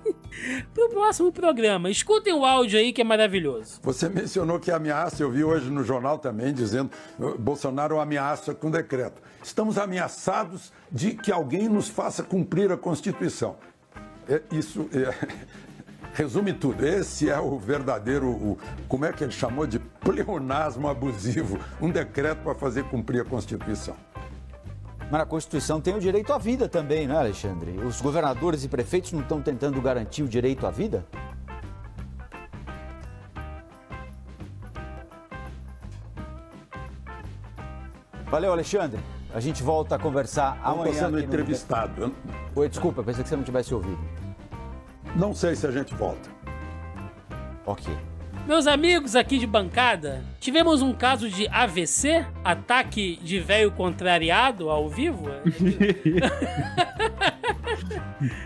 pro 0.74 0.90
próximo 0.90 1.32
programa. 1.32 1.90
Escutem 1.90 2.34
o 2.34 2.46
áudio 2.46 2.80
aí 2.80 2.94
que 2.94 3.02
é 3.02 3.04
maravilhoso. 3.04 3.80
Você 3.84 4.10
mencionou 4.10 4.60
que 4.60 4.72
ameaça, 4.72 5.24
eu 5.24 5.32
vi 5.32 5.44
hoje 5.44 5.70
no 5.70 5.84
jornal 5.84 6.18
também 6.18 6.54
dizendo 6.54 6.92
Bolsonaro 7.40 8.00
ameaça 8.00 8.54
com 8.54 8.70
decreto. 8.72 9.22
Estamos 9.44 9.78
ameaçados 9.78 10.72
de 10.92 11.14
que 11.14 11.32
alguém 11.32 11.70
nos 11.70 11.88
faça 11.88 12.24
cumprir 12.24 12.72
a 12.72 12.78
Constituição. 12.78 13.56
É, 14.28 14.42
isso 14.52 14.90
é, 14.94 15.14
resume 16.14 16.54
tudo. 16.54 16.86
Esse 16.86 17.30
é 17.30 17.40
o 17.40 17.58
verdadeiro, 17.58 18.28
o, 18.28 18.58
como 18.88 19.06
é 19.06 19.14
que 19.14 19.24
ele 19.24 19.32
chamou 19.32 19.66
de 19.66 19.80
pleonasmo 19.80 20.88
abusivo, 20.88 21.60
um 21.82 21.90
decreto 21.90 22.40
para 22.44 22.56
fazer 22.56 22.84
cumprir 22.86 23.22
a 23.22 23.26
Constituição. 23.26 23.96
Mas 25.10 25.22
a 25.22 25.26
Constituição 25.26 25.80
tem 25.80 25.96
o 25.96 26.00
direito 26.00 26.34
à 26.34 26.38
vida 26.38 26.68
também, 26.68 27.08
né, 27.08 27.18
Alexandre? 27.18 27.72
Os 27.80 28.02
governadores 28.02 28.64
e 28.64 28.68
prefeitos 28.68 29.14
não 29.14 29.22
estão 29.22 29.42
tentando 29.42 29.82
garantir 29.82 30.22
o 30.24 30.28
direito 30.28 30.68
à 30.68 30.72
vida? 30.72 31.06
Valeu, 38.30 38.52
Alexandre. 38.52 39.00
A 39.34 39.40
gente 39.40 39.64
volta 39.64 39.96
a 39.96 40.00
conversar 40.00 40.56
Estou 40.58 40.72
amanhã. 40.74 40.94
sendo 40.94 41.06
aqui 41.18 41.28
no- 41.28 41.34
entrevistado. 41.34 42.02
Eu 42.04 42.14
Oi, 42.56 42.70
desculpa, 42.70 43.04
pensei 43.04 43.24
que 43.24 43.30
você 43.30 43.36
não 43.36 43.44
tivesse 43.44 43.74
ouvido. 43.74 44.00
não 45.16 45.34
sei 45.34 45.56
se 45.56 45.66
a 45.68 45.72
gente 45.72 45.94
volta. 45.96 46.30
Ok. 47.66 47.96
Meus 48.48 48.66
amigos 48.66 49.14
aqui 49.14 49.38
de 49.38 49.46
bancada, 49.46 50.24
tivemos 50.40 50.82
um 50.82 50.94
caso 50.94 51.30
de 51.30 51.50
AVC, 51.50 52.26
ataque 52.46 53.20
de 53.22 53.40
velho 53.40 53.70
contrariado 53.72 54.70
ao 54.70 54.88
vivo. 54.88 55.26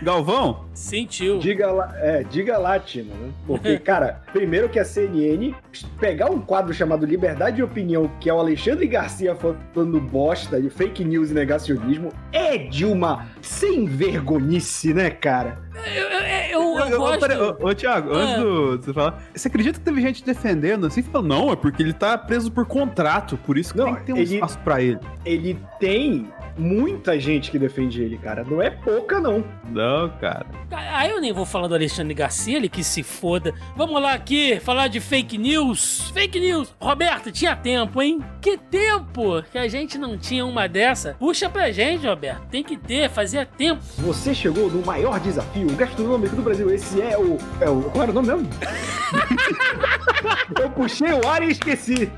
Galvão? 0.02 0.64
Sentiu. 0.74 1.38
Diga 1.38 1.70
lá, 1.70 1.92
é, 1.96 2.22
diga 2.24 2.58
lá, 2.58 2.78
Tina, 2.78 3.14
né? 3.14 3.30
Porque, 3.46 3.78
cara, 3.80 4.20
primeiro 4.32 4.68
que 4.68 4.78
a 4.78 4.84
CNN 4.84 5.54
pegar 6.00 6.30
um 6.30 6.40
quadro 6.40 6.72
chamado 6.74 7.06
Liberdade 7.06 7.56
de 7.56 7.62
Opinião, 7.62 8.10
que 8.20 8.28
é 8.28 8.34
o 8.34 8.38
Alexandre 8.38 8.86
Garcia 8.86 9.34
falando 9.34 10.00
bosta 10.00 10.60
de 10.60 10.70
fake 10.70 11.04
news 11.04 11.30
e 11.30 11.34
negacionismo, 11.34 12.12
é 12.32 12.56
de 12.58 12.84
uma 12.84 13.26
sem 13.40 13.86
vergonhice, 13.86 14.92
né, 14.94 15.10
cara? 15.10 15.58
Eu, 15.94 16.08
eu, 16.08 16.20
eu, 16.20 16.88
eu 16.88 17.00
Ô, 17.00 17.04
gosto. 17.06 17.20
peraí, 17.20 17.38
ô, 17.40 17.56
ô, 17.60 17.74
Thiago, 17.74 18.12
antes 18.12 18.34
Ah. 18.34 18.38
do, 18.40 18.78
de 18.78 18.84
você 18.84 18.92
falar, 18.92 19.22
você 19.34 19.48
acredita 19.48 19.78
que 19.78 19.84
teve 19.84 20.00
gente 20.00 20.24
defendendo 20.24 20.86
assim? 20.86 21.02
Falou, 21.02 21.26
não, 21.26 21.52
é 21.52 21.56
porque 21.56 21.82
ele 21.82 21.92
tá 21.92 22.16
preso 22.18 22.50
por 22.52 22.66
contrato, 22.66 23.36
por 23.38 23.56
isso 23.58 23.72
que 23.72 23.78
Não, 23.78 23.86
tem 23.86 23.94
que 23.96 24.02
ter 24.04 24.12
um 24.12 24.16
ele- 24.18 24.34
espaço 24.34 24.58
pra 24.60 24.80
ele. 24.82 24.98
Ele 25.24 25.58
tem 25.80 26.28
muita 26.56 27.18
gente 27.18 27.50
que 27.50 27.58
defende 27.58 28.02
ele, 28.02 28.18
cara. 28.18 28.44
Não 28.44 28.60
é 28.60 28.70
pouca, 28.70 29.20
não. 29.20 29.44
Não, 29.70 30.08
cara. 30.20 30.46
Ah, 30.70 31.06
eu 31.06 31.20
nem 31.20 31.32
vou 31.32 31.46
falar 31.46 31.68
do 31.68 31.74
Alexandre 31.74 32.14
Garcia, 32.14 32.56
ele 32.56 32.68
que 32.68 32.84
se 32.84 33.02
foda. 33.02 33.54
Vamos 33.76 34.00
lá 34.00 34.14
aqui, 34.14 34.60
falar 34.60 34.88
de 34.88 35.00
fake 35.00 35.38
news. 35.38 36.10
Fake 36.12 36.38
news. 36.38 36.74
Roberto, 36.80 37.30
tinha 37.30 37.56
tempo, 37.56 38.02
hein? 38.02 38.20
Que 38.40 38.56
tempo 38.56 39.42
que 39.50 39.58
a 39.58 39.68
gente 39.68 39.98
não 39.98 40.16
tinha 40.18 40.44
uma 40.44 40.68
dessa. 40.68 41.16
Puxa 41.18 41.48
pra 41.48 41.70
gente, 41.70 42.06
Roberto. 42.06 42.46
Tem 42.48 42.62
que 42.62 42.76
ter, 42.76 43.08
fazia 43.10 43.46
tempo. 43.46 43.82
Você 43.98 44.34
chegou 44.34 44.70
no 44.70 44.84
maior 44.84 45.18
desafio 45.20 45.68
gastronômico 45.74 46.36
do 46.36 46.42
Brasil. 46.42 46.72
Esse 46.72 47.00
é 47.00 47.16
o. 47.18 47.38
É 47.60 47.68
o 47.68 47.82
qual 47.82 48.02
era 48.02 48.10
o 48.10 48.14
nome 48.14 48.28
mesmo? 48.28 48.48
Eu 50.60 50.70
puxei 50.70 51.12
o 51.12 51.28
ar 51.28 51.42
e 51.42 51.50
esqueci. 51.50 52.10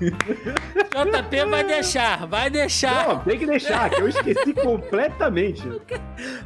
JP 0.00 1.44
vai 1.50 1.64
deixar, 1.64 2.26
vai 2.26 2.50
deixar. 2.50 3.08
Não, 3.08 3.18
tem 3.20 3.38
que 3.38 3.46
deixar, 3.46 3.88
que 3.90 4.00
eu 4.00 4.08
esqueci 4.08 4.52
completamente. 4.54 5.62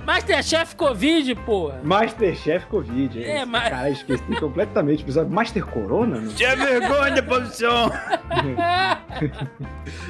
Masterchef 0.04 0.76
Covid, 0.76 1.34
porra. 1.36 1.80
Masterchef 1.82 2.66
Covid. 2.66 3.18
hein? 3.18 3.24
É, 3.24 3.44
mas- 3.44 3.68
Cara, 3.70 3.90
esqueci 3.90 4.22
completamente. 4.38 5.02
Episódio 5.02 5.30
Master 5.32 5.64
Corona? 5.66 6.18
Não? 6.20 6.32
Tinha 6.34 6.54
vergonha, 6.56 7.22
posição! 7.22 7.90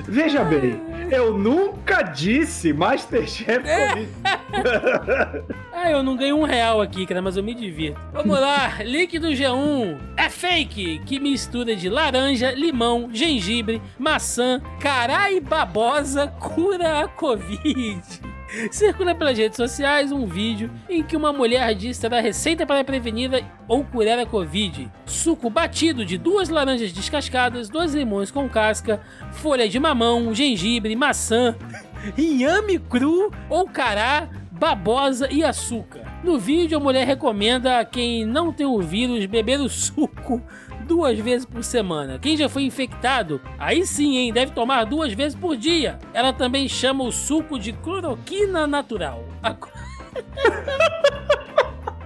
Veja 0.09 0.45
bem, 0.45 0.81
eu 1.11 1.37
nunca 1.37 2.03
disse 2.03 2.73
Masterchef 2.73 3.67
É. 3.69 3.89
Covid. 3.89 4.09
Ah, 5.75 5.91
eu 5.91 6.03
não 6.03 6.17
ganho 6.17 6.37
um 6.39 6.45
real 6.45 6.81
aqui, 6.81 7.05
cara, 7.07 7.21
mas 7.21 7.37
eu 7.37 7.43
me 7.43 7.55
divirto. 7.55 7.99
Vamos 8.13 8.39
lá, 8.39 8.83
link 8.85 9.19
do 9.19 9.29
G1. 9.29 9.99
É 10.23 10.31
fake 10.31 11.01
que 11.01 11.19
mistura 11.19 11.75
de 11.75 11.89
laranja, 11.89 12.53
limão, 12.53 13.11
gengibre, 13.13 13.83
maçã, 13.99 14.63
cará 14.79 15.33
e 15.33 15.41
babosa 15.41 16.29
cura 16.29 17.01
a 17.01 17.09
Covid. 17.09 18.01
Circula 18.71 19.17
pelas 19.17 19.37
redes 19.37 19.57
sociais 19.57 20.13
um 20.13 20.25
vídeo 20.25 20.71
em 20.89 21.03
que 21.03 21.17
uma 21.17 21.33
mulher 21.33 21.75
diz 21.75 21.99
ter 21.99 22.15
a 22.15 22.21
receita 22.21 22.65
para 22.65 22.85
prevenir 22.85 23.45
ou 23.67 23.83
curar 23.83 24.17
a 24.17 24.25
Covid. 24.25 24.89
Suco 25.07 25.51
batido 25.51 26.05
de 26.05 26.17
duas 26.17 26.49
laranjas 26.49 26.93
descascadas, 26.93 27.69
dois 27.69 27.93
limões 27.93 28.31
com 28.31 28.49
casca, 28.49 29.01
folha 29.33 29.69
de 29.69 29.81
mamão, 29.81 30.33
gengibre, 30.33 30.95
maçã, 30.95 31.57
inhame 32.17 32.79
cru 32.79 33.33
ou 33.51 33.69
cará, 33.69 34.29
babosa 34.53 35.29
e 35.33 35.43
açúcar. 35.43 36.02
No 36.23 36.39
vídeo, 36.39 36.79
a 36.79 36.81
mulher 36.81 37.07
recomenda 37.07 37.81
a 37.81 37.85
quem 37.85 38.25
não 38.25 38.53
tem 38.53 38.65
o 38.65 38.81
vírus 38.81 39.27
beber 39.27 39.61
o 39.61 39.69
suco 39.69 40.41
duas 40.87 41.19
vezes 41.19 41.45
por 41.45 41.65
semana. 41.65 42.19
Quem 42.19 42.37
já 42.37 42.49
foi 42.49 42.63
infectado, 42.63 43.41
aí 43.59 43.85
sim, 43.85 44.17
hein, 44.17 44.33
deve 44.33 44.53
tomar 44.53 44.85
duas 44.85 45.13
vezes 45.13 45.37
por 45.37 45.57
dia. 45.57 45.99
Ela 46.15 46.33
também 46.33 46.69
chama 46.69 47.03
o 47.05 47.11
suco 47.11 47.59
de 47.59 47.73
cloroquina 47.73 48.65
natural. 48.67 49.25
A 49.43 49.55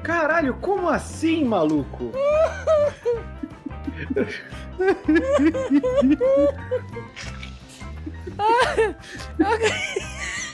Caralho, 0.02 0.54
como 0.54 0.88
assim, 0.88 1.44
maluco? 1.44 2.12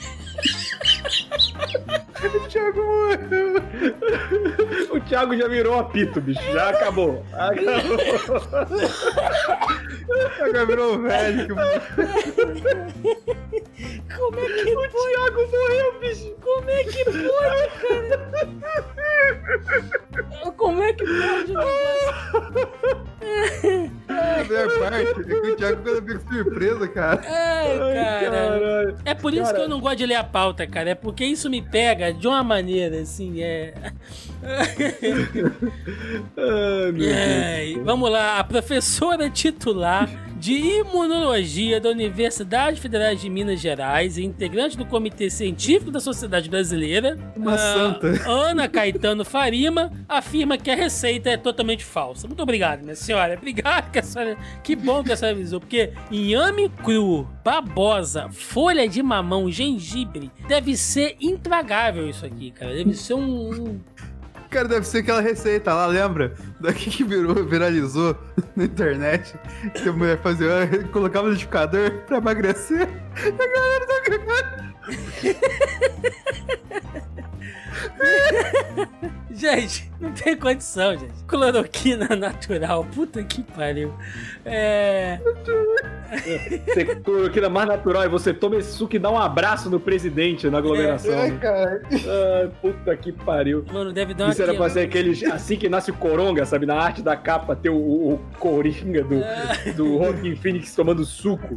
o 2.23 2.39
Thiago 2.49 2.83
morreu. 2.83 3.55
O 4.91 4.99
Thiago 5.01 5.37
já 5.37 5.47
virou 5.47 5.79
apito, 5.79 6.21
bicho. 6.21 6.41
Já 6.51 6.69
acabou. 6.69 7.25
Acabou. 7.33 7.97
Agora 10.41 10.65
virou 10.65 11.01
velho. 11.01 11.55
Como 14.15 14.39
é 14.39 14.45
que 14.49 14.75
O 14.75 14.89
Thiago 14.89 15.41
morreu, 15.51 15.99
bicho. 15.99 16.35
Como 16.41 16.69
é 16.69 16.83
que 16.83 17.03
pode, 17.05 17.69
cara? 17.81 18.13
Como 20.57 20.83
é 20.83 20.93
que 20.93 21.05
pode? 21.05 21.53
A 24.13 24.43
minha 24.43 24.79
parte 24.79 24.97
é 24.97 25.13
que 25.23 25.33
o 25.33 25.55
Thiago 25.55 25.81
quando 25.83 26.01
fica 26.07 26.19
surpresa, 26.33 26.87
cara. 26.87 27.21
Ai, 27.25 27.77
cara. 27.77 28.31
Caralho. 28.31 28.97
É 29.05 29.13
por 29.13 29.33
isso 29.33 29.43
Cara. 29.43 29.55
que 29.55 29.61
eu 29.61 29.69
não 29.69 29.79
gosto 29.79 29.97
de 29.97 30.05
ler 30.05 30.15
a 30.15 30.23
pauta, 30.23 30.65
cara. 30.67 30.89
É 30.91 30.95
porque 30.95 31.25
isso 31.25 31.49
me 31.49 31.61
pega 31.61 32.13
de 32.13 32.27
uma 32.27 32.43
maneira, 32.43 33.01
assim, 33.01 33.41
é. 33.41 33.73
Ai, 34.43 34.75
meu 36.91 36.93
Deus. 36.93 37.15
Ai, 37.15 37.81
vamos 37.83 38.11
lá, 38.11 38.39
a 38.39 38.43
professora 38.43 39.29
titular 39.29 40.09
de 40.43 40.51
Imunologia 40.51 41.79
da 41.79 41.89
Universidade 41.89 42.81
Federal 42.81 43.15
de 43.15 43.29
Minas 43.29 43.61
Gerais 43.61 44.17
e 44.17 44.25
integrante 44.25 44.77
do 44.77 44.85
Comitê 44.85 45.29
Científico 45.29 45.89
da 45.89 46.01
Sociedade 46.01 46.49
Brasileira, 46.49 47.17
Uma 47.33 47.53
ah, 47.53 47.57
santa. 47.57 48.29
Ana 48.29 48.67
Caetano 48.67 49.23
Farima, 49.23 49.89
afirma 50.05 50.57
que 50.57 50.69
a 50.69 50.75
receita 50.75 51.29
é 51.29 51.37
totalmente 51.37 51.85
falsa. 51.85 52.27
Muito 52.27 52.43
obrigado, 52.43 52.81
minha 52.81 52.93
senhora. 52.93 53.35
Obrigado, 53.37 53.89
que, 53.89 53.99
a 53.99 54.03
senhora, 54.03 54.37
que 54.61 54.75
bom 54.75 55.01
que 55.01 55.13
a 55.13 55.15
senhora 55.15 55.37
avisou, 55.37 55.61
porque 55.61 55.93
inhame 56.11 56.67
cru, 56.67 57.25
babosa, 57.41 58.27
folha 58.29 58.85
de 58.85 59.01
mamão, 59.01 59.49
gengibre, 59.49 60.29
deve 60.45 60.75
ser 60.75 61.15
intragável 61.21 62.09
isso 62.09 62.25
aqui, 62.25 62.51
cara. 62.51 62.75
Deve 62.75 62.93
ser 62.95 63.13
um 63.13 63.79
Cara, 64.53 64.67
deve 64.67 64.85
ser 64.85 64.99
aquela 64.99 65.19
receita 65.19 65.73
lá, 65.73 65.87
lembra? 65.87 66.35
Daqui 66.59 66.91
que 66.91 67.03
virou, 67.03 67.43
viralizou 67.43 68.15
na 68.55 68.65
internet. 68.65 69.33
Que 69.73 69.89
a 69.89 69.91
mulher 69.91 70.21
fazia, 70.21 70.47
colocava 70.93 71.25
no 71.25 71.31
liquidificador 71.33 71.89
pra 72.05 72.17
emagrecer. 72.17 72.87
A 73.17 73.31
galera 73.31 73.87
tá. 73.87 73.93
Gente, 79.33 79.91
não 79.99 80.11
tem 80.11 80.37
condição, 80.37 80.95
gente. 80.95 81.23
Cloroquina 81.25 82.15
natural, 82.15 82.85
puta 82.93 83.23
que 83.23 83.41
pariu. 83.41 83.91
É. 84.45 85.19
Você 86.67 86.85
cloroquina 86.97 87.49
mais 87.49 87.67
natural 87.67 88.03
e 88.03 88.07
você 88.07 88.31
toma 88.31 88.57
esse 88.57 88.73
suco 88.73 88.95
e 88.95 88.99
dá 88.99 89.09
um 89.09 89.17
abraço 89.17 89.69
no 89.71 89.79
presidente 89.79 90.47
na 90.49 90.59
aglomeração. 90.59 91.17
Ai, 91.17 91.31
cara. 91.39 91.81
Ai, 91.91 92.51
puta 92.61 92.95
que 92.95 93.11
pariu. 93.11 93.65
Mano, 93.73 93.91
deve 93.91 94.13
dar 94.13 94.25
uma. 94.25 94.33
Isso 94.33 94.43
era 94.43 94.53
pra 94.53 94.69
ser 94.69 94.81
aquele. 94.81 95.25
Assim 95.25 95.57
que 95.57 95.67
nasce 95.67 95.89
o 95.89 95.95
Coronga, 95.95 96.45
sabe? 96.45 96.67
Na 96.67 96.75
arte 96.75 97.01
da 97.01 97.15
capa 97.15 97.55
ter 97.55 97.69
o, 97.69 97.75
o 97.75 98.19
Coringa 98.37 99.03
do, 99.03 99.19
do 99.75 99.97
Rockin' 99.97 100.35
Phoenix 100.35 100.75
tomando 100.75 101.03
suco. 101.03 101.55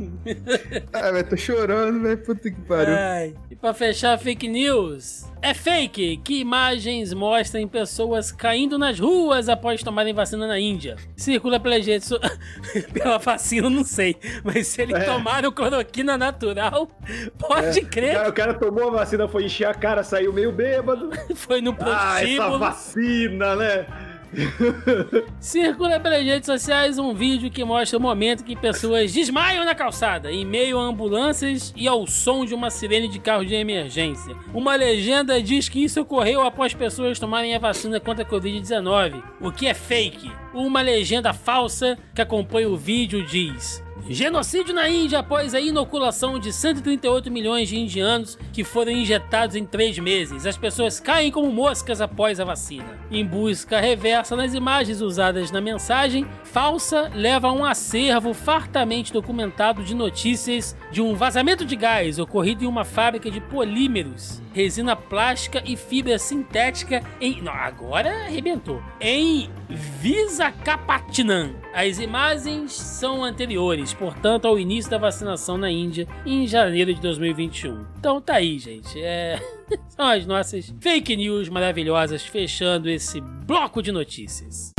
Ai, 0.95 1.13
velho, 1.13 1.29
tô 1.29 1.37
chorando, 1.37 2.03
velho. 2.03 2.19
Puta 2.19 2.51
que 2.51 2.61
pariu. 2.63 2.95
Ai. 2.95 3.35
E 3.51 3.55
pra 3.55 3.75
fechar, 3.75 4.19
fake 4.19 4.49
news. 4.49 5.27
É 5.43 5.53
fake 5.53 6.03
que 6.23 6.41
imagens 6.41 7.13
mostram 7.15 7.67
pessoas 7.67 8.31
caindo 8.31 8.79
nas 8.79 9.01
ruas 9.01 9.49
após 9.49 9.83
tomarem 9.83 10.13
vacina 10.13 10.47
na 10.47 10.59
Índia. 10.61 10.97
Circula 11.17 11.59
pela 11.59 11.81
gente. 11.81 12.05
so- 12.05 12.21
pela 12.93 13.19
vacina, 13.19 13.71
não 13.71 13.83
sei. 13.85 14.17
Mas 14.45 14.67
se 14.67 14.83
eles 14.83 14.95
É. 14.97 15.05
tomaram 15.05 15.51
cloroquina 15.51 16.19
natural, 16.19 16.87
pode 17.39 17.81
O 17.81 17.87
crer 17.87 18.15
cara, 18.15 18.29
o 18.29 18.33
cara 18.33 18.55
tomou 18.55 18.89
a 18.89 18.91
vacina, 18.91 19.27
foi 19.27 19.45
encher 19.45 19.67
a 19.69 19.75
cara, 19.75 20.03
saiu 20.05 20.33
meio 20.33 20.53
bêbado. 20.53 21.11
foi 21.35 21.61
no 21.63 21.71
Ah, 21.81 22.21
essa 22.23 22.27
prostíbulo. 22.27 22.59
vacina, 22.59 23.57
né? 23.57 23.87
Circula 25.41 25.99
pelas 25.99 26.25
redes 26.25 26.47
sociais 26.47 26.99
um 26.99 27.15
vídeo 27.15 27.51
que 27.51 27.65
mostra 27.65 27.99
o 27.99 28.03
momento 28.03 28.45
que 28.45 28.57
pessoas 28.57 29.13
desmaiam 29.13 29.65
na 29.65 29.75
calçada, 29.75 30.31
em 30.31 30.45
meio 30.45 30.79
a 30.79 30.83
ambulâncias 30.83 31.73
e 31.77 31.89
ao 31.89 32.07
som 32.07 32.45
de 32.45 32.55
uma 32.55 32.71
sirene 32.71 33.09
de 33.09 33.19
carro 33.19 33.45
de 33.45 33.55
emergência. 33.55 34.37
Uma 34.53 34.77
legenda 34.77 35.43
diz 35.43 35.69
que 35.69 35.83
isso 35.83 36.01
ocorreu 36.01 36.43
após 36.43 36.75
pessoas 36.75 37.19
tomarem 37.19 37.55
a 37.55 37.59
vacina 37.59 37.99
contra 37.99 38.25
a 38.25 38.29
Covid-19, 38.29 39.23
o 39.41 39.51
que 39.51 39.67
é 39.67 39.75
fake. 39.75 40.31
Uma 40.53 40.81
legenda 40.81 41.33
falsa 41.33 41.99
que 42.15 42.23
acompanha 42.23 42.69
o 42.69 42.77
vídeo 42.77 43.25
diz. 43.25 43.86
Genocídio 44.09 44.73
na 44.73 44.89
Índia 44.89 45.19
após 45.19 45.53
a 45.53 45.61
inoculação 45.61 46.39
de 46.39 46.53
138 46.53 47.29
milhões 47.29 47.69
de 47.69 47.77
indianos 47.77 48.39
que 48.53 48.63
foram 48.63 48.93
injetados 48.93 49.57
em 49.57 49.67
três 49.67 49.99
meses. 49.99 50.47
As 50.47 50.57
pessoas 50.57 51.01
caem 51.01 51.33
como 51.33 51.51
moscas 51.51 52.01
após 52.01 52.39
a 52.39 52.45
vacina. 52.45 52.87
Em 53.11 53.27
busca 53.27 53.81
reversa 53.81 54.37
nas 54.37 54.55
imagens 54.55 55.01
usadas 55.01 55.51
na 55.51 55.61
mensagem, 55.61 56.25
falsa 56.45 57.11
leva 57.17 57.49
a 57.49 57.53
um 57.53 57.65
acervo 57.65 58.33
fartamente 58.33 59.13
documentado 59.13 59.83
de 59.83 59.95
notícias 59.95 60.77
de 60.93 61.03
um 61.03 61.17
vazamento 61.17 61.65
de 61.65 61.75
gás 61.75 62.21
ocorrido 62.21 62.63
em 62.63 62.69
uma 62.69 62.85
fábrica 62.85 63.29
de 63.29 63.41
polímeros, 63.41 64.41
resina 64.57 64.97
plástica 64.97 65.63
e 65.67 65.77
fibra 65.77 66.19
sintética 66.19 67.03
em. 67.21 67.43
Não, 67.43 67.53
agora 67.53 68.25
arrebentou. 68.25 68.83
Em 68.99 69.51
Visakhapatnam. 69.69 71.55
As 71.75 71.99
imagens 71.99 72.73
são 72.73 73.23
anteriores, 73.23 73.93
portanto, 73.93 74.47
ao 74.47 74.59
início 74.59 74.91
da 74.91 74.97
vacinação 74.97 75.59
na 75.59 75.71
Índia 75.71 76.09
em 76.25 76.47
janeiro 76.47 76.95
de 76.95 77.03
2021. 77.03 77.85
Então 77.99 78.19
tá 78.19 78.37
aí, 78.37 78.59
gente. 78.59 78.99
É... 78.99 79.39
São 79.89 80.07
as 80.07 80.25
nossas 80.25 80.73
fake 80.81 81.15
news 81.17 81.51
maravilhosas 81.51 82.25
fechando 82.25 82.89
esse 82.89 83.21
bloco 83.21 83.83
de 83.83 83.93
notícias. 83.93 84.73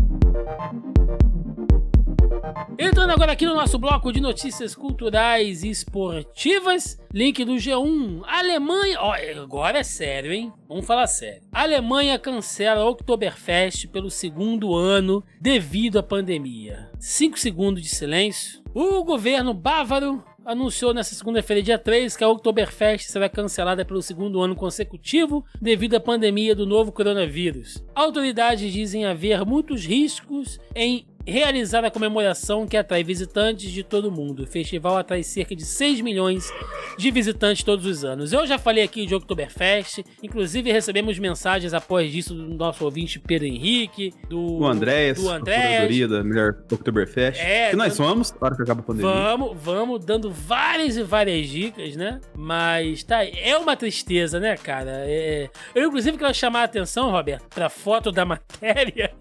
Entrando 2.77 3.11
agora 3.11 3.31
aqui 3.31 3.45
no 3.45 3.55
nosso 3.55 3.77
bloco 3.77 4.11
de 4.11 4.21
notícias 4.21 4.75
culturais 4.75 5.63
e 5.63 5.69
esportivas, 5.69 6.99
link 7.13 7.43
do 7.43 7.53
G1. 7.53 8.21
Alemanha. 8.25 8.99
Ó, 8.99 9.13
agora 9.41 9.79
é 9.79 9.83
sério, 9.83 10.31
hein? 10.31 10.51
Vamos 10.67 10.85
falar 10.85 11.07
sério. 11.07 11.43
Alemanha 11.51 12.17
cancela 12.19 12.85
o 12.85 12.89
Oktoberfest 12.89 13.87
pelo 13.87 14.09
segundo 14.09 14.75
ano 14.75 15.23
devido 15.39 15.99
à 15.99 16.03
pandemia. 16.03 16.89
Cinco 16.99 17.37
segundos 17.39 17.81
de 17.81 17.89
silêncio. 17.89 18.61
O 18.73 19.03
governo 19.03 19.53
bávaro 19.53 20.23
anunciou 20.45 20.93
nesta 20.93 21.13
segunda-feira, 21.13 21.61
dia 21.61 21.77
3, 21.77 22.15
que 22.15 22.23
a 22.23 22.29
Oktoberfest 22.29 23.09
será 23.09 23.27
cancelada 23.27 23.83
pelo 23.83 24.01
segundo 24.01 24.41
ano 24.41 24.55
consecutivo 24.55 25.43
devido 25.61 25.95
à 25.95 25.99
pandemia 25.99 26.55
do 26.55 26.65
novo 26.65 26.91
coronavírus. 26.91 27.83
Autoridades 27.93 28.71
dizem 28.71 29.05
haver 29.05 29.45
muitos 29.45 29.85
riscos 29.85 30.59
em 30.73 31.05
realizar 31.31 31.83
a 31.83 31.91
comemoração 31.91 32.65
que 32.65 32.77
atrai 32.77 33.03
visitantes 33.03 33.69
de 33.71 33.83
todo 33.83 34.11
mundo. 34.11 34.43
O 34.43 34.47
festival 34.47 34.97
atrai 34.97 35.23
cerca 35.23 35.55
de 35.55 35.65
6 35.65 36.01
milhões 36.01 36.51
de 36.97 37.11
visitantes 37.11 37.63
todos 37.63 37.85
os 37.85 38.03
anos. 38.05 38.31
Eu 38.33 38.47
já 38.47 38.57
falei 38.57 38.83
aqui 38.83 39.05
de 39.05 39.13
Oktoberfest, 39.13 40.03
inclusive 40.23 40.71
recebemos 40.71 41.19
mensagens 41.19 41.73
após 41.73 42.11
disso 42.11 42.33
do 42.33 42.47
nosso 42.55 42.83
ouvinte 42.85 43.19
Pedro 43.19 43.45
Henrique, 43.47 44.13
do 44.29 44.59
O 44.59 44.65
Andréas, 44.65 45.17
do 45.21 45.29
Andréas. 45.29 46.09
da 46.09 46.23
melhor 46.23 46.55
Oktoberfest. 46.71 47.39
É, 47.41 47.69
que 47.71 47.75
nós 47.75 47.97
vamos, 47.97 48.33
hora 48.39 48.55
que 48.55 48.61
acaba 48.63 48.81
a 48.81 48.83
pandemia. 48.83 49.11
Vamos, 49.11 49.57
vamos, 49.61 50.05
dando 50.05 50.31
várias 50.31 50.95
e 50.97 51.03
várias 51.03 51.47
dicas, 51.47 51.95
né? 51.95 52.19
Mas 52.35 53.03
tá, 53.03 53.23
é 53.25 53.57
uma 53.57 53.75
tristeza, 53.75 54.39
né, 54.39 54.55
cara? 54.55 55.03
É- 55.05 55.49
Eu, 55.75 55.87
inclusive, 55.87 56.17
quero 56.17 56.33
chamar 56.33 56.61
a 56.61 56.63
atenção, 56.65 57.11
Roberto, 57.11 57.47
pra 57.53 57.69
foto 57.69 58.11
da 58.11 58.23
matéria. 58.25 59.11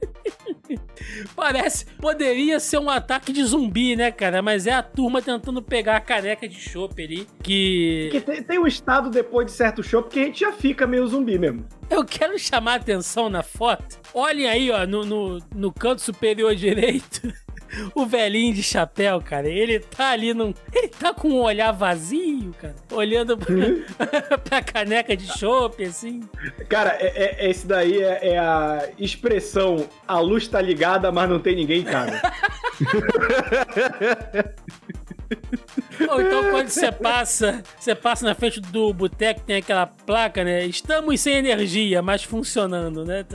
Parece, 1.35 1.87
poderia 2.01 2.59
ser 2.61 2.79
um 2.79 2.91
ataque 2.91 3.33
de 3.33 3.45
zumbi, 3.45 3.97
né, 3.97 4.11
cara? 4.11 4.43
Mas 4.43 4.67
é 4.67 4.73
a 4.73 4.83
turma 4.83 5.23
tentando 5.23 5.63
pegar 5.63 5.97
a 5.97 6.01
caneca 6.01 6.49
de 6.49 6.57
chopp 6.57 7.03
ali, 7.03 7.27
que... 7.43 8.09
Porque 8.11 8.33
tem, 8.33 8.43
tem 8.43 8.59
um 8.59 8.67
estado 8.67 9.11
depois 9.11 9.47
de 9.47 9.53
certo 9.53 9.83
show 9.83 10.03
que 10.03 10.21
a 10.21 10.25
gente 10.25 10.41
já 10.41 10.53
fica 10.53 10.87
meio 10.87 11.07
zumbi 11.07 11.39
mesmo. 11.39 11.67
Eu 11.89 12.05
quero 12.05 12.39
chamar 12.39 12.73
a 12.73 12.77
atenção 12.77 13.29
na 13.29 13.43
foto. 13.43 13.99
Olhem 14.13 14.49
aí, 14.49 14.71
ó, 14.71 14.87
no, 14.87 15.05
no, 15.05 15.39
no 15.55 15.73
canto 15.73 16.03
superior 16.03 16.55
direito. 16.55 17.33
O 17.95 18.07
velhinho 18.07 18.55
de 18.55 18.63
chapéu, 18.63 19.21
cara, 19.21 19.49
ele 19.49 19.81
tá 19.81 20.11
ali 20.11 20.33
num. 20.35 20.53
Ele 20.73 20.89
tá 20.89 21.13
com 21.13 21.29
um 21.29 21.41
olhar 21.43 21.73
vazio, 21.73 22.55
cara. 22.61 22.75
Olhando 22.93 23.37
pra, 23.37 24.39
pra 24.45 24.63
caneca 24.63 25.17
de 25.17 25.27
chopp, 25.39 25.83
assim. 25.85 26.23
Cara, 26.69 26.97
é, 27.01 27.45
é- 27.45 27.51
esse 27.51 27.67
daí 27.67 28.03
é, 28.03 28.31
é 28.35 28.39
a 28.39 28.89
expressão 28.99 29.89
a 30.07 30.19
luz 30.21 30.47
tá 30.49 30.61
ligada, 30.61 31.11
mas 31.13 31.29
não 31.29 31.39
tem 31.39 31.57
ninguém 31.57 31.81
em 31.81 31.85
casa. 31.85 32.21
Ou 36.09 36.21
então 36.21 36.51
quando 36.51 36.69
você 36.69 36.93
passa, 36.93 37.63
você 37.79 37.95
passa 37.95 38.25
na 38.27 38.35
frente 38.35 38.61
do 38.61 38.93
boteco, 38.93 39.41
tem 39.41 39.57
aquela 39.57 39.87
placa, 39.87 40.45
né? 40.45 40.65
Estamos 40.67 41.21
sem 41.21 41.35
energia, 41.35 42.03
mas 42.03 42.23
funcionando, 42.23 43.05
né? 43.05 43.25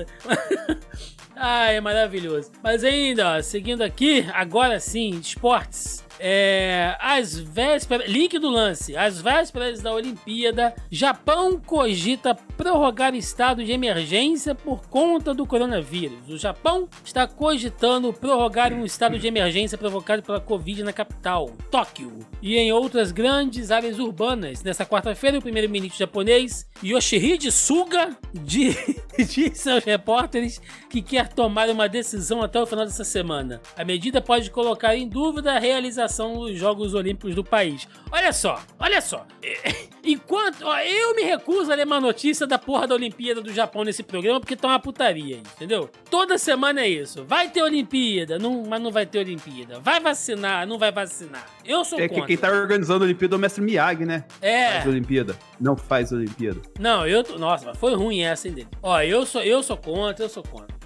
Ah, 1.44 1.72
é 1.72 1.82
maravilhoso. 1.82 2.52
Mas 2.62 2.84
ainda, 2.84 3.36
ó, 3.38 3.42
seguindo 3.42 3.82
aqui, 3.82 4.24
agora 4.32 4.80
sim, 4.80 5.10
esportes. 5.20 6.06
É, 6.24 6.96
as 7.00 7.36
vésperas. 7.36 8.08
Link 8.08 8.38
do 8.38 8.48
lance. 8.48 8.96
As 8.96 9.20
vésperas 9.20 9.82
da 9.82 9.92
Olimpíada, 9.92 10.72
Japão 10.92 11.60
cogita 11.60 12.36
prorrogar 12.56 13.16
estado 13.16 13.64
de 13.66 13.72
emergência 13.72 14.54
por 14.54 14.86
conta 14.88 15.34
do 15.34 15.48
coronavírus. 15.48 16.30
O 16.30 16.38
Japão 16.38 16.88
está 17.04 17.26
cogitando 17.26 18.14
prorrogar 18.14 18.72
um 18.72 18.86
estado 18.86 19.18
de 19.18 19.26
emergência 19.26 19.80
provocado 19.80 20.22
pela 20.22 20.40
Covid 20.40 20.84
na 20.84 20.94
capital, 20.94 21.50
Tóquio, 21.72 22.20
e 22.40 22.56
em 22.56 22.72
outras 22.72 23.12
grandes 23.12 23.72
áreas 23.72 23.98
urbanas. 23.98 24.62
Nessa 24.62 24.86
quarta-feira, 24.86 25.40
o 25.40 25.42
primeiro-ministro 25.42 25.98
japonês 25.98 26.70
Yoshihide 26.84 27.52
Suga 27.52 28.16
di- 28.32 28.76
disse 29.28 29.72
aos 29.72 29.84
repórteres 29.84 30.62
que 30.88 31.02
quer 31.02 31.30
tomar 31.30 31.68
uma 31.70 31.90
decisão 31.90 32.44
até 32.44 32.62
o 32.62 32.66
final 32.68 32.86
dessa 32.86 33.04
semana. 33.04 33.60
A 33.76 33.84
medida 33.84 34.22
pode 34.22 34.52
colocar 34.52 34.96
em 34.96 35.08
dúvida 35.08 35.54
a 35.54 35.60
realização 35.60 36.11
dos 36.18 36.58
Jogos 36.58 36.94
Olímpicos 36.94 37.34
do 37.36 37.44
país. 37.44 37.88
Olha 38.12 38.32
só, 38.34 38.62
olha 38.80 39.02
só. 39.02 39.26
Enquanto. 40.04 40.64
ó, 40.66 40.78
eu 40.80 41.16
me 41.16 41.22
recuso 41.24 41.72
a 41.72 41.76
ler 41.76 41.86
uma 41.86 42.00
notícia 42.02 42.48
da 42.48 42.58
porra 42.58 42.88
da 42.88 42.96
Olimpíada 42.96 43.40
do 43.40 43.54
Japão 43.54 43.84
nesse 43.84 44.02
programa 44.02 44.40
porque 44.40 44.56
tá 44.56 44.68
uma 44.70 44.80
putaria, 44.80 45.38
entendeu? 45.38 45.90
Toda 46.10 46.38
semana 46.40 46.82
é 46.82 46.88
isso. 46.90 47.24
Vai 47.24 47.50
ter 47.50 47.62
Olimpíada, 47.62 48.40
não, 48.40 48.64
mas 48.68 48.82
não 48.82 48.92
vai 48.92 49.06
ter 49.06 49.20
Olimpíada. 49.20 49.80
Vai 49.80 50.00
vacinar, 50.00 50.66
não 50.66 50.80
vai 50.80 50.92
vacinar. 50.92 51.46
Eu 51.64 51.86
sou 51.86 52.00
É 52.00 52.04
que 52.08 52.16
contra. 52.16 52.28
quem 52.28 52.38
tá 52.38 52.50
organizando 52.50 53.04
a 53.04 53.06
Olimpíada 53.06 53.36
é 53.36 53.38
o 53.38 53.40
mestre 53.40 53.64
Miyagi, 53.64 54.06
né? 54.06 54.24
É. 54.42 54.72
Faz 54.74 54.88
Olimpíada. 54.88 55.38
Não 55.60 55.78
faz 55.78 56.12
Olimpíada. 56.12 56.60
Não, 56.80 57.06
eu 57.08 57.24
tô. 57.24 57.38
Nossa, 57.38 57.66
mas 57.68 57.78
foi 57.78 57.94
ruim 57.96 58.22
essa, 58.22 58.48
hein, 58.48 58.56
dele. 58.56 58.68
Ó, 58.82 59.00
eu 59.02 59.24
sou, 59.26 59.44
eu 59.44 59.62
sou 59.62 59.78
contra, 59.78 60.26
eu 60.26 60.30
sou 60.30 60.42
contra. 60.44 60.81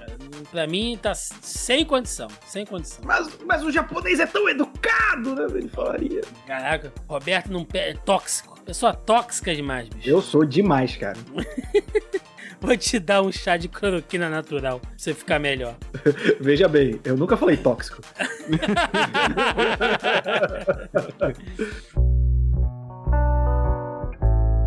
Pra 0.52 0.68
mim 0.68 0.98
tá 1.02 1.14
sem 1.16 1.86
condição. 1.86 2.28
Sem 2.46 2.66
condição. 2.66 3.04
Mas, 3.04 3.28
mas 3.46 3.64
o 3.64 3.72
japonês 3.72 4.20
é 4.20 4.26
tão 4.26 4.48
educado, 4.48 5.36
né? 5.36 5.46
Ele 5.58 5.70
falaria. 5.70 6.22
Caraca, 6.46 6.94
Roberto 7.08 7.52
não 7.52 7.66
é 7.74 7.94
tóxico. 7.94 8.60
Pessoa 8.62 8.94
tóxica 8.94 9.54
demais, 9.54 9.90
bicho. 9.90 10.10
Eu 10.10 10.22
sou 10.22 10.46
demais, 10.46 10.96
cara. 10.96 11.18
Vou 12.60 12.76
te 12.76 13.00
dar 13.00 13.22
um 13.22 13.32
chá 13.32 13.58
de 13.58 13.68
cloroquina 13.68 14.30
natural 14.30 14.80
pra 14.80 14.90
você 14.98 15.14
ficar 15.14 15.40
melhor. 15.40 15.76
Veja 16.42 16.68
bem, 16.68 17.00
eu 17.04 17.16
nunca 17.16 17.38
falei 17.38 17.58
tóxico. 17.58 18.02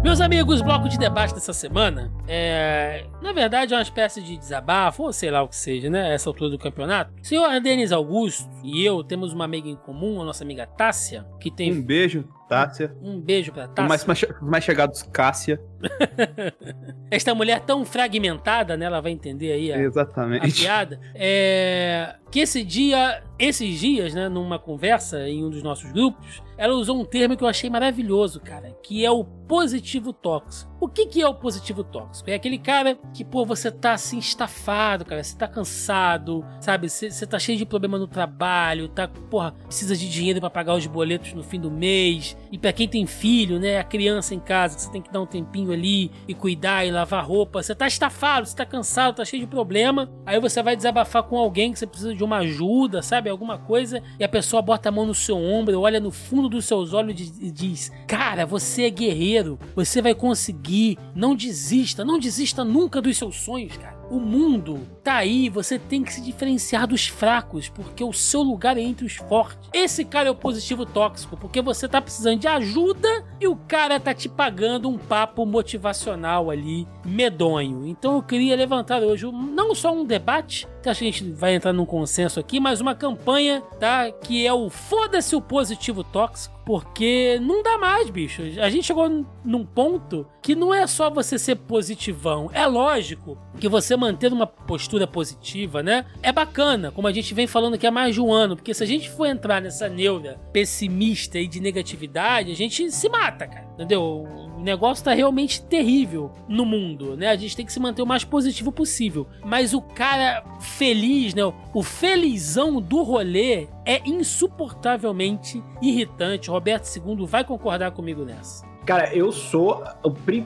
Meus 0.09 0.23
amigos, 0.23 0.63
bloco 0.63 0.89
de 0.89 0.97
debate 0.97 1.35
dessa 1.35 1.53
semana 1.53 2.11
é. 2.27 3.05
Na 3.21 3.31
verdade, 3.31 3.75
é 3.75 3.77
uma 3.77 3.83
espécie 3.83 4.23
de 4.23 4.39
desabafo, 4.39 5.03
ou 5.03 5.13
sei 5.13 5.31
lá 5.31 5.43
o 5.43 5.49
que 5.49 5.55
seja, 5.55 5.91
né? 5.91 6.15
Essa 6.15 6.31
altura 6.31 6.49
do 6.49 6.59
campeonato. 6.59 7.13
O 7.23 7.27
senhor 7.27 7.61
Denis 7.61 7.93
Augusto 7.93 8.49
e 8.65 8.83
eu 8.83 9.05
temos 9.05 9.35
uma 9.35 9.45
amiga 9.45 9.69
em 9.69 9.77
comum, 9.77 10.23
a 10.23 10.25
nossa 10.25 10.43
amiga 10.43 10.67
Tássia, 10.67 11.27
que 11.39 11.51
tem 11.51 11.71
Um 11.71 11.83
beijo, 11.83 12.25
Tássia. 12.49 12.97
um 13.03 13.21
beijo 13.21 13.53
pra 13.53 13.69
Tássia. 13.69 13.89
mais, 13.89 14.05
mais, 14.05 14.25
mais 14.41 14.65
chegados, 14.65 15.03
Cássia. 15.03 15.61
Esta 17.11 17.35
mulher 17.35 17.61
tão 17.61 17.85
fragmentada, 17.85 18.77
né? 18.77 18.87
Ela 18.87 19.01
vai 19.01 19.13
entender 19.13 19.53
aí 19.53 19.73
a, 19.73 19.77
a 19.77 19.81
Exatamente. 19.81 20.61
piada. 20.61 21.01
É. 21.15 22.17
Que 22.31 22.41
esse 22.41 22.63
dia, 22.63 23.23
esses 23.39 23.81
dias, 23.81 24.13
né? 24.13 24.29
Numa 24.29 24.59
conversa 24.59 25.27
em 25.29 25.43
um 25.45 25.49
dos 25.49 25.63
nossos 25.63 25.91
grupos, 25.93 26.43
ela 26.59 26.75
usou 26.75 27.01
um 27.01 27.05
termo 27.05 27.37
que 27.37 27.43
eu 27.43 27.49
achei 27.49 27.71
maravilhoso, 27.71 28.41
cara, 28.41 28.77
que 28.83 29.05
é 29.05 29.11
o 29.11 29.25
positivo 29.25 30.13
tóxico. 30.13 30.71
O 30.81 30.89
que, 30.89 31.07
que 31.07 31.23
é 31.23 31.27
o 31.27 31.35
positivo 31.35 31.83
tóxico? 31.83 32.29
É 32.29 32.35
aquele 32.35 32.59
cara 32.59 32.99
que, 33.15 33.25
pô, 33.25 33.47
você 33.47 33.71
tá 33.71 33.93
assim, 33.93 34.19
estafado, 34.19 35.05
cara, 35.07 35.25
você 35.25 35.37
tá 35.37 35.49
cansado, 35.49 36.45
sabe? 36.61 36.89
Você, 36.91 37.11
você 37.11 37.27
tá 37.27 37.39
cheio 37.39 37.57
de 37.57 37.65
problema 37.65 37.99
no 37.99 38.07
trabalho, 38.07 38.89
tá, 38.89 39.09
porra, 39.09 39.53
precisa 39.65 39.97
de 39.97 40.11
dinheiro 40.11 40.41
pra 40.41 40.51
pagar 40.51 40.75
os 40.75 40.87
boletos 40.87 41.33
no 41.33 41.43
fim 41.43 41.59
do 41.59 41.71
mês. 41.71 42.37
E 42.51 42.59
pra 42.59 42.73
quem 42.73 42.89
tem 42.89 43.07
filho, 43.07 43.59
né, 43.59 43.79
a 43.79 43.85
criança 43.85 44.35
em 44.35 44.41
casa, 44.41 44.77
que 44.77 44.83
você 44.83 44.91
tem 44.91 45.03
que 45.03 45.13
dar 45.13 45.21
um 45.21 45.27
tempinho 45.27 45.73
ali 45.73 46.11
e 46.27 46.35
cuidar 46.35 46.85
e 46.87 46.91
lavar 46.91 47.25
roupa. 47.25 47.63
Você 47.63 47.75
tá 47.75 47.87
estafado, 47.87 48.47
você 48.47 48.57
tá 48.57 48.65
cansado, 48.65 49.17
tá 49.17 49.25
cheio 49.25 49.43
de 49.43 49.49
problema. 49.49 50.11
Aí 50.25 50.41
você 50.41 50.63
vai 50.63 50.77
desabafar 50.77 51.23
com 51.23 51.37
alguém 51.37 51.73
que 51.73 51.79
você 51.79 51.87
precisa 51.87 52.15
de 52.15 52.25
uma 52.25 52.39
ajuda, 52.39 53.03
sabe? 53.03 53.29
Alguma 53.29 53.59
coisa. 53.59 54.03
E 54.19 54.25
a 54.25 54.29
pessoa 54.29 54.63
bota 54.63 54.89
a 54.89 54.93
mão 54.93 55.07
no 55.07 55.15
seu 55.15 55.37
ombro, 55.37 55.81
olha 55.81 56.01
no 56.01 56.11
fundo 56.11 56.49
dos 56.49 56.65
seus 56.65 56.93
olhos 56.93 57.21
e 57.41 57.51
diz: 57.51 57.93
Cara, 58.07 58.47
você 58.47 58.85
é 58.85 58.91
guerreiro, 58.91 59.59
você 59.75 60.01
vai 60.01 60.15
conseguir. 60.15 60.99
Não 61.15 61.35
desista, 61.35 62.05
não 62.05 62.19
desista 62.19 62.65
nunca 62.65 63.01
dos 63.01 63.17
seus 63.17 63.37
sonhos, 63.37 63.77
cara. 63.77 63.98
O 64.11 64.19
mundo 64.19 64.81
tá 65.05 65.17
aí, 65.17 65.51
você 65.51 65.79
tem 65.79 66.03
que 66.03 66.13
se 66.13 66.23
diferenciar 66.23 66.87
dos 66.87 67.09
fracos, 67.09 67.69
porque 67.69 68.03
o 68.03 68.13
seu 68.13 68.43
lugar 68.43 68.79
é 68.79 68.81
entre 68.81 69.05
os 69.05 69.17
fortes. 69.17 69.69
Esse 69.73 70.05
cara 70.05 70.29
é 70.29 70.31
o 70.31 70.35
positivo 70.35 70.87
tóxico, 70.87 71.37
porque 71.37 71.61
você 71.61 71.87
tá 71.87 72.01
precisando 72.01 72.41
de 72.41 72.49
ajuda 72.49 73.09
e 73.39 73.47
o 73.47 73.55
cara 73.55 74.01
tá 74.01 74.15
te 74.15 74.29
pagando 74.29 74.89
um 74.89 74.97
papo 74.97 75.45
motivacional 75.45 76.51
ali, 76.51 76.89
medonho. 77.05 77.87
Então 77.87 78.17
eu 78.17 78.23
queria 78.23 78.57
levantar 78.57 79.03
hoje 79.03 79.31
não 79.31 79.75
só 79.75 79.93
um 79.93 80.05
debate, 80.05 80.67
acho 80.91 81.01
que 81.01 81.09
a 81.09 81.11
gente 81.13 81.25
vai 81.33 81.55
entrar 81.55 81.73
num 81.73 81.87
consenso 81.87 82.39
aqui, 82.41 82.59
mas 82.61 82.81
uma 82.81 82.95
campanha, 82.95 83.63
tá? 83.79 84.11
Que 84.11 84.47
é 84.47 84.53
o 84.53 84.69
foda-se 84.71 85.35
o 85.37 85.41
positivo 85.41 86.03
tóxico, 86.05 86.59
porque 86.65 87.39
não 87.41 87.63
dá 87.63 87.79
mais, 87.79 88.11
bicho. 88.11 88.43
A 88.61 88.69
gente 88.69 88.85
chegou 88.87 89.09
num- 89.09 89.25
num 89.45 89.65
ponto 89.65 90.27
que 90.43 90.55
não 90.55 90.73
é 90.73 90.87
só 90.87 91.11
você 91.11 91.39
ser 91.39 91.57
positivão. 91.57 92.51
É 92.53 92.67
lógico 92.67 93.39
que 93.59 93.69
você 93.69 93.97
manter 93.97 94.33
uma 94.33 94.47
postura 94.47 95.07
positiva, 95.07 95.83
né? 95.83 96.05
É 96.23 96.31
bacana, 96.33 96.91
como 96.91 97.09
a 97.09 97.13
gente 97.13 97.33
vem 97.35 97.47
falando 97.47 97.75
aqui 97.75 97.87
há 97.87 97.91
mais 97.91 98.15
de 98.15 98.21
um 98.21 98.33
ano, 98.33 98.57
porque 98.57 98.75
se 98.75 98.83
a 98.83 98.87
gente 98.87 99.09
for 99.11 99.27
entrar 99.27 99.61
nessa 99.63 99.89
neura 99.89 100.39
pessimista 100.53 101.39
e 101.39 101.47
de 101.47 101.61
negatividade, 101.61 102.53
a 102.53 102.57
gente 102.57 102.91
se 102.91 103.09
mata, 103.09 103.47
cara. 103.47 103.67
Entendeu? 103.75 104.48
O 104.59 104.61
negócio 104.61 105.05
tá 105.05 105.15
realmente 105.15 105.63
terrível 105.63 106.33
no 106.49 106.67
mundo, 106.67 107.17
né? 107.17 107.29
A 107.29 107.37
gente 107.37 107.57
tem 107.57 107.65
que 107.65 107.73
se 107.73 107.79
manter 107.79 108.03
o 108.03 108.07
mais 108.07 108.25
positivo 108.25 108.73
possível. 108.73 109.25
Mas 109.45 109.73
o 109.73 109.81
cara 109.81 110.43
feliz, 110.59 111.33
né? 111.33 111.43
O 111.73 111.81
felizão 111.81 112.81
do 112.81 113.05
rolê 113.05 113.69
é 113.87 114.03
insuportavelmente 114.05 115.63
irritante. 115.81 116.51
Roberto 116.51 116.89
II 116.93 117.25
vai 117.25 117.45
concordar 117.45 117.93
comigo 117.93 118.25
nessa. 118.25 118.67
Cara, 118.85 119.15
eu 119.15 119.31
sou 119.31 119.85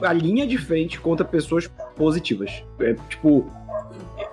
a 0.03 0.13
linha 0.13 0.45
de 0.45 0.59
frente 0.59 0.99
contra 0.99 1.25
pessoas 1.25 1.67
positivas. 1.95 2.63
É, 2.81 2.93
tipo, 3.09 3.49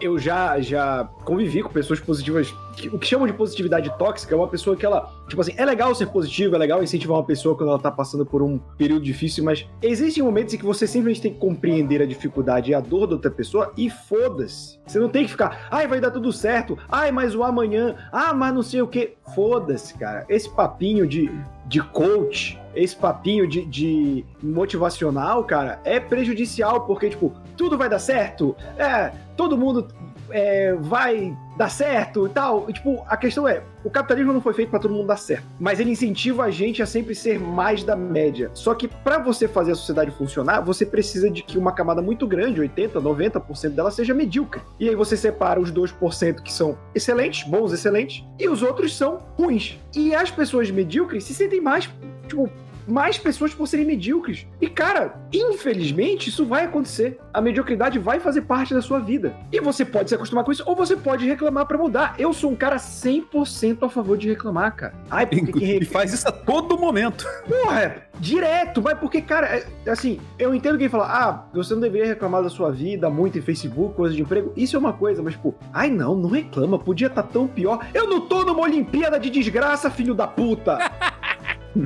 eu 0.01 0.19
já, 0.19 0.61
já 0.61 1.09
convivi 1.25 1.63
com 1.63 1.69
pessoas 1.69 2.01
positivas. 2.01 2.55
O 2.93 2.99
que 2.99 3.07
chamam 3.07 3.27
de 3.27 3.33
positividade 3.33 3.93
tóxica 3.99 4.35
é 4.35 4.39
uma 4.39 4.49
pessoa 4.49 4.75
que 4.75 4.87
ela, 4.87 5.13
tipo 5.29 5.41
assim, 5.41 5.53
é 5.57 5.65
legal 5.65 5.95
ser 5.95 6.07
positivo, 6.07 6.55
é 6.55 6.59
legal 6.59 6.83
incentivar 6.83 7.19
uma 7.19 7.25
pessoa 7.25 7.57
quando 7.57 7.69
ela 7.69 7.79
tá 7.79 7.91
passando 7.91 8.25
por 8.25 8.43
um 8.43 8.59
período 8.79 9.05
difícil, 9.05 9.45
mas 9.45 9.67
existem 9.83 10.23
momentos 10.23 10.55
em 10.55 10.59
que 10.59 10.65
você 10.65 10.87
simplesmente 10.87 11.23
tem 11.23 11.35
que 11.35 11.39
compreender 11.39 12.01
a 12.01 12.07
dificuldade 12.07 12.71
e 12.71 12.75
a 12.75 12.81
dor 12.81 13.07
da 13.07 13.15
outra 13.15 13.31
pessoa 13.31 13.73
e 13.77 13.91
foda-se. 13.91 14.79
Você 14.87 14.99
não 14.99 15.09
tem 15.09 15.25
que 15.25 15.31
ficar, 15.31 15.69
ai, 15.71 15.87
vai 15.87 16.01
dar 16.01 16.11
tudo 16.11 16.33
certo, 16.33 16.79
ai, 16.89 17.13
mas 17.13 17.35
o 17.35 17.43
amanhã, 17.43 17.97
ah, 18.11 18.33
mas 18.33 18.55
não 18.55 18.63
sei 18.63 18.81
o 18.83 18.89
que. 18.89 19.15
Foda-se, 19.35 19.95
cara. 19.95 20.25
Esse 20.29 20.51
papinho 20.51 21.07
de, 21.07 21.31
de 21.67 21.81
coach, 21.81 22.59
esse 22.75 22.97
papinho 22.97 23.47
de, 23.47 23.65
de 23.65 24.25
motivacional, 24.43 25.45
cara, 25.45 25.81
é 25.85 26.01
prejudicial, 26.01 26.81
porque, 26.83 27.11
tipo, 27.11 27.33
tudo 27.61 27.77
vai 27.77 27.91
dar 27.91 27.99
certo, 27.99 28.57
é, 28.79 29.13
todo 29.37 29.55
mundo 29.55 29.87
é, 30.31 30.73
vai 30.81 31.37
dar 31.59 31.69
certo 31.69 32.27
e 32.27 32.31
tal. 32.31 32.65
E, 32.71 32.73
tipo, 32.73 33.05
a 33.07 33.19
questão 33.19 33.47
é, 33.47 33.63
o 33.85 33.91
capitalismo 33.91 34.33
não 34.33 34.41
foi 34.41 34.55
feito 34.55 34.71
pra 34.71 34.79
todo 34.79 34.95
mundo 34.95 35.07
dar 35.07 35.19
certo, 35.19 35.45
mas 35.59 35.79
ele 35.79 35.91
incentiva 35.91 36.45
a 36.45 36.51
gente 36.51 36.83
a 36.83 36.87
sempre 36.87 37.15
ser 37.15 37.39
mais 37.39 37.85
da 37.85 37.95
média. 37.95 38.51
Só 38.55 38.75
que 38.75 38.89
pra 38.89 39.19
você 39.19 39.47
fazer 39.47 39.73
a 39.73 39.75
sociedade 39.75 40.11
funcionar, 40.11 40.63
você 40.63 40.87
precisa 40.87 41.29
de 41.29 41.43
que 41.43 41.59
uma 41.59 41.73
camada 41.73 42.01
muito 42.01 42.27
grande, 42.27 42.63
80, 42.63 42.99
90% 42.99 43.75
dela 43.75 43.91
seja 43.91 44.15
medíocre. 44.15 44.63
E 44.79 44.89
aí 44.89 44.95
você 44.95 45.15
separa 45.15 45.61
os 45.61 45.71
2% 45.71 46.41
que 46.41 46.51
são 46.51 46.79
excelentes, 46.95 47.47
bons, 47.47 47.75
excelentes, 47.75 48.25
e 48.39 48.49
os 48.49 48.63
outros 48.63 48.97
são 48.97 49.19
ruins. 49.37 49.79
E 49.95 50.15
as 50.15 50.31
pessoas 50.31 50.71
medíocres 50.71 51.25
se 51.25 51.35
sentem 51.35 51.61
mais, 51.61 51.91
tipo, 52.27 52.49
mais 52.91 53.17
pessoas 53.19 53.55
por 53.55 53.67
serem 53.67 53.87
medíocres. 53.87 54.47
E, 54.61 54.67
cara, 54.69 55.15
infelizmente, 55.33 56.29
isso 56.29 56.45
vai 56.45 56.65
acontecer. 56.65 57.19
A 57.33 57.41
mediocridade 57.41 57.99
vai 57.99 58.19
fazer 58.21 58.43
parte 58.43 58.75
da 58.75 58.83
sua 58.83 58.99
vida. 58.99 59.35
E 59.53 59.61
você 59.61 59.85
pode 59.85 60.09
se 60.09 60.15
acostumar 60.15 60.45
com 60.45 60.53
isso, 60.53 60.63
ou 60.67 60.75
você 60.75 60.97
pode 60.97 61.27
reclamar 61.27 61.67
pra 61.67 61.79
mudar. 61.79 62.15
Eu 62.19 62.33
sou 62.33 62.51
um 62.51 62.57
cara 62.57 62.77
100% 62.77 63.83
a 63.85 63.89
favor 63.89 64.17
de 64.17 64.29
reclamar, 64.29 64.75
cara. 64.75 64.95
Ai, 65.11 65.27
porque 65.27 65.53
quem 65.53 65.79
E 65.79 65.85
faz 65.85 66.13
isso 66.13 66.29
a 66.29 66.33
todo 66.33 66.79
momento. 66.79 67.27
Porra, 67.47 67.81
é 67.83 68.03
direto, 68.19 68.83
mas 68.83 68.99
porque, 68.99 69.23
cara, 69.23 69.47
é- 69.47 69.91
assim, 69.91 70.21
eu 70.39 70.55
entendo 70.55 70.77
quem 70.77 70.89
fala, 70.89 71.07
ah, 71.07 71.45
você 71.55 71.73
não 71.73 71.81
deveria 71.81 72.07
reclamar 72.07 72.43
da 72.43 72.51
sua 72.51 72.71
vida 72.71 73.09
muito 73.09 73.39
em 73.39 73.43
Facebook, 73.43 73.95
coisa 73.95 74.15
de 74.15 74.21
emprego. 74.21 74.53
Isso 74.57 74.77
é 74.77 74.79
uma 74.79 74.93
coisa, 74.93 75.23
mas, 75.23 75.35
pô, 75.37 75.55
ai 75.73 75.89
não, 75.91 76.15
não 76.15 76.29
reclama, 76.29 76.79
podia 76.79 77.07
estar 77.07 77.23
tão 77.23 77.47
pior. 77.49 77.87
Eu 77.95 78.07
não 78.09 78.21
tô 78.21 78.45
numa 78.45 78.61
Olimpíada 78.61 79.19
de 79.19 79.31
desgraça, 79.31 79.91
filho 79.91 80.15
da 80.15 80.27
puta! 80.27 80.79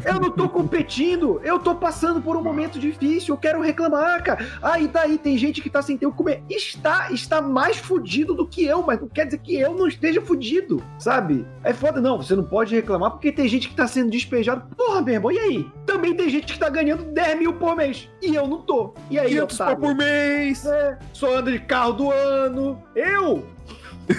Eu 0.05 0.21
não 0.21 0.31
tô 0.31 0.49
competindo, 0.49 1.41
eu 1.45 1.59
tô 1.59 1.75
passando 1.75 2.21
por 2.21 2.37
um 2.37 2.43
momento 2.43 2.79
difícil, 2.79 3.35
eu 3.35 3.39
quero 3.39 3.61
reclamar, 3.61 4.23
cara. 4.23 4.47
Ah, 4.63 4.79
e 4.79 4.89
daí 4.89 5.19
tem 5.19 5.37
gente 5.37 5.61
que 5.61 5.69
tá 5.69 5.83
sem 5.83 5.97
ter 5.97 6.07
o 6.07 6.11
que 6.11 6.17
comer. 6.17 6.43
Está, 6.49 7.11
está 7.13 7.43
mais 7.43 7.77
fudido 7.77 8.35
do 8.35 8.47
que 8.47 8.65
eu, 8.65 8.83
mas 8.83 9.01
não 9.01 9.09
quer 9.09 9.27
dizer 9.27 9.39
que 9.39 9.55
eu 9.55 9.75
não 9.75 9.87
esteja 9.87 10.21
fudido, 10.21 10.83
sabe? 10.99 11.47
É 11.63 11.73
foda, 11.73 12.01
não, 12.01 12.17
você 12.17 12.35
não 12.35 12.45
pode 12.45 12.75
reclamar 12.75 13.11
porque 13.11 13.31
tem 13.31 13.47
gente 13.47 13.69
que 13.69 13.75
tá 13.75 13.87
sendo 13.87 14.11
despejado. 14.11 14.65
Porra, 14.75 15.03
meu 15.03 15.15
irmão, 15.15 15.33
e 15.33 15.39
aí? 15.39 15.67
Também 15.85 16.15
tem 16.15 16.29
gente 16.29 16.53
que 16.53 16.59
tá 16.59 16.69
ganhando 16.69 17.05
10 17.05 17.39
mil 17.39 17.53
por 17.55 17.77
mês, 17.77 18.09
e 18.23 18.35
eu 18.35 18.47
não 18.47 18.63
tô. 18.63 18.95
E 19.11 19.19
aí, 19.19 19.29
500 19.29 19.59
pau 19.59 19.67
otário? 19.67 19.83
por 19.83 19.95
mês. 19.95 20.65
É, 20.65 20.99
só 21.13 21.37
anda 21.37 21.53
de 21.53 21.59
carro 21.59 21.93
do 21.93 22.11
ano. 22.11 22.83
Eu 22.95 23.45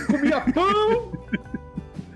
comia 0.08 0.42
pão. 0.42 1.12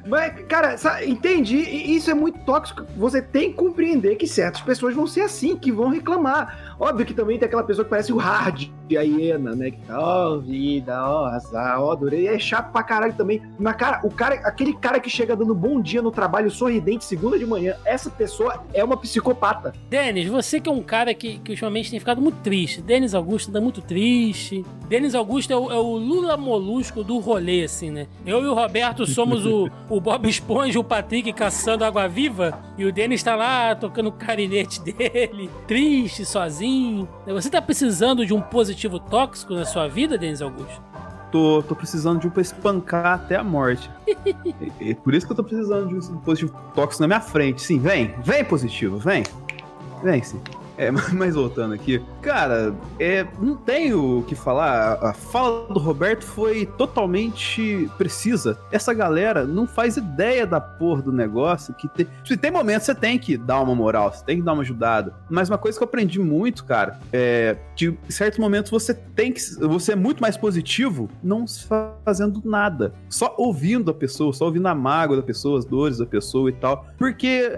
Mas, 0.08 0.34
cara, 0.48 0.78
sa- 0.78 1.04
entende? 1.06 1.56
E 1.58 1.96
Isso 1.96 2.10
é 2.10 2.14
muito 2.14 2.40
tóxico. 2.40 2.86
Você 2.98 3.22
tem 3.22 3.50
que 3.52 3.56
compreender 3.58 4.16
que 4.16 4.26
certas 4.28 4.62
pessoas 4.62 4.96
vão 4.96 5.06
ser 5.06 5.22
assim, 5.22 5.56
que 5.56 5.72
vão 5.72 5.90
reclamar. 5.90 6.69
Óbvio 6.80 7.06
que 7.06 7.14
também 7.14 7.38
tem 7.38 7.45
aquela 7.45 7.64
pessoa 7.64 7.84
que 7.84 7.89
parece 7.89 8.14
o 8.14 8.18
hard, 8.18 8.69
a 8.97 9.01
hiena, 9.01 9.53
né? 9.53 9.72
Que 9.72 9.77
tá, 9.81 9.99
ó, 9.99 10.38
vida, 10.38 10.97
ó, 11.06 11.26
azar, 11.26 11.81
ó, 11.81 11.91
adorei. 11.91 12.27
É 12.27 12.39
chato 12.39 12.72
pra 12.72 12.81
caralho 12.81 13.14
também. 13.14 13.41
Mas, 13.60 13.76
cara, 13.76 13.99
o 14.03 14.10
cara, 14.10 14.35
aquele 14.35 14.73
cara 14.73 14.99
que 14.99 15.10
chega 15.10 15.35
dando 15.35 15.53
bom 15.53 15.81
dia 15.81 16.01
no 16.01 16.10
trabalho 16.10 16.49
sorridente 16.49 17.03
segunda 17.03 17.38
de 17.38 17.45
manhã, 17.45 17.76
essa 17.84 18.10
pessoa 18.10 18.64
é 18.73 18.84
uma 18.84 18.95
psicopata. 18.95 19.73
Denis, 19.89 20.27
você 20.27 20.60
que 20.61 20.69
é 20.69 20.72
um 20.72 20.81
cara 20.81 21.14
que, 21.14 21.39
que 21.39 21.51
ultimamente 21.51 21.91
tem 21.91 21.99
ficado 21.99 22.22
muito 22.22 22.38
triste. 22.38 22.81
Denis 22.81 23.14
Augusto 23.14 23.49
anda 23.49 23.60
muito 23.60 23.81
triste. 23.81 24.65
Denis 24.88 25.14
Augusto 25.14 25.51
é 25.51 25.57
o, 25.57 25.72
é 25.72 25.77
o 25.77 25.97
Lula 25.97 26.38
Molusco 26.38 27.03
do 27.03 27.19
rolê, 27.19 27.64
assim, 27.64 27.91
né? 27.91 28.07
Eu 28.26 28.41
e 28.41 28.47
o 28.47 28.53
Roberto 28.53 29.06
somos 29.06 29.45
o, 29.45 29.69
o 29.89 29.99
Bob 29.99 30.27
Esponja, 30.30 30.80
o 30.80 30.84
Patrick 30.84 31.34
caçando 31.34 31.84
água 31.84 32.07
viva. 32.07 32.57
E 32.77 32.85
o 32.85 32.93
Denis 32.93 33.22
tá 33.22 33.35
lá 33.35 33.76
tocando 33.76 34.07
o 34.07 34.14
carinete 34.14 34.81
dele, 34.81 35.49
triste, 35.68 36.23
sozinho. 36.26 36.69
Você 37.28 37.50
tá 37.50 37.62
precisando 37.62 38.26
de 38.26 38.34
um 38.34 38.41
positivo 38.41 39.00
tóxico 39.00 39.54
na 39.54 39.66
sua 39.66 39.88
vida, 39.88 40.18
Denis 40.18 40.41
Augusto? 40.41 40.82
Tô, 41.32 41.64
tô 41.68 41.76
precisando 41.76 42.20
de 42.20 42.28
um 42.28 42.30
pra 42.30 42.41
espancar 42.41 43.14
até 43.14 43.36
a 43.36 43.44
morte. 43.44 43.90
e, 44.80 44.90
e 44.90 44.96
por 44.96 45.14
isso 45.14 45.26
que 45.26 45.32
eu 45.32 45.36
tô 45.36 45.44
precisando 45.44 45.88
de 45.88 46.12
um 46.12 46.18
positivo 46.18 46.54
tóxico 46.74 47.04
na 47.04 47.08
minha 47.08 47.22
frente. 47.22 47.62
Sim, 47.62 47.80
vem, 47.80 48.16
vem 48.24 48.44
positivo, 48.44 48.98
vem. 48.98 49.24
Vem, 50.04 50.24
sim. 50.24 50.41
É, 50.80 50.89
mas 51.11 51.35
voltando 51.35 51.73
aqui, 51.73 52.01
cara, 52.22 52.73
é, 52.97 53.27
não 53.38 53.57
tenho 53.57 54.19
o 54.19 54.23
que 54.23 54.34
falar. 54.34 54.93
A, 55.03 55.14
fala 55.14 55.68
do 55.68 55.80
Roberto 55.80 56.23
foi 56.23 56.65
totalmente 56.65 57.89
precisa. 57.97 58.57
Essa 58.72 58.93
galera 58.93 59.45
não 59.45 59.68
faz 59.68 59.97
ideia 59.97 60.47
da 60.47 60.61
porra 60.61 61.01
do 61.01 61.11
negócio. 61.11 61.73
Que 61.73 61.89
tem, 61.89 62.07
se 62.23 62.38
tem 62.38 62.49
momentos 62.49 62.85
você 62.85 62.95
tem 62.95 63.19
que 63.19 63.35
dar 63.35 63.60
uma 63.60 63.76
moral, 63.76 64.14
você 64.14 64.23
tem 64.23 64.38
que 64.38 64.43
dar 64.43 64.53
uma 64.53 64.61
ajudada. 64.61 65.14
Mas 65.30 65.49
uma 65.49 65.57
coisa 65.57 65.77
que 65.77 65.84
eu 65.84 65.88
aprendi 65.88 66.18
muito, 66.18 66.64
cara, 66.64 66.97
é 67.11 67.57
que 67.76 67.88
em 67.88 68.11
certos 68.11 68.39
momentos 68.39 68.72
você 68.72 68.93
tem 68.93 69.34
que. 69.34 69.41
Você 69.41 69.91
é 69.91 69.95
muito 69.97 70.22
mais 70.22 70.38
positivo 70.38 71.10
não 71.22 71.45
fazendo 72.06 72.41
nada. 72.45 72.93
Só 73.10 73.35
ouvindo 73.38 73.91
a 73.91 73.93
pessoa, 73.93 74.31
só 74.31 74.45
ouvindo 74.45 74.68
a 74.68 74.76
mágoa 74.76 75.18
da 75.18 75.23
pessoa, 75.23 75.60
as 75.60 75.65
dores 75.65 75.97
da 75.97 76.06
pessoa 76.06 76.49
e 76.49 76.53
tal. 76.53 76.85
Porque 76.97 77.51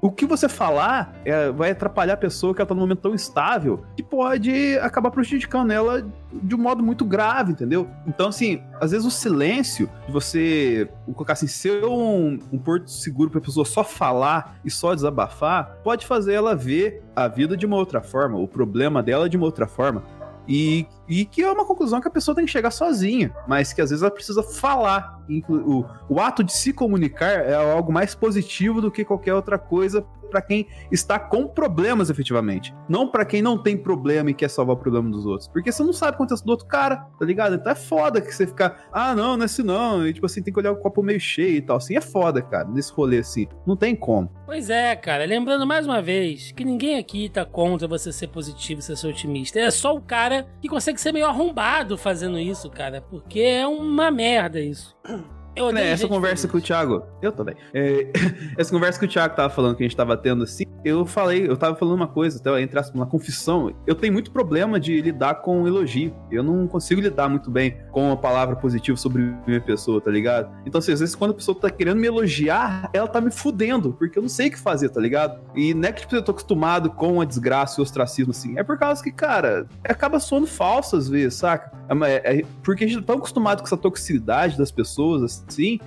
o 0.00 0.12
que 0.12 0.24
você 0.24 0.48
falar 0.48 1.12
é, 1.24 1.50
vai 1.50 1.72
atrapalhar 1.72 2.14
a 2.14 2.16
pessoa 2.16 2.54
que 2.54 2.60
ela 2.60 2.67
tá 2.68 2.74
num 2.74 2.80
momento 2.80 3.00
tão 3.00 3.14
instável 3.14 3.82
que 3.96 4.02
pode 4.02 4.78
acabar 4.78 5.10
prejudicando 5.10 5.70
ela 5.70 6.06
de 6.32 6.54
um 6.54 6.58
modo 6.58 6.82
muito 6.82 7.04
grave, 7.04 7.52
entendeu? 7.52 7.88
Então, 8.06 8.28
assim, 8.28 8.62
às 8.80 8.90
vezes 8.90 9.06
o 9.06 9.10
silêncio 9.10 9.88
de 10.06 10.12
você 10.12 10.88
colocar 11.06 11.32
assim, 11.32 11.46
ser 11.46 11.84
um, 11.84 12.38
um 12.52 12.58
porto 12.58 12.90
seguro 12.90 13.30
pra 13.30 13.40
pessoa 13.40 13.64
só 13.64 13.82
falar 13.82 14.58
e 14.64 14.70
só 14.70 14.94
desabafar, 14.94 15.78
pode 15.82 16.06
fazer 16.06 16.34
ela 16.34 16.54
ver 16.54 17.02
a 17.16 17.26
vida 17.28 17.56
de 17.56 17.66
uma 17.66 17.76
outra 17.76 18.02
forma, 18.02 18.38
o 18.38 18.46
problema 18.46 19.02
dela 19.02 19.28
de 19.28 19.36
uma 19.36 19.46
outra 19.46 19.66
forma. 19.66 20.04
E, 20.46 20.86
e 21.08 21.24
que 21.24 21.42
é 21.42 21.50
uma 21.50 21.64
conclusão 21.64 22.00
que 22.00 22.08
a 22.08 22.10
pessoa 22.10 22.34
tem 22.34 22.44
que 22.44 22.50
chegar 22.50 22.70
sozinha, 22.70 23.34
mas 23.46 23.72
que 23.72 23.80
às 23.80 23.90
vezes 23.90 24.02
ela 24.02 24.10
precisa 24.10 24.42
falar. 24.42 25.18
O, 25.48 25.84
o 26.08 26.20
ato 26.20 26.42
de 26.42 26.52
se 26.52 26.72
comunicar 26.72 27.30
é 27.30 27.54
algo 27.54 27.92
mais 27.92 28.14
positivo 28.14 28.80
do 28.80 28.90
que 28.90 29.04
qualquer 29.04 29.34
outra 29.34 29.58
coisa 29.58 30.04
para 30.28 30.42
quem 30.42 30.66
está 30.92 31.18
com 31.18 31.46
problemas 31.46 32.10
efetivamente. 32.10 32.74
Não 32.88 33.08
para 33.08 33.24
quem 33.24 33.42
não 33.42 33.60
tem 33.60 33.76
problema 33.76 34.30
e 34.30 34.34
quer 34.34 34.48
salvar 34.48 34.76
o 34.76 34.78
problema 34.78 35.10
dos 35.10 35.26
outros. 35.26 35.48
Porque 35.48 35.72
você 35.72 35.82
não 35.82 35.92
sabe 35.92 36.10
o 36.10 36.12
que 36.12 36.16
acontece 36.16 36.44
do 36.44 36.50
outro 36.50 36.66
cara, 36.66 36.96
tá 37.18 37.24
ligado? 37.24 37.54
Então 37.54 37.72
é 37.72 37.74
foda 37.74 38.20
que 38.20 38.32
você 38.32 38.46
ficar, 38.46 38.88
ah, 38.92 39.14
não, 39.14 39.36
não 39.36 39.42
é 39.42 39.46
assim 39.46 39.62
não. 39.62 40.06
E 40.06 40.12
tipo 40.12 40.26
assim, 40.26 40.42
tem 40.42 40.52
que 40.52 40.60
olhar 40.60 40.72
o 40.72 40.76
copo 40.76 41.02
meio 41.02 41.20
cheio 41.20 41.56
e 41.56 41.62
tal. 41.62 41.78
Assim 41.78 41.96
é 41.96 42.00
foda, 42.00 42.42
cara, 42.42 42.68
nesse 42.68 42.92
rolê 42.92 43.18
assim. 43.18 43.46
Não 43.66 43.76
tem 43.76 43.96
como. 43.96 44.30
Pois 44.46 44.70
é, 44.70 44.94
cara. 44.96 45.24
Lembrando 45.24 45.66
mais 45.66 45.86
uma 45.86 46.00
vez 46.00 46.52
que 46.52 46.64
ninguém 46.64 46.98
aqui 46.98 47.28
tá 47.28 47.44
contra 47.44 47.88
você 47.88 48.12
ser 48.12 48.28
positivo, 48.28 48.82
ser 48.82 49.06
otimista. 49.06 49.58
É 49.58 49.70
só 49.70 49.94
o 49.94 50.00
cara 50.00 50.46
que 50.60 50.68
consegue 50.68 50.97
ser 51.00 51.12
meio 51.12 51.26
arrombado 51.26 51.96
fazendo 51.96 52.38
isso, 52.38 52.70
cara. 52.70 53.00
Porque 53.00 53.40
é 53.40 53.66
uma 53.66 54.10
merda 54.10 54.60
isso. 54.60 54.96
Eu 55.58 55.72
Né, 55.72 55.90
essa 55.90 56.08
conversa 56.08 56.48
feliz. 56.48 56.50
que 56.50 56.56
o 56.56 56.60
Thiago. 56.60 57.02
Eu 57.20 57.32
também. 57.32 57.54
É, 57.74 58.06
essa 58.56 58.70
conversa 58.70 58.98
que 58.98 59.04
o 59.04 59.08
Thiago 59.08 59.34
tava 59.34 59.50
falando, 59.50 59.76
que 59.76 59.82
a 59.82 59.86
gente 59.86 59.96
tava 59.96 60.16
tendo 60.16 60.44
assim, 60.44 60.64
eu 60.84 61.04
falei, 61.04 61.48
eu 61.48 61.56
tava 61.56 61.74
falando 61.76 61.96
uma 61.96 62.06
coisa, 62.06 62.38
até 62.38 62.60
entre 62.60 62.78
aspas, 62.78 62.94
uma 62.94 63.06
confissão. 63.06 63.74
Eu 63.86 63.94
tenho 63.94 64.12
muito 64.12 64.30
problema 64.30 64.78
de 64.78 65.00
lidar 65.00 65.36
com 65.36 65.66
elogio. 65.66 66.14
Eu 66.30 66.42
não 66.42 66.66
consigo 66.66 67.00
lidar 67.00 67.28
muito 67.28 67.50
bem 67.50 67.76
com 67.90 68.12
a 68.12 68.16
palavra 68.16 68.56
positiva 68.56 68.96
sobre 68.96 69.34
minha 69.46 69.60
pessoa, 69.60 70.00
tá 70.00 70.10
ligado? 70.10 70.50
Então, 70.64 70.78
assim, 70.78 70.92
às 70.92 71.00
vezes, 71.00 71.14
quando 71.14 71.32
a 71.32 71.34
pessoa 71.34 71.58
tá 71.58 71.70
querendo 71.70 71.98
me 71.98 72.06
elogiar, 72.06 72.88
ela 72.92 73.08
tá 73.08 73.20
me 73.20 73.30
fudendo, 73.30 73.92
porque 73.92 74.18
eu 74.18 74.22
não 74.22 74.28
sei 74.28 74.48
o 74.48 74.50
que 74.50 74.58
fazer, 74.58 74.88
tá 74.88 75.00
ligado? 75.00 75.40
E 75.54 75.74
não 75.74 75.88
é 75.88 75.92
que 75.92 76.02
tipo, 76.02 76.14
eu 76.14 76.22
tô 76.22 76.32
acostumado 76.32 76.90
com 76.90 77.20
a 77.20 77.24
desgraça 77.24 77.78
e 77.78 77.80
o 77.80 77.82
ostracismo, 77.82 78.30
assim. 78.30 78.58
É 78.58 78.62
por 78.62 78.78
causa 78.78 79.02
que, 79.02 79.10
cara, 79.10 79.66
acaba 79.84 80.20
soando 80.20 80.46
falso 80.46 80.96
às 80.96 81.08
vezes, 81.08 81.34
saca? 81.34 81.76
É, 82.06 82.38
é, 82.38 82.44
porque 82.62 82.84
a 82.84 82.86
gente 82.86 83.00
tá 83.00 83.06
tão 83.06 83.16
acostumado 83.16 83.60
com 83.60 83.66
essa 83.66 83.76
toxicidade 83.76 84.56
das 84.56 84.70
pessoas, 84.70 85.22
assim, 85.22 85.44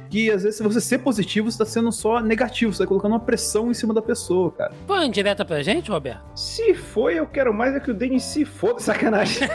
que 0.09 0.31
às 0.31 0.43
vezes, 0.43 0.57
se 0.57 0.63
você 0.63 0.81
ser 0.81 0.99
positivo, 0.99 1.51
você 1.51 1.57
tá 1.57 1.65
sendo 1.65 1.91
só 1.91 2.19
negativo, 2.19 2.73
você 2.73 2.83
tá 2.83 2.87
colocando 2.87 3.11
uma 3.13 3.19
pressão 3.19 3.69
em 3.69 3.73
cima 3.73 3.93
da 3.93 4.01
pessoa, 4.01 4.51
cara. 4.51 4.73
Foi 4.87 5.05
indireta 5.05 5.45
pra 5.45 5.61
gente, 5.61 5.91
Roberto? 5.91 6.21
Se 6.35 6.73
foi, 6.73 7.19
eu 7.19 7.25
quero 7.25 7.53
mais 7.53 7.75
é 7.75 7.79
que 7.79 7.91
o 7.91 7.93
Denis 7.93 8.23
se 8.23 8.45
foda. 8.45 8.79
Sacanagem. 8.91 9.47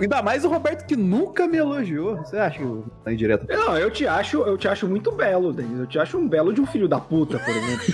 Ainda 0.00 0.22
mais 0.22 0.44
o 0.44 0.48
Roberto 0.48 0.86
que 0.86 0.96
nunca 0.96 1.46
me 1.46 1.58
elogiou. 1.58 2.16
Você 2.18 2.36
acha 2.36 2.58
que 2.58 2.64
eu 2.64 2.84
tá 3.04 3.12
indireta? 3.12 3.46
Não, 3.48 3.76
eu 3.76 3.90
te 3.90 4.06
acho, 4.06 4.42
eu 4.42 4.56
te 4.56 4.68
acho 4.68 4.86
muito 4.86 5.12
belo, 5.12 5.52
Denis. 5.52 5.78
Eu 5.78 5.86
te 5.86 5.98
acho 5.98 6.18
um 6.18 6.28
belo 6.28 6.52
de 6.52 6.60
um 6.60 6.66
filho 6.66 6.88
da 6.88 7.00
puta, 7.00 7.38
por 7.38 7.54
exemplo. 7.54 7.84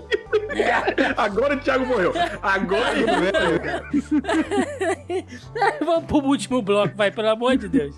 Agora 1.16 1.54
o 1.54 1.60
Thiago 1.60 1.86
morreu. 1.86 2.12
Agora. 2.42 2.94
Vamos 5.84 6.04
pro 6.04 6.18
último 6.18 6.62
bloco, 6.62 6.94
vai, 6.96 7.10
pelo 7.10 7.28
amor 7.30 7.56
de 7.56 7.68
Deus. 7.68 7.94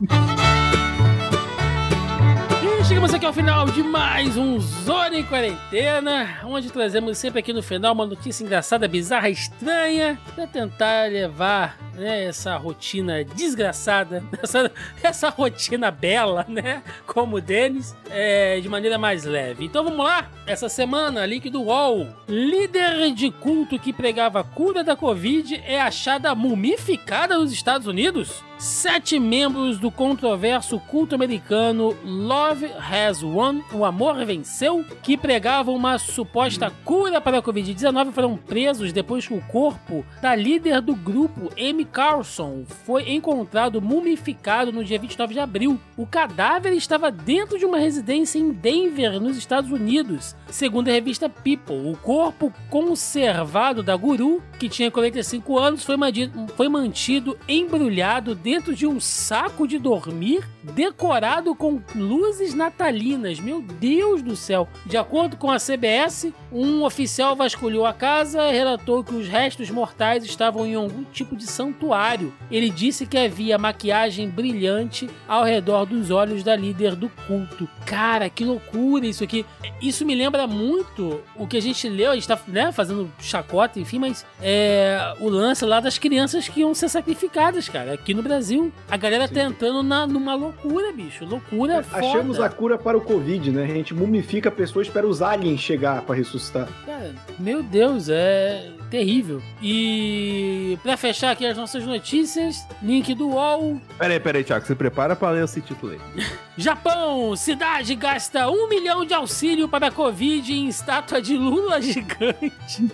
E 2.76 2.84
chegamos 2.84 3.14
aqui 3.14 3.24
ao 3.24 3.32
final 3.32 3.66
de 3.66 3.82
mais 3.82 4.36
um 4.36 4.60
Zona 4.60 5.16
em 5.16 5.24
Quarentena, 5.24 6.40
onde 6.44 6.70
trazemos 6.70 7.16
sempre 7.16 7.40
aqui 7.40 7.52
no 7.52 7.62
final 7.62 7.94
uma 7.94 8.04
notícia 8.04 8.44
engraçada, 8.44 8.86
bizarra, 8.86 9.30
estranha, 9.30 10.18
pra 10.34 10.46
tentar 10.46 11.10
levar 11.10 11.78
né, 11.94 12.24
essa 12.24 12.56
rotina 12.56 13.24
desgraçada, 13.24 14.22
essa, 14.42 14.70
essa 15.02 15.28
rotina 15.30 15.90
bela, 15.90 16.44
né, 16.46 16.82
como 17.06 17.36
o 17.36 17.40
Denis, 17.40 17.96
é, 18.10 18.60
de 18.60 18.68
maneira 18.68 18.98
mais 18.98 19.24
leve. 19.24 19.64
Então 19.64 19.82
vamos 19.82 20.04
lá, 20.04 20.30
essa 20.46 20.68
semana, 20.68 21.26
link 21.26 21.48
do 21.48 21.62
UOL, 21.62 22.06
líder 22.28 23.12
de 23.12 23.30
culto 23.30 23.78
que 23.78 23.92
pregava 23.92 24.44
cura 24.44 24.84
da 24.84 24.94
Covid 24.94 25.62
é 25.66 25.80
achada 25.80 26.34
mumificada 26.34 27.38
nos 27.38 27.50
Estados 27.50 27.86
Unidos? 27.86 28.42
Sete 28.58 29.20
membros 29.20 29.78
do 29.78 29.88
controverso 29.88 30.80
culto 30.80 31.14
americano 31.14 31.96
Love 32.04 32.66
Has 32.66 33.22
Won, 33.22 33.60
o 33.72 33.84
amor 33.84 34.24
venceu, 34.24 34.84
que 35.00 35.16
pregavam 35.16 35.76
uma 35.76 35.96
suposta 35.96 36.68
cura 36.84 37.20
para 37.20 37.38
a 37.38 37.42
Covid-19 37.42 38.10
foram 38.10 38.36
presos 38.36 38.92
depois 38.92 39.28
que 39.28 39.32
o 39.32 39.40
corpo 39.42 40.04
da 40.20 40.34
líder 40.34 40.80
do 40.80 40.96
grupo, 40.96 41.52
Amy 41.56 41.84
Carlson, 41.84 42.64
foi 42.84 43.12
encontrado 43.12 43.80
mumificado 43.80 44.72
no 44.72 44.82
dia 44.82 44.98
29 44.98 45.34
de 45.34 45.40
abril. 45.40 45.78
O 45.96 46.04
cadáver 46.04 46.72
estava 46.72 47.12
dentro 47.12 47.60
de 47.60 47.64
uma 47.64 47.78
residência 47.78 48.40
em 48.40 48.50
Denver, 48.50 49.20
nos 49.20 49.36
Estados 49.36 49.70
Unidos. 49.70 50.34
Segundo 50.48 50.88
a 50.88 50.92
revista 50.92 51.28
People, 51.28 51.92
o 51.92 51.96
corpo 51.96 52.52
conservado 52.68 53.84
da 53.84 53.94
guru, 53.94 54.42
que 54.58 54.68
tinha 54.68 54.90
45 54.90 55.56
anos, 55.56 55.84
foi 55.84 55.96
mantido, 55.96 56.46
foi 56.56 56.68
mantido 56.68 57.38
embrulhado 57.48 58.34
dentro 58.34 58.47
de 58.74 58.86
um 58.86 58.98
saco 58.98 59.68
de 59.68 59.78
dormir 59.78 60.48
decorado 60.74 61.54
com 61.54 61.80
luzes 61.94 62.54
natalinas. 62.54 63.40
Meu 63.40 63.62
Deus 63.62 64.22
do 64.22 64.36
céu! 64.36 64.68
De 64.86 64.96
acordo 64.96 65.36
com 65.36 65.50
a 65.50 65.58
CBS, 65.58 66.32
um 66.52 66.82
oficial 66.84 67.34
vasculhou 67.34 67.86
a 67.86 67.92
casa 67.92 68.48
e 68.48 68.52
relatou 68.52 69.04
que 69.04 69.14
os 69.14 69.28
restos 69.28 69.70
mortais 69.70 70.24
estavam 70.24 70.66
em 70.66 70.74
algum 70.74 71.04
tipo 71.04 71.36
de 71.36 71.46
santuário. 71.46 72.32
Ele 72.50 72.70
disse 72.70 73.06
que 73.06 73.18
havia 73.18 73.58
maquiagem 73.58 74.28
brilhante 74.28 75.08
ao 75.26 75.44
redor 75.44 75.86
dos 75.86 76.10
olhos 76.10 76.42
da 76.42 76.54
líder 76.54 76.94
do 76.94 77.08
culto. 77.26 77.68
Cara, 77.84 78.28
que 78.28 78.44
loucura 78.44 79.06
isso 79.06 79.24
aqui! 79.24 79.44
Isso 79.80 80.04
me 80.04 80.14
lembra 80.14 80.46
muito 80.46 81.20
o 81.36 81.46
que 81.46 81.56
a 81.56 81.62
gente 81.62 81.88
leu, 81.88 82.12
a 82.12 82.14
gente 82.14 82.28
tá 82.28 82.38
né, 82.48 82.72
fazendo 82.72 83.10
chacota, 83.20 83.78
enfim, 83.78 83.98
mas 83.98 84.26
é 84.42 85.14
o 85.20 85.28
lance 85.28 85.64
lá 85.64 85.80
das 85.80 85.98
crianças 85.98 86.48
que 86.48 86.60
iam 86.60 86.74
ser 86.74 86.88
sacrificadas, 86.88 87.68
cara, 87.68 87.94
aqui 87.94 88.12
no 88.14 88.22
Brasil. 88.22 88.72
A 88.90 88.96
galera 88.96 89.28
tentando 89.28 89.82
na, 89.82 90.06
numa 90.06 90.34
loucura, 90.34 90.57
bicho. 90.94 91.24
Loucura 91.24 91.82
foda. 91.82 92.06
Achamos 92.06 92.40
a 92.40 92.48
cura 92.48 92.76
para 92.76 92.96
o 92.96 93.00
Covid, 93.00 93.50
né? 93.50 93.64
A 93.64 93.66
gente 93.66 93.94
mumifica 93.94 94.50
pessoas, 94.50 94.86
espera 94.86 95.06
os 95.06 95.22
aliens 95.22 95.60
chegar 95.60 96.02
pra 96.02 96.14
ressuscitar. 96.14 96.68
Cara, 96.84 97.14
meu 97.38 97.62
Deus, 97.62 98.08
é 98.08 98.70
terrível. 98.90 99.42
E 99.62 100.78
pra 100.82 100.96
fechar 100.96 101.30
aqui 101.32 101.46
as 101.46 101.56
nossas 101.56 101.84
notícias, 101.84 102.66
link 102.82 103.14
do 103.14 103.28
UOL. 103.28 103.80
Peraí, 103.98 104.18
peraí, 104.18 104.44
Thiago, 104.44 104.66
você 104.66 104.74
prepara 104.74 105.14
pra 105.14 105.30
ler 105.30 105.44
esse 105.44 105.60
título 105.60 105.92
aí. 105.92 106.00
Japão, 106.56 107.36
cidade 107.36 107.94
gasta 107.94 108.50
um 108.50 108.68
milhão 108.68 109.04
de 109.04 109.14
auxílio 109.14 109.68
para 109.68 109.88
a 109.88 109.92
Covid 109.92 110.52
em 110.52 110.68
estátua 110.68 111.22
de 111.22 111.36
Lula 111.36 111.80
gigante. 111.80 112.88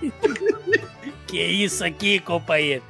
que 1.26 1.42
isso 1.42 1.84
aqui, 1.84 2.18
companheiro? 2.18 2.82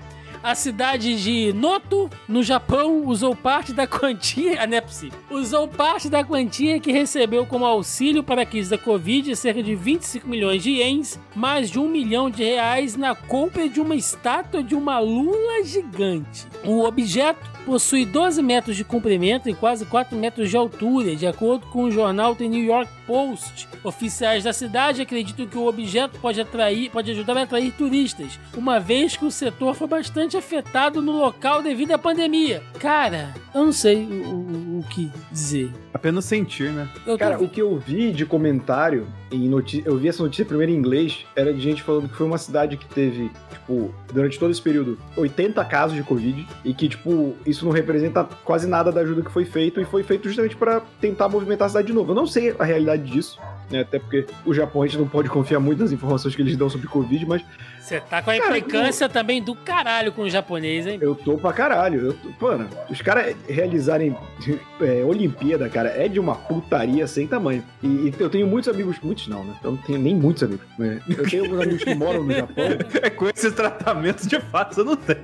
A 0.42 0.56
cidade 0.56 1.22
de 1.22 1.52
Noto, 1.52 2.10
no 2.26 2.42
Japão, 2.42 3.06
usou 3.06 3.36
parte 3.36 3.72
da 3.72 3.86
quantia. 3.86 4.52
Ah, 4.62 4.66
não 4.66 4.76
é 4.76 4.80
possível. 4.80 5.18
Usou 5.30 5.66
parte 5.66 6.08
da 6.08 6.22
quantia 6.22 6.78
que 6.78 6.92
recebeu 6.92 7.46
como 7.46 7.64
auxílio 7.64 8.22
para 8.22 8.42
a 8.42 8.46
crise 8.46 8.70
da 8.70 8.78
Covid, 8.78 9.34
cerca 9.34 9.62
de 9.62 9.74
25 9.74 10.28
milhões 10.28 10.62
de 10.62 10.70
ienes, 10.70 11.18
mais 11.34 11.70
de 11.70 11.78
um 11.78 11.88
milhão 11.88 12.30
de 12.30 12.44
reais 12.44 12.96
na 12.96 13.14
compra 13.14 13.68
de 13.68 13.80
uma 13.80 13.96
estátua 13.96 14.62
de 14.62 14.74
uma 14.74 14.98
lula 14.98 15.64
gigante. 15.64 16.46
O 16.64 16.84
objeto 16.84 17.40
possui 17.64 18.04
12 18.04 18.42
metros 18.42 18.76
de 18.76 18.84
comprimento 18.84 19.48
e 19.48 19.54
quase 19.54 19.86
4 19.86 20.16
metros 20.16 20.50
de 20.50 20.56
altura, 20.56 21.16
de 21.16 21.26
acordo 21.26 21.66
com 21.66 21.84
o 21.84 21.90
jornal 21.90 22.36
The 22.36 22.46
New 22.46 22.64
York 22.64 22.90
Post. 23.12 23.68
Oficiais 23.84 24.42
da 24.44 24.54
cidade 24.54 25.02
acreditam 25.02 25.46
que 25.46 25.58
o 25.58 25.66
objeto 25.66 26.18
pode 26.18 26.40
atrair, 26.40 26.88
pode 26.90 27.10
ajudar 27.10 27.36
a 27.36 27.42
atrair 27.42 27.70
turistas, 27.72 28.38
uma 28.56 28.80
vez 28.80 29.16
que 29.18 29.24
o 29.26 29.30
setor 29.30 29.74
foi 29.74 29.86
bastante 29.86 30.34
afetado 30.34 31.02
no 31.02 31.12
local 31.12 31.62
devido 31.62 31.92
à 31.92 31.98
pandemia. 31.98 32.62
Cara, 32.80 33.34
eu 33.54 33.66
não 33.66 33.72
sei 33.72 33.96
o, 34.06 34.32
o- 34.34 34.78
o 34.78 34.84
que 34.88 35.10
dizer. 35.30 35.70
Apenas 35.92 36.24
sentir, 36.24 36.72
né? 36.72 36.88
Eu 37.06 37.12
tô- 37.12 37.18
Cara, 37.18 37.38
o 37.42 37.48
que 37.48 37.60
eu 37.60 37.78
vi 37.78 38.12
de 38.12 38.24
comentário 38.24 39.06
em 39.30 39.46
notícia, 39.48 39.86
eu 39.86 39.96
vi 39.98 40.08
essa 40.08 40.22
notícia 40.22 40.44
primeiro 40.46 40.72
em 40.72 40.74
inglês, 40.76 41.26
era 41.36 41.52
de 41.52 41.60
gente 41.60 41.82
falando 41.82 42.08
que 42.08 42.14
foi 42.16 42.26
uma 42.26 42.38
cidade 42.38 42.76
que 42.78 42.86
teve, 42.86 43.30
tipo, 43.52 43.94
durante 44.12 44.38
todo 44.38 44.50
esse 44.50 44.60
período, 44.62 44.98
80 45.16 45.62
casos 45.66 45.94
de 45.96 46.02
Covid 46.02 46.46
e 46.64 46.72
que, 46.72 46.88
tipo, 46.88 47.34
isso 47.46 47.64
não 47.66 47.72
representa 47.72 48.24
quase 48.44 48.66
nada 48.66 48.90
da 48.90 49.02
ajuda 49.02 49.22
que 49.22 49.30
foi 49.30 49.44
feito 49.44 49.80
e 49.80 49.84
foi 49.84 50.02
feito 50.02 50.28
justamente 50.28 50.56
pra 50.56 50.80
tentar 51.00 51.28
movimentar 51.28 51.66
a 51.66 51.68
cidade 51.68 51.86
de 51.88 51.92
novo. 51.92 52.10
Eu 52.12 52.16
não 52.16 52.26
sei 52.26 52.54
a 52.58 52.64
realidade 52.64 53.01
disso, 53.02 53.38
né? 53.70 53.80
Até 53.80 53.98
porque 53.98 54.26
o 54.46 54.54
Japão 54.54 54.82
a 54.82 54.86
gente 54.86 54.98
não 54.98 55.08
pode 55.08 55.28
confiar 55.28 55.60
muito 55.60 55.80
nas 55.82 55.92
informações 55.92 56.34
que 56.34 56.42
eles 56.42 56.56
dão 56.56 56.70
sobre 56.70 56.86
Covid, 56.86 57.26
mas 57.26 57.42
Você 57.80 58.00
tá 58.00 58.22
com 58.22 58.30
a 58.30 58.38
Cara, 58.38 58.56
implicância 58.58 59.08
também 59.08 59.42
do 59.42 59.54
caralho 59.54 60.12
com 60.12 60.22
o 60.22 60.30
japonês, 60.30 60.86
hein? 60.86 60.98
eu 61.02 61.14
tô 61.14 61.36
pra 61.36 61.52
caralho. 61.52 62.00
Eu 62.06 62.12
tô- 62.14 62.46
mano, 62.46 62.68
os 62.88 63.02
caras 63.02 63.34
realizarem 63.48 64.16
é, 64.80 65.04
Olimpíada, 65.04 65.68
cara, 65.68 65.88
é 65.90 66.06
de 66.08 66.20
uma 66.20 66.34
putaria 66.36 67.06
sem 67.06 67.26
tamanho. 67.26 67.62
E, 67.82 67.86
e 67.86 68.14
eu 68.18 68.30
tenho 68.30 68.46
muitos 68.46 68.72
amigos, 68.72 68.96
muitos 69.02 69.26
não, 69.28 69.44
né? 69.44 69.54
Eu 69.64 69.72
não 69.72 69.78
tenho 69.78 69.98
nem 69.98 70.14
muitos 70.14 70.42
amigos. 70.42 70.64
né? 70.78 71.00
Eu 71.08 71.28
tenho 71.28 71.44
alguns 71.44 71.60
amigos 71.60 71.84
que 71.84 71.94
moram 71.94 72.22
no 72.24 72.32
Japão 72.32 72.64
É 73.02 73.10
com 73.10 73.28
esses 73.28 73.52
tratamentos 73.52 74.26
de 74.26 74.38
fato 74.40 74.74
você 74.74 74.82
não 74.84 74.96
tem. 74.96 75.16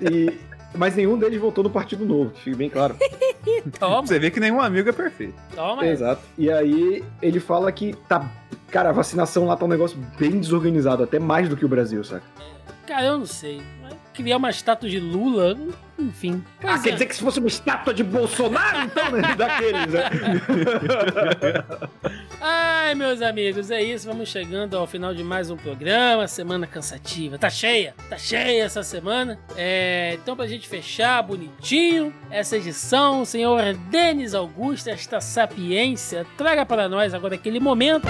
e. 0.00 0.51
Mas 0.74 0.96
nenhum 0.96 1.18
deles 1.18 1.40
voltou 1.40 1.62
no 1.62 1.70
Partido 1.70 2.04
Novo, 2.04 2.30
que 2.30 2.40
fique 2.40 2.56
bem 2.56 2.70
claro. 2.70 2.96
Toma, 3.78 4.06
Você 4.06 4.18
vê 4.18 4.30
que 4.30 4.40
nenhum 4.40 4.60
amigo 4.60 4.88
é 4.88 4.92
perfeito. 4.92 5.34
toma. 5.54 5.86
Exato. 5.86 6.22
E 6.38 6.50
aí 6.50 7.04
ele 7.20 7.40
fala 7.40 7.70
que 7.72 7.94
tá. 8.08 8.30
Cara, 8.70 8.88
a 8.88 8.92
vacinação 8.92 9.46
lá 9.46 9.56
tá 9.56 9.64
um 9.64 9.68
negócio 9.68 9.98
bem 10.18 10.38
desorganizado, 10.40 11.02
até 11.02 11.18
mais 11.18 11.48
do 11.48 11.56
que 11.56 11.64
o 11.64 11.68
Brasil, 11.68 12.02
saca? 12.02 12.24
Cara, 12.86 13.04
eu 13.06 13.18
não 13.18 13.26
sei. 13.26 13.60
Criar 14.14 14.36
uma 14.36 14.50
estátua 14.50 14.90
de 14.90 15.00
Lula, 15.00 15.56
enfim. 15.98 16.44
Ah, 16.62 16.78
quer 16.78 16.90
é. 16.90 16.92
dizer 16.92 17.06
que 17.06 17.16
se 17.16 17.22
fosse 17.22 17.38
uma 17.38 17.48
estátua 17.48 17.94
de 17.94 18.04
Bolsonaro, 18.04 18.82
então, 18.84 19.10
né? 19.10 19.22
Daqueles, 19.34 19.86
né? 19.86 20.10
Ai, 22.38 22.94
meus 22.94 23.22
amigos, 23.22 23.70
é 23.70 23.82
isso. 23.82 24.06
Vamos 24.06 24.28
chegando 24.28 24.76
ao 24.76 24.86
final 24.86 25.14
de 25.14 25.24
mais 25.24 25.48
um 25.48 25.56
programa. 25.56 26.28
Semana 26.28 26.66
cansativa. 26.66 27.38
Tá 27.38 27.48
cheia, 27.48 27.94
tá 28.10 28.18
cheia 28.18 28.64
essa 28.64 28.82
semana. 28.82 29.38
É, 29.56 30.18
então, 30.20 30.36
pra 30.36 30.46
gente 30.46 30.68
fechar 30.68 31.22
bonitinho 31.22 32.12
essa 32.30 32.58
edição, 32.58 33.22
o 33.22 33.26
senhor 33.26 33.74
Denis 33.90 34.34
Augusto, 34.34 34.90
esta 34.90 35.22
sapiência, 35.22 36.26
traga 36.36 36.66
para 36.66 36.86
nós 36.86 37.14
agora 37.14 37.34
aquele 37.34 37.60
momento. 37.60 38.08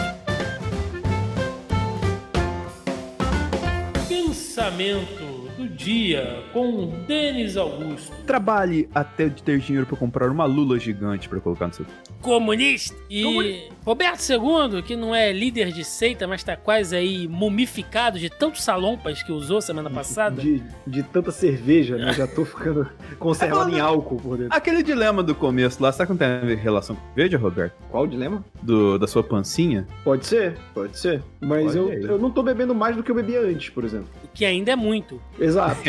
Pensamento 4.08 5.21
do 5.62 5.68
dia 5.68 6.42
com 6.52 6.88
Denis 7.06 7.56
Augusto. 7.56 8.12
Trabalhe 8.26 8.88
até 8.94 9.28
de 9.28 9.42
ter 9.42 9.58
dinheiro 9.60 9.86
pra 9.86 9.96
comprar 9.96 10.30
uma 10.30 10.44
lula 10.44 10.78
gigante 10.78 11.28
pra 11.28 11.40
colocar 11.40 11.68
no 11.68 11.74
seu. 11.74 11.86
comunista. 12.20 12.96
E 13.10 13.68
Roberto 13.84 14.20
II, 14.28 14.82
que 14.82 14.96
não 14.96 15.14
é 15.14 15.32
líder 15.32 15.72
de 15.72 15.84
seita, 15.84 16.26
mas 16.26 16.42
tá 16.42 16.56
quase 16.56 16.96
aí 16.96 17.28
mumificado 17.28 18.18
de 18.18 18.28
tantos 18.28 18.62
salompas 18.62 19.22
que 19.22 19.32
usou 19.32 19.60
semana 19.60 19.90
passada. 19.90 20.40
De, 20.40 20.62
de 20.86 21.02
tanta 21.02 21.30
cerveja, 21.30 21.96
né? 21.96 22.12
Já 22.12 22.26
tô 22.26 22.44
ficando 22.44 22.88
conservado 23.18 23.70
em 23.70 23.80
álcool 23.80 24.16
por 24.16 24.38
dentro. 24.38 24.56
Aquele 24.56 24.82
dilema 24.82 25.22
do 25.22 25.34
começo 25.34 25.82
lá, 25.82 25.92
sabe 25.92 26.12
que 26.16 26.24
não 26.24 26.40
tem 26.42 26.56
relação 26.56 26.96
com 26.96 27.02
cerveja, 27.14 27.38
Roberto? 27.38 27.74
Qual 27.90 28.04
o 28.04 28.06
dilema? 28.06 28.44
Do, 28.62 28.98
da 28.98 29.06
sua 29.06 29.22
pancinha? 29.22 29.86
Pode 30.04 30.26
ser, 30.26 30.56
pode 30.74 30.98
ser. 30.98 31.22
Mas 31.44 31.74
Olha 31.74 31.78
eu, 31.78 31.88
aí. 31.88 32.02
eu 32.04 32.18
não 32.18 32.30
tô 32.30 32.40
bebendo 32.40 32.72
mais 32.72 32.94
do 32.94 33.02
que 33.02 33.10
eu 33.10 33.16
bebia 33.16 33.40
antes, 33.40 33.68
por 33.68 33.84
exemplo. 33.84 34.06
Que 34.32 34.44
ainda 34.44 34.70
é 34.70 34.76
muito. 34.76 35.20
Exato. 35.40 35.80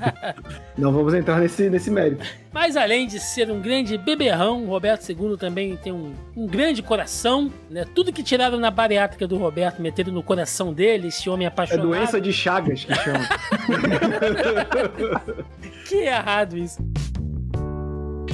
não 0.78 0.90
vamos 0.92 1.12
entrar 1.12 1.38
nesse, 1.40 1.68
nesse 1.68 1.90
mérito. 1.90 2.24
Mas 2.50 2.74
além 2.74 3.06
de 3.06 3.20
ser 3.20 3.50
um 3.50 3.60
grande 3.60 3.98
beberrão, 3.98 4.64
o 4.64 4.68
Roberto 4.68 5.06
II 5.10 5.36
também 5.36 5.76
tem 5.76 5.92
um, 5.92 6.14
um 6.34 6.46
grande 6.46 6.82
coração, 6.82 7.52
né? 7.70 7.84
Tudo 7.94 8.10
que 8.12 8.22
tiraram 8.22 8.58
na 8.58 8.70
bariátrica 8.70 9.28
do 9.28 9.36
Roberto, 9.36 9.82
meteram 9.82 10.10
no 10.10 10.22
coração 10.22 10.72
dele, 10.72 11.08
esse 11.08 11.28
homem 11.28 11.44
É 11.44 11.48
apaixonado. 11.48 11.86
doença 11.86 12.18
de 12.18 12.32
Chagas 12.32 12.84
que 12.84 12.94
chama. 12.94 13.28
Que 15.86 15.96
errado 15.96 16.56
isso. 16.56 16.78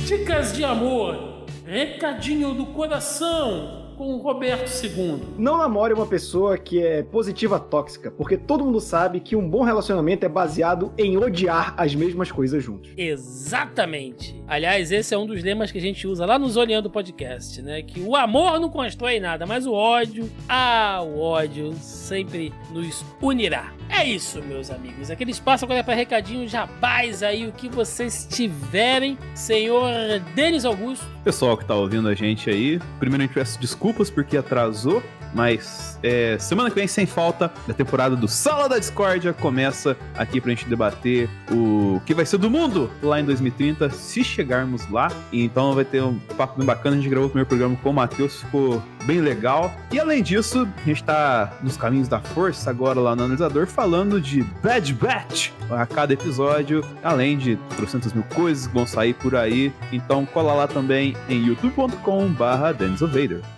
Dicas 0.07 0.53
de 0.53 0.65
amor. 0.65 1.45
Recadinho 1.67 2.55
do 2.55 2.67
coração. 2.67 3.84
Com 3.95 4.15
o 4.15 4.19
Roberto 4.19 4.71
II. 4.85 5.21
Não 5.39 5.59
namore 5.59 5.95
uma 5.95 6.07
pessoa 6.07 6.59
que 6.59 6.83
é 6.83 7.03
positiva 7.03 7.59
tóxica, 7.59 8.11
porque 8.11 8.37
todo 8.37 8.65
mundo 8.65 8.81
sabe 8.81 9.21
que 9.21 9.37
um 9.37 9.49
bom 9.49 9.63
relacionamento 9.63 10.27
é 10.27 10.29
baseado 10.29 10.93
em 10.99 11.17
odiar 11.17 11.75
as 11.77 11.95
mesmas 11.95 12.31
coisas 12.31 12.63
juntos. 12.63 12.91
Exatamente. 12.97 14.43
Aliás, 14.47 14.93
esse 14.93 15.15
é 15.15 15.19
um 15.19 15.27
dos 15.27 15.43
lemas 15.43 15.71
que 15.71 15.79
a 15.79 15.81
gente 15.81 16.07
usa 16.07 16.27
lá 16.27 16.39
no 16.39 16.49
Zoneando 16.49 16.91
Podcast, 16.91 17.63
né? 17.63 17.83
Que 17.83 18.01
o 18.01 18.15
amor 18.15 18.61
não 18.61 18.69
constrói 18.69 19.21
nada, 19.21 19.47
mas 19.47 19.67
o 19.67 19.73
ódio, 19.73 20.31
ah, 20.49 21.01
o 21.05 21.21
ódio 21.21 21.73
sempre 21.75 22.53
nos 22.73 23.05
unirá. 23.23 23.73
É 23.97 24.05
isso, 24.05 24.43
meus 24.43 24.73
amigos. 24.73 25.09
Aquele 25.09 25.31
espaço 25.31 25.65
agora 25.65 25.79
é 25.79 25.83
para 25.83 25.95
recadinho 25.95 26.49
jabás 26.49 27.23
aí, 27.23 27.47
o 27.47 27.53
que 27.53 27.69
vocês 27.69 28.27
tiverem. 28.29 29.17
Senhor 29.37 29.89
Denis 30.35 30.65
Augusto. 30.65 31.07
Pessoal 31.23 31.57
que 31.57 31.65
tá 31.65 31.77
ouvindo 31.77 32.09
a 32.09 32.15
gente 32.15 32.51
aí, 32.51 32.81
primeiro 32.99 33.23
a 33.23 33.27
gente 33.27 33.35
peço 33.35 33.59
desculpas 33.61 34.11
porque 34.11 34.37
atrasou, 34.37 35.01
mas 35.35 35.99
é, 36.03 36.39
semana 36.39 36.71
que 36.71 36.77
vem, 36.77 36.87
sem 36.87 37.07
falta, 37.07 37.51
a 37.69 37.73
temporada 37.73 38.15
do 38.15 38.29
Sala 38.29 38.69
da 38.69 38.79
Discórdia 38.79 39.33
começa 39.33 39.97
aqui 40.17 40.41
pra 40.41 40.51
gente 40.51 40.67
debater 40.67 41.29
o 41.51 42.01
que 42.07 42.15
vai 42.15 42.25
ser 42.25 42.39
do 42.39 42.49
mundo 42.49 42.91
lá 43.03 43.21
em 43.21 43.25
2030, 43.25 43.91
se 43.91 44.23
chegarmos 44.23 44.89
lá. 44.91 45.11
Então 45.33 45.75
vai 45.75 45.85
ter 45.85 46.03
um 46.03 46.19
papo 46.37 46.59
bem 46.59 46.67
bacana. 46.67 46.97
A 46.97 46.99
gente 46.99 47.09
gravou 47.09 47.27
o 47.27 47.31
primeiro 47.31 47.49
programa 47.49 47.77
com 47.83 47.91
o 47.91 47.93
Matheus, 47.93 48.41
ficou 48.41 48.83
bem 49.05 49.21
legal. 49.21 49.75
E 49.93 49.99
além 49.99 50.23
disso, 50.23 50.69
a 50.77 50.87
gente 50.87 51.03
tá 51.03 51.53
nos 51.63 51.77
caminhos 51.77 52.09
da 52.09 52.21
força 52.21 52.71
agora 52.71 53.01
lá 53.01 53.17
no 53.17 53.25
analisador, 53.25 53.67
falando 53.67 54.21
de 54.21 54.43
Bad 54.63 54.95
Batch 54.95 55.51
a 55.71 55.87
cada 55.87 56.13
episódio, 56.13 56.85
além 57.03 57.37
de 57.37 57.57
trocentas 57.77 58.13
mil 58.13 58.25
coisas 58.35 58.67
que 58.67 58.75
vão 58.75 58.87
sair 58.87 59.15
por 59.15 59.35
aí. 59.35 59.73
Então 59.93 60.25
cola 60.25 60.55
lá 60.55 60.69
também 60.69 61.17
em 61.29 61.47
youtube.com/barra. 61.47 62.75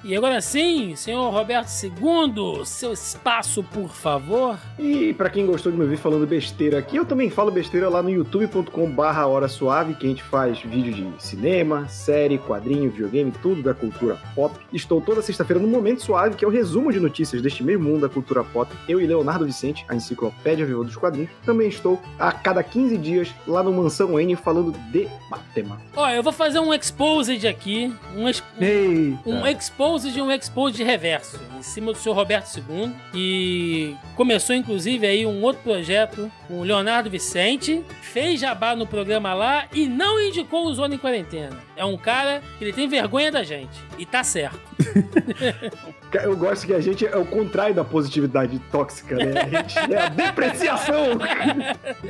E 0.04 0.16
agora 0.16 0.40
sim, 0.40 0.94
senhor 0.94 1.30
Roberto 1.30 1.65
II, 1.82 2.64
seu 2.64 2.92
espaço, 2.92 3.62
por 3.62 3.88
favor. 3.90 4.58
E 4.78 5.12
pra 5.14 5.28
quem 5.30 5.46
gostou 5.46 5.70
de 5.72 5.78
me 5.78 5.84
ouvir 5.84 5.96
falando 5.96 6.26
besteira 6.26 6.78
aqui, 6.78 6.96
eu 6.96 7.04
também 7.04 7.28
falo 7.30 7.50
besteira 7.50 7.88
lá 7.88 8.02
no 8.02 8.10
youtube.com/barra 8.10 9.26
Hora 9.26 9.48
Suave, 9.48 9.94
que 9.94 10.06
a 10.06 10.08
gente 10.08 10.22
faz 10.22 10.60
vídeo 10.60 10.92
de 10.92 11.22
cinema, 11.22 11.88
série, 11.88 12.38
quadrinho, 12.38 12.90
videogame, 12.90 13.32
tudo 13.42 13.62
da 13.62 13.74
cultura 13.74 14.18
pop. 14.34 14.54
Estou 14.72 15.00
toda 15.00 15.22
sexta-feira 15.22 15.60
no 15.60 15.68
Momento 15.68 16.02
Suave, 16.02 16.36
que 16.36 16.44
é 16.44 16.48
o 16.48 16.50
resumo 16.50 16.92
de 16.92 17.00
notícias 17.00 17.42
deste 17.42 17.62
mesmo 17.62 17.84
mundo 17.84 18.00
da 18.02 18.08
cultura 18.08 18.42
pop. 18.44 18.70
Eu 18.88 19.00
e 19.00 19.06
Leonardo 19.06 19.44
Vicente, 19.46 19.84
a 19.88 19.94
enciclopédia 19.94 20.64
viva 20.66 20.82
dos 20.84 20.96
quadrinhos. 20.96 21.30
Também 21.44 21.68
estou 21.68 22.00
a 22.18 22.32
cada 22.32 22.62
15 22.62 22.96
dias 22.98 23.28
lá 23.46 23.62
no 23.62 23.72
Mansão 23.72 24.18
N 24.18 24.34
falando 24.36 24.72
de 24.92 25.08
Batman. 25.30 25.78
Ó, 25.96 26.08
eu 26.08 26.22
vou 26.22 26.32
fazer 26.32 26.58
um 26.60 26.72
exposed 26.72 27.46
aqui, 27.46 27.92
um, 28.16 28.28
ex- 28.28 28.42
Eita. 28.60 29.18
um 29.28 29.46
exposed 29.46 30.16
e 30.16 30.22
um 30.22 30.30
exposed 30.30 30.82
reverso, 30.82 31.38
em 31.58 31.62
cima 31.62 31.92
do 31.92 31.98
seu 31.98 32.12
Roberto 32.12 32.56
II, 32.56 32.92
que 33.12 33.96
começou 34.14 34.54
inclusive 34.54 35.06
aí 35.06 35.26
um 35.26 35.42
outro 35.42 35.62
projeto 35.62 36.30
com 36.46 36.60
o 36.60 36.62
Leonardo 36.62 37.10
Vicente, 37.10 37.84
fez 38.00 38.40
jabá 38.40 38.74
no 38.76 38.86
programa 38.86 39.34
lá 39.34 39.66
e 39.72 39.86
não 39.86 40.20
indicou 40.20 40.66
o 40.66 40.74
Zona 40.74 40.94
em 40.94 40.98
Quarentena. 40.98 41.58
É 41.76 41.84
um 41.84 41.96
cara 41.96 42.42
que 42.58 42.64
ele 42.64 42.72
tem 42.72 42.88
vergonha 42.88 43.30
da 43.30 43.42
gente, 43.42 43.78
e 43.98 44.06
tá 44.06 44.22
certo. 44.22 44.60
Eu 46.12 46.36
gosto 46.36 46.66
que 46.66 46.72
a 46.72 46.80
gente 46.80 47.06
é 47.06 47.16
o 47.16 47.26
contrário 47.26 47.74
da 47.74 47.84
positividade 47.84 48.58
tóxica, 48.70 49.16
né? 49.16 49.34
A 49.40 49.48
gente 49.48 49.92
é 49.92 49.98
a 49.98 50.08
depreciação. 50.08 51.04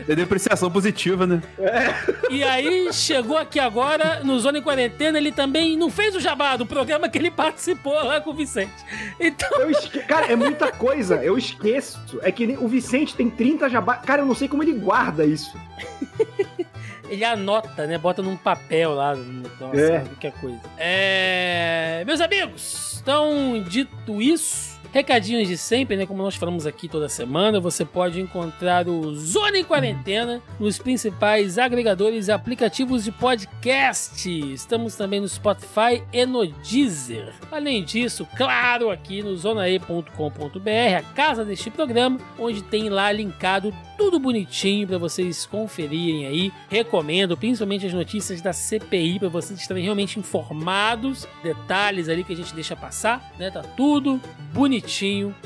É 0.08 0.14
depreciação 0.14 0.70
positiva, 0.70 1.26
né? 1.26 1.42
E 2.30 2.42
aí 2.42 2.92
chegou 2.92 3.36
aqui 3.36 3.58
agora, 3.58 4.20
no 4.22 4.38
Zona 4.38 4.58
em 4.58 4.62
Quarentena, 4.62 5.18
ele 5.18 5.32
também 5.32 5.76
não 5.76 5.90
fez 5.90 6.14
o 6.14 6.20
jabá 6.20 6.56
do 6.56 6.66
programa 6.66 7.08
que 7.08 7.18
ele 7.18 7.30
participou 7.30 7.94
lá 7.94 8.20
com 8.20 8.30
o 8.30 8.34
Vicente. 8.34 8.72
Então, 9.36 9.70
esque... 9.70 10.00
Cara, 10.00 10.32
é 10.32 10.36
muita 10.36 10.72
coisa. 10.72 11.16
Eu 11.16 11.36
esqueço. 11.36 12.00
É 12.22 12.32
que 12.32 12.46
nem- 12.46 12.56
o 12.58 12.66
Vicente 12.66 13.14
tem 13.14 13.28
30 13.30 13.68
jabá. 13.68 13.96
Cara, 13.96 14.22
eu 14.22 14.26
não 14.26 14.34
sei 14.34 14.48
como 14.48 14.62
ele 14.62 14.72
guarda 14.72 15.24
isso. 15.24 15.54
ele 17.08 17.24
anota, 17.24 17.86
né? 17.86 17.98
Bota 17.98 18.22
num 18.22 18.36
papel 18.36 18.94
lá. 18.94 19.14
Nossa, 19.14 19.80
É. 19.80 20.00
qualquer 20.00 20.32
coisa. 20.32 20.60
É... 20.78 22.02
Meus 22.06 22.20
amigos, 22.20 22.98
então, 23.02 23.62
dito 23.68 24.20
isso, 24.22 24.75
recadinhos 24.96 25.46
de 25.46 25.58
sempre, 25.58 25.94
né? 25.94 26.06
Como 26.06 26.22
nós 26.22 26.36
falamos 26.36 26.66
aqui 26.66 26.88
toda 26.88 27.06
semana, 27.06 27.60
você 27.60 27.84
pode 27.84 28.18
encontrar 28.18 28.88
o 28.88 29.14
Zona 29.14 29.58
em 29.58 29.64
Quarentena 29.64 30.40
nos 30.58 30.78
principais 30.78 31.58
agregadores 31.58 32.28
e 32.28 32.32
aplicativos 32.32 33.04
de 33.04 33.12
podcast. 33.12 34.26
Estamos 34.54 34.96
também 34.96 35.20
no 35.20 35.28
Spotify 35.28 36.02
e 36.10 36.24
no 36.24 36.46
Deezer. 36.46 37.34
Além 37.52 37.84
disso, 37.84 38.26
claro, 38.38 38.90
aqui 38.90 39.22
no 39.22 39.36
zonae.com.br, 39.36 40.96
a 40.98 41.02
casa 41.14 41.44
deste 41.44 41.70
programa, 41.70 42.18
onde 42.38 42.62
tem 42.62 42.88
lá 42.88 43.12
linkado 43.12 43.74
tudo 43.98 44.18
bonitinho 44.18 44.86
para 44.86 44.96
vocês 44.96 45.44
conferirem 45.44 46.26
aí. 46.26 46.52
Recomendo, 46.70 47.36
principalmente 47.36 47.84
as 47.84 47.92
notícias 47.92 48.40
da 48.40 48.54
CPI 48.54 49.18
para 49.18 49.28
vocês 49.28 49.60
estarem 49.60 49.84
realmente 49.84 50.18
informados, 50.18 51.28
detalhes 51.42 52.08
ali 52.08 52.24
que 52.24 52.32
a 52.32 52.36
gente 52.36 52.54
deixa 52.54 52.74
passar, 52.74 53.34
né? 53.38 53.50
Tá 53.50 53.62
tudo 53.62 54.18
bonitinho 54.54 54.85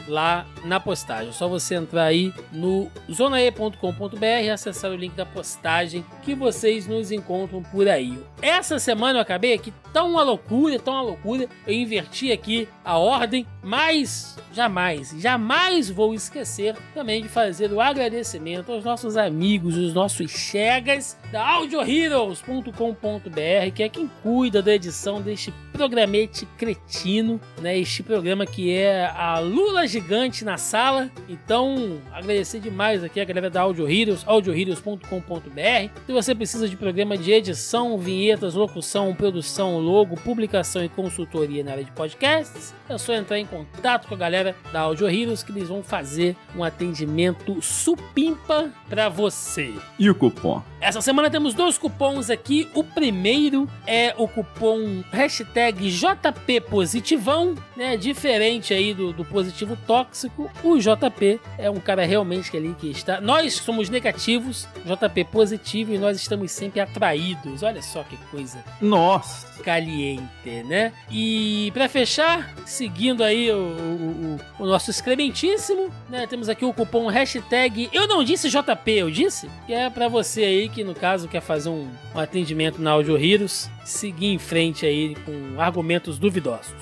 lá 0.06 0.46
na 0.64 0.78
postagem. 0.78 1.30
É 1.30 1.32
só 1.32 1.48
você 1.48 1.74
entrar 1.74 2.04
aí 2.04 2.32
no 2.52 2.90
zonae.com.br 3.10 4.42
e 4.42 4.50
acessar 4.50 4.90
o 4.90 4.96
link 4.96 5.14
da 5.14 5.26
postagem 5.26 6.04
que 6.22 6.34
vocês 6.34 6.86
nos 6.86 7.10
encontram 7.10 7.62
por 7.62 7.88
aí. 7.88 8.18
Essa 8.42 8.78
semana 8.78 9.18
eu 9.18 9.22
acabei 9.22 9.54
aqui 9.54 9.72
tão 9.92 10.10
uma 10.10 10.22
loucura, 10.22 10.78
tão 10.78 10.94
uma 10.94 11.02
loucura. 11.02 11.48
Eu 11.66 11.74
inverti 11.74 12.32
aqui 12.32 12.68
a 12.84 12.98
ordem, 12.98 13.46
mas 13.62 14.36
jamais, 14.52 15.14
jamais 15.18 15.90
vou 15.90 16.14
esquecer 16.14 16.76
também 16.94 17.22
de 17.22 17.28
fazer 17.28 17.72
o 17.72 17.80
agradecimento 17.80 18.72
aos 18.72 18.84
nossos 18.84 19.16
amigos, 19.16 19.76
os 19.76 19.94
nossos 19.94 20.30
chegas 20.30 21.18
da 21.30 21.46
audioheroes.com.br, 21.46 23.72
que 23.74 23.82
é 23.82 23.88
quem 23.88 24.10
cuida 24.22 24.62
da 24.62 24.74
edição 24.74 25.20
deste 25.20 25.52
programete 25.72 26.46
cretino, 26.58 27.40
né? 27.60 27.78
Este 27.78 28.02
programa 28.02 28.44
que 28.44 28.74
é 28.74 29.06
a 29.20 29.38
Lula 29.38 29.86
gigante 29.86 30.46
na 30.46 30.56
sala. 30.56 31.10
Então, 31.28 32.00
agradecer 32.10 32.58
demais 32.58 33.04
aqui 33.04 33.20
a 33.20 33.24
galera 33.26 33.50
da 33.50 33.60
Audio 33.60 33.86
Heroes, 33.86 34.24
audioheroes.com.br. 34.26 35.90
Se 36.06 36.12
você 36.12 36.34
precisa 36.34 36.66
de 36.66 36.74
programa 36.74 37.18
de 37.18 37.30
edição, 37.30 37.98
vinhetas, 37.98 38.54
locução, 38.54 39.14
produção, 39.14 39.78
logo, 39.78 40.16
publicação 40.16 40.82
e 40.82 40.88
consultoria 40.88 41.62
na 41.62 41.72
área 41.72 41.84
de 41.84 41.92
podcasts, 41.92 42.72
é 42.88 42.96
só 42.96 43.12
entrar 43.12 43.38
em 43.38 43.44
contato 43.44 44.08
com 44.08 44.14
a 44.14 44.16
galera 44.16 44.56
da 44.72 44.80
Audio 44.80 45.06
Heroes 45.06 45.42
que 45.42 45.52
eles 45.52 45.68
vão 45.68 45.82
fazer 45.82 46.34
um 46.56 46.64
atendimento 46.64 47.60
supimpa 47.60 48.70
para 48.88 49.10
você. 49.10 49.74
E 49.98 50.08
o 50.08 50.14
cupom? 50.14 50.62
Essa 50.80 51.02
semana 51.02 51.28
temos 51.28 51.52
dois 51.52 51.76
cupons 51.76 52.30
aqui. 52.30 52.66
O 52.74 52.82
primeiro 52.82 53.68
é 53.86 54.14
o 54.16 54.26
cupom 54.26 55.04
hashtag 55.12 55.90
JP 55.90 56.62
Positivão, 56.62 57.54
né? 57.76 57.98
Diferente 57.98 58.72
aí 58.72 58.94
do, 58.94 59.09
do 59.12 59.24
positivo 59.24 59.76
tóxico. 59.86 60.50
O 60.62 60.78
JP 60.78 61.40
é 61.58 61.70
um 61.70 61.80
cara 61.80 62.04
realmente 62.04 62.50
que 62.50 62.56
ali 62.56 62.74
que 62.78 62.90
está. 62.90 63.20
Nós 63.20 63.54
somos 63.54 63.88
negativos, 63.88 64.66
JP 64.84 65.24
positivo, 65.24 65.94
e 65.94 65.98
nós 65.98 66.16
estamos 66.16 66.50
sempre 66.52 66.80
atraídos. 66.80 67.62
Olha 67.62 67.82
só 67.82 68.02
que 68.02 68.16
coisa 68.30 68.64
Nossa! 68.80 69.50
caliente, 69.62 70.62
né? 70.66 70.92
E 71.10 71.70
pra 71.74 71.88
fechar, 71.88 72.54
seguindo 72.64 73.22
aí 73.22 73.50
o, 73.50 73.56
o- 73.56 74.38
o- 74.58 74.62
o 74.64 74.66
nosso 74.66 74.90
excrementíssimo, 74.90 75.90
né? 76.08 76.26
Temos 76.26 76.48
aqui 76.48 76.64
o 76.64 76.72
cupom 76.72 77.06
hashtag 77.08 77.90
Eu 77.92 78.06
não 78.08 78.24
disse 78.24 78.48
JP, 78.48 78.90
eu 78.92 79.10
disse? 79.10 79.50
Que 79.66 79.74
é 79.74 79.90
pra 79.90 80.08
você 80.08 80.42
aí 80.44 80.68
que 80.68 80.82
no 80.82 80.94
caso 80.94 81.28
quer 81.28 81.42
fazer 81.42 81.68
um, 81.68 81.88
um 82.14 82.18
atendimento 82.18 82.80
na 82.80 82.92
Audio 82.92 83.18
Heroes, 83.18 83.70
seguir 83.84 84.28
em 84.32 84.38
frente 84.38 84.86
aí 84.86 85.14
com 85.26 85.60
argumentos 85.60 86.18
duvidosos. 86.18 86.72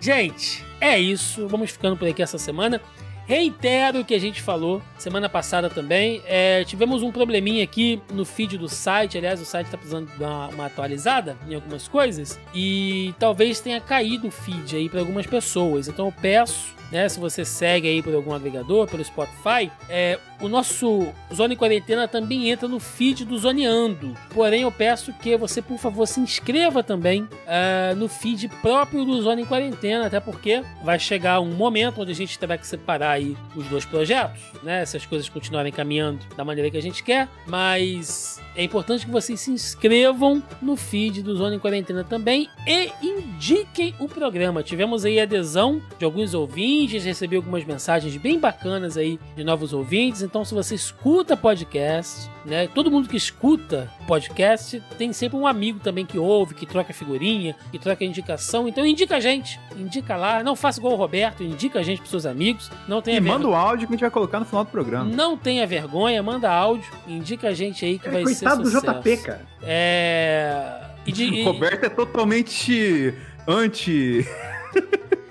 Gente, 0.00 0.64
é 0.80 0.98
isso. 0.98 1.46
Vamos 1.48 1.70
ficando 1.70 1.96
por 1.96 2.08
aqui 2.08 2.22
essa 2.22 2.38
semana. 2.38 2.80
Reitero 3.26 4.00
o 4.00 4.04
que 4.04 4.14
a 4.14 4.20
gente 4.20 4.42
falou 4.42 4.82
semana 4.98 5.30
passada 5.30 5.70
também. 5.70 6.20
É, 6.26 6.62
tivemos 6.64 7.02
um 7.02 7.10
probleminha 7.10 7.64
aqui 7.64 8.00
no 8.12 8.24
feed 8.24 8.58
do 8.58 8.68
site. 8.68 9.16
Aliás, 9.16 9.40
o 9.40 9.46
site 9.46 9.66
está 9.66 9.78
precisando 9.78 10.10
dar 10.18 10.28
uma, 10.28 10.48
uma 10.48 10.66
atualizada 10.66 11.36
em 11.48 11.54
algumas 11.54 11.88
coisas. 11.88 12.38
E 12.54 13.14
talvez 13.18 13.60
tenha 13.60 13.80
caído 13.80 14.28
o 14.28 14.30
feed 14.30 14.76
aí 14.76 14.88
para 14.90 15.00
algumas 15.00 15.26
pessoas. 15.26 15.88
Então 15.88 16.06
eu 16.06 16.12
peço, 16.12 16.73
né, 16.90 17.08
se 17.08 17.18
você 17.18 17.44
segue 17.44 17.88
aí 17.88 18.02
por 18.02 18.14
algum 18.14 18.32
agregador, 18.32 18.86
pelo 18.86 19.04
Spotify, 19.04 19.70
é, 19.88 20.18
o 20.40 20.48
nosso 20.48 21.08
Zona 21.32 21.54
em 21.54 21.56
Quarentena 21.56 22.06
também 22.06 22.50
entra 22.50 22.68
no 22.68 22.78
feed 22.78 23.24
do 23.24 23.38
Zoneando. 23.38 24.14
Porém, 24.32 24.62
eu 24.62 24.72
peço 24.72 25.12
que 25.12 25.36
você, 25.36 25.62
por 25.62 25.78
favor, 25.78 26.06
se 26.06 26.20
inscreva 26.20 26.82
também 26.82 27.28
ah, 27.46 27.94
no 27.96 28.08
feed 28.08 28.48
próprio 28.60 29.04
do 29.04 29.22
Zona 29.22 29.40
em 29.40 29.46
Quarentena, 29.46 30.06
até 30.06 30.20
porque 30.20 30.62
vai 30.82 30.98
chegar 30.98 31.40
um 31.40 31.54
momento 31.54 32.02
onde 32.02 32.12
a 32.12 32.14
gente 32.14 32.38
terá 32.38 32.58
que 32.58 32.66
separar 32.66 33.12
aí 33.12 33.36
os 33.56 33.66
dois 33.68 33.84
projetos, 33.84 34.40
né? 34.62 34.84
Se 34.84 34.96
as 34.96 35.06
coisas 35.06 35.28
continuarem 35.28 35.72
caminhando 35.72 36.20
da 36.36 36.44
maneira 36.44 36.70
que 36.70 36.76
a 36.76 36.82
gente 36.82 37.02
quer, 37.02 37.28
mas 37.46 38.40
é 38.54 38.62
importante 38.62 39.06
que 39.06 39.10
vocês 39.10 39.40
se 39.40 39.50
inscrevam 39.50 40.42
no 40.60 40.76
feed 40.76 41.22
do 41.22 41.36
Zona 41.36 41.56
em 41.56 41.58
Quarentena 41.58 42.04
também 42.04 42.48
e 42.66 42.90
indiquem 43.02 43.94
o 43.98 44.08
programa. 44.08 44.62
Tivemos 44.62 45.04
aí 45.04 45.18
adesão 45.18 45.80
de 45.98 46.04
alguns 46.04 46.34
ouvintes, 46.34 46.73
recebi 46.82 47.36
algumas 47.36 47.64
mensagens 47.64 48.16
bem 48.16 48.38
bacanas 48.38 48.96
aí 48.96 49.18
de 49.36 49.44
novos 49.44 49.72
ouvintes. 49.72 50.22
Então, 50.22 50.44
se 50.44 50.52
você 50.54 50.74
escuta 50.74 51.36
podcast, 51.36 52.28
né? 52.44 52.68
Todo 52.74 52.90
mundo 52.90 53.08
que 53.08 53.16
escuta 53.16 53.90
podcast 54.06 54.82
tem 54.98 55.12
sempre 55.12 55.36
um 55.38 55.46
amigo 55.46 55.78
também 55.80 56.04
que 56.04 56.18
ouve, 56.18 56.54
que 56.54 56.66
troca 56.66 56.92
figurinha, 56.92 57.54
que 57.70 57.78
troca 57.78 58.04
indicação. 58.04 58.66
Então, 58.68 58.84
indica 58.86 59.16
a 59.16 59.20
gente, 59.20 59.58
indica 59.76 60.16
lá. 60.16 60.42
Não 60.42 60.54
faça 60.56 60.78
igual 60.78 60.94
o 60.94 60.96
Roberto, 60.96 61.42
indica 61.42 61.78
a 61.78 61.82
gente 61.82 61.98
pros 61.98 62.10
seus 62.10 62.26
amigos. 62.26 62.70
Não 62.88 63.00
tenha 63.00 63.16
E 63.16 63.20
vergonha. 63.20 63.38
manda 63.38 63.48
o 63.50 63.54
áudio 63.54 63.86
que 63.86 63.92
a 63.92 63.96
gente 63.96 64.00
vai 64.02 64.10
colocar 64.10 64.40
no 64.40 64.46
final 64.46 64.64
do 64.64 64.70
programa. 64.70 65.04
Não 65.04 65.36
tenha 65.36 65.66
vergonha, 65.66 66.22
manda 66.22 66.50
áudio, 66.50 66.90
indica 67.08 67.48
a 67.48 67.54
gente 67.54 67.84
aí 67.84 67.98
que 67.98 68.08
vai 68.08 68.24
ser 68.26 68.44
Coitado 68.44 68.62
do 68.62 68.70
sucesso. 68.70 69.00
JP, 69.00 69.16
cara. 69.18 69.46
É. 69.62 70.80
E 71.06 71.12
de, 71.12 71.24
e- 71.40 71.44
Roberto 71.44 71.84
é 71.84 71.88
totalmente 71.88 73.14
anti. 73.46 74.26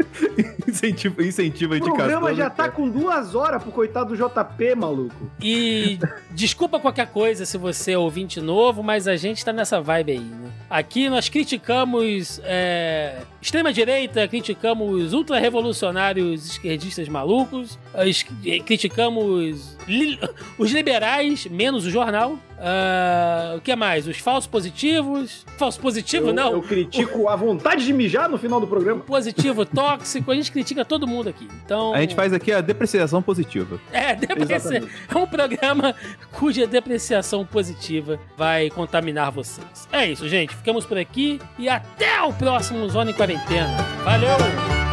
incentivo, 0.67 1.21
incentivo 1.21 1.73
a 1.73 1.75
O 1.75 1.77
indicação. 1.79 1.97
programa 2.07 2.33
já 2.33 2.45
né, 2.45 2.49
tá 2.55 2.69
com 2.69 2.89
duas 2.89 3.35
horas 3.35 3.61
pro 3.61 3.71
coitado 3.71 4.15
do 4.15 4.17
JP, 4.17 4.75
maluco. 4.75 5.31
E 5.41 5.99
desculpa 6.31 6.79
qualquer 6.79 7.07
coisa 7.07 7.45
se 7.45 7.57
você 7.57 7.93
é 7.93 7.97
ouvinte 7.97 8.39
novo, 8.41 8.81
mas 8.83 9.07
a 9.07 9.15
gente 9.15 9.43
tá 9.43 9.51
nessa 9.53 9.79
vibe 9.81 10.11
aí, 10.13 10.19
né? 10.19 10.51
Aqui 10.69 11.07
nós 11.09 11.29
criticamos 11.29 12.41
é, 12.43 13.17
extrema-direita, 13.41 14.27
criticamos 14.27 15.13
ultra-revolucionários 15.13 16.45
esquerdistas 16.51 17.07
malucos, 17.07 17.77
es- 18.05 18.25
criticamos 18.65 19.77
li- 19.87 20.19
os 20.57 20.71
liberais, 20.71 21.45
menos 21.47 21.85
o 21.85 21.89
jornal. 21.91 22.37
Ah, 22.59 23.55
o 23.57 23.61
que 23.61 23.75
mais? 23.75 24.07
Os 24.07 24.17
falsos 24.17 24.47
positivos. 24.47 25.45
Falso 25.57 25.79
positivo, 25.79 26.29
eu, 26.29 26.33
não. 26.33 26.53
Eu 26.53 26.61
critico 26.61 27.27
a 27.27 27.35
vontade 27.35 27.85
de 27.85 27.93
mijar 27.93 28.29
no 28.29 28.37
final 28.37 28.59
do 28.59 28.67
programa. 28.67 29.01
Positivo, 29.01 29.65
tóxico, 29.67 30.31
a 30.31 30.35
gente 30.35 30.51
critica 30.51 30.85
todo 30.85 31.07
mundo 31.07 31.29
aqui. 31.29 31.47
Então. 31.65 31.93
A 31.93 32.01
gente 32.01 32.15
faz 32.15 32.33
aqui 32.33 32.51
a 32.51 32.61
depreciação 32.61 33.21
positiva. 33.21 33.79
É, 33.91 34.15
deprecia... 34.15 34.83
É 35.09 35.17
um 35.17 35.27
programa 35.27 35.95
cuja 36.31 36.65
depreciação 36.65 37.45
positiva 37.45 38.19
vai 38.37 38.69
contaminar 38.69 39.31
vocês. 39.31 39.87
É 39.91 40.05
isso, 40.05 40.27
gente. 40.27 40.55
Ficamos 40.55 40.85
por 40.85 40.97
aqui 40.97 41.39
e 41.57 41.67
até 41.69 42.21
o 42.21 42.33
próximo 42.33 42.87
Zona 42.89 43.11
em 43.11 43.13
Quarentena. 43.13 43.77
Valeu! 44.03 44.92